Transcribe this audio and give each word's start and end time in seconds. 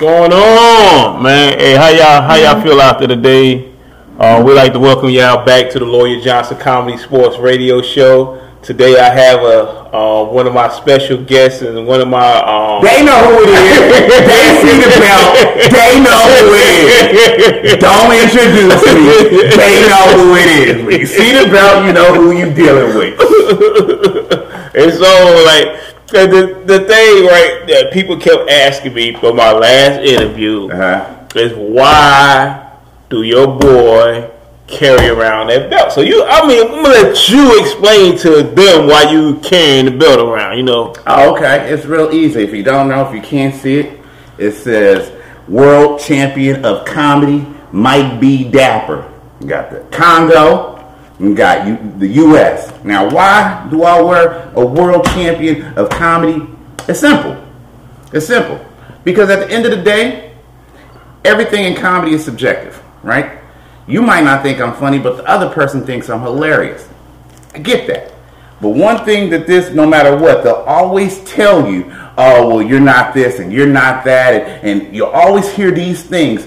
going 0.00 0.32
on, 0.32 1.22
man? 1.22 1.58
Hey, 1.58 1.76
how 1.76 1.90
y'all 1.90 2.22
how 2.22 2.34
y'all 2.36 2.62
feel 2.62 2.80
after 2.80 3.06
the 3.06 3.16
day? 3.16 3.70
Uh, 4.18 4.42
we'd 4.42 4.54
like 4.54 4.72
to 4.72 4.78
welcome 4.78 5.10
y'all 5.10 5.44
back 5.44 5.70
to 5.72 5.78
the 5.78 5.84
Lawyer 5.84 6.18
Johnson 6.22 6.56
Comedy 6.56 6.96
Sports 6.96 7.36
Radio 7.36 7.82
Show. 7.82 8.40
Today 8.62 8.98
I 8.98 9.12
have 9.12 9.40
a 9.40 9.92
uh, 9.92 10.24
one 10.24 10.46
of 10.46 10.54
my 10.54 10.70
special 10.70 11.22
guests 11.22 11.60
and 11.60 11.86
one 11.86 12.00
of 12.00 12.08
my 12.08 12.40
um, 12.40 12.80
They 12.82 13.04
know 13.04 13.20
who 13.28 13.44
it 13.44 13.52
is. 13.52 13.76
they 14.24 14.46
see 14.64 14.80
the 14.80 14.88
belt. 15.04 15.36
They 15.68 16.00
know 16.00 16.24
who 16.32 16.48
it 16.56 17.68
is. 17.68 17.76
Don't 17.76 18.16
introduce 18.16 18.80
me. 18.80 19.52
They 19.52 19.84
know 19.84 20.16
who 20.16 20.34
it 20.34 20.48
is. 20.48 20.86
When 20.86 20.98
you 20.98 21.06
see 21.06 21.32
the 21.32 21.44
belt, 21.52 21.84
you 21.84 21.92
know 21.92 22.14
who 22.14 22.32
you 22.32 22.48
dealing 22.54 22.96
with. 22.96 23.20
and 24.80 24.92
so 24.94 25.44
like 25.44 25.90
the 26.10 26.62
the 26.66 26.80
thing 26.80 27.26
right 27.26 27.64
that 27.68 27.90
people 27.92 28.16
kept 28.18 28.48
asking 28.50 28.94
me 28.94 29.14
for 29.14 29.32
my 29.32 29.52
last 29.52 30.00
interview 30.00 30.68
Uh-huh. 30.70 31.06
is 31.34 31.52
why 31.54 32.68
do 33.08 33.22
your 33.22 33.46
boy 33.58 34.30
carry 34.66 35.08
around 35.08 35.48
that 35.48 35.68
belt? 35.70 35.92
So 35.92 36.00
you, 36.00 36.24
I 36.24 36.46
mean, 36.46 36.62
I'm 36.62 36.82
gonna 36.82 36.88
let 36.88 37.28
you 37.28 37.60
explain 37.60 38.16
to 38.18 38.42
them 38.42 38.86
why 38.86 39.10
you 39.10 39.36
carrying 39.42 39.86
the 39.86 39.90
belt 39.92 40.20
around. 40.20 40.56
You 40.58 40.62
know, 40.64 40.94
Oh, 41.06 41.34
okay. 41.34 41.72
It's 41.72 41.86
real 41.86 42.10
easy. 42.12 42.42
If 42.44 42.52
you 42.54 42.62
don't 42.62 42.88
know, 42.88 43.06
if 43.08 43.14
you 43.14 43.20
can't 43.22 43.54
see 43.54 43.80
it, 43.80 44.00
it 44.38 44.52
says 44.52 45.10
World 45.48 46.00
Champion 46.00 46.64
of 46.64 46.84
Comedy, 46.86 47.44
Mike 47.72 48.20
B. 48.20 48.48
Dapper. 48.48 49.10
You 49.40 49.48
got 49.48 49.70
the 49.70 49.80
Congo. 49.96 50.76
You 51.20 51.34
got 51.34 51.66
you, 51.66 51.76
the 51.98 52.08
U.S. 52.08 52.72
Now, 52.82 53.08
why 53.10 53.68
do 53.70 53.82
I 53.82 54.00
wear 54.00 54.50
a 54.54 54.64
World 54.64 55.04
Champion 55.06 55.74
of 55.78 55.90
Comedy? 55.90 56.46
It's 56.88 57.00
simple. 57.00 57.36
It's 58.12 58.26
simple. 58.26 58.64
Because 59.04 59.28
at 59.28 59.40
the 59.40 59.54
end 59.54 59.66
of 59.66 59.70
the 59.70 59.82
day, 59.82 60.34
everything 61.24 61.64
in 61.64 61.76
comedy 61.76 62.14
is 62.14 62.24
subjective, 62.24 62.82
right? 63.02 63.38
You 63.86 64.00
might 64.00 64.24
not 64.24 64.42
think 64.42 64.60
I'm 64.60 64.74
funny, 64.74 64.98
but 64.98 65.18
the 65.18 65.24
other 65.26 65.50
person 65.50 65.84
thinks 65.84 66.08
I'm 66.08 66.22
hilarious. 66.22 66.88
I 67.54 67.58
get 67.58 67.86
that. 67.88 68.12
But 68.62 68.70
one 68.70 69.04
thing 69.04 69.30
that 69.30 69.46
this, 69.46 69.70
no 69.74 69.86
matter 69.86 70.16
what, 70.16 70.42
they'll 70.42 70.54
always 70.54 71.22
tell 71.24 71.70
you, 71.70 71.84
oh, 72.16 72.48
well, 72.48 72.62
you're 72.62 72.80
not 72.80 73.12
this 73.12 73.40
and 73.40 73.52
you're 73.52 73.66
not 73.66 74.04
that. 74.04 74.34
And, 74.64 74.86
and 74.86 74.96
you'll 74.96 75.08
always 75.08 75.50
hear 75.52 75.70
these 75.70 76.02
things. 76.02 76.46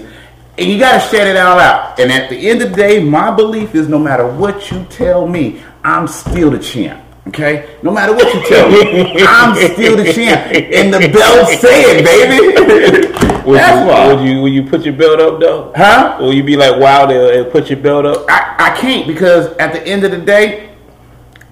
And 0.56 0.70
you 0.70 0.78
got 0.78 0.92
to 0.94 1.00
shut 1.00 1.26
it 1.26 1.36
all 1.36 1.58
out. 1.58 1.98
And 1.98 2.12
at 2.12 2.30
the 2.30 2.48
end 2.48 2.62
of 2.62 2.70
the 2.70 2.76
day, 2.76 3.02
my 3.02 3.34
belief 3.34 3.74
is 3.74 3.88
no 3.88 3.98
matter 3.98 4.26
what 4.26 4.70
you 4.70 4.84
tell 4.84 5.26
me, 5.26 5.62
I'm 5.82 6.06
still 6.06 6.50
the 6.50 6.58
champ. 6.58 7.02
Okay? 7.28 7.76
No 7.82 7.90
matter 7.90 8.12
what 8.14 8.32
you 8.32 8.46
tell 8.46 8.70
me, 8.70 9.22
I'm 9.26 9.56
still 9.72 9.96
the 9.96 10.12
champ. 10.12 10.52
And 10.54 10.94
the 10.94 11.08
belt 11.12 11.48
said, 11.58 12.04
baby. 12.04 13.08
would 13.44 13.58
That's 13.58 13.80
you, 13.80 13.86
why. 13.86 14.12
would 14.12 14.26
you 14.26 14.40
would 14.42 14.52
you 14.54 14.62
put 14.64 14.84
your 14.84 14.94
belt 14.94 15.20
up 15.20 15.40
though? 15.40 15.72
Huh? 15.76 16.16
Will 16.20 16.32
you 16.32 16.42
be 16.42 16.56
like 16.56 16.80
wow 16.80 17.08
and 17.08 17.50
put 17.52 17.68
your 17.68 17.78
belt 17.78 18.06
up? 18.06 18.24
I, 18.28 18.56
I 18.58 18.80
can't 18.80 19.06
because 19.06 19.54
at 19.58 19.72
the 19.72 19.86
end 19.86 20.04
of 20.04 20.12
the 20.12 20.18
day, 20.20 20.70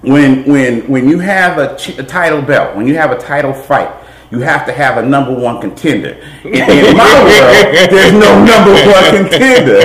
when 0.01 0.45
when 0.45 0.89
when 0.89 1.09
you 1.09 1.19
have 1.19 1.59
a, 1.59 1.77
ch- 1.77 1.99
a 1.99 2.03
title 2.03 2.41
belt, 2.43 2.77
when 2.77 2.87
you 2.87 2.97
have 2.97 3.11
a 3.11 3.19
title 3.19 3.53
fight, 3.53 3.91
you 4.33 4.41
have 4.41 4.65
to 4.65 4.73
have 4.73 4.97
a 4.97 5.03
number 5.07 5.35
one 5.35 5.61
contender. 5.61 6.17
In, 6.43 6.55
in 6.55 6.97
my 6.97 7.05
world, 7.21 7.93
there's 7.93 8.15
no 8.15 8.43
number 8.43 8.73
one 8.73 9.05
contender. 9.13 9.85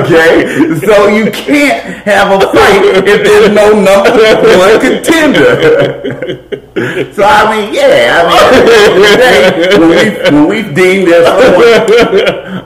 Okay, 0.00 0.48
so 0.80 1.08
you 1.08 1.30
can't 1.30 1.84
have 2.08 2.32
a 2.32 2.40
fight 2.40 2.82
if 2.82 3.04
there's 3.04 3.50
no 3.52 3.72
number 3.76 4.10
one 4.56 4.80
contender. 4.80 5.52
So 7.12 7.22
I 7.22 7.44
mean, 7.52 7.74
yeah, 7.74 8.24
I 8.24 8.32
mean, 8.32 9.80
when 9.80 9.90
we 9.90 9.96
when 10.22 10.48
we 10.48 10.62
deem 10.74 11.04
there's 11.04 11.26
someone 11.28 12.64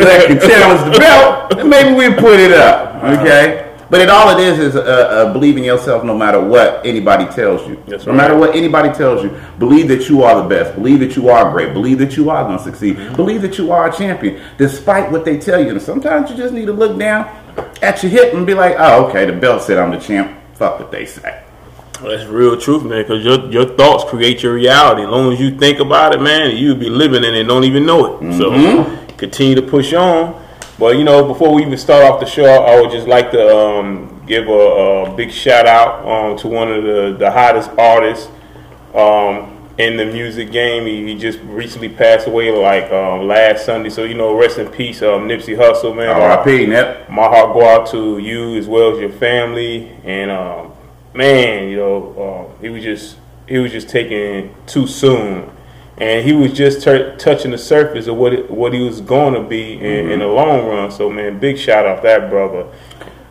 that 0.00 0.24
can 0.28 0.38
challenge 0.40 0.94
the 0.94 0.98
belt, 0.98 1.66
maybe 1.66 1.94
we 1.94 2.14
put 2.14 2.40
it 2.40 2.52
up. 2.52 3.04
Okay. 3.04 3.71
But 3.92 4.00
it 4.00 4.08
all 4.08 4.30
it 4.30 4.42
is 4.42 4.58
is 4.58 4.74
uh, 4.74 4.80
uh, 4.80 5.32
believe 5.34 5.58
in 5.58 5.64
yourself 5.64 6.02
no 6.02 6.16
matter 6.16 6.40
what 6.40 6.80
anybody 6.86 7.26
tells 7.26 7.68
you. 7.68 7.76
That's 7.86 8.06
no 8.06 8.12
right. 8.12 8.16
matter 8.16 8.38
what 8.38 8.56
anybody 8.56 8.88
tells 8.88 9.22
you, 9.22 9.38
believe 9.58 9.86
that 9.88 10.08
you 10.08 10.22
are 10.22 10.42
the 10.42 10.48
best. 10.48 10.74
Believe 10.76 11.00
that 11.00 11.14
you 11.14 11.28
are 11.28 11.50
great. 11.52 11.74
Believe 11.74 11.98
that 11.98 12.16
you 12.16 12.30
are 12.30 12.42
going 12.42 12.56
to 12.56 12.64
succeed. 12.64 12.96
Believe 13.16 13.42
that 13.42 13.58
you 13.58 13.70
are 13.70 13.90
a 13.90 13.94
champion, 13.94 14.40
despite 14.56 15.12
what 15.12 15.26
they 15.26 15.38
tell 15.38 15.62
you. 15.62 15.72
And 15.72 15.82
sometimes 15.82 16.30
you 16.30 16.38
just 16.38 16.54
need 16.54 16.64
to 16.64 16.72
look 16.72 16.98
down 16.98 17.26
at 17.82 18.02
your 18.02 18.10
hip 18.10 18.32
and 18.32 18.46
be 18.46 18.54
like, 18.54 18.76
"Oh, 18.78 19.08
okay, 19.08 19.26
the 19.26 19.34
belt 19.34 19.60
said 19.60 19.76
I'm 19.76 19.90
the 19.90 20.00
champ. 20.00 20.38
Fuck 20.54 20.80
what 20.80 20.90
they 20.90 21.04
say." 21.04 21.42
That's 22.00 22.24
real 22.24 22.58
truth, 22.58 22.84
man. 22.84 23.02
Because 23.02 23.22
your 23.22 23.44
your 23.50 23.76
thoughts 23.76 24.04
create 24.08 24.42
your 24.42 24.54
reality. 24.54 25.02
As 25.02 25.08
long 25.10 25.34
as 25.34 25.38
you 25.38 25.58
think 25.58 25.80
about 25.80 26.14
it, 26.14 26.22
man, 26.22 26.56
you'll 26.56 26.76
be 26.76 26.88
living 26.88 27.24
in 27.24 27.34
it 27.34 27.40
and 27.40 27.48
don't 27.50 27.64
even 27.64 27.84
know 27.84 28.22
it. 28.22 28.38
So 28.38 28.48
continue 29.18 29.54
to 29.54 29.60
push 29.60 29.92
on. 29.92 30.41
But 30.82 30.96
you 30.96 31.04
know, 31.04 31.24
before 31.24 31.54
we 31.54 31.62
even 31.62 31.78
start 31.78 32.02
off 32.02 32.18
the 32.18 32.26
show, 32.26 32.44
I 32.44 32.80
would 32.80 32.90
just 32.90 33.06
like 33.06 33.30
to 33.30 33.56
um, 33.56 34.20
give 34.26 34.48
a, 34.48 34.50
a 34.50 35.14
big 35.14 35.30
shout 35.30 35.64
out 35.64 36.04
um, 36.04 36.36
to 36.38 36.48
one 36.48 36.72
of 36.72 36.82
the, 36.82 37.14
the 37.16 37.30
hottest 37.30 37.70
artists 37.78 38.28
um, 38.92 39.70
in 39.78 39.96
the 39.96 40.04
music 40.04 40.50
game. 40.50 40.84
He, 40.86 41.06
he 41.06 41.16
just 41.16 41.38
recently 41.44 41.88
passed 41.88 42.26
away 42.26 42.50
like 42.50 42.90
um, 42.90 43.28
last 43.28 43.64
Sunday. 43.64 43.90
So 43.90 44.02
you 44.02 44.14
know, 44.14 44.36
rest 44.36 44.58
in 44.58 44.66
peace, 44.70 45.02
um, 45.02 45.28
Nipsey 45.28 45.56
Hussle, 45.56 45.94
man. 45.94 46.08
R.I.P. 46.20 46.66
Nip. 46.66 47.08
my 47.08 47.28
heart 47.28 47.54
go 47.54 47.64
out 47.64 47.88
to 47.92 48.18
you 48.18 48.56
as 48.56 48.66
well 48.66 48.92
as 48.92 48.98
your 48.98 49.12
family. 49.12 49.88
And 50.02 50.32
um, 50.32 50.72
man, 51.14 51.68
you 51.68 51.76
know, 51.76 52.50
uh, 52.58 52.60
he 52.60 52.70
was 52.70 52.82
just 52.82 53.18
he 53.46 53.58
was 53.58 53.70
just 53.70 53.88
taken 53.88 54.52
too 54.66 54.88
soon, 54.88 55.48
and 55.98 56.26
he 56.26 56.32
was 56.32 56.52
just 56.52 56.82
tur 56.82 57.16
touching 57.16 57.50
the 57.50 57.58
surface 57.58 58.06
of 58.06 58.16
what 58.16 58.32
it, 58.32 58.50
what 58.50 58.72
he 58.72 58.80
was 58.80 59.00
going 59.00 59.34
to 59.34 59.48
be 59.48 59.74
in, 59.74 59.80
mm-hmm. 59.80 60.10
in 60.12 60.18
the 60.20 60.26
long 60.26 60.66
run. 60.66 60.90
So 60.90 61.10
man, 61.10 61.38
big 61.38 61.58
shout 61.58 61.86
out 61.86 62.02
that 62.02 62.30
brother. 62.30 62.66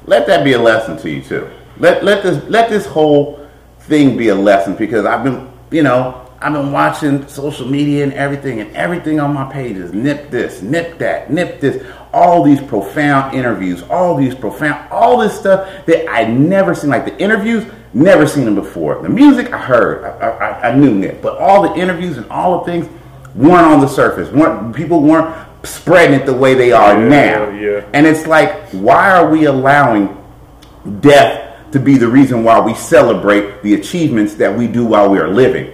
let 0.06 0.28
that 0.28 0.44
be 0.44 0.54
a 0.54 0.60
lesson 0.60 0.98
to 0.98 1.10
you 1.10 1.22
too. 1.22 1.50
Let 1.78 2.04
let 2.04 2.24
this 2.24 2.44
let 2.50 2.70
this 2.70 2.86
whole 2.86 3.48
thing 3.80 4.18
be 4.18 4.30
a 4.30 4.36
lesson 4.36 4.76
because 4.76 5.06
I've 5.06 5.24
been 5.24 5.52
you 5.72 5.84
know 5.84 6.32
I've 6.42 6.54
been 6.54 6.72
watching 6.72 7.28
social 7.28 7.68
media 7.68 8.04
and 8.04 8.14
everything 8.14 8.62
and 8.62 8.76
everything 8.76 9.20
on 9.20 9.32
my 9.32 9.52
pages. 9.52 9.94
Nip 9.94 10.32
this, 10.32 10.64
nip 10.64 10.98
that, 10.98 11.32
nip 11.32 11.60
this. 11.60 11.86
All 12.14 12.44
these 12.44 12.60
profound 12.60 13.36
interviews, 13.36 13.84
all 13.84 14.18
these 14.18 14.34
profound, 14.34 14.92
all 14.92 15.20
this 15.20 15.38
stuff 15.38 15.86
that 15.86 16.10
I 16.10 16.26
never 16.26 16.74
seen. 16.74 16.90
Like 16.90 17.06
the 17.06 17.18
interviews, 17.20 17.72
never 17.94 18.26
seen 18.28 18.46
them 18.46 18.56
before. 18.56 19.02
The 19.02 19.10
music 19.10 19.52
I 19.54 19.58
heard, 19.58 20.04
I, 20.06 20.30
I, 20.30 20.70
I 20.72 20.76
knew 20.76 20.94
Nip, 20.94 21.22
but 21.22 21.38
all 21.38 21.62
the 21.64 21.74
interviews 21.80 22.18
and 22.18 22.30
all 22.30 22.60
the 22.60 22.66
things 22.72 22.88
weren't 23.36 23.66
on 23.68 23.80
the 23.82 23.88
surface. 23.88 24.30
weren't 24.32 24.76
People 24.76 25.02
weren't 25.02 25.36
spreading 25.64 26.20
it 26.20 26.26
the 26.26 26.34
way 26.34 26.54
they 26.54 26.72
are 26.72 26.94
Yeah, 27.00 27.08
now. 27.08 27.50
yeah. 27.52 27.86
And 27.94 28.06
it's 28.08 28.26
like, 28.26 28.54
why 28.72 29.12
are 29.12 29.30
we 29.30 29.46
allowing 29.46 30.18
death 31.00 31.72
to 31.72 31.80
be 31.80 31.98
the 31.98 32.08
reason 32.08 32.44
why 32.44 32.60
we 32.60 32.74
celebrate 32.74 33.62
the 33.62 33.76
achievements 33.76 34.36
that 34.36 34.56
we 34.58 34.68
do 34.68 34.86
while 34.86 35.10
we 35.10 35.20
are 35.20 35.30
living? 35.30 35.72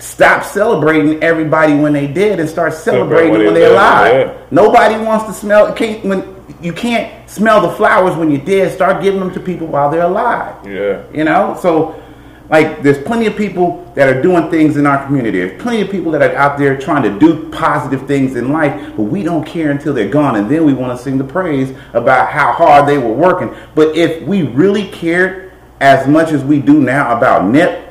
Stop 0.00 0.44
celebrating 0.44 1.22
everybody 1.22 1.74
when 1.74 1.92
they 1.92 2.06
did 2.06 2.40
and 2.40 2.48
start 2.48 2.72
celebrating 2.72 3.32
when 3.32 3.44
when 3.44 3.54
they 3.54 3.60
they're 3.60 3.72
alive. 3.72 4.12
yeah. 4.14 4.46
Nobody 4.50 4.96
wants 5.02 5.26
to 5.26 5.32
smell 5.32 5.72
can't, 5.74 6.04
when 6.04 6.36
you 6.60 6.72
can't 6.72 7.28
smell 7.28 7.60
the 7.60 7.70
flowers 7.76 8.16
when 8.16 8.30
you're 8.30 8.44
dead. 8.44 8.72
Start 8.72 9.02
giving 9.02 9.20
them 9.20 9.32
to 9.34 9.40
people 9.40 9.66
while 9.66 9.90
they're 9.90 10.02
alive. 10.02 10.66
Yeah. 10.66 11.04
You 11.12 11.24
know, 11.24 11.58
so 11.60 12.02
like 12.50 12.82
there's 12.82 13.02
plenty 13.04 13.26
of 13.26 13.36
people 13.36 13.90
that 13.94 14.08
are 14.08 14.20
doing 14.20 14.50
things 14.50 14.76
in 14.76 14.84
our 14.86 15.04
community. 15.06 15.38
There's 15.38 15.62
plenty 15.62 15.82
of 15.82 15.90
people 15.90 16.10
that 16.12 16.22
are 16.22 16.34
out 16.34 16.58
there 16.58 16.76
trying 16.76 17.04
to 17.04 17.18
do 17.18 17.48
positive 17.50 18.06
things 18.06 18.34
in 18.36 18.52
life, 18.52 18.96
but 18.96 19.04
we 19.04 19.22
don't 19.22 19.46
care 19.46 19.70
until 19.70 19.94
they're 19.94 20.08
gone, 20.08 20.36
and 20.36 20.50
then 20.50 20.64
we 20.64 20.72
want 20.72 20.96
to 20.96 21.02
sing 21.02 21.16
the 21.16 21.24
praise 21.24 21.76
about 21.92 22.30
how 22.30 22.52
hard 22.52 22.88
they 22.88 22.98
were 22.98 23.12
working. 23.12 23.54
But 23.74 23.96
if 23.96 24.26
we 24.26 24.42
really 24.42 24.88
cared 24.88 25.52
as 25.80 26.08
much 26.08 26.32
as 26.32 26.42
we 26.42 26.60
do 26.60 26.80
now 26.80 27.16
about 27.16 27.44
Nip, 27.46 27.89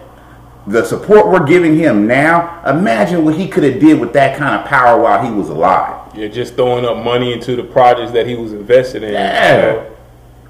the 0.70 0.86
support 0.86 1.28
we're 1.28 1.46
giving 1.46 1.76
him 1.78 2.06
now, 2.08 2.62
imagine 2.66 3.26
what 3.26 3.36
he 3.36 3.48
could 3.48 3.64
have 3.64 3.80
did 3.80 4.00
with 4.00 4.14
that 4.14 4.38
kind 4.38 4.56
of 4.56 4.66
power 4.68 5.02
while 5.02 5.24
he 5.26 5.32
was 5.32 5.50
alive. 5.50 6.16
Yeah, 6.16 6.28
just 6.28 6.56
throwing 6.56 6.86
up 6.86 7.04
money 7.04 7.34
into 7.34 7.56
the 7.56 7.64
projects 7.64 8.12
that 8.12 8.28
he 8.28 8.36
was 8.36 8.54
invested 8.54 9.04
in. 9.04 9.14
Yeah. 9.14 9.86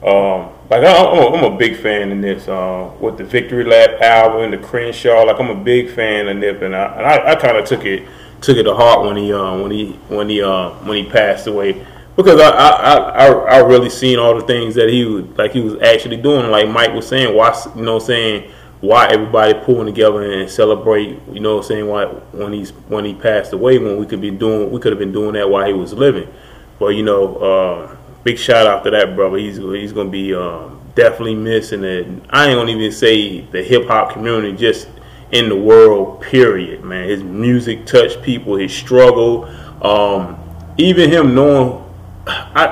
Um, 0.03 0.49
like 0.69 0.83
I'm, 0.83 0.85
a, 0.85 1.35
I'm 1.35 1.53
a 1.53 1.57
big 1.57 1.77
fan 1.77 2.11
of 2.11 2.21
this. 2.21 2.47
Uh, 2.47 2.91
with 2.99 3.17
the 3.17 3.23
Victory 3.23 3.63
Lap 3.65 4.01
album, 4.01 4.41
and 4.43 4.53
the 4.53 4.57
Crenshaw, 4.67 5.23
like 5.23 5.39
I'm 5.39 5.49
a 5.49 5.55
big 5.63 5.89
fan 5.89 6.27
of 6.27 6.37
Nip, 6.37 6.61
and 6.61 6.75
I, 6.75 6.85
and 6.97 7.05
I, 7.05 7.31
I 7.31 7.35
kind 7.35 7.57
of 7.57 7.65
took 7.65 7.85
it 7.85 8.07
took 8.41 8.55
it 8.57 8.63
to 8.63 8.73
heart 8.73 9.05
when 9.05 9.17
he 9.17 9.33
uh, 9.33 9.57
when 9.57 9.71
he 9.71 9.91
when 10.07 10.29
he 10.29 10.41
uh, 10.41 10.69
when 10.85 11.03
he 11.03 11.09
passed 11.09 11.47
away 11.47 11.85
because 12.15 12.39
I, 12.39 12.49
I, 12.49 12.69
I, 12.69 13.27
I- 13.27 13.55
I 13.55 13.57
really 13.59 13.89
seen 13.89 14.19
all 14.19 14.35
the 14.39 14.45
things 14.45 14.75
that 14.75 14.89
he 14.89 15.03
was 15.05 15.25
like 15.37 15.51
he 15.51 15.59
was 15.61 15.81
actually 15.81 16.17
doing. 16.17 16.49
Like 16.49 16.69
Mike 16.69 16.93
was 16.93 17.07
saying, 17.07 17.35
why 17.35 17.53
you 17.75 17.81
know 17.81 17.99
saying 17.99 18.49
why 18.81 19.07
everybody 19.07 19.53
pulling 19.65 19.87
together 19.87 20.21
and 20.23 20.49
celebrate. 20.49 21.19
You 21.31 21.39
know 21.39 21.55
what 21.57 21.63
I'm 21.65 21.67
saying 21.67 21.87
why 21.87 22.05
when 22.05 22.53
he's 22.53 22.71
when 22.87 23.05
he 23.05 23.13
passed 23.13 23.51
away 23.53 23.77
when 23.77 23.97
we 23.97 24.05
could 24.05 24.21
be 24.21 24.31
doing 24.31 24.71
we 24.71 24.79
could 24.79 24.91
have 24.91 24.99
been 24.99 25.11
doing 25.11 25.33
that 25.33 25.49
while 25.49 25.65
he 25.67 25.73
was 25.73 25.93
living. 25.93 26.27
But 26.79 26.89
you 26.89 27.03
know, 27.03 27.35
uh, 27.37 27.97
big 28.23 28.37
shout 28.37 28.67
out 28.67 28.83
to 28.85 28.91
that 28.91 29.15
brother. 29.15 29.37
He's 29.37 29.57
he's 29.57 29.91
gonna 29.91 30.09
be 30.09 30.33
um, 30.33 30.79
definitely 30.95 31.35
missing 31.35 31.83
it. 31.83 32.07
I 32.29 32.47
ain't 32.47 32.57
gonna 32.57 32.71
even 32.71 32.91
say 32.91 33.41
the 33.41 33.61
hip 33.61 33.87
hop 33.87 34.13
community, 34.13 34.55
just 34.55 34.87
in 35.31 35.49
the 35.49 35.55
world. 35.57 36.21
Period, 36.21 36.83
man. 36.85 37.09
His 37.09 37.21
music 37.21 37.85
touched 37.85 38.21
people. 38.21 38.55
His 38.55 38.73
struggle, 38.73 39.45
um, 39.83 40.37
even 40.77 41.09
him 41.09 41.35
knowing, 41.35 41.83
I, 42.25 42.65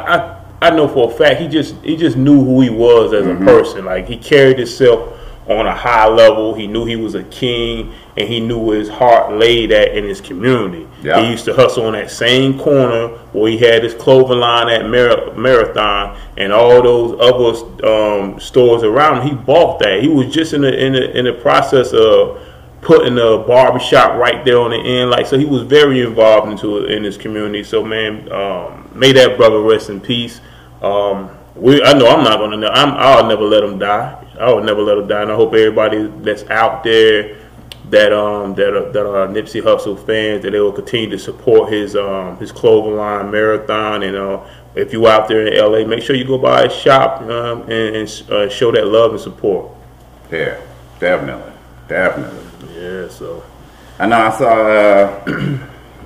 I 0.61 0.67
I 0.67 0.69
know 0.69 0.87
for 0.87 1.11
a 1.11 1.13
fact 1.13 1.41
he 1.41 1.49
just 1.49 1.75
he 1.83 1.97
just 1.97 2.15
knew 2.15 2.43
who 2.45 2.61
he 2.61 2.69
was 2.69 3.11
as 3.13 3.25
Mm-hmm. 3.25 3.43
a 3.43 3.45
person. 3.45 3.83
Like 3.85 4.07
he 4.07 4.15
carried 4.15 4.57
himself 4.57 5.16
on 5.47 5.65
a 5.65 5.73
high 5.73 6.07
level. 6.07 6.53
He 6.53 6.67
knew 6.67 6.85
he 6.85 6.95
was 6.95 7.15
a 7.15 7.23
king, 7.25 7.93
and 8.17 8.27
he 8.27 8.39
knew 8.39 8.57
where 8.57 8.79
his 8.79 8.89
heart 8.89 9.33
laid 9.33 9.71
at 9.71 9.95
in 9.95 10.03
his 10.03 10.19
community. 10.21 10.87
Yeah. 11.01 11.21
He 11.21 11.31
used 11.31 11.45
to 11.45 11.53
hustle 11.53 11.85
on 11.85 11.93
that 11.93 12.11
same 12.11 12.59
corner 12.59 13.07
where 13.31 13.51
he 13.51 13.57
had 13.57 13.83
his 13.83 13.93
clothing 13.93 14.39
line 14.39 14.69
at 14.69 14.89
Mar- 14.89 15.33
Marathon 15.35 16.19
and 16.37 16.51
all 16.51 16.81
those 16.81 17.17
other 17.19 17.87
um, 17.87 18.39
stores 18.39 18.83
around. 18.83 19.27
He 19.27 19.33
bought 19.33 19.79
that. 19.79 20.01
He 20.01 20.09
was 20.09 20.33
just 20.33 20.53
in 20.53 20.61
the 20.61 20.85
in 20.85 20.93
the 20.93 21.17
in 21.17 21.25
the 21.25 21.33
process 21.33 21.93
of 21.93 22.41
putting 22.81 23.17
a 23.17 23.37
barbershop 23.37 24.17
right 24.17 24.43
there 24.45 24.59
on 24.59 24.71
the 24.71 24.77
end. 24.77 25.09
Like 25.09 25.27
so, 25.27 25.37
he 25.37 25.45
was 25.45 25.63
very 25.63 26.01
involved 26.01 26.51
into 26.51 26.85
in 26.85 27.03
his 27.03 27.17
community. 27.17 27.63
So 27.63 27.83
man, 27.83 28.31
um, 28.31 28.89
may 28.93 29.11
that 29.13 29.37
brother 29.37 29.61
rest 29.61 29.89
in 29.89 30.01
peace. 30.01 30.41
Um, 30.81 31.29
we, 31.55 31.81
I 31.81 31.93
know 31.93 32.07
I'm 32.07 32.23
not 32.23 32.37
gonna. 32.37 32.67
I'm, 32.67 32.93
I'll 32.93 33.27
never 33.27 33.43
let 33.43 33.63
him 33.63 33.79
die. 33.79 34.23
I 34.39 34.53
would 34.53 34.63
never 34.65 34.81
let 34.81 34.97
him 34.97 35.07
down. 35.07 35.31
I 35.31 35.35
hope 35.35 35.53
everybody 35.53 36.07
that's 36.21 36.43
out 36.49 36.83
there 36.83 37.37
that 37.89 38.11
um 38.11 38.53
that 38.55 38.73
are, 38.73 38.91
that 38.91 39.05
are 39.05 39.27
Nipsey 39.27 39.61
Hussle 39.61 39.97
fans 40.05 40.43
that 40.43 40.51
they 40.51 40.59
will 40.59 40.73
continue 40.73 41.09
to 41.09 41.17
support 41.19 41.71
his 41.71 41.95
um 41.95 42.37
his 42.37 42.51
clothing 42.51 42.97
line 42.97 43.31
marathon 43.31 44.03
and 44.03 44.15
uh 44.17 44.41
if 44.75 44.91
you 44.91 45.07
out 45.07 45.27
there 45.29 45.47
in 45.47 45.71
LA 45.71 45.87
make 45.87 46.03
sure 46.03 46.15
you 46.15 46.25
go 46.25 46.37
by 46.37 46.63
his 46.65 46.73
shop 46.73 47.21
um, 47.21 47.61
and, 47.63 47.95
and 47.95 48.23
uh, 48.29 48.49
show 48.49 48.71
that 48.73 48.87
love 48.87 49.11
and 49.11 49.21
support 49.21 49.71
Yeah, 50.31 50.59
definitely, 50.99 51.53
definitely. 51.87 52.43
yeah 52.75 53.07
so 53.07 53.41
I 53.99 54.05
know. 54.05 54.17
I 54.17 54.37
saw. 54.37 54.67
Uh, 54.67 55.57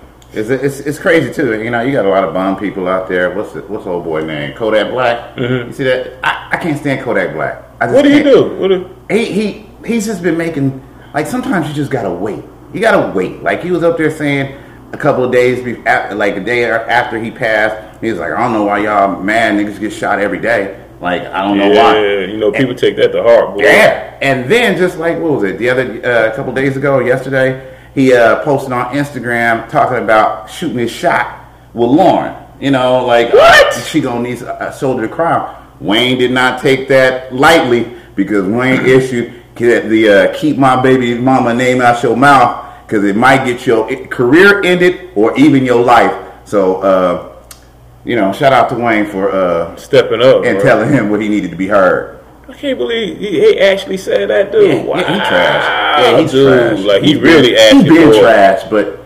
it's, 0.33 0.50
it's 0.50 0.80
it's 0.80 0.98
crazy 1.00 1.33
too. 1.33 1.62
You 1.62 1.69
know, 1.72 1.81
you 1.81 1.92
got 1.92 2.06
a 2.06 2.10
lot 2.10 2.24
of 2.24 2.33
bum 2.33 2.56
people 2.57 2.88
out 2.88 3.10
there. 3.10 3.31
What's 3.36 3.51
the, 3.54 3.62
what's 3.63 3.83
the 3.83 3.89
old 3.92 4.06
boy 4.06 4.24
name? 4.24 4.56
Kodak 4.56 4.92
Black. 4.92 5.38
You 5.38 5.74
see 5.74 5.83
that? 5.83 6.13
I, 6.24 6.51
I 6.56 6.57
can't 6.57 6.80
stand 6.80 7.04
Kodak 7.04 7.33
Black. 7.33 7.63
What 7.89 8.04
do 8.04 8.10
you 8.16 8.24
do 8.24 8.56
what 8.57 8.68
do, 8.68 8.89
He 9.10 9.25
he 9.25 9.66
he's 9.86 10.06
just 10.06 10.22
been 10.22 10.38
making 10.38 10.81
like 11.13 11.25
sometimes 11.28 11.68
you 11.68 11.74
just 11.74 11.92
gotta 11.92 12.12
wait. 12.12 12.44
You 12.74 12.80
gotta 12.80 13.12
wait. 13.12 13.42
Like 13.44 13.63
he 13.63 13.72
was 13.72 13.83
up 13.83 13.98
there 13.98 14.12
saying 14.12 14.56
a 14.94 14.98
couple 14.98 15.24
of 15.24 15.31
days 15.31 15.63
before, 15.63 15.83
like 16.16 16.36
a 16.36 16.44
day 16.44 16.69
after 16.69 17.18
he 17.18 17.31
passed, 17.31 18.01
he 18.01 18.10
was 18.12 18.19
like, 18.19 18.31
I 18.33 18.38
don't 18.42 18.54
know 18.54 18.63
why 18.63 18.80
y'all 18.80 19.22
mad 19.22 19.56
niggas 19.56 19.80
get 19.80 19.92
shot 19.94 20.19
every 20.19 20.39
day. 20.39 20.78
Like 21.00 21.24
I 21.24 21.42
don't 21.42 21.57
know 21.57 21.69
why. 21.69 22.00
yeah 22.00 22.25
you 22.28 22.38
know 22.38 22.51
people 22.51 22.75
take 22.75 22.95
that 22.98 23.12
to 23.13 23.24
heart 23.24 23.56
boy. 23.56 23.63
Yeah, 23.63 24.18
and 24.22 24.50
then 24.51 24.78
just 24.78 24.98
like 24.98 25.18
what 25.19 25.31
was 25.31 25.44
it 25.44 25.57
the 25.57 25.69
other 25.69 26.06
uh, 26.06 26.36
couple 26.36 26.54
days 26.54 26.78
ago, 26.78 26.95
or 26.95 27.04
yesterday, 27.04 27.75
he 27.95 28.13
uh, 28.13 28.44
posted 28.44 28.72
on 28.72 28.94
Instagram 28.95 29.68
talking 29.69 29.98
about 29.98 30.50
shooting 30.50 30.78
his 30.78 30.92
shot 30.92 31.44
with 31.74 31.89
Lauren. 31.89 32.36
You 32.60 32.69
know, 32.69 33.04
like 33.06 33.33
What? 33.33 33.68
uh, 33.74 33.80
she 33.81 34.00
gonna 34.01 34.22
need 34.22 34.42
a 34.44 34.69
a 34.69 34.78
shoulder 34.78 35.07
to 35.07 35.13
cry. 35.13 35.57
Wayne 35.81 36.18
did 36.19 36.31
not 36.31 36.62
take 36.62 36.88
that 36.89 37.33
lightly 37.33 37.92
because 38.16 38.45
Wayne 38.48 38.86
issued 38.86 39.33
the 39.56 40.30
uh, 40.31 40.33
"Keep 40.39 40.57
my 40.57 40.81
baby 40.81 41.16
mama 41.16 41.54
name 41.54 41.81
out 41.81 42.01
your 42.04 42.16
mouth" 42.16 42.66
because 42.86 43.04
it 43.04 43.16
might 43.16 43.45
get 43.45 43.66
your 43.66 43.88
career 44.07 44.62
ended 44.63 45.10
or 45.16 45.38
even 45.38 45.66
your 45.66 45.83
life. 45.83 46.13
So, 46.45 46.81
uh, 46.81 47.36
you 48.06 48.16
know, 48.16 48.31
shout 48.33 48.54
out 48.54 48.69
to 48.69 48.75
Wayne 48.75 49.06
for 49.07 49.31
uh, 49.31 49.75
stepping 49.75 50.22
up 50.22 50.45
and 50.45 50.57
bro. 50.57 50.63
telling 50.63 50.89
him 50.92 51.10
what 51.10 51.22
he 51.22 51.30
needed 51.30 51.51
to 51.51 51.57
be 51.57 51.68
heard. 51.68 52.19
I 52.48 52.54
can't 52.54 52.78
believe 52.78 53.18
he, 53.18 53.39
he 53.39 53.60
actually 53.60 53.98
said 53.98 54.30
that 54.30 54.51
dude 54.51 54.69
Yeah, 54.69 54.83
wow 54.83 54.98
yeah, 54.98 55.13
he 55.13 55.19
trash. 55.19 56.01
Yeah, 56.04 56.19
he's 56.19 56.31
dude 56.31 56.48
trash. 56.48 56.86
like 56.86 57.01
he 57.04 57.13
He's 57.13 57.22
really 57.22 57.50
been, 57.51 57.57
asking 57.60 57.95
He's 57.95 58.04
been 58.12 58.22
trash, 58.22 58.63
but 58.69 59.00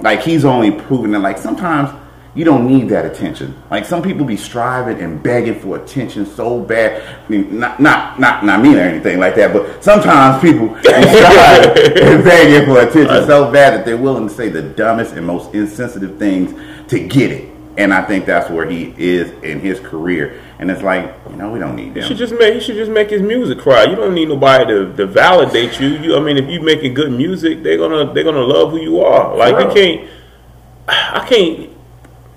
like 0.00 0.22
he's 0.22 0.44
only 0.44 0.70
proven 0.70 1.10
that 1.12 1.18
like 1.20 1.38
sometimes 1.38 1.90
you 2.34 2.44
don't 2.44 2.66
need 2.66 2.88
that 2.88 3.04
attention. 3.04 3.60
Like 3.70 3.84
some 3.84 4.02
people 4.02 4.24
be 4.24 4.36
striving 4.38 5.00
and 5.02 5.22
begging 5.22 5.60
for 5.60 5.76
attention 5.76 6.24
so 6.24 6.60
bad. 6.60 7.02
I 7.02 7.28
mean, 7.28 7.58
not 7.58 7.78
not 7.78 8.18
not 8.18 8.44
not 8.44 8.60
mean 8.62 8.76
or 8.76 8.80
anything 8.80 9.18
like 9.18 9.34
that, 9.34 9.52
but 9.52 9.84
sometimes 9.84 10.40
people 10.40 10.68
be 10.68 10.80
striving 10.82 12.02
and 12.02 12.24
begging 12.24 12.66
for 12.66 12.80
attention 12.80 13.26
so 13.26 13.52
bad 13.52 13.74
that 13.74 13.84
they're 13.84 13.96
willing 13.98 14.28
to 14.28 14.34
say 14.34 14.48
the 14.48 14.62
dumbest 14.62 15.14
and 15.14 15.26
most 15.26 15.54
insensitive 15.54 16.18
things 16.18 16.54
to 16.88 16.98
get 17.06 17.30
it. 17.30 17.48
And 17.78 17.92
I 17.94 18.02
think 18.02 18.26
that's 18.26 18.50
where 18.50 18.68
he 18.68 18.94
is 18.98 19.30
in 19.42 19.58
his 19.60 19.80
career. 19.80 20.42
And 20.58 20.70
it's 20.70 20.82
like, 20.82 21.14
you 21.30 21.36
know, 21.36 21.50
we 21.50 21.58
don't 21.58 21.74
need 21.74 21.88
He 21.94 22.00
them. 22.00 22.02
should 22.04 22.18
just 22.18 22.34
make. 22.34 22.52
He 22.54 22.60
should 22.60 22.76
just 22.76 22.90
make 22.90 23.08
his 23.08 23.22
music 23.22 23.58
cry. 23.58 23.84
You 23.84 23.96
don't 23.96 24.14
need 24.14 24.28
nobody 24.28 24.66
to, 24.66 24.94
to 24.96 25.06
validate 25.06 25.80
you. 25.80 25.88
you. 25.88 26.16
I 26.16 26.20
mean, 26.20 26.36
if 26.36 26.48
you 26.50 26.60
making 26.60 26.92
good 26.92 27.12
music, 27.12 27.62
they're 27.62 27.78
gonna 27.78 28.12
they're 28.12 28.24
gonna 28.24 28.40
love 28.42 28.72
who 28.72 28.78
you 28.78 29.00
are. 29.00 29.34
Like 29.36 29.58
you 29.58 29.72
can't. 29.72 30.10
I 30.88 31.26
can't. 31.26 31.71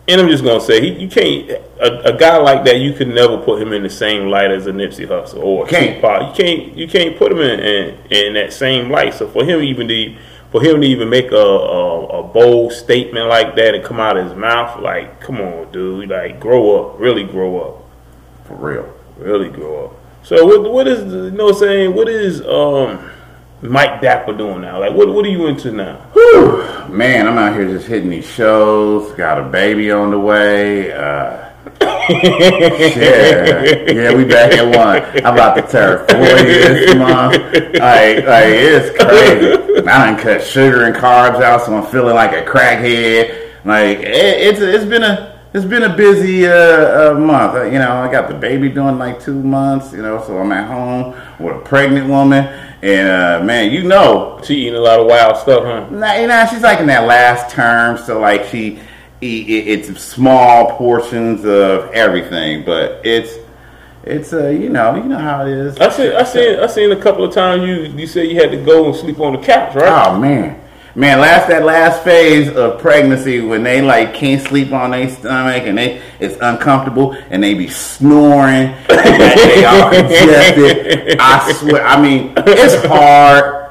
And 0.08 0.22
I'm 0.22 0.28
just 0.28 0.44
gonna 0.44 0.62
say, 0.62 0.82
he, 0.82 1.02
you 1.02 1.08
can't. 1.08 1.50
A, 1.80 2.14
a 2.14 2.18
guy 2.18 2.38
like 2.38 2.64
that, 2.66 2.78
you 2.78 2.94
could 2.94 3.08
never 3.08 3.38
put 3.38 3.62
him 3.62 3.74
in 3.74 3.82
the 3.82 3.90
same 3.90 4.30
light 4.30 4.52
as 4.52 4.68
a 4.68 4.72
Nipsey 4.72 5.08
Hussle 5.08 5.44
or 5.44 5.66
a 5.66 5.68
Can't. 5.68 5.96
Tupac. 5.96 6.38
You 6.38 6.44
can't. 6.44 6.78
You 6.78 6.88
can't 6.88 7.18
put 7.18 7.32
him 7.32 7.40
in, 7.40 7.60
in 7.60 8.00
in 8.12 8.34
that 8.36 8.54
same 8.54 8.92
light. 8.92 9.16
So 9.16 9.28
for 9.28 9.44
him 9.44 9.62
even 9.62 9.88
to 9.88 10.16
for 10.52 10.62
him 10.62 10.82
to 10.82 10.88
even 10.88 11.10
make 11.10 11.32
a, 11.32 11.36
a 11.36 12.20
a 12.20 12.24
bold 12.24 12.72
statement 12.72 13.28
like 13.28 13.56
that 13.56 13.74
and 13.74 13.84
come 13.84 14.00
out 14.00 14.16
of 14.16 14.26
his 14.26 14.36
mouth, 14.36 14.80
like, 14.80 15.20
come 15.22 15.42
on, 15.42 15.72
dude, 15.72 16.10
like 16.10 16.40
grow 16.40 16.80
up, 16.80 17.00
really 17.00 17.24
grow 17.24 17.62
up. 17.62 17.86
For 18.46 18.56
real. 18.56 18.94
Really 19.18 19.50
grow 19.50 19.86
up. 19.86 19.96
So 20.24 20.46
what 20.46 20.72
what 20.72 20.88
is 20.88 21.00
you 21.12 21.32
know 21.32 21.46
what 21.46 21.54
I'm 21.56 21.60
saying? 21.60 21.96
What 21.96 22.10
is 22.10 22.42
um 22.42 23.10
Mike 23.62 24.02
Dapper 24.02 24.34
doing 24.34 24.62
now? 24.62 24.80
Like 24.80 24.94
what 24.94 25.14
what 25.14 25.26
are 25.26 25.30
you 25.30 25.48
into 25.48 25.72
now? 25.72 26.00
Man, 26.90 27.28
I'm 27.28 27.38
out 27.38 27.54
here 27.54 27.68
just 27.68 27.88
hitting 27.88 28.10
these 28.10 28.28
shows. 28.28 29.12
Got 29.14 29.40
a 29.40 29.44
baby 29.44 29.92
on 29.92 30.12
the 30.12 30.20
way. 30.20 30.92
Uh, 30.92 31.52
yeah, 31.82 33.64
yeah, 33.92 34.14
we 34.14 34.24
back 34.24 34.52
at 34.54 34.66
one. 34.66 35.26
I'm 35.26 35.34
about 35.34 35.56
to 35.56 35.68
turn 35.68 36.08
40 36.08 36.44
this 36.44 36.96
month. 36.96 37.34
Like, 37.34 38.24
like 38.26 38.54
it's 38.54 38.96
crazy. 39.04 39.80
I 39.80 39.82
done 39.82 40.18
cut 40.18 40.44
sugar 40.44 40.86
and 40.86 40.96
carbs 40.96 41.42
out, 41.42 41.66
so 41.66 41.76
I'm 41.76 41.92
feeling 41.92 42.14
like 42.14 42.34
a 42.34 42.50
crackhead. 42.50 43.50
Like 43.66 44.00
it, 44.00 44.06
it's 44.06 44.60
it's 44.60 44.86
been 44.86 45.04
a 45.04 45.35
it's 45.56 45.64
been 45.64 45.84
a 45.84 45.96
busy 45.96 46.46
uh, 46.46 47.14
uh, 47.14 47.14
month. 47.18 47.56
Uh, 47.56 47.64
you 47.64 47.80
know, 47.80 47.94
I 47.94 48.12
got 48.12 48.28
the 48.28 48.36
baby 48.36 48.68
doing 48.68 48.98
like 48.98 49.22
two 49.22 49.42
months. 49.42 49.94
You 49.94 50.02
know, 50.02 50.22
so 50.22 50.38
I'm 50.38 50.52
at 50.52 50.68
home 50.68 51.16
with 51.40 51.56
a 51.56 51.60
pregnant 51.60 52.10
woman, 52.10 52.44
and 52.82 53.08
uh, 53.08 53.46
man, 53.46 53.72
you 53.72 53.84
know, 53.84 54.42
She 54.44 54.56
eating 54.56 54.76
a 54.76 54.82
lot 54.82 55.00
of 55.00 55.08
wild 55.08 55.38
stuff, 55.38 55.64
huh? 55.64 55.88
Nah, 55.90 56.16
you 56.16 56.28
know, 56.28 56.46
she's 56.52 56.62
like 56.62 56.82
in 56.82 56.88
that 56.88 57.08
last 57.08 57.56
term, 57.56 57.98
so 57.98 58.20
like 58.20 58.44
she, 58.48 58.82
it's 59.22 59.98
small 60.02 60.78
portions 60.78 61.46
of 61.46 61.90
everything, 61.94 62.66
but 62.66 63.06
it's, 63.06 63.38
it's 64.04 64.34
uh, 64.34 64.50
you 64.50 64.68
know, 64.68 64.96
you 64.96 65.04
know 65.04 65.18
how 65.18 65.46
it 65.46 65.54
is. 65.54 65.78
I 65.78 65.90
seen 65.90 66.12
I 66.12 66.24
seen 66.24 66.60
I 66.60 66.68
seen 66.68 66.92
a 66.92 67.02
couple 67.02 67.24
of 67.24 67.34
times 67.34 67.64
you 67.64 67.98
you 67.98 68.08
said 68.08 68.28
you 68.28 68.36
had 68.36 68.52
to 68.52 68.62
go 68.62 68.88
and 68.88 68.96
sleep 68.96 69.22
on 69.22 69.32
the 69.32 69.40
couch, 69.40 69.74
right? 69.74 70.08
Oh 70.08 70.20
man, 70.20 70.62
man, 70.96 71.20
last 71.20 71.50
that 71.50 71.64
last 71.64 72.04
phase 72.04 72.50
of 72.56 72.80
pregnancy 72.80 73.42
when 73.42 73.64
they 73.64 73.82
like 73.82 74.14
can't 74.14 74.42
sleep 74.42 74.72
on 74.72 74.92
their 74.92 75.10
stomach 75.10 75.64
and 75.64 75.78
they 75.78 76.02
it's 76.20 76.38
uncomfortable 76.42 77.14
and 77.30 77.44
they 77.44 77.54
be 77.54 77.68
snoring 77.68 78.70
and 78.90 79.22
they 79.22 79.66
all 79.66 79.90
congested. 79.92 81.18
I 81.20 81.52
swear, 81.54 81.86
I 81.86 82.02
mean, 82.02 82.34
it's 82.38 82.86
hard 82.86 83.66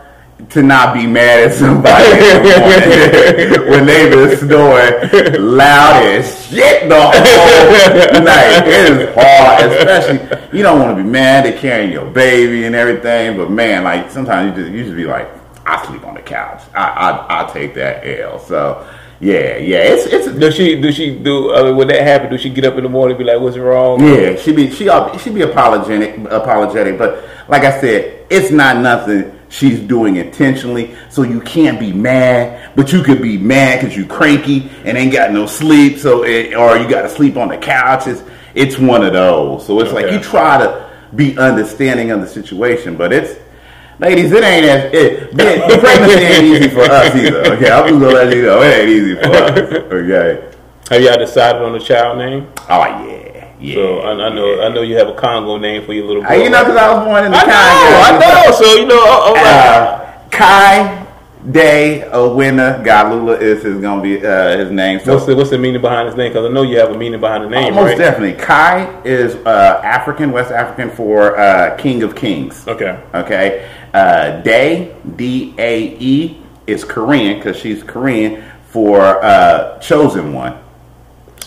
to 0.50 0.62
not 0.62 0.92
be 0.92 1.06
mad 1.06 1.50
at 1.50 1.54
somebody 1.54 2.04
the 2.04 3.66
when 3.70 3.86
they 3.86 4.10
been 4.10 4.36
snoring 4.36 5.56
loud 5.56 6.02
as 6.04 6.46
shit 6.48 6.88
the 6.88 7.00
whole 7.00 8.22
night. 8.22 8.66
It 8.66 8.92
is 8.92 9.14
hard, 9.14 9.72
especially 9.72 10.56
you 10.56 10.62
don't 10.62 10.78
want 10.78 10.96
to 10.96 11.02
be 11.02 11.08
mad 11.08 11.46
at 11.46 11.58
carrying 11.58 11.92
your 11.92 12.04
baby 12.10 12.66
and 12.66 12.74
everything, 12.74 13.36
but 13.36 13.50
man, 13.50 13.84
like 13.84 14.10
sometimes 14.10 14.56
you 14.56 14.64
just 14.64 14.74
you 14.74 14.84
just 14.84 14.96
be 14.96 15.06
like, 15.06 15.28
I 15.66 15.86
sleep 15.86 16.04
on 16.04 16.14
the 16.14 16.22
couch. 16.22 16.62
I 16.74 16.84
I 16.84 17.42
I 17.44 17.52
take 17.52 17.74
that 17.74 18.06
L. 18.06 18.38
So 18.38 18.86
yeah, 19.20 19.56
yeah, 19.56 19.78
it's 19.78 20.06
it's 20.06 20.38
Does 20.38 20.54
she 20.54 20.80
do 20.80 20.92
she 20.92 21.18
do 21.18 21.54
uh, 21.54 21.72
when 21.72 21.88
that 21.88 22.02
happen? 22.02 22.30
Do 22.30 22.36
she 22.36 22.50
get 22.50 22.64
up 22.64 22.74
in 22.76 22.82
the 22.82 22.88
morning 22.88 23.16
and 23.16 23.24
be 23.24 23.30
like, 23.30 23.40
"What's 23.40 23.56
wrong?" 23.56 24.04
Yeah, 24.04 24.36
she 24.36 24.52
be 24.52 24.70
she 24.70 24.90
she 25.18 25.30
be 25.30 25.42
apologetic 25.42 26.18
apologetic, 26.30 26.98
but 26.98 27.24
like 27.48 27.62
I 27.62 27.80
said, 27.80 28.26
it's 28.28 28.50
not 28.50 28.78
nothing 28.78 29.38
she's 29.48 29.78
doing 29.80 30.16
intentionally. 30.16 30.94
So 31.10 31.22
you 31.22 31.40
can't 31.40 31.78
be 31.78 31.92
mad, 31.92 32.72
but 32.76 32.92
you 32.92 33.02
could 33.02 33.22
be 33.22 33.38
mad 33.38 33.80
because 33.80 33.96
you 33.96 34.04
cranky 34.04 34.68
and 34.84 34.98
ain't 34.98 35.12
got 35.12 35.32
no 35.32 35.46
sleep. 35.46 35.98
So 35.98 36.24
it, 36.24 36.54
or 36.54 36.76
you 36.76 36.88
got 36.88 37.02
to 37.02 37.08
sleep 37.08 37.36
on 37.36 37.48
the 37.48 37.56
couch. 37.56 38.06
It's 38.06 38.22
it's 38.54 38.78
one 38.78 39.04
of 39.04 39.12
those. 39.12 39.66
So 39.66 39.80
it's 39.80 39.92
like 39.92 40.10
you 40.10 40.18
try 40.20 40.58
to 40.58 40.90
be 41.14 41.38
understanding 41.38 42.10
of 42.10 42.20
the 42.20 42.26
situation, 42.26 42.96
but 42.96 43.12
it's. 43.12 43.43
Ladies, 44.00 44.32
it 44.32 44.42
ain't 44.42 44.66
as 44.66 44.92
it, 44.92 45.30
the 45.30 45.44
the 45.68 45.78
pregnancy 45.78 46.14
ain't 46.24 46.44
easy 46.62 46.68
for 46.68 46.80
us 46.82 47.14
either. 47.14 47.38
Okay, 47.54 47.70
I'm 47.70 47.88
just 47.88 48.00
gonna 48.00 48.06
let 48.12 48.34
you 48.36 48.42
know 48.42 48.60
it 48.62 48.80
ain't 48.80 48.88
easy 48.90 49.14
for 49.14 49.30
us. 49.30 49.58
Okay. 49.92 50.50
Have 50.90 51.00
y'all 51.02 51.18
decided 51.18 51.62
on 51.62 51.74
a 51.74 51.80
child 51.80 52.18
name? 52.18 52.48
Oh 52.68 52.84
yeah, 53.06 53.52
yeah. 53.60 53.74
So 53.74 54.00
I, 54.00 54.10
I 54.12 54.28
know 54.34 54.60
I 54.62 54.68
know 54.74 54.82
you 54.82 54.96
have 54.96 55.08
a 55.08 55.14
Congo 55.14 55.58
name 55.58 55.84
for 55.86 55.92
your 55.92 56.06
little 56.06 56.22
boy. 56.22 56.28
Uh, 56.28 56.32
you 56.34 56.50
know, 56.50 56.62
because 56.64 56.76
I 56.76 56.92
was 56.92 57.04
born 57.04 57.24
in 57.24 57.30
the 57.30 57.36
I 57.38 57.44
know, 57.44 57.52
I 57.54 58.10
Congo. 58.10 58.50
know. 58.50 58.56
So 58.56 58.74
you 58.80 58.86
know, 58.86 58.98
oh, 58.98 59.34
oh, 59.36 59.44
Uh, 59.44 60.28
Kai 60.30 61.06
Day 61.50 62.02
Owena 62.10 62.82
Galula 62.84 63.40
is 63.40 63.62
his 63.62 63.80
gonna 63.80 64.02
be 64.02 64.26
uh, 64.26 64.58
his 64.58 64.70
name. 64.72 64.98
So 65.00 65.14
What's 65.14 65.26
the 65.26 65.36
what's 65.36 65.50
the 65.50 65.58
meaning 65.58 65.80
behind 65.80 66.08
his 66.08 66.16
name? 66.16 66.32
Because 66.32 66.50
I 66.50 66.52
know 66.52 66.62
you 66.62 66.78
have 66.78 66.90
a 66.90 66.98
meaning 66.98 67.20
behind 67.20 67.44
the 67.44 67.48
name, 67.50 67.74
most 67.74 67.90
right? 67.90 67.98
definitely, 67.98 68.42
Kai 68.42 69.02
is 69.04 69.36
uh, 69.46 69.80
African, 69.84 70.32
West 70.32 70.50
African 70.50 70.90
for 70.90 71.38
uh, 71.38 71.76
King 71.76 72.02
of 72.02 72.16
Kings. 72.16 72.66
Okay. 72.66 72.98
Okay. 73.14 73.70
Uh, 73.94 74.42
Day 74.42 74.96
D 75.16 75.54
A 75.56 75.96
E 76.00 76.42
is 76.66 76.84
Korean 76.84 77.38
because 77.38 77.56
she's 77.56 77.82
Korean 77.82 78.42
for 78.66 79.24
uh, 79.24 79.78
chosen 79.78 80.32
one. 80.32 80.58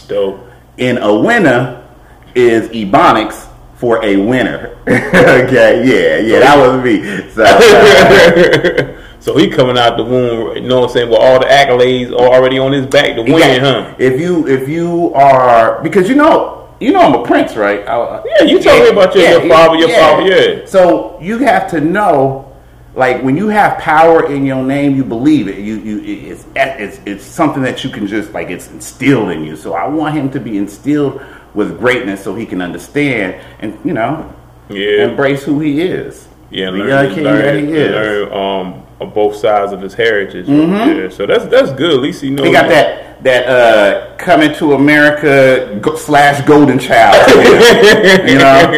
Dope. 0.08 0.40
And 0.80 0.98
a 1.00 1.14
winner 1.14 1.86
is 2.34 2.70
Ebonics 2.70 3.50
for 3.76 4.04
a 4.04 4.16
winner. 4.16 4.78
okay, 4.88 5.84
yeah, 5.86 6.18
yeah, 6.20 6.40
that 6.40 6.58
was 6.58 6.84
me. 6.84 7.30
So, 7.32 7.44
uh, 7.44 9.04
so 9.20 9.38
he 9.38 9.50
coming 9.50 9.78
out 9.78 9.98
the 9.98 10.04
womb, 10.04 10.56
you 10.56 10.70
know 10.70 10.80
what 10.80 10.90
I'm 10.90 10.94
saying, 10.94 11.10
with 11.10 11.20
all 11.20 11.40
the 11.40 11.46
accolades 11.48 12.14
already 12.14 12.60
on 12.60 12.72
his 12.72 12.86
back 12.86 13.16
to 13.16 13.24
win, 13.24 13.38
yeah, 13.40 13.60
huh? 13.60 13.96
If 14.00 14.20
you 14.20 14.48
if 14.48 14.70
you 14.70 15.14
are 15.14 15.82
because 15.84 16.08
you 16.08 16.16
know 16.16 16.57
you 16.80 16.92
know 16.92 17.02
I'm 17.02 17.14
a 17.16 17.24
prince, 17.26 17.56
right? 17.56 17.88
I- 17.88 18.22
Yeah, 18.40 18.44
you 18.48 18.60
told 18.62 18.82
me 18.84 18.90
about 18.90 19.16
your, 19.16 19.24
your 19.42 19.50
father, 19.50 19.78
your 19.78 19.90
father, 19.90 20.24
yeah. 20.28 20.66
So 20.66 21.18
you 21.22 21.38
have 21.40 21.70
to 21.72 21.82
know, 21.82 22.52
like 22.96 23.22
when 23.24 23.38
you 23.38 23.48
have 23.48 23.78
power 23.80 24.32
in 24.32 24.46
your 24.46 24.64
name, 24.64 24.96
you 24.96 25.04
believe 25.04 25.48
it. 25.48 25.60
You 25.60 25.76
you 25.78 26.32
it's 26.32 26.46
it's 26.56 27.00
it's 27.06 27.24
something 27.24 27.62
that 27.64 27.84
you 27.84 27.90
can 27.90 28.08
just 28.08 28.34
like 28.34 28.50
it's 28.50 28.70
instilled 28.72 29.32
in 29.32 29.44
you. 29.44 29.56
So 29.56 29.74
I 29.74 29.88
want 29.88 30.16
him 30.16 30.30
to 30.32 30.40
be 30.40 30.58
instilled 30.58 31.22
with 31.54 31.80
greatness, 31.80 32.24
so 32.24 32.36
he 32.36 32.46
can 32.46 32.62
understand 32.62 33.36
and 33.60 33.78
you 33.84 33.94
know 33.94 34.32
Yeah. 34.70 35.08
embrace 35.10 35.44
who 35.44 35.60
he 35.60 35.82
is. 35.82 36.28
Yeah, 36.50 36.72
the 36.72 36.78
learn, 36.78 36.88
young 36.90 37.16
king 37.16 37.24
learn, 37.26 37.42
that 37.44 37.56
he 37.56 37.74
is. 37.74 37.92
learn 37.92 38.34
um, 38.34 38.87
of 39.00 39.14
both 39.14 39.36
sides 39.36 39.72
of 39.74 39.82
his 39.82 39.94
heritage. 39.94 40.48
Yeah, 40.48 41.10
so 41.10 41.26
that's 41.26 41.46
that's 41.46 41.72
good. 41.74 41.94
At 41.94 42.00
least 42.02 42.22
he 42.22 42.30
knows. 42.30 42.46
He 42.48 42.52
got 42.52 42.68
that 42.70 43.24
that 43.24 43.48
uh, 43.48 44.16
coming 44.18 44.54
to 44.56 44.74
America 44.74 45.78
go, 45.82 45.96
slash 45.96 46.46
Golden 46.48 46.80
Child. 46.80 47.28
you 48.30 48.38
know, 48.38 48.72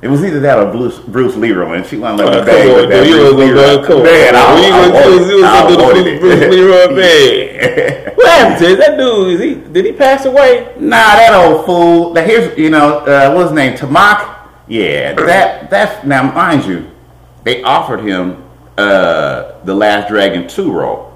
it 0.00 0.08
was 0.08 0.24
either 0.24 0.40
that 0.40 0.58
or 0.58 0.70
Bruce, 0.70 0.98
Bruce 1.00 1.34
Leroy, 1.36 1.74
and 1.78 1.86
she 1.86 1.96
wasn't 1.96 2.28
let 2.28 2.28
Uh, 2.28 2.40
me 2.40 2.46
bag 2.46 2.68
with 2.76 2.90
that. 2.90 3.06
you 3.06 3.16
was 3.16 3.34
Bruce 3.34 3.50
a 3.50 3.54
Leroy. 3.54 3.86
coach. 3.86 4.04
Man, 4.04 4.34
I, 4.34 4.38
I, 4.38 4.80
was- 4.80 4.92
wanted 4.92 5.28
you 5.30 5.36
was- 5.36 5.44
I 5.44 5.64
wanted 5.64 6.04
Bruce- 6.04 6.06
it. 6.06 6.20
Bruce 6.20 6.54
Leroy 6.54 6.96
bag. 6.96 8.16
What 8.16 8.26
happened 8.28 8.66
to 8.66 8.76
that 8.76 8.96
dude? 8.98 9.28
Is 9.34 9.40
he 9.40 9.54
did 9.72 9.84
he 9.84 9.92
pass 9.92 10.24
away? 10.24 10.72
Nah, 10.78 10.96
that 10.96 11.32
old 11.34 11.66
fool. 11.66 12.12
Now 12.14 12.22
here's 12.24 12.56
you 12.58 12.70
know 12.70 12.98
uh, 13.00 13.32
what's 13.32 13.50
his 13.50 13.56
name? 13.56 13.74
Taimak. 13.76 14.36
Yeah, 14.68 15.12
that 15.26 15.70
that's 15.70 16.04
now 16.06 16.30
mind 16.32 16.64
you, 16.66 16.90
they 17.44 17.62
offered 17.62 18.00
him 18.00 18.44
uh, 18.78 19.62
the 19.64 19.74
Last 19.74 20.08
Dragon 20.08 20.48
two 20.48 20.72
role. 20.72 21.12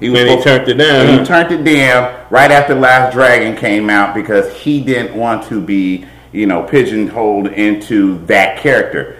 He 0.00 0.08
And 0.08 0.16
he 0.16 0.42
turned 0.42 0.68
it 0.68 0.74
down, 0.74 1.06
and 1.06 1.20
He 1.20 1.24
turned 1.24 1.52
it 1.52 1.64
down 1.64 2.26
right 2.28 2.50
after 2.50 2.74
Last 2.74 3.12
Dragon 3.12 3.56
came 3.56 3.88
out 3.88 4.14
because 4.14 4.52
he 4.54 4.82
didn't 4.82 5.16
want 5.16 5.46
to 5.48 5.60
be 5.60 6.04
you 6.32 6.46
know 6.46 6.64
pigeonholed 6.64 7.46
into 7.46 8.18
that 8.26 8.58
character. 8.58 9.16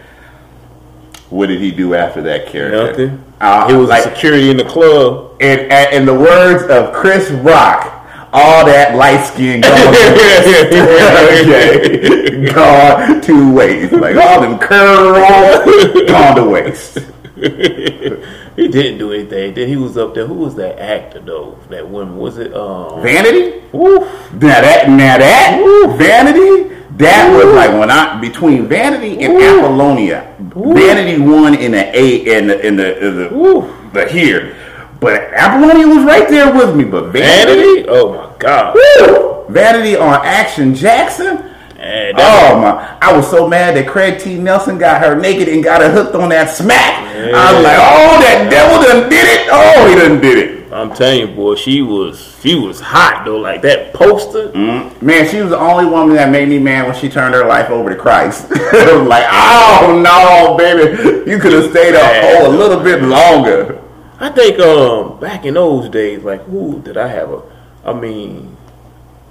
What 1.31 1.47
did 1.47 1.61
he 1.61 1.71
do 1.71 1.95
after 1.95 2.21
that 2.23 2.49
character? 2.49 3.09
Nothing. 3.09 3.25
Uh, 3.41 3.69
he 3.69 3.75
was 3.75 3.89
like, 3.89 4.03
security 4.03 4.51
in 4.51 4.57
the 4.57 4.65
club. 4.65 5.41
in, 5.41 5.71
in 5.93 6.07
the 6.07 6.15
words 6.15 6.65
of 6.65 6.93
Chris 6.95 7.31
Rock, 7.31 8.05
all 8.33 8.65
that 8.67 8.97
light 8.97 9.25
skin 9.25 9.61
gone, 9.61 9.73
gone 12.55 13.21
to 13.21 13.55
waste. 13.55 13.93
Like 13.93 14.17
all 14.17 14.41
them 14.41 14.59
curls 14.59 16.09
gone 16.09 16.37
to 16.37 16.45
waste. 16.45 16.99
he 18.57 18.69
didn't 18.69 18.99
do 18.99 19.13
anything. 19.13 19.55
Then 19.55 19.69
he 19.69 19.77
was 19.77 19.97
up 19.97 20.15
there. 20.15 20.27
Who 20.27 20.35
was 20.35 20.55
that 20.55 20.79
actor 20.79 21.19
though? 21.19 21.59
That 21.69 21.89
woman 21.89 22.17
was 22.17 22.39
it? 22.39 22.55
Um, 22.55 23.03
Vanity. 23.03 23.61
Woof. 23.73 24.03
Now 24.35 24.61
that, 24.61 24.89
now 24.89 25.19
that 25.19 25.97
Vanity, 25.99 26.75
that 26.97 27.37
was 27.37 27.53
like 27.55 27.71
when 27.73 27.91
I 27.91 28.21
between 28.21 28.69
Vanity 28.69 29.21
and 29.25 29.37
Apollonia. 29.43 30.37
Vanity 30.39 31.21
won 31.21 31.55
in 31.55 31.73
the 31.73 31.99
A 31.99 32.39
in 32.39 32.47
the 32.47 32.65
in 32.65 32.77
the 32.77 33.05
in 33.05 33.17
the, 33.17 33.91
the 33.93 34.09
here, 34.09 34.57
but 35.01 35.35
Apollonia 35.35 35.89
was 35.89 36.05
right 36.05 36.29
there 36.29 36.55
with 36.55 36.77
me. 36.77 36.85
But 36.85 37.11
Vanity, 37.11 37.83
Vanity. 37.83 37.87
Oh 37.89 38.15
my 38.15 38.39
god. 38.39 38.77
Woo! 38.77 39.53
Vanity 39.53 39.97
on 39.97 40.25
Action 40.25 40.73
Jackson. 40.73 41.54
That- 41.85 42.15
Oh 42.17 42.61
my! 42.61 42.99
I 43.03 43.15
was 43.15 43.29
so 43.29 43.47
mad 43.47 43.77
that 43.77 43.87
Craig 43.87 44.19
T. 44.19 44.37
Nelson 44.37 44.79
got 44.79 45.03
her 45.03 45.15
naked 45.15 45.49
and 45.49 45.63
got 45.63 45.83
her 45.83 45.91
hooked 45.91 46.15
on 46.15 46.31
that 46.31 46.51
smack. 46.51 47.05
I 47.15 47.53
was 47.53 47.63
like, 47.63 47.77
"Oh, 47.79 48.21
that 48.21 48.51
devil 48.51 48.83
done 48.83 49.11
did 49.11 49.27
it! 49.27 49.49
Oh, 49.51 49.89
he 49.89 49.95
done 49.95 50.21
did 50.21 50.39
it!" 50.39 50.73
I'm 50.73 50.93
telling 50.93 51.21
you, 51.21 51.27
boy, 51.29 51.55
she 51.55 51.83
was 51.83 52.37
she 52.43 52.55
was 52.55 52.81
hot 52.81 53.25
though. 53.25 53.39
Like 53.39 53.63
that 53.63 53.93
poster. 53.93 54.49
Mm. 54.49 55.01
Man, 55.03 55.29
she 55.29 55.41
was 55.41 55.51
the 55.51 55.59
only 55.59 55.85
woman 55.85 56.17
that 56.17 56.31
made 56.31 56.49
me 56.49 56.59
mad 56.59 56.87
when 56.87 56.97
she 56.97 57.09
turned 57.09 57.35
her 57.35 57.47
life 57.47 57.71
over 57.71 57.91
to 57.91 57.97
Christ. 57.97 58.47
I 58.51 58.97
was 58.97 59.07
like, 59.07 59.27
"Oh 59.31 60.01
no, 60.03 60.57
baby, 60.57 61.31
you 61.31 61.39
could 61.39 61.53
have 61.53 61.71
stayed 61.71 61.95
up 61.95 62.11
oh, 62.25 62.49
a 62.49 62.53
little 62.57 62.83
bit 62.83 63.03
longer." 63.03 63.81
I 64.19 64.31
think 64.31 64.59
um 64.59 65.21
back 65.21 65.45
in 65.45 65.55
those 65.55 65.89
days, 65.91 66.25
like 66.25 66.43
who 66.45 66.81
did 66.81 66.97
I 66.97 67.09
have 67.09 67.31
a? 67.31 67.43
I 67.85 67.93
mean, 67.93 68.54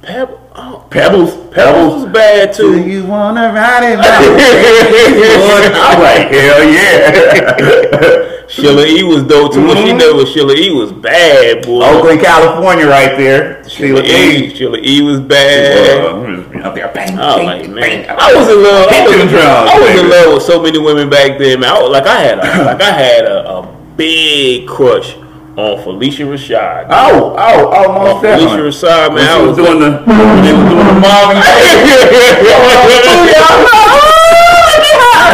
Pebble. 0.03 0.39
Oh, 0.55 0.85
Pebbles, 0.89 1.31
Pebbles 1.31 1.53
Pebbles. 1.53 2.03
was 2.03 2.11
bad 2.13 2.53
Do 2.55 2.73
too. 2.83 2.89
you 2.89 3.05
wanna 3.05 3.51
ride 3.53 3.83
it? 3.83 3.99
I'm 5.75 5.99
like, 6.01 6.29
hell 6.29 6.63
yeah. 6.69 8.29
Sheila 8.49 8.85
E 8.85 9.01
was 9.03 9.23
dope 9.23 9.53
too. 9.53 9.65
What 9.65 9.77
she 9.77 9.85
Mhm. 9.93 9.99
did 9.99 10.15
with 10.15 10.27
Sheila 10.29 10.53
E 10.53 10.71
was 10.73 10.91
bad, 10.91 11.65
boy. 11.65 11.83
Oakland, 11.85 12.21
California, 12.21 12.85
right 12.87 13.17
there. 13.17 13.63
Sheila 13.67 14.03
Sheila 14.05 14.19
E. 14.19 14.45
E. 14.45 14.55
Sheila 14.55 14.77
E 14.77 15.01
was 15.01 15.19
bad. 15.21 16.05
Uh, 16.05 16.67
up 16.67 16.75
there, 16.75 16.89
bang, 16.93 17.17
I 17.17 17.35
was 17.37 17.45
like, 17.45 17.69
man. 17.69 18.05
I 18.09 18.33
was 18.35 18.47
in 18.49 18.61
love. 18.61 18.87
I 18.91 19.03
was, 19.07 19.15
them 19.17 19.27
drums, 19.29 19.69
I 19.71 19.79
was 19.79 19.99
in 20.01 20.09
love 20.09 20.33
with 20.35 20.43
so 20.43 20.61
many 20.61 20.77
women 20.79 21.09
back 21.09 21.37
then, 21.39 21.61
man. 21.61 21.71
I 21.71 21.81
was, 21.81 21.89
like 21.91 22.05
I 22.05 22.19
had, 22.19 22.37
a, 22.39 22.63
like 22.65 22.81
I 22.81 22.91
had 22.91 23.25
a, 23.25 23.49
a 23.49 23.61
big 23.95 24.67
crush 24.67 25.15
on 25.55 25.77
Phylicia 25.83 26.25
Rashad. 26.25 26.87
Oh, 26.89 27.35
oh, 27.37 27.69
oh, 27.71 27.91
on 27.91 28.03
most 28.05 28.23
Phylicia. 28.25 28.61
Rashad, 28.67 29.13
man. 29.15 29.27
I 29.29 29.37
was 29.41 29.57
was 29.57 29.57
doing 29.57 29.79
the, 29.79 29.89
they 30.43 30.53
was 30.53 30.69
doing 30.69 30.87
the 30.87 30.97
Marvin 30.99 31.37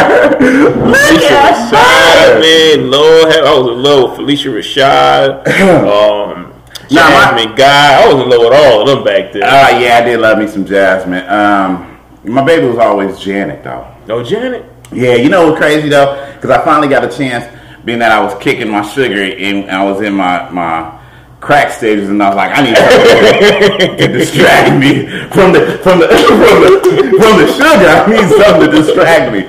Phylicia 0.00 1.36
Rashad, 1.40 2.40
man. 2.40 2.90
Lord, 2.90 3.32
I 3.32 3.58
was 3.58 3.66
in 3.72 3.82
love 3.82 4.18
with 4.18 4.18
Phylicia 4.28 4.50
Rashad. 4.52 5.46
Um, 5.86 6.46
Nah, 6.92 7.02
my- 7.08 7.10
Jasmine 7.36 7.54
Guy. 7.54 8.02
I 8.02 8.12
was 8.12 8.20
in 8.20 8.28
love 8.28 8.40
with 8.40 8.52
all 8.52 8.80
of 8.82 8.88
them 8.88 9.04
back 9.04 9.32
then. 9.32 9.44
Uh, 9.44 9.78
yeah, 9.78 9.98
I 9.98 10.04
did 10.04 10.18
love 10.18 10.38
me 10.38 10.48
some 10.48 10.64
Jasmine. 10.66 11.24
Um, 11.28 12.00
my 12.24 12.42
baby 12.44 12.66
was 12.66 12.78
always 12.78 13.16
Janet, 13.20 13.62
though. 13.62 13.86
no, 14.08 14.24
Janet. 14.24 14.64
Yeah, 14.92 15.14
you 15.14 15.28
know 15.28 15.46
what's 15.46 15.58
crazy 15.60 15.88
though? 15.88 16.32
Because 16.34 16.50
I 16.50 16.64
finally 16.64 16.88
got 16.88 17.04
a 17.04 17.08
chance, 17.16 17.44
being 17.84 17.98
that 18.00 18.12
I 18.12 18.22
was 18.22 18.34
kicking 18.42 18.68
my 18.68 18.82
sugar 18.82 19.22
and 19.22 19.70
I 19.70 19.84
was 19.84 20.00
in 20.00 20.14
my 20.14 20.48
my 20.50 21.00
crack 21.40 21.72
stages, 21.72 22.08
and 22.08 22.22
I 22.22 22.28
was 22.28 22.36
like, 22.36 22.52
I 22.52 22.60
need 22.62 22.76
something 22.76 23.96
to 23.96 24.08
distract 24.18 24.76
me 24.78 25.08
from 25.32 25.52
the 25.52 25.80
from 25.82 25.98
the 25.98 26.06
from 26.28 26.56
the 26.60 26.70
from 27.16 27.32
the 27.40 27.46
sugar. 27.52 27.88
I 27.88 28.06
need 28.06 28.28
something 28.28 28.70
to 28.70 28.76
distract 28.76 29.32
me. 29.32 29.48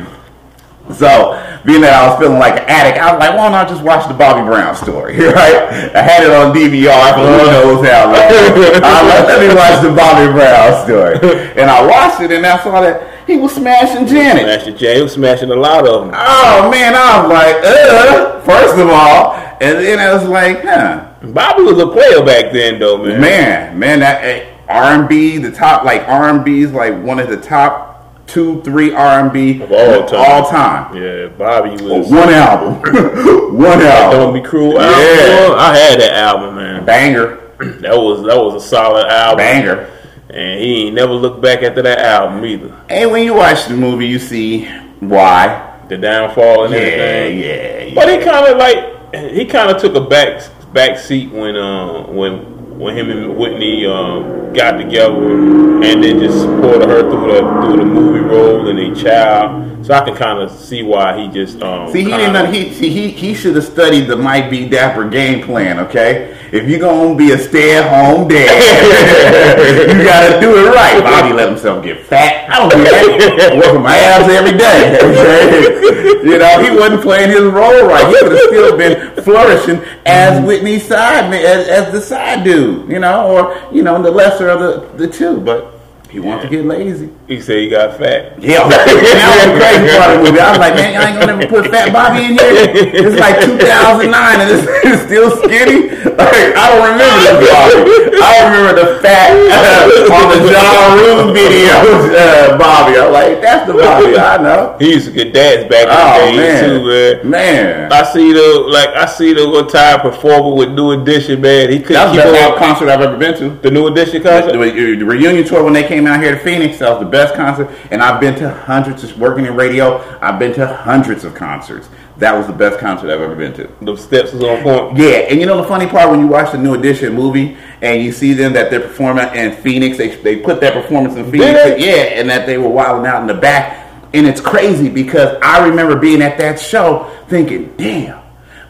So, 0.95 1.39
being 1.63 1.81
that 1.87 1.95
I 1.95 2.09
was 2.09 2.19
feeling 2.19 2.39
like 2.39 2.59
an 2.59 2.67
addict, 2.67 2.99
I 2.99 3.15
was 3.15 3.19
like, 3.19 3.31
why 3.37 3.47
don't 3.47 3.55
I 3.55 3.63
just 3.63 3.83
watch 3.83 4.07
the 4.07 4.17
Bobby 4.17 4.43
Brown 4.43 4.75
story, 4.75 5.15
right? 5.39 5.71
I 5.95 6.01
had 6.03 6.23
it 6.23 6.31
on 6.31 6.51
DVR 6.51 7.15
for 7.15 7.23
who 7.23 7.37
uh-huh. 7.37 7.63
knows 7.63 7.79
how 7.85 8.11
long. 8.11 8.19
I 8.19 8.91
was 8.99 9.07
like, 9.07 9.27
let 9.29 9.39
me 9.39 9.49
watch 9.55 9.77
the 9.79 9.93
Bobby 9.93 10.27
Brown 10.35 10.71
story. 10.83 11.15
And 11.55 11.71
I 11.71 11.79
watched 11.85 12.19
it, 12.19 12.31
and 12.31 12.43
I 12.43 12.59
saw 12.63 12.81
that 12.81 13.10
he 13.31 13.37
was 13.37 13.55
smashing 13.55 14.05
Janet. 14.07 14.43
Smashing 14.43 14.77
Jay. 14.77 14.95
He 14.97 15.01
was 15.01 15.13
smashing 15.13 15.49
a 15.51 15.55
lot 15.55 15.87
of 15.87 16.05
them. 16.05 16.11
Oh 16.13 16.69
man, 16.71 16.93
I 16.95 17.21
was 17.21 17.29
like, 17.31 17.55
uh, 17.63 18.41
first 18.41 18.77
of 18.77 18.89
all, 18.89 19.33
and 19.61 19.77
then 19.79 19.99
I 19.99 20.13
was 20.13 20.27
like, 20.27 20.61
huh, 20.63 21.13
Bobby 21.31 21.63
was 21.63 21.79
a 21.79 21.87
player 21.87 22.23
back 22.25 22.51
then, 22.51 22.79
though, 22.79 22.97
man. 23.03 23.21
man, 23.21 23.79
man, 23.79 23.99
that 24.01 24.47
R 24.69 24.83
and 24.99 25.07
B, 25.09 25.37
the 25.37 25.51
top 25.51 25.83
like 25.83 26.07
R 26.07 26.29
and 26.29 26.43
B 26.45 26.61
is 26.61 26.71
like 26.71 27.01
one 27.03 27.19
of 27.19 27.29
the 27.29 27.37
top 27.37 28.25
two, 28.27 28.61
three 28.63 28.93
R 28.93 29.19
and 29.19 29.31
B 29.33 29.61
Of 29.61 29.71
all 29.71 30.05
time. 30.05 30.19
all 30.19 30.49
time. 30.49 30.95
Yeah, 30.95 31.27
Bobby 31.27 31.71
was. 31.71 32.09
One 32.09 32.29
album, 32.29 32.75
one 33.57 33.81
album. 33.81 34.19
Don't 34.19 34.33
be 34.33 34.41
cruel. 34.41 34.79
Album. 34.79 34.99
Yeah. 34.99 35.55
I 35.57 35.77
had 35.77 35.99
that 35.99 36.13
album, 36.13 36.55
man. 36.55 36.85
banger, 36.85 37.35
That 37.81 37.95
was 37.97 38.23
that 38.25 38.37
was 38.37 38.63
a 38.63 38.67
solid 38.67 39.05
album. 39.07 39.37
banger. 39.37 39.90
And 40.33 40.59
he 40.61 40.85
ain't 40.87 40.95
never 40.95 41.13
looked 41.13 41.41
back 41.41 41.61
after 41.63 41.81
that 41.81 41.99
album 41.99 42.45
either. 42.45 42.73
And 42.89 43.11
when 43.11 43.23
you 43.23 43.33
watch 43.33 43.65
the 43.67 43.75
movie, 43.75 44.07
you 44.07 44.17
see 44.19 44.65
why. 44.99 45.67
The 45.89 45.97
downfall 45.97 46.65
and 46.65 46.73
Yeah, 46.73 46.79
everything. 46.79 47.39
yeah, 47.39 47.83
yeah. 47.83 47.93
But 47.95 48.07
he 48.09 48.23
kind 48.23 48.47
of 48.47 48.57
like 48.57 49.33
he 49.33 49.45
kind 49.45 49.69
of 49.71 49.81
took 49.81 49.93
a 49.95 49.99
back 50.01 50.41
back 50.73 50.97
seat 50.97 51.29
when 51.31 51.57
uh 51.57 52.03
when 52.03 52.60
when 52.81 52.97
him 52.97 53.11
and 53.11 53.37
Whitney 53.37 53.85
um, 53.85 54.53
got 54.53 54.71
together, 54.71 55.33
and 55.33 56.03
then 56.03 56.19
just 56.19 56.41
supported 56.41 56.89
her 56.89 57.01
through 57.01 57.31
the 57.31 57.39
through 57.61 57.77
the 57.77 57.85
movie 57.85 58.19
role 58.19 58.67
and 58.67 58.79
a 58.79 58.95
child. 58.95 59.85
So 59.85 59.93
I 59.93 60.05
can 60.05 60.15
kind 60.15 60.39
of 60.39 60.51
see 60.51 60.81
why 60.81 61.19
he 61.19 61.27
just 61.27 61.61
um, 61.61 61.91
See, 61.91 62.03
he 62.03 62.09
didn't. 62.09 62.33
Know, 62.33 62.45
he 62.45 62.73
see, 62.73 62.89
he 62.89 63.09
he 63.09 63.35
should 63.35 63.55
have 63.55 63.65
studied 63.65 64.07
the 64.07 64.15
Mike 64.15 64.49
B. 64.49 64.67
Dapper 64.67 65.07
game 65.07 65.43
plan. 65.43 65.79
Okay, 65.79 66.35
if 66.51 66.67
you're 66.67 66.79
gonna 66.79 67.15
be 67.15 67.31
a 67.31 67.37
stay-at-home 67.37 68.27
dad, 68.27 69.87
you 69.97 70.03
gotta 70.03 70.39
do 70.41 70.55
it 70.57 70.69
right. 70.69 71.01
Bobby 71.03 71.33
let 71.33 71.49
himself 71.49 71.83
get 71.83 72.05
fat. 72.05 72.49
I 72.49 72.59
don't 72.59 72.69
do 72.69 72.83
that. 72.83 73.55
Working 73.55 73.81
my 73.81 73.97
abs 73.97 74.27
every 74.27 74.57
day. 74.57 74.97
Okay? 75.01 76.01
you 76.27 76.37
know, 76.37 76.61
he 76.61 76.69
wasn't 76.69 77.01
playing 77.01 77.29
his 77.29 77.41
role 77.41 77.85
right. 77.85 78.05
He 78.05 78.13
would 78.21 78.31
have 78.33 78.41
still 78.49 78.77
been 78.77 79.23
flourishing 79.23 79.81
as 80.05 80.45
Whitney's 80.45 80.85
side 80.85 81.29
man, 81.29 81.45
as, 81.45 81.67
as 81.67 81.93
the 81.93 82.01
side 82.01 82.43
dude. 82.43 82.70
You 82.89 82.99
know, 82.99 83.27
or 83.27 83.43
you 83.71 83.83
know, 83.83 84.01
the 84.01 84.11
lesser 84.11 84.49
of 84.49 84.59
the 84.59 85.05
the 85.05 85.11
two. 85.11 85.39
But 85.39 85.80
he 86.11 86.19
wants 86.19 86.43
to 86.43 86.49
get 86.49 86.65
lazy. 86.65 87.09
he 87.27 87.39
said 87.39 87.57
he 87.63 87.69
got 87.69 87.97
fat. 87.97 88.35
Yeah, 88.41 88.67
that 88.69 88.83
was 88.83 89.47
the 89.47 89.55
crazy 89.55 89.87
part 89.95 90.11
of 90.11 90.19
the 90.19 90.27
movie. 90.27 90.39
I 90.43 90.49
was 90.51 90.59
like, 90.59 90.75
man, 90.75 90.91
y'all 90.91 91.07
ain't 91.07 91.15
gonna 91.19 91.39
never 91.39 91.47
put 91.47 91.71
Fat 91.71 91.87
Bobby 91.95 92.27
in 92.27 92.31
here. 92.35 92.67
It's 92.99 93.15
like 93.15 93.39
2009 93.39 94.11
and 94.11 94.49
it's, 94.51 94.67
it's 94.83 95.01
still 95.07 95.31
skinny. 95.39 95.87
Like, 96.11 96.51
I 96.59 96.63
don't 96.67 96.83
remember 96.91 97.17
this 97.23 97.39
Bobby. 97.47 97.81
I 98.19 98.33
remember 98.43 98.73
the 98.83 98.99
fat 98.99 99.31
uh, 99.31 100.13
on 100.13 100.25
the 100.35 100.39
John 100.51 100.99
Rue 100.99 101.31
video, 101.33 101.79
uh, 102.11 102.57
Bobby. 102.59 102.99
I'm 102.99 103.11
like, 103.15 103.39
that's 103.41 103.65
the 103.71 103.73
Bobby 103.79 104.17
I 104.19 104.35
know. 104.37 104.75
He 104.79 104.91
used 104.93 105.07
to 105.07 105.13
get 105.15 105.33
dads 105.33 105.69
back 105.71 105.87
in 105.87 105.95
Oh 105.95 106.27
the 106.27 106.37
day 106.37 106.59
too, 106.59 106.79
man. 106.83 107.29
man, 107.31 107.89
man. 107.89 107.91
I 107.93 108.03
see 108.11 108.33
the 108.33 108.67
like 108.67 108.89
I 108.89 109.05
see 109.05 109.33
the 109.33 109.47
one 109.49 109.67
time 109.67 110.01
performer 110.01 110.53
with 110.55 110.71
New 110.75 110.91
Edition, 110.91 111.39
man. 111.41 111.71
He 111.71 111.77
That 111.79 111.85
couldn't 111.87 112.15
was 112.15 112.17
the 112.25 112.31
keep 112.35 112.51
up. 112.51 112.57
concert 112.57 112.89
I've 112.89 113.01
ever 113.01 113.17
been 113.17 113.37
to. 113.39 113.49
The 113.61 113.71
New 113.71 113.87
Edition 113.87 114.21
The, 114.21 114.29
concert. 114.29 114.51
the 114.53 115.05
reunion 115.05 115.45
tour 115.47 115.63
when 115.63 115.73
they 115.73 115.87
came 115.87 116.00
out 116.07 116.21
here 116.21 116.31
to 116.31 116.39
Phoenix, 116.43 116.79
that 116.79 116.89
was 116.89 116.99
the 116.99 117.09
best 117.09 117.35
concert. 117.35 117.69
And 117.91 118.01
I've 118.01 118.19
been 118.19 118.35
to 118.35 118.49
hundreds 118.49 119.03
of 119.03 119.19
working 119.19 119.45
in 119.45 119.55
radio. 119.55 119.97
I've 120.21 120.39
been 120.39 120.53
to 120.53 120.67
hundreds 120.67 121.23
of 121.23 121.35
concerts. 121.35 121.89
That 122.17 122.37
was 122.37 122.45
the 122.45 122.53
best 122.53 122.77
concert 122.79 123.09
I've 123.11 123.21
ever 123.21 123.35
been 123.35 123.53
to. 123.53 123.69
The 123.81 123.95
steps 123.95 124.31
was 124.31 124.43
on 124.43 124.61
point. 124.61 124.97
Yeah, 124.97 125.25
and 125.29 125.39
you 125.39 125.47
know 125.47 125.57
the 125.57 125.67
funny 125.67 125.87
part 125.87 126.11
when 126.11 126.19
you 126.19 126.27
watch 126.27 126.51
the 126.51 126.57
New 126.57 126.75
Edition 126.75 127.13
movie 127.13 127.57
and 127.81 128.03
you 128.03 128.11
see 128.11 128.33
them 128.33 128.53
that 128.53 128.69
they're 128.69 128.81
performing 128.81 129.27
in 129.33 129.55
Phoenix, 129.55 129.97
they 129.97 130.15
they 130.17 130.35
put 130.35 130.61
that 130.61 130.73
performance 130.73 131.15
in 131.15 131.31
Phoenix, 131.31 131.83
yeah, 131.83 132.19
and 132.19 132.29
that 132.29 132.45
they 132.45 132.59
were 132.59 132.69
wilding 132.69 133.07
out 133.07 133.21
in 133.21 133.27
the 133.27 133.33
back, 133.33 133.91
and 134.13 134.27
it's 134.27 134.39
crazy 134.39 134.87
because 134.87 135.35
I 135.41 135.67
remember 135.67 135.95
being 135.95 136.21
at 136.21 136.37
that 136.37 136.59
show 136.59 137.09
thinking, 137.27 137.73
damn. 137.75 138.20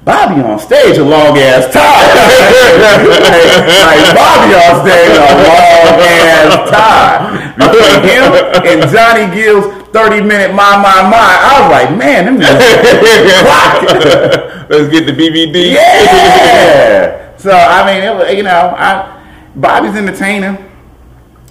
Bobby 0.04 0.42
on 0.42 0.58
stage 0.58 0.98
a 0.98 1.04
long 1.04 1.38
ass 1.38 1.72
time. 1.72 1.84
like, 2.82 3.06
like 3.86 4.16
Bobby 4.18 4.54
on 4.58 4.82
stage 4.82 5.14
a 5.14 5.30
long 5.46 6.02
ass 6.02 6.58
time. 6.72 7.54
Between 7.56 8.02
him 8.10 8.34
and 8.66 8.90
Johnny 8.92 9.30
Gill's 9.36 9.66
30 9.94 10.22
minute 10.22 10.54
my 10.56 10.76
my 10.78 11.04
my. 11.08 11.38
I 11.42 11.62
was 11.62 11.70
like, 11.72 11.92
man, 11.98 12.26
them 12.26 12.38
niggas. 12.40 12.60
Let's 14.70 14.90
get 14.90 15.06
the 15.06 15.14
BBD. 15.14 15.74
Yeah. 15.74 17.18
So 17.42 17.50
I 17.50 17.84
mean, 17.92 18.04
it, 18.04 18.14
was- 18.16 18.34
you 18.38 18.44
know, 18.44 18.76
I 18.78 19.20
Bobby's 19.56 19.96
entertaining. 19.96 20.58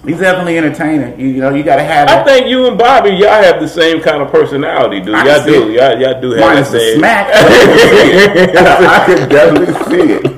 He's 0.05 0.17
definitely 0.19 0.57
entertaining. 0.57 1.19
You, 1.19 1.27
you 1.27 1.41
know, 1.41 1.53
you 1.53 1.61
got 1.63 1.75
to 1.75 1.83
have 1.83 2.09
I 2.09 2.21
it. 2.21 2.25
think 2.25 2.47
you 2.47 2.67
and 2.67 2.75
Bobby, 2.77 3.11
y'all 3.11 3.43
have 3.43 3.59
the 3.61 3.67
same 3.67 4.01
kind 4.01 4.21
of 4.23 4.31
personality, 4.31 4.99
dude. 4.99 5.13
I 5.13 5.25
Y'all 5.37 5.45
do. 5.45 5.69
it. 5.69 5.73
Y'all, 5.75 5.99
y'all 6.01 6.19
do 6.21 6.31
have 6.31 6.39
Minus 6.39 6.71
the 6.71 6.79
same. 6.79 6.97
smack. 6.97 7.27
I 7.33 9.03
can 9.05 9.29
definitely 9.29 9.73
see 9.85 10.13
it. 10.13 10.25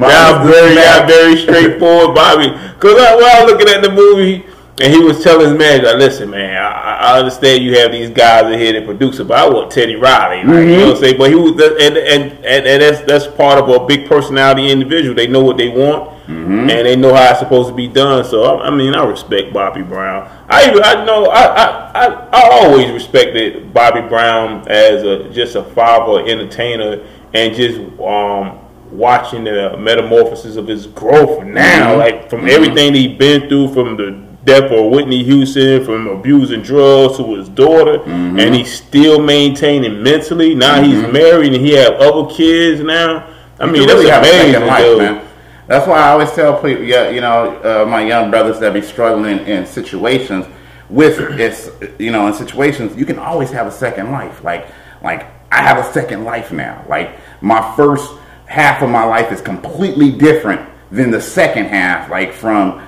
Y'all 0.00 0.44
very, 0.46 0.74
y'all 0.76 1.06
very 1.06 1.36
straightforward, 1.36 2.14
Bobby. 2.14 2.48
Cause 2.78 2.96
I, 2.98 3.14
when 3.16 3.24
I 3.24 3.42
was 3.44 3.52
looking 3.52 3.68
at 3.68 3.82
the 3.82 3.90
movie, 3.92 4.44
and 4.80 4.92
he 4.92 4.98
was 5.00 5.22
telling 5.22 5.48
his 5.50 5.58
manager, 5.58 5.86
like, 5.86 5.96
"Listen, 5.96 6.30
man, 6.30 6.56
I, 6.62 6.96
I 7.14 7.18
understand 7.18 7.62
you 7.62 7.76
have 7.78 7.92
these 7.92 8.10
guys 8.10 8.52
in 8.52 8.58
here 8.58 8.72
that 8.72 8.84
produce 8.86 9.18
it, 9.20 9.24
but 9.28 9.38
I 9.38 9.48
want 9.48 9.70
Teddy 9.70 9.96
Riley." 9.96 10.38
Like, 10.44 10.46
You 10.66 10.76
know 10.76 10.86
what 10.88 10.96
I'm 10.96 11.02
saying? 11.02 11.18
But 11.18 11.28
he 11.30 11.34
was, 11.36 11.52
and 11.52 11.96
and, 11.96 12.32
and 12.44 12.66
and 12.66 12.82
that's 12.82 13.00
that's 13.02 13.26
part 13.36 13.58
of 13.58 13.68
a 13.68 13.86
big 13.86 14.08
personality 14.08 14.70
individual. 14.70 15.14
They 15.14 15.26
know 15.26 15.42
what 15.42 15.56
they 15.58 15.68
want, 15.68 16.10
and 16.28 16.68
they 16.70 16.96
know 16.96 17.14
how 17.14 17.30
it's 17.30 17.40
supposed 17.40 17.68
to 17.68 17.74
be 17.74 17.88
done. 17.88 18.24
So 18.24 18.42
I, 18.44 18.68
I 18.68 18.70
mean, 18.70 18.94
I 18.94 19.04
respect 19.04 19.52
Bobby 19.52 19.82
Brown. 19.82 20.28
I 20.48 20.68
even 20.70 20.82
I 20.82 21.04
know 21.04 21.26
I 21.26 21.42
I, 21.44 21.90
I, 22.06 22.28
I 22.32 22.48
always 22.62 22.90
respected 22.90 23.72
Bobby 23.74 24.00
Brown 24.08 24.66
as 24.68 25.02
a 25.02 25.28
just 25.30 25.56
a 25.56 25.62
father, 25.62 26.26
entertainer, 26.26 27.04
and 27.34 27.54
just 27.54 27.78
um 28.00 28.58
watching 28.92 29.44
the 29.44 29.76
metamorphosis 29.78 30.56
of 30.56 30.66
his 30.66 30.86
growth 30.86 31.44
now, 31.44 31.94
Mhm. 31.94 31.98
like 31.98 32.28
from 32.30 32.48
everything 32.48 32.92
he's 32.94 33.16
been 33.16 33.48
through, 33.48 33.68
from 33.72 33.96
the 33.96 34.29
death 34.44 34.70
of 34.70 34.90
Whitney 34.90 35.22
Houston, 35.24 35.84
from 35.84 36.06
abusing 36.08 36.62
drugs 36.62 37.18
to 37.18 37.34
his 37.34 37.48
daughter, 37.48 38.02
and 38.04 38.54
he's 38.54 38.72
still 38.72 39.20
maintaining 39.20 40.02
mentally. 40.02 40.54
Now 40.54 40.82
he's 40.82 41.02
married 41.12 41.52
and 41.52 41.64
he 41.64 41.72
have 41.74 41.94
other 41.94 42.32
kids 42.34 42.80
now. 42.80 43.28
I 43.58 43.66
You 43.66 43.72
mean, 43.72 43.86
that's 43.86 44.00
really 44.00 44.10
amazing, 44.10 44.66
life, 44.66 44.84
dude. 44.84 44.98
man. 44.98 45.26
That's 45.66 45.86
why 45.86 46.00
I 46.00 46.08
always 46.10 46.32
tell 46.32 46.54
people, 46.60 46.82
yeah, 46.82 47.10
you 47.10 47.20
know, 47.20 47.56
uh, 47.62 47.86
my 47.88 48.02
young 48.02 48.30
brothers 48.30 48.58
that 48.60 48.72
be 48.72 48.80
struggling 48.82 49.38
in 49.40 49.66
situations 49.66 50.46
with 50.88 51.20
it's, 51.38 51.70
you 52.00 52.10
know, 52.10 52.26
in 52.26 52.34
situations 52.34 52.96
you 52.96 53.04
can 53.06 53.18
always 53.18 53.50
have 53.52 53.66
a 53.68 53.70
second 53.70 54.10
life. 54.10 54.42
Like, 54.42 54.66
like 55.02 55.26
I 55.52 55.58
have 55.62 55.78
a 55.78 55.92
second 55.92 56.24
life 56.24 56.50
now. 56.50 56.84
Like 56.88 57.12
my 57.40 57.74
first 57.76 58.12
half 58.46 58.82
of 58.82 58.90
my 58.90 59.04
life 59.04 59.30
is 59.30 59.40
completely 59.40 60.10
different 60.10 60.68
than 60.90 61.12
the 61.12 61.20
second 61.20 61.66
half. 61.66 62.10
Like 62.10 62.32
from 62.32 62.82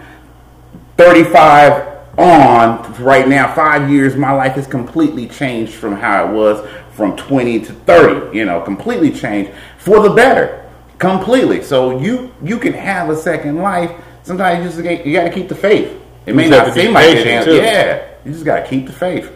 35 1.02 2.18
on 2.18 3.02
right 3.02 3.26
now, 3.26 3.52
five 3.54 3.90
years, 3.90 4.14
my 4.16 4.32
life 4.32 4.52
has 4.52 4.66
completely 4.66 5.26
changed 5.26 5.72
from 5.74 5.96
how 5.96 6.26
it 6.26 6.32
was 6.32 6.68
from 6.92 7.16
20 7.16 7.60
to 7.60 7.72
30. 7.72 8.36
You 8.36 8.44
know, 8.44 8.60
completely 8.60 9.10
changed 9.10 9.50
for 9.78 10.00
the 10.00 10.10
better, 10.10 10.68
completely. 10.98 11.62
So 11.62 11.98
you 11.98 12.32
you 12.42 12.58
can 12.58 12.72
have 12.72 13.10
a 13.10 13.16
second 13.16 13.56
life. 13.56 13.90
Sometimes 14.22 14.58
you 14.58 14.70
just 14.70 14.82
get- 14.82 15.04
you 15.06 15.12
got 15.12 15.24
to 15.24 15.30
keep 15.30 15.48
the 15.48 15.54
faith. 15.54 15.90
It 16.26 16.36
may 16.36 16.48
not 16.48 16.72
seem 16.72 16.92
like 16.92 17.06
it, 17.16 17.44
too. 17.44 17.56
yeah. 17.56 18.02
You 18.24 18.32
just 18.32 18.44
got 18.44 18.60
to 18.60 18.68
keep 18.68 18.86
the 18.86 18.92
faith. 18.92 19.32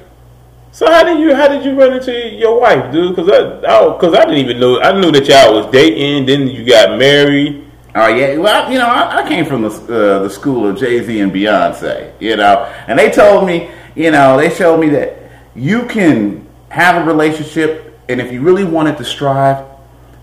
So 0.71 0.89
how 0.89 1.03
did 1.03 1.19
you 1.19 1.35
how 1.35 1.49
did 1.49 1.65
you 1.65 1.75
run 1.75 1.95
into 1.95 2.13
your 2.13 2.61
wife, 2.61 2.93
dude? 2.93 3.17
Because 3.17 3.31
I 3.31 3.67
oh, 3.79 3.95
cause 3.99 4.15
I 4.15 4.21
didn't 4.27 4.37
even 4.39 4.61
know 4.61 4.79
I 4.81 4.93
knew 4.93 5.11
that 5.11 5.27
y'all 5.27 5.55
was 5.55 5.73
dating. 5.73 6.27
Then 6.27 6.47
you 6.47 6.65
got 6.65 6.99
married. 6.99 7.66
Oh 7.99 8.09
yeah, 8.09 8.37
well 8.37 8.71
you 8.71 8.79
know 8.79 8.87
I, 8.87 9.23
I 9.25 9.29
came 9.29 9.47
from 9.47 9.63
the 9.63 9.71
uh, 9.71 10.23
the 10.23 10.29
school 10.29 10.69
of 10.69 10.79
Jay 10.79 11.03
Z 11.03 11.19
and 11.19 11.33
Beyonce, 11.33 12.13
you 12.21 12.37
know, 12.37 12.71
and 12.87 12.99
they 12.99 13.11
told 13.11 13.47
me, 13.47 13.71
you 13.95 14.11
know, 14.11 14.37
they 14.37 14.51
showed 14.51 14.79
me 14.79 14.91
that 14.91 15.17
you 15.55 15.87
can 15.87 16.47
have 16.69 17.01
a 17.01 17.11
relationship, 17.11 17.99
and 18.11 18.21
if 18.21 18.31
you 18.31 18.43
really 18.43 18.65
want 18.65 18.89
it 18.89 18.99
to 18.99 19.05
strive, 19.05 19.65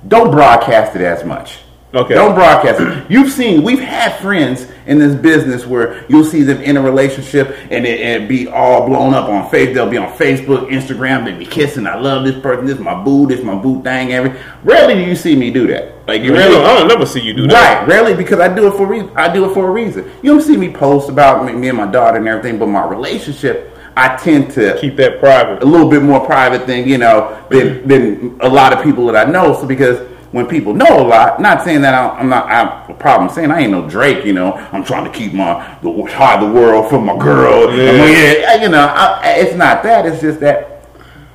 don't 0.08 0.30
broadcast 0.30 0.96
it 0.96 1.02
as 1.02 1.26
much. 1.26 1.62
Okay. 1.96 2.16
Don't 2.16 2.34
broadcast 2.34 2.82
it. 2.82 3.12
You've 3.12 3.32
seen, 3.32 3.62
we've 3.62 3.80
had 3.80 4.20
friends 4.20 4.68
in 4.88 4.98
this 4.98 5.14
business 5.14 5.68
where 5.68 6.04
you'll 6.10 6.26
see 6.26 6.42
them 6.42 6.60
in 6.62 6.76
a 6.76 6.82
relationship 6.82 7.56
and 7.70 7.86
it, 7.86 8.00
it 8.00 8.28
be 8.28 8.48
all 8.48 8.88
blown 8.88 9.14
up 9.14 9.30
on 9.30 9.48
Facebook. 9.52 9.74
They'll 9.76 9.90
be 9.90 9.98
on 9.98 10.12
Facebook, 10.14 10.70
Instagram. 10.72 11.24
They 11.24 11.34
be 11.38 11.46
kissing. 11.46 11.86
I 11.86 11.96
love 11.96 12.26
this 12.26 12.42
person. 12.42 12.66
This 12.66 12.78
is 12.78 12.82
my 12.82 13.04
boo. 13.04 13.28
This 13.28 13.40
is 13.40 13.46
my 13.46 13.54
boo 13.54 13.84
thing. 13.84 14.12
Every 14.12 14.40
rarely 14.64 14.96
do 14.96 15.02
you 15.02 15.16
see 15.16 15.36
me 15.36 15.52
do 15.52 15.68
that. 15.68 16.08
Like 16.08 16.24
you 16.24 16.34
really, 16.34 16.58
I 16.58 16.80
don't 16.80 16.88
never 16.88 17.06
see 17.06 17.22
you 17.22 17.34
do 17.34 17.46
that. 17.48 17.82
Right, 17.82 17.88
rarely 17.88 18.16
because 18.16 18.40
I 18.40 18.54
do 18.54 18.68
it 18.68 18.72
for 18.72 18.86
a 18.86 18.88
reason. 18.88 19.12
I 19.16 19.32
do 19.32 19.50
it 19.50 19.54
for 19.54 19.68
a 19.68 19.72
reason. 19.72 20.10
You 20.24 20.32
don't 20.32 20.42
see 20.42 20.58
me 20.58 20.74
post 20.74 21.10
about 21.10 21.46
me, 21.46 21.54
me 21.54 21.70
and 21.70 21.78
my 21.78 21.90
daughter 21.90 22.18
and 22.18 22.28
everything, 22.28 22.58
but 22.58 22.68
my 22.68 22.86
relationship, 22.86 23.78
I 23.96 24.18
tend 24.18 24.52
to 24.54 24.78
Keep 24.82 24.96
that 24.98 25.20
private. 25.20 25.62
a 25.62 25.66
little 25.66 25.90
bit 25.90 26.02
more 26.02 26.26
private 26.26 26.66
than 26.66 26.88
you 26.88 26.98
know 26.98 27.40
than 27.52 27.68
mm-hmm. 27.68 27.88
than 27.88 28.42
a 28.42 28.50
lot 28.50 28.74
of 28.74 28.84
people 28.84 29.06
that 29.06 29.28
I 29.28 29.32
know. 29.32 29.54
So 29.54 29.68
because 29.68 30.12
when 30.34 30.48
people 30.48 30.74
know 30.74 31.00
a 31.00 31.06
lot, 31.08 31.39
not 31.39 31.63
saying 31.63 31.82
that 31.82 31.93
I- 31.93 32.19
I'm 32.19 32.28
not 32.28 32.48
I 32.48 32.56
have 32.56 32.89
a 32.89 32.93
problem 32.93 33.30
saying 33.30 33.52
I 33.52 33.62
ain't 33.62 33.72
no 33.72 33.88
Drake. 33.88 34.26
You 34.26 34.34
know, 34.34 34.60
I'm 34.74 34.84
trying 34.84 35.06
to 35.06 35.12
keep 35.12 35.32
my 35.34 35.63
the 35.82 35.91
hide 36.12 36.41
the 36.41 36.52
world 36.52 36.89
from 36.89 37.06
my 37.06 37.15
girl. 37.17 37.72
Yeah. 37.74 37.89
I 37.91 37.93
mean, 37.93 38.13
yeah, 38.41 38.62
you 38.62 38.67
know, 38.69 38.86
I, 38.86 39.36
it's 39.38 39.56
not 39.56 39.84
that. 39.84 40.06
It's 40.06 40.19
just 40.22 40.39
that 40.41 40.86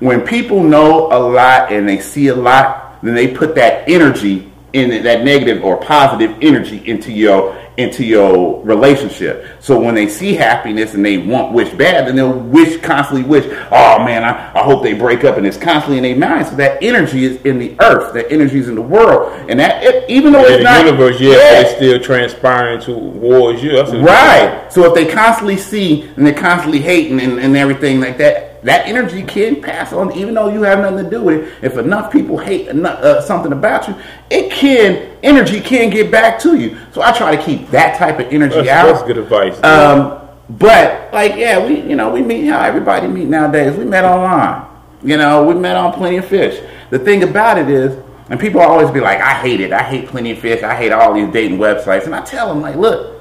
when 0.01 0.21
people 0.23 0.63
know 0.63 1.07
a 1.13 1.19
lot 1.19 1.73
and 1.73 1.89
they 1.89 2.01
see 2.01 2.29
a 2.29 2.35
lot, 2.35 2.99
then 3.03 3.15
they 3.15 3.29
put 3.29 3.55
that 3.55 3.89
energy 3.89 4.51
in 4.73 5.03
that 5.05 5.25
negative 5.25 5.65
or 5.65 5.77
positive 5.77 6.37
energy 6.43 6.83
into 6.87 7.13
your 7.13 7.57
into 7.79 8.05
your 8.05 8.61
relationship. 8.65 9.47
So 9.61 9.81
when 9.81 9.95
they 9.95 10.09
see 10.09 10.35
happiness 10.35 10.95
and 10.95 11.07
they 11.07 11.17
want 11.17 11.53
wish 11.53 11.73
bad, 11.75 12.09
then 12.09 12.17
they'll 12.17 12.37
wish 12.37 12.81
constantly 12.83 13.25
wish, 13.25 13.45
oh 13.71 14.05
man, 14.05 14.25
I, 14.25 14.53
I 14.59 14.65
hope 14.65 14.83
they 14.83 14.95
break 14.95 15.23
up 15.23 15.37
and 15.37 15.47
it's 15.47 15.57
constantly 15.57 15.99
in 15.99 16.03
their 16.03 16.29
mind. 16.29 16.49
So 16.49 16.57
that 16.57 16.83
energy 16.83 17.25
is 17.25 17.41
in 17.43 17.61
the 17.61 17.77
earth, 17.81 18.15
that 18.15 18.33
energy 18.33 18.59
is 18.59 18.69
in 18.69 18.75
the 18.75 18.83
world. 18.83 19.33
And 19.49 19.61
that 19.61 19.85
it, 19.85 20.11
even 20.11 20.33
though 20.33 20.45
In 20.45 20.55
it's 20.55 20.57
the 20.59 20.65
not 20.65 20.85
universe, 20.87 21.21
yeah, 21.21 21.35
but 21.35 21.67
it's 21.67 21.77
still 21.77 22.01
transpiring 22.01 22.81
towards 22.81 23.63
you. 23.63 23.81
Right. 23.81 24.67
So 24.73 24.85
if 24.85 24.95
they 24.95 25.07
constantly 25.11 25.57
see 25.57 26.03
and 26.17 26.27
they're 26.27 26.35
constantly 26.35 26.81
hating 26.81 27.21
and, 27.21 27.39
and 27.39 27.57
everything 27.57 28.01
like 28.01 28.19
that, 28.19 28.48
that 28.63 28.87
energy 28.87 29.23
can 29.23 29.61
pass 29.63 29.93
on, 29.93 30.13
even 30.13 30.35
though 30.35 30.49
you 30.49 30.63
have 30.63 30.81
nothing 30.81 31.05
to 31.05 31.11
do 31.11 31.23
with 31.23 31.41
it. 31.41 31.65
If 31.65 31.79
enough 31.79 32.13
people 32.13 32.39
hate 32.39 32.69
enough, 32.69 32.99
uh, 33.01 33.21
something 33.21 33.53
about 33.53 33.89
you, 33.89 33.95
it 34.31 34.51
can 34.53 35.17
energy 35.23 35.61
can 35.61 35.91
get 35.91 36.11
back 36.11 36.39
to 36.41 36.57
you. 36.57 36.77
So 36.93 37.03
I 37.03 37.13
try 37.13 37.37
to 37.37 37.43
keep 37.43 37.71
that 37.71 37.99
type 37.99 38.19
of 38.19 38.27
energy 38.33 38.63
That's, 38.63 38.69
out. 38.69 38.93
that's 38.93 39.07
good 39.07 39.19
advice. 39.19 39.63
Um, 39.63 40.29
but 40.51 41.13
like, 41.13 41.37
yeah, 41.37 41.65
we 41.65 41.81
you 41.81 41.97
know 41.97 42.11
we 42.11 42.23
meet 42.23 42.47
how 42.47 42.63
everybody 42.63 43.07
meet 43.07 43.29
nowadays. 43.29 43.77
We 43.77 43.85
met 43.85 44.05
online. 44.05 44.67
You 45.03 45.17
know, 45.17 45.45
we 45.45 45.55
met 45.55 45.77
on 45.77 45.93
Plenty 45.93 46.17
of 46.17 46.25
Fish. 46.27 46.61
The 46.91 46.99
thing 46.99 47.23
about 47.23 47.59
it 47.59 47.69
is, 47.69 48.03
and 48.31 48.41
people 48.41 48.61
always 48.61 48.91
be 48.91 49.01
like, 49.01 49.21
I 49.21 49.35
hate 49.35 49.61
it. 49.61 49.73
I 49.73 49.83
hate 49.83 50.09
Plenty 50.09 50.33
of 50.33 50.39
Fish. 50.41 50.63
I 50.63 50.75
hate 50.75 50.91
all 50.91 51.15
these 51.15 51.33
dating 51.33 51.59
websites. 51.59 52.05
And 52.07 52.15
I 52.15 52.25
tell 52.25 52.49
them 52.49 52.61
like, 52.61 52.75
look, 52.75 53.21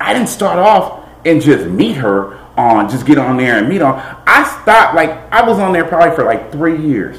I 0.00 0.12
didn't 0.12 0.28
start 0.28 0.58
off 0.58 1.04
and 1.24 1.42
just 1.42 1.66
meet 1.66 1.96
her 1.96 2.38
on 2.56 2.88
just 2.88 3.06
get 3.06 3.18
on 3.18 3.36
there 3.36 3.58
and 3.58 3.68
meet 3.68 3.82
on. 3.82 3.98
I 4.26 4.44
stopped 4.62 4.94
like 4.94 5.10
I 5.32 5.46
was 5.46 5.58
on 5.58 5.72
there 5.72 5.84
probably 5.84 6.14
for 6.14 6.24
like 6.24 6.50
three 6.52 6.80
years. 6.80 7.18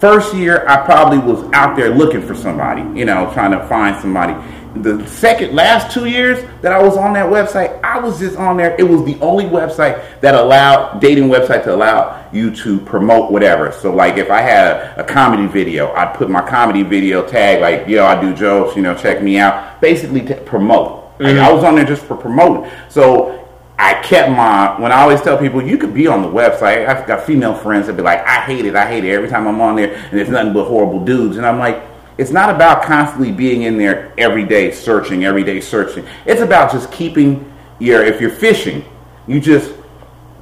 First 0.00 0.32
year, 0.34 0.64
I 0.68 0.84
probably 0.84 1.18
was 1.18 1.50
out 1.52 1.76
there 1.76 1.90
looking 1.90 2.22
for 2.22 2.34
somebody, 2.34 2.82
you 2.96 3.04
know, 3.04 3.30
trying 3.32 3.50
to 3.50 3.66
find 3.66 4.00
somebody. 4.00 4.34
The 4.76 5.04
second, 5.08 5.56
last 5.56 5.92
two 5.92 6.06
years 6.06 6.38
that 6.62 6.72
I 6.72 6.80
was 6.80 6.96
on 6.96 7.14
that 7.14 7.28
website, 7.28 7.82
I 7.82 7.98
was 7.98 8.20
just 8.20 8.36
on 8.36 8.56
there. 8.56 8.76
It 8.78 8.84
was 8.84 9.04
the 9.04 9.18
only 9.18 9.46
website 9.46 10.20
that 10.20 10.36
allowed, 10.36 11.00
dating 11.00 11.24
website 11.24 11.64
to 11.64 11.74
allow 11.74 12.28
you 12.32 12.54
to 12.56 12.78
promote 12.80 13.32
whatever. 13.32 13.72
So, 13.72 13.92
like, 13.92 14.18
if 14.18 14.30
I 14.30 14.40
had 14.40 14.68
a, 14.68 15.00
a 15.00 15.04
comedy 15.04 15.46
video, 15.48 15.92
I'd 15.94 16.14
put 16.14 16.30
my 16.30 16.46
comedy 16.48 16.84
video 16.84 17.26
tag, 17.26 17.60
like, 17.60 17.88
yo, 17.88 18.04
I 18.04 18.20
do 18.20 18.32
jokes, 18.34 18.76
you 18.76 18.82
know, 18.82 18.94
check 18.94 19.20
me 19.20 19.38
out. 19.38 19.80
Basically, 19.80 20.20
to 20.26 20.36
promote. 20.42 21.12
Like, 21.18 21.34
I 21.34 21.38
mm-hmm. 21.38 21.54
was 21.56 21.64
on 21.64 21.74
there 21.74 21.86
just 21.86 22.04
for 22.04 22.16
promoting. 22.16 22.70
So, 22.88 23.47
I 23.78 23.94
kept 24.02 24.30
my 24.30 24.80
when 24.80 24.90
I 24.90 25.02
always 25.02 25.20
tell 25.22 25.38
people 25.38 25.62
you 25.62 25.78
could 25.78 25.94
be 25.94 26.06
on 26.06 26.22
the 26.22 26.28
website. 26.28 26.88
I've 26.88 27.06
got 27.06 27.24
female 27.24 27.54
friends 27.54 27.86
that 27.86 27.96
be 27.96 28.02
like, 28.02 28.26
I 28.26 28.40
hate 28.40 28.64
it, 28.64 28.74
I 28.74 28.88
hate 28.88 29.04
it 29.04 29.12
every 29.12 29.28
time 29.28 29.46
I'm 29.46 29.60
on 29.60 29.76
there 29.76 29.94
and 29.94 30.18
it's 30.18 30.30
nothing 30.30 30.52
but 30.52 30.64
horrible 30.64 31.04
dudes. 31.04 31.36
And 31.36 31.46
I'm 31.46 31.58
like, 31.58 31.82
it's 32.16 32.32
not 32.32 32.50
about 32.52 32.82
constantly 32.82 33.30
being 33.30 33.62
in 33.62 33.78
there 33.78 34.12
every 34.18 34.44
day 34.44 34.72
searching, 34.72 35.24
every 35.24 35.44
day 35.44 35.60
searching. 35.60 36.04
It's 36.26 36.40
about 36.40 36.72
just 36.72 36.90
keeping 36.90 37.52
your 37.78 38.02
if 38.02 38.20
you're 38.20 38.30
fishing, 38.30 38.84
you 39.28 39.40
just 39.40 39.72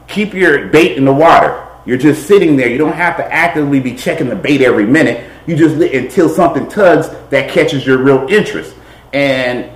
keep 0.08 0.32
your 0.32 0.68
bait 0.68 0.96
in 0.96 1.04
the 1.04 1.12
water. 1.12 1.62
You're 1.84 1.98
just 1.98 2.26
sitting 2.26 2.56
there. 2.56 2.68
You 2.68 2.78
don't 2.78 2.94
have 2.94 3.16
to 3.18 3.32
actively 3.32 3.80
be 3.80 3.94
checking 3.94 4.28
the 4.28 4.34
bait 4.34 4.62
every 4.62 4.86
minute. 4.86 5.30
You 5.46 5.56
just 5.56 5.76
until 5.76 6.28
something 6.28 6.68
tugs 6.68 7.10
that 7.30 7.50
catches 7.50 7.86
your 7.86 7.98
real 7.98 8.26
interest. 8.28 8.74
And 9.12 9.70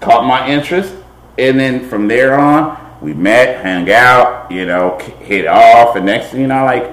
caught 0.00 0.24
my 0.24 0.48
interest, 0.48 0.94
and 1.38 1.58
then 1.58 1.88
from 1.88 2.08
there 2.08 2.38
on, 2.38 2.76
we 3.00 3.14
met, 3.14 3.64
hung 3.64 3.90
out, 3.90 4.50
you 4.50 4.66
know, 4.66 4.98
hit 5.20 5.46
off, 5.46 5.96
and 5.96 6.06
next 6.06 6.30
thing 6.30 6.42
you 6.42 6.46
know, 6.46 6.64
like 6.64 6.90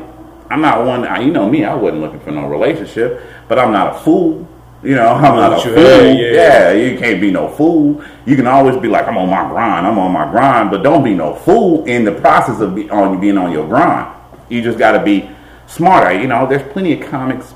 I'm 0.49 0.61
not 0.61 0.85
one. 0.85 1.03
You 1.25 1.31
know 1.31 1.49
me, 1.49 1.65
I 1.65 1.73
wasn't 1.73 2.01
looking 2.01 2.19
for 2.19 2.31
no 2.31 2.47
relationship, 2.47 3.21
but 3.47 3.57
I'm 3.57 3.71
not 3.71 3.95
a 3.95 3.99
fool. 3.99 4.47
You 4.83 4.95
know, 4.95 5.07
I'm 5.13 5.35
not 5.35 5.53
a 5.53 5.55
What 5.55 5.63
fool. 5.63 5.75
yeah. 5.75 6.13
yeah, 6.13 6.71
you 6.71 6.97
can't 6.99 7.19
be 7.19 7.31
no 7.31 7.47
fool. 7.49 8.03
You 8.25 8.35
can 8.35 8.45
always 8.45 8.77
be 8.77 8.87
like, 8.87 9.07
I'm 9.07 9.17
on 9.17 9.29
my 9.29 9.47
grind, 9.49 9.87
I'm 9.87 9.97
on 9.97 10.11
my 10.11 10.29
grind, 10.29 10.69
but 10.69 10.83
don't 10.83 11.03
be 11.03 11.13
no 11.15 11.33
fool 11.33 11.85
in 11.85 12.05
the 12.05 12.11
process 12.11 12.59
of 12.61 12.75
be 12.75 12.89
on 12.89 13.19
being 13.19 13.37
on 13.37 13.51
your 13.51 13.67
grind. 13.67 14.13
You 14.49 14.61
just 14.61 14.77
got 14.77 14.91
to 14.91 15.03
be 15.03 15.29
smarter. 15.65 16.19
You 16.19 16.27
know, 16.27 16.45
there's 16.45 16.71
plenty 16.71 17.01
of 17.01 17.09
comics 17.09 17.53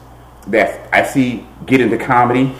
that 0.47 0.89
I 0.91 1.03
see 1.03 1.45
get 1.67 1.81
into 1.81 1.97
comedy 1.97 2.55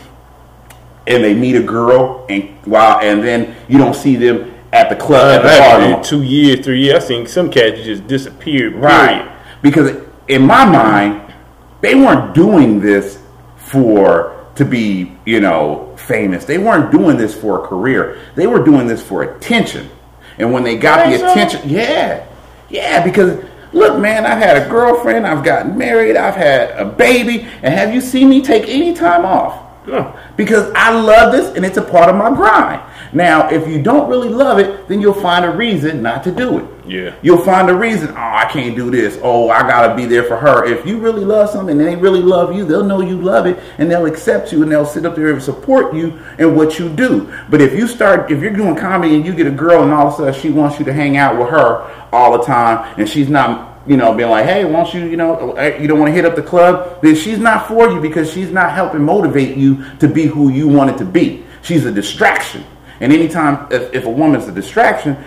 and 1.08 1.24
they 1.24 1.34
meet 1.34 1.56
a 1.56 1.64
girl 1.64 2.26
and 2.30 2.64
wow, 2.68 3.00
and 3.00 3.24
then 3.24 3.56
you 3.68 3.80
don't 3.80 3.96
see 3.96 4.16
them 4.16 4.49
at 4.72 4.90
the 4.90 4.96
club 4.96 5.42
at 5.42 5.42
the 5.42 5.60
bar. 5.60 5.80
no 5.80 5.86
After 5.86 5.90
more. 5.90 6.04
two 6.04 6.24
years, 6.24 6.66
three 6.66 6.82
years, 6.84 7.04
I 7.04 7.08
seen 7.08 7.28
some 7.28 7.50
cats 7.50 7.82
just 7.84 8.08
disappeared. 8.08 8.76
Right. 8.76 9.22
Period. 9.22 9.36
Because 9.62 10.06
in 10.28 10.44
my 10.44 10.66
mind, 10.66 11.34
they 11.82 11.96
weren't 11.96 12.34
doing 12.34 12.80
this 12.80 13.20
for 13.58 14.36
to 14.56 14.66
be, 14.66 15.18
you 15.26 15.40
know, 15.40 15.96
famous. 15.98 16.46
They 16.46 16.58
weren't 16.58 16.92
doing 16.92 17.18
this 17.18 17.34
for 17.34 17.64
a 17.64 17.68
career. 17.68 18.20
They 18.36 18.48
were 18.48 18.64
doing 18.64 18.88
this 18.88 19.02
for 19.02 19.24
attention. 19.24 19.90
And 20.38 20.52
when 20.54 20.64
they 20.64 20.78
got 20.78 21.10
the 21.10 21.18
so? 21.18 21.32
attention, 21.32 21.70
yeah. 21.70 22.26
Yeah, 22.70 23.04
because 23.04 23.44
look, 23.74 24.00
man, 24.00 24.26
I've 24.26 24.38
had 24.38 24.58
a 24.58 24.70
girlfriend, 24.70 25.26
I've 25.26 25.44
gotten 25.44 25.78
married, 25.78 26.16
I've 26.16 26.36
had 26.36 26.72
a 26.72 26.86
baby, 26.86 27.48
and 27.62 27.74
have 27.74 27.94
you 27.94 28.02
seen 28.02 28.30
me 28.30 28.42
take 28.42 28.68
any 28.68 28.94
time 28.94 29.26
off? 29.26 29.59
No. 29.90 30.18
because 30.38 30.72
I 30.76 30.92
love 30.92 31.32
this 31.32 31.56
and 31.56 31.66
it's 31.66 31.78
a 31.78 31.82
part 31.82 32.10
of 32.10 32.16
my 32.16 32.30
grind. 32.30 32.82
Now, 33.12 33.50
if 33.50 33.68
you 33.68 33.82
don't 33.82 34.08
really 34.10 34.30
love 34.30 34.60
it, 34.60 34.88
then 34.88 35.02
you'll 35.02 35.14
find 35.14 35.44
a 35.44 35.52
reason 35.52 36.02
not 36.04 36.24
to 36.26 36.32
do 36.32 36.60
it. 36.60 36.66
Yeah. 36.88 37.16
You'll 37.22 37.44
find 37.44 37.70
a 37.70 37.76
reason, 37.76 38.10
oh, 38.10 38.16
I 38.16 38.46
can't 38.52 38.76
do 38.76 38.90
this. 38.92 39.20
Oh, 39.24 39.50
I 39.50 39.62
gotta 39.62 39.96
be 39.96 40.06
there 40.06 40.24
for 40.24 40.38
her. 40.38 40.66
If 40.66 40.86
you 40.86 41.00
really 41.00 41.26
love 41.26 41.50
something 41.50 41.78
and 41.78 41.88
they 41.88 41.96
really 41.96 42.22
love 42.22 42.56
you, 42.56 42.66
they'll 42.66 42.84
know 42.84 43.02
you 43.02 43.20
love 43.20 43.46
it 43.46 43.60
and 43.78 43.90
they'll 43.90 44.06
accept 44.06 44.52
you 44.52 44.64
and 44.64 44.72
they'll 44.72 44.86
sit 44.86 45.06
up 45.06 45.16
there 45.16 45.32
and 45.32 45.42
support 45.42 45.94
you 45.94 46.20
in 46.38 46.56
what 46.56 46.80
you 46.80 46.90
do. 46.90 47.32
But 47.50 47.62
if 47.62 47.74
you 47.74 47.88
start, 47.88 48.32
if 48.32 48.42
you're 48.42 48.54
doing 48.54 48.76
comedy 48.76 49.16
and 49.16 49.26
you 49.26 49.34
get 49.34 49.48
a 49.48 49.52
girl 49.52 49.84
and 49.84 49.92
all 49.92 50.08
of 50.08 50.14
a 50.14 50.18
sudden 50.18 50.34
she 50.42 50.50
wants 50.50 50.80
you 50.80 50.86
to 50.86 50.94
hang 50.94 51.18
out 51.18 51.38
with 51.38 51.50
her 51.50 51.82
all 52.12 52.38
the 52.38 52.44
time 52.44 52.94
and 52.98 53.08
she's 53.08 53.30
not 53.30 53.69
you 53.88 53.98
know, 53.98 54.14
being 54.14 54.30
like, 54.30 54.46
hey, 54.46 54.66
won't 54.66 54.94
you, 54.94 55.06
you 55.06 55.18
know, 55.18 55.58
you 55.80 55.88
don't 55.88 56.00
want 56.00 56.10
to 56.10 56.14
hit 56.14 56.26
up 56.26 56.36
the 56.36 56.44
club, 56.44 57.02
then 57.02 57.16
she's 57.16 57.40
not 57.40 57.68
for 57.68 57.90
you 57.90 58.00
because 58.00 58.32
she's 58.32 58.52
not 58.52 58.72
helping 58.72 59.04
motivate 59.04 59.58
you 59.58 59.84
to 60.00 60.08
be 60.08 60.26
who 60.26 60.50
you 60.50 60.68
want 60.68 60.90
it 60.90 60.98
to 60.98 61.06
be. 61.06 61.46
She's 61.62 61.86
a 61.86 61.92
distraction. 61.92 62.64
And 63.00 63.14
anytime, 63.14 63.68
if, 63.72 63.94
if 63.94 64.06
a 64.06 64.10
woman's 64.10 64.48
a 64.48 64.52
distraction 64.52 65.18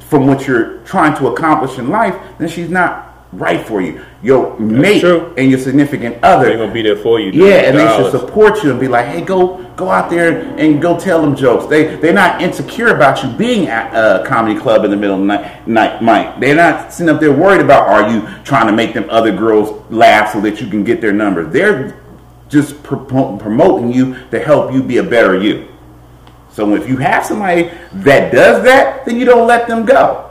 from 0.00 0.26
what 0.26 0.46
you're 0.46 0.78
trying 0.80 1.16
to 1.18 1.28
accomplish 1.28 1.78
in 1.78 1.90
life, 1.90 2.14
then 2.38 2.48
she's 2.48 2.70
not 2.70 3.05
right 3.32 3.66
for 3.66 3.80
you. 3.80 4.04
Your 4.22 4.58
mate 4.58 5.00
true. 5.00 5.34
and 5.36 5.50
your 5.50 5.58
significant 5.58 6.22
other 6.22 6.56
gonna 6.56 6.72
be 6.72 6.82
there 6.82 6.96
for 6.96 7.20
you. 7.20 7.30
yeah, 7.32 7.68
and 7.68 7.78
they 7.78 7.86
should 7.96 8.10
support 8.10 8.62
you 8.62 8.70
and 8.70 8.80
be 8.80 8.88
like, 8.88 9.06
"Hey, 9.06 9.20
go 9.20 9.64
go 9.76 9.90
out 9.90 10.10
there 10.10 10.40
and 10.56 10.80
go 10.80 10.98
tell 10.98 11.20
them 11.20 11.36
jokes." 11.36 11.66
They 11.66 11.96
they're 11.96 12.12
not 12.12 12.40
insecure 12.40 12.88
about 12.88 13.22
you 13.22 13.28
being 13.30 13.68
at 13.68 13.92
a 13.94 14.24
comedy 14.24 14.58
club 14.58 14.84
in 14.84 14.90
the 14.90 14.96
middle 14.96 15.16
of 15.16 15.20
the 15.20 15.26
night. 15.26 15.68
night 15.68 16.02
Mike. 16.02 16.40
They're 16.40 16.54
not 16.54 16.92
sitting 16.92 17.14
up 17.14 17.20
there 17.20 17.32
worried 17.32 17.60
about 17.60 17.88
are 17.88 18.10
you 18.10 18.26
trying 18.44 18.66
to 18.66 18.72
make 18.72 18.94
them 18.94 19.06
other 19.10 19.34
girls 19.34 19.82
laugh 19.90 20.32
so 20.32 20.40
that 20.40 20.60
you 20.60 20.68
can 20.68 20.84
get 20.84 21.00
their 21.00 21.12
numbers. 21.12 21.52
They're 21.52 22.00
just 22.48 22.82
pro- 22.82 23.36
promoting 23.36 23.92
you 23.92 24.16
to 24.30 24.38
help 24.38 24.72
you 24.72 24.82
be 24.82 24.98
a 24.98 25.02
better 25.02 25.36
you. 25.36 25.68
So 26.52 26.74
if 26.74 26.88
you 26.88 26.96
have 26.96 27.26
somebody 27.26 27.70
that 27.92 28.32
does 28.32 28.62
that, 28.64 29.04
then 29.04 29.18
you 29.18 29.26
don't 29.26 29.46
let 29.46 29.68
them 29.68 29.84
go. 29.84 30.25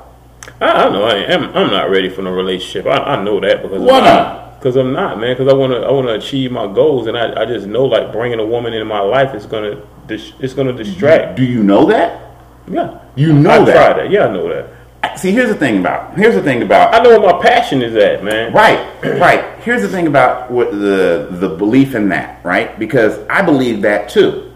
I, 0.62 0.66
I 0.66 0.90
know 0.90 1.04
I 1.04 1.16
am. 1.16 1.44
I'm 1.56 1.72
not 1.72 1.90
ready 1.90 2.10
for 2.10 2.22
no 2.22 2.32
relationship. 2.32 2.86
I, 2.86 3.16
I 3.16 3.24
know 3.24 3.40
that 3.40 3.62
because 3.62 3.82
Why 3.82 4.00
I'm 4.00 4.04
not? 4.04 4.60
Because 4.60 4.76
I'm 4.78 4.94
not, 4.94 5.20
man. 5.20 5.36
Because 5.36 5.52
I 5.52 5.56
want 5.56 5.74
to. 5.74 5.80
I 5.80 5.92
want 5.92 6.08
to 6.08 6.14
achieve 6.14 6.52
my 6.52 6.72
goals, 6.72 7.08
and 7.08 7.18
I, 7.18 7.42
I 7.42 7.46
just 7.46 7.68
know 7.68 7.86
like 7.86 8.12
bringing 8.12 8.40
a 8.40 8.46
woman 8.46 8.74
into 8.74 8.86
my 8.86 9.02
life 9.02 9.36
is 9.36 9.46
gonna. 9.46 9.82
It's 10.08 10.54
gonna 10.54 10.74
distract. 10.74 11.36
Do 11.36 11.44
you 11.44 11.64
know 11.64 11.86
that? 11.88 12.22
Yeah. 12.68 13.00
You 13.16 13.34
know 13.34 13.62
I 13.62 13.66
that. 13.66 13.98
that. 13.98 14.12
Yeah, 14.12 14.28
I 14.28 14.34
know 14.34 14.50
that. 14.50 14.70
See, 15.18 15.32
here's 15.32 15.48
the 15.48 15.56
thing 15.56 15.80
about 15.80 16.18
here's 16.18 16.36
the 16.36 16.42
thing 16.42 16.62
about 16.62 16.94
I 16.94 17.02
know 17.02 17.18
what 17.18 17.38
my 17.38 17.42
passion 17.42 17.82
is 17.82 17.96
at, 17.96 18.24
man. 18.24 18.52
Right, 18.52 19.02
right. 19.04 19.60
Here's 19.62 19.82
the 19.82 19.88
thing 19.88 20.08
about 20.08 20.52
what 20.52 20.72
the 20.72 21.30
the 21.32 21.48
belief 21.48 21.96
in 21.96 22.10
that, 22.10 22.44
right? 22.44 22.78
Because 22.78 23.20
I 23.30 23.42
believed 23.42 23.84
that 23.84 24.10
too 24.10 24.52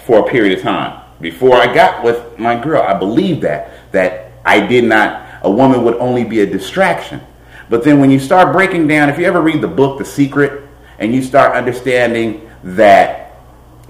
for 0.00 0.26
a 0.26 0.30
period 0.30 0.58
of 0.58 0.62
time. 0.62 1.00
Before 1.20 1.56
I 1.56 1.72
got 1.72 2.04
with 2.04 2.38
my 2.38 2.60
girl, 2.60 2.82
I 2.82 2.98
believed 2.98 3.42
that 3.42 3.92
that 3.92 4.32
I 4.44 4.66
did 4.66 4.84
not 4.84 5.23
a 5.44 5.50
woman 5.50 5.84
would 5.84 5.94
only 5.96 6.24
be 6.24 6.40
a 6.40 6.46
distraction. 6.46 7.20
But 7.70 7.84
then 7.84 8.00
when 8.00 8.10
you 8.10 8.18
start 8.18 8.52
breaking 8.52 8.86
down, 8.88 9.08
if 9.08 9.18
you 9.18 9.24
ever 9.24 9.40
read 9.40 9.60
the 9.60 9.68
book 9.68 9.98
The 9.98 10.04
Secret 10.04 10.62
and 10.98 11.14
you 11.14 11.22
start 11.22 11.54
understanding 11.54 12.50
that 12.62 13.36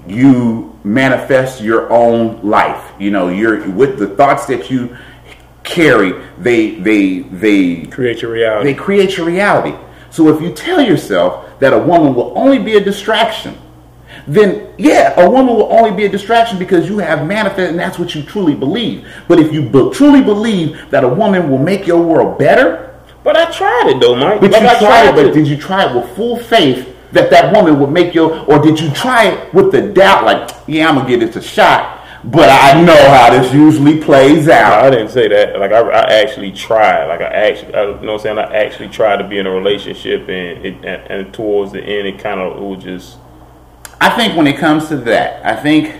you 0.07 0.77
manifest 0.83 1.61
your 1.61 1.91
own 1.91 2.41
life, 2.41 2.93
you 2.99 3.11
know, 3.11 3.29
you're 3.29 3.67
with 3.69 3.97
the 3.97 4.07
thoughts 4.07 4.45
that 4.47 4.69
you 4.69 4.95
carry, 5.63 6.13
they 6.37 6.75
they 6.75 7.19
they 7.19 7.85
Create 7.87 8.21
your 8.21 8.31
reality. 8.31 8.71
they 8.71 8.77
create 8.77 9.17
your 9.17 9.25
reality. 9.25 9.75
So 10.11 10.29
if 10.29 10.41
you 10.41 10.53
tell 10.53 10.79
yourself 10.79 11.59
that 11.59 11.73
a 11.73 11.77
woman 11.79 12.13
will 12.13 12.31
only 12.37 12.59
be 12.59 12.75
a 12.75 12.79
distraction, 12.79 13.57
then 14.27 14.73
yeah, 14.77 15.19
a 15.19 15.29
woman 15.29 15.55
will 15.55 15.71
only 15.71 15.91
be 15.91 16.05
a 16.05 16.09
distraction 16.09 16.57
because 16.57 16.89
you 16.89 16.97
have 16.97 17.27
manifested 17.27 17.69
and 17.69 17.79
that's 17.79 17.99
what 17.99 18.15
you 18.15 18.23
truly 18.23 18.55
believe. 18.55 19.07
But 19.27 19.39
if 19.39 19.53
you 19.53 19.69
be- 19.69 19.91
truly 19.93 20.21
believe 20.21 20.89
that 20.89 21.03
a 21.03 21.07
woman 21.07 21.49
will 21.49 21.59
make 21.59 21.85
your 21.85 22.01
world 22.01 22.37
better, 22.37 22.99
but 23.23 23.35
I 23.35 23.51
tried 23.51 23.87
it 23.87 23.99
though, 23.99 24.15
Mike. 24.15 24.39
but 24.41 24.51
you 24.51 24.57
I 24.57 24.79
tried 24.79 25.09
it, 25.09 25.15
but 25.15 25.33
did 25.33 25.47
you 25.47 25.57
try 25.57 25.89
it 25.89 25.95
with 25.95 26.15
full 26.15 26.37
faith 26.37 26.95
that 27.11 27.29
that 27.31 27.53
woman 27.55 27.79
would 27.79 27.91
make 27.91 28.13
your, 28.13 28.39
or 28.45 28.59
did 28.59 28.79
you 28.79 28.91
try 28.91 29.27
it 29.27 29.53
with 29.53 29.71
the 29.71 29.81
doubt, 29.81 30.25
like, 30.25 30.49
yeah, 30.67 30.87
I'm 30.87 30.95
gonna 30.95 31.07
give 31.07 31.21
this 31.21 31.35
a 31.35 31.41
shot, 31.41 32.05
but 32.25 32.49
I 32.49 32.81
know 32.81 33.09
how 33.09 33.29
this 33.31 33.53
usually 33.53 34.01
plays 34.01 34.49
out. 34.49 34.83
I 34.83 34.89
didn't 34.89 35.09
say 35.09 35.27
that. 35.27 35.59
Like 35.59 35.71
I, 35.71 35.81
I 35.81 36.13
actually 36.21 36.51
tried. 36.51 37.05
Like 37.05 37.21
I 37.21 37.25
actually, 37.25 37.73
I, 37.73 37.83
you 37.83 37.91
know, 38.01 38.13
what 38.13 38.13
I'm 38.13 38.19
saying 38.19 38.37
I 38.39 38.55
actually 38.65 38.89
tried 38.89 39.17
to 39.17 39.27
be 39.27 39.37
in 39.37 39.45
a 39.45 39.51
relationship, 39.51 40.21
and 40.21 40.65
it, 40.65 40.73
and, 40.77 41.11
and 41.11 41.33
towards 41.33 41.71
the 41.71 41.81
end, 41.81 42.07
it 42.07 42.19
kind 42.19 42.39
of 42.39 42.57
it 42.57 42.61
was 42.61 42.83
just 42.83 43.17
I 44.01 44.09
think 44.09 44.35
when 44.35 44.47
it 44.47 44.57
comes 44.57 44.87
to 44.89 44.97
that, 44.97 45.45
I 45.45 45.55
think 45.55 45.95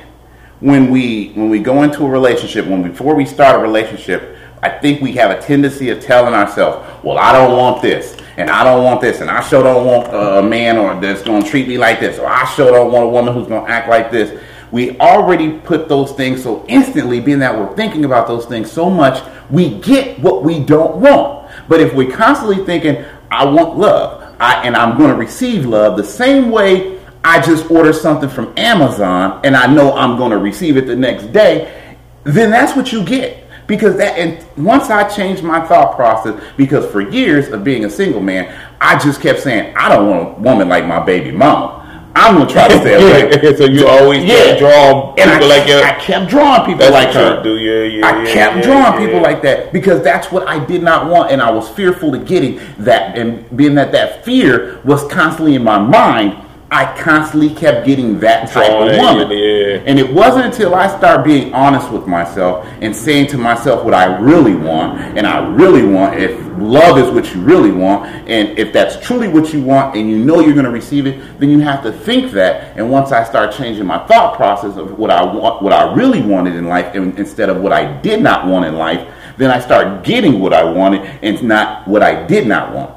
when 0.59 0.89
we 0.89 1.31
when 1.33 1.49
we 1.49 1.59
go 1.59 1.83
into 1.83 2.05
a 2.05 2.09
relationship, 2.09 2.65
when 2.67 2.83
before 2.83 3.15
we 3.15 3.25
start 3.25 3.55
a 3.55 3.59
relationship, 3.59 4.37
I 4.61 4.69
think 4.69 5.01
we 5.01 5.13
have 5.13 5.31
a 5.31 5.41
tendency 5.41 5.89
of 5.89 6.01
telling 6.01 6.33
ourselves, 6.33 6.85
"Well, 7.03 7.17
I 7.17 7.31
don't 7.33 7.57
want 7.57 7.81
this, 7.81 8.17
and 8.37 8.49
I 8.49 8.63
don't 8.63 8.83
want 8.83 9.01
this, 9.01 9.21
and 9.21 9.29
I 9.29 9.41
sure 9.41 9.63
don't 9.63 9.85
want 9.85 10.07
a 10.13 10.41
man 10.41 10.77
or 10.77 10.99
that's 10.99 11.21
going 11.21 11.43
to 11.43 11.49
treat 11.49 11.67
me 11.67 11.77
like 11.77 11.99
this, 11.99 12.19
or 12.19 12.27
I 12.27 12.45
sure 12.45 12.71
don't 12.71 12.91
want 12.91 13.05
a 13.05 13.09
woman 13.09 13.33
who's 13.33 13.47
going 13.47 13.65
to 13.65 13.71
act 13.71 13.89
like 13.89 14.11
this." 14.11 14.39
We 14.71 14.97
already 14.99 15.51
put 15.59 15.87
those 15.87 16.11
things 16.13 16.43
so 16.43 16.65
instantly, 16.67 17.21
being 17.21 17.39
that 17.39 17.57
we're 17.57 17.73
thinking 17.75 18.03
about 18.03 18.27
those 18.27 18.45
things 18.45 18.69
so 18.69 18.89
much, 18.89 19.23
we 19.49 19.79
get 19.79 20.19
what 20.19 20.43
we 20.43 20.59
don't 20.59 20.97
want. 20.97 21.47
But 21.69 21.79
if 21.79 21.93
we're 21.93 22.11
constantly 22.11 22.65
thinking, 22.65 23.05
"I 23.31 23.45
want 23.45 23.77
love," 23.77 24.23
I, 24.39 24.63
and 24.63 24.75
I'm 24.75 24.97
going 24.97 25.11
to 25.11 25.15
receive 25.15 25.65
love 25.65 25.95
the 25.95 26.03
same 26.03 26.51
way 26.51 26.94
I 27.25 27.41
just 27.41 27.71
order 27.71 27.91
something 27.91 28.29
from 28.29 28.53
Amazon 28.55 29.41
and 29.43 29.55
I 29.57 29.65
know 29.65 29.93
I'm 29.93 30.15
going 30.15 30.29
to 30.29 30.37
receive 30.37 30.77
it 30.77 30.85
the 30.85 30.95
next 30.95 31.33
day, 31.33 31.95
then 32.23 32.51
that's 32.51 32.75
what 32.75 32.91
you 32.91 33.03
get. 33.03 33.41
Because 33.65 33.97
that, 33.97 34.19
and 34.19 34.45
once 34.63 34.91
I 34.91 35.09
changed 35.09 35.41
my 35.41 35.59
thought 35.65 35.95
process, 35.95 36.39
because 36.55 36.89
for 36.91 37.01
years 37.01 37.49
of 37.49 37.63
being 37.63 37.85
a 37.85 37.89
single 37.89 38.21
man, 38.21 38.55
I 38.79 38.99
just 38.99 39.21
kept 39.21 39.39
saying, 39.39 39.75
I 39.75 39.89
don't 39.89 40.07
want 40.07 40.37
a 40.37 40.41
woman 40.41 40.69
like 40.69 40.85
my 40.85 41.03
baby 41.03 41.31
mama. 41.31 41.81
I'm 42.15 42.35
gonna 42.37 42.49
try 42.49 42.67
to 42.67 42.79
stay 42.79 42.93
away. 43.41 43.55
so 43.57 43.65
you 43.65 43.87
always 43.87 44.23
yeah. 44.23 44.57
draw 44.59 45.13
people 45.15 45.31
I, 45.31 45.39
like 45.39 45.67
that. 45.67 45.97
I 45.97 45.99
kept 45.99 46.29
drawing 46.29 46.61
people 46.61 46.79
that's 46.79 46.93
like 46.93 47.13
her. 47.13 47.41
Do 47.41 47.57
yeah, 47.57 47.83
yeah. 47.83 48.05
I 48.05 48.23
yeah, 48.23 48.33
kept 48.33 48.55
yeah, 48.57 48.61
drawing 48.61 49.01
yeah. 49.01 49.05
people 49.05 49.21
like 49.21 49.41
that 49.41 49.73
because 49.73 50.03
that's 50.03 50.31
what 50.31 50.47
I 50.47 50.63
did 50.63 50.83
not 50.83 51.09
want, 51.09 51.31
and 51.31 51.41
I 51.41 51.49
was 51.49 51.67
fearful 51.69 52.13
of 52.13 52.25
getting 52.25 52.61
that. 52.77 53.17
And 53.17 53.57
being 53.57 53.75
that 53.75 53.91
that 53.93 54.23
fear 54.23 54.79
was 54.85 55.05
constantly 55.11 55.55
in 55.55 55.63
my 55.63 55.79
mind, 55.79 56.44
I 56.71 56.99
constantly 56.99 57.53
kept 57.53 57.85
getting 57.85 58.19
that 58.19 58.49
type 58.49 58.71
Drawing 58.71 58.89
of 58.89 58.95
oh, 58.95 59.17
woman. 59.19 59.37
yeah. 59.37 59.83
And 59.85 59.99
it 59.99 60.11
wasn't 60.11 60.45
until 60.45 60.73
I 60.73 60.87
started 60.87 61.23
being 61.23 61.53
honest 61.53 61.91
with 61.91 62.07
myself 62.07 62.65
and 62.81 62.95
saying 62.95 63.27
to 63.27 63.37
myself 63.37 63.85
what 63.85 63.93
I 63.93 64.17
really 64.17 64.55
want, 64.55 64.99
and 65.17 65.27
I 65.27 65.47
really 65.47 65.85
want, 65.85 66.19
if 66.19 66.39
love 66.57 66.97
is 66.97 67.11
what 67.11 67.33
you 67.35 67.41
really 67.41 67.71
want, 67.71 68.07
and 68.27 68.57
if 68.57 68.73
that's 68.73 69.05
truly 69.05 69.27
what 69.27 69.53
you 69.53 69.61
want 69.61 69.95
and 69.95 70.09
you 70.09 70.17
know 70.17 70.39
you're 70.39 70.53
going 70.53 70.65
to 70.65 70.71
receive 70.71 71.05
it, 71.05 71.39
then 71.39 71.49
you 71.49 71.59
have 71.59 71.83
to 71.83 71.91
think 71.91 72.31
that. 72.31 72.75
And 72.75 72.89
once 72.89 73.11
I 73.11 73.23
start 73.23 73.53
changing 73.53 73.85
my 73.85 74.05
thought 74.07 74.35
process 74.35 74.75
of 74.75 74.97
what 74.97 75.11
I 75.11 75.23
want, 75.23 75.61
what 75.61 75.71
I 75.71 75.93
really 75.93 76.21
wanted 76.21 76.55
in 76.55 76.65
life, 76.65 76.95
and 76.95 77.17
instead 77.19 77.49
of 77.49 77.61
what 77.61 77.73
I 77.73 78.01
did 78.01 78.21
not 78.21 78.47
want 78.47 78.65
in 78.65 78.75
life, 78.75 79.07
then 79.37 79.51
I 79.51 79.59
start 79.59 80.03
getting 80.03 80.39
what 80.39 80.53
I 80.53 80.63
wanted 80.63 81.01
and 81.21 81.43
not 81.43 81.87
what 81.87 82.01
I 82.01 82.25
did 82.25 82.47
not 82.47 82.73
want. 82.73 82.95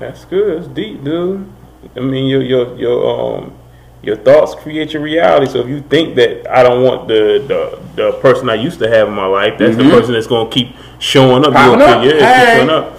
That's 0.00 0.24
good. 0.24 0.62
That's 0.62 0.74
deep, 0.74 1.04
dude. 1.04 1.52
I 1.96 2.00
mean, 2.00 2.26
your 2.26 2.42
your 2.42 2.76
your 2.78 3.36
um 3.36 3.52
your 4.02 4.16
thoughts 4.16 4.54
create 4.54 4.92
your 4.92 5.02
reality. 5.02 5.46
So 5.50 5.60
if 5.60 5.68
you 5.68 5.80
think 5.82 6.14
that 6.16 6.50
I 6.50 6.62
don't 6.62 6.82
want 6.82 7.08
the 7.08 7.44
the, 7.46 7.78
the 7.96 8.12
person 8.20 8.48
I 8.48 8.54
used 8.54 8.78
to 8.80 8.88
have 8.88 9.08
in 9.08 9.14
my 9.14 9.26
life, 9.26 9.58
that's 9.58 9.76
Mhm. 9.76 9.84
the 9.84 9.90
person 9.90 10.12
that's 10.14 10.26
going 10.26 10.48
to 10.48 10.54
keep 10.54 10.74
showing 10.98 11.44
up. 11.44 11.52
Popping 11.52 11.82
up. 11.82 12.04
Yeah, 12.04 12.12
Hey. 12.12 12.44
keep 12.44 12.56
showing 12.56 12.70
up. 12.70 12.98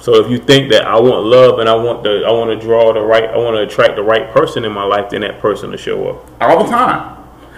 So 0.00 0.14
if 0.24 0.30
you 0.30 0.38
think 0.38 0.70
that 0.70 0.86
I 0.86 0.98
want 0.98 1.26
love 1.26 1.58
and 1.58 1.68
I 1.68 1.74
want 1.74 2.02
the 2.02 2.24
I 2.26 2.30
want 2.32 2.48
to 2.50 2.56
draw 2.66 2.92
the 2.92 3.02
right 3.02 3.24
I 3.24 3.36
want 3.36 3.56
to 3.56 3.62
attract 3.62 3.96
the 3.96 4.02
right 4.02 4.30
person 4.32 4.64
in 4.64 4.72
my 4.72 4.84
life, 4.84 5.10
then 5.10 5.20
that 5.22 5.40
person 5.40 5.70
will 5.70 5.76
show 5.76 6.08
up. 6.08 6.26
all 6.40 6.64
the 6.64 6.70
time. 6.70 7.16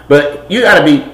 But 0.09 0.51
you 0.51 0.61
got 0.61 0.81
to 0.81 0.85
be, 0.85 1.05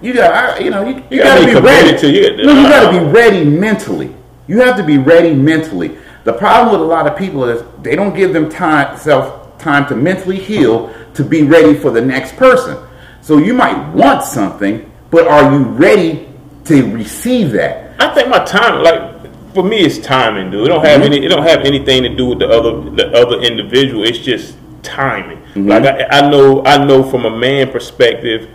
you 0.00 0.14
got, 0.14 0.62
you 0.62 0.70
know, 0.70 0.86
you, 0.88 0.94
you, 0.96 1.02
You 1.10 1.18
got 1.18 1.38
gotta 1.40 1.46
be 1.46 1.54
be 1.54 1.60
ready. 1.60 1.98
to 1.98 2.06
it. 2.06 2.46
No, 2.46 2.52
you 2.54 2.68
got 2.68 2.92
to 2.92 2.98
be 3.00 3.04
ready 3.04 3.44
mentally. 3.44 4.14
You 4.46 4.60
have 4.60 4.76
to 4.76 4.84
be 4.84 4.96
ready 4.96 5.34
mentally. 5.34 5.98
The 6.28 6.34
problem 6.34 6.72
with 6.72 6.82
a 6.82 6.84
lot 6.84 7.06
of 7.06 7.16
people 7.16 7.44
is 7.44 7.64
they 7.80 7.96
don't 7.96 8.14
give 8.14 8.34
them 8.34 8.50
time, 8.50 8.98
self 8.98 9.56
time 9.56 9.88
to 9.88 9.96
mentally 9.96 10.38
heal 10.38 10.92
to 11.14 11.24
be 11.24 11.42
ready 11.42 11.72
for 11.72 11.90
the 11.90 12.02
next 12.02 12.36
person. 12.36 12.76
So 13.22 13.38
you 13.38 13.54
might 13.54 13.94
want 13.94 14.24
something, 14.24 14.92
but 15.10 15.26
are 15.26 15.50
you 15.50 15.62
ready 15.64 16.28
to 16.66 16.92
receive 16.94 17.52
that? 17.52 17.98
I 17.98 18.12
think 18.12 18.28
my 18.28 18.44
time, 18.44 18.82
like 18.82 19.54
for 19.54 19.62
me, 19.64 19.78
it's 19.78 19.98
timing, 20.00 20.50
dude. 20.50 20.66
It 20.66 20.68
don't 20.68 20.84
have 20.84 21.00
mm-hmm. 21.00 21.12
any. 21.14 21.24
It 21.24 21.28
don't 21.30 21.46
have 21.46 21.60
anything 21.60 22.02
to 22.02 22.14
do 22.14 22.26
with 22.26 22.40
the 22.40 22.48
other 22.50 22.90
the 22.90 23.10
other 23.14 23.40
individual. 23.40 24.04
It's 24.04 24.18
just 24.18 24.54
timing. 24.82 25.38
Mm-hmm. 25.38 25.66
Like 25.66 25.84
I, 25.84 26.08
I 26.10 26.30
know, 26.30 26.62
I 26.66 26.84
know 26.84 27.02
from 27.02 27.24
a 27.24 27.34
man 27.34 27.72
perspective, 27.72 28.50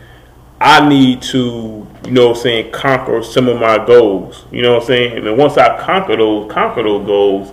I 0.61 0.87
need 0.87 1.23
to, 1.23 1.87
you 2.05 2.11
know, 2.11 2.27
what 2.27 2.37
I'm 2.37 2.43
saying 2.43 2.71
conquer 2.71 3.23
some 3.23 3.47
of 3.49 3.59
my 3.59 3.83
goals. 3.83 4.45
You 4.51 4.61
know 4.61 4.73
what 4.73 4.83
I'm 4.83 4.87
saying? 4.87 5.17
And 5.17 5.25
then 5.25 5.37
once 5.37 5.57
I 5.57 5.83
conquer 5.83 6.17
those, 6.17 6.51
conquer 6.51 6.83
those 6.83 7.03
goals. 7.07 7.51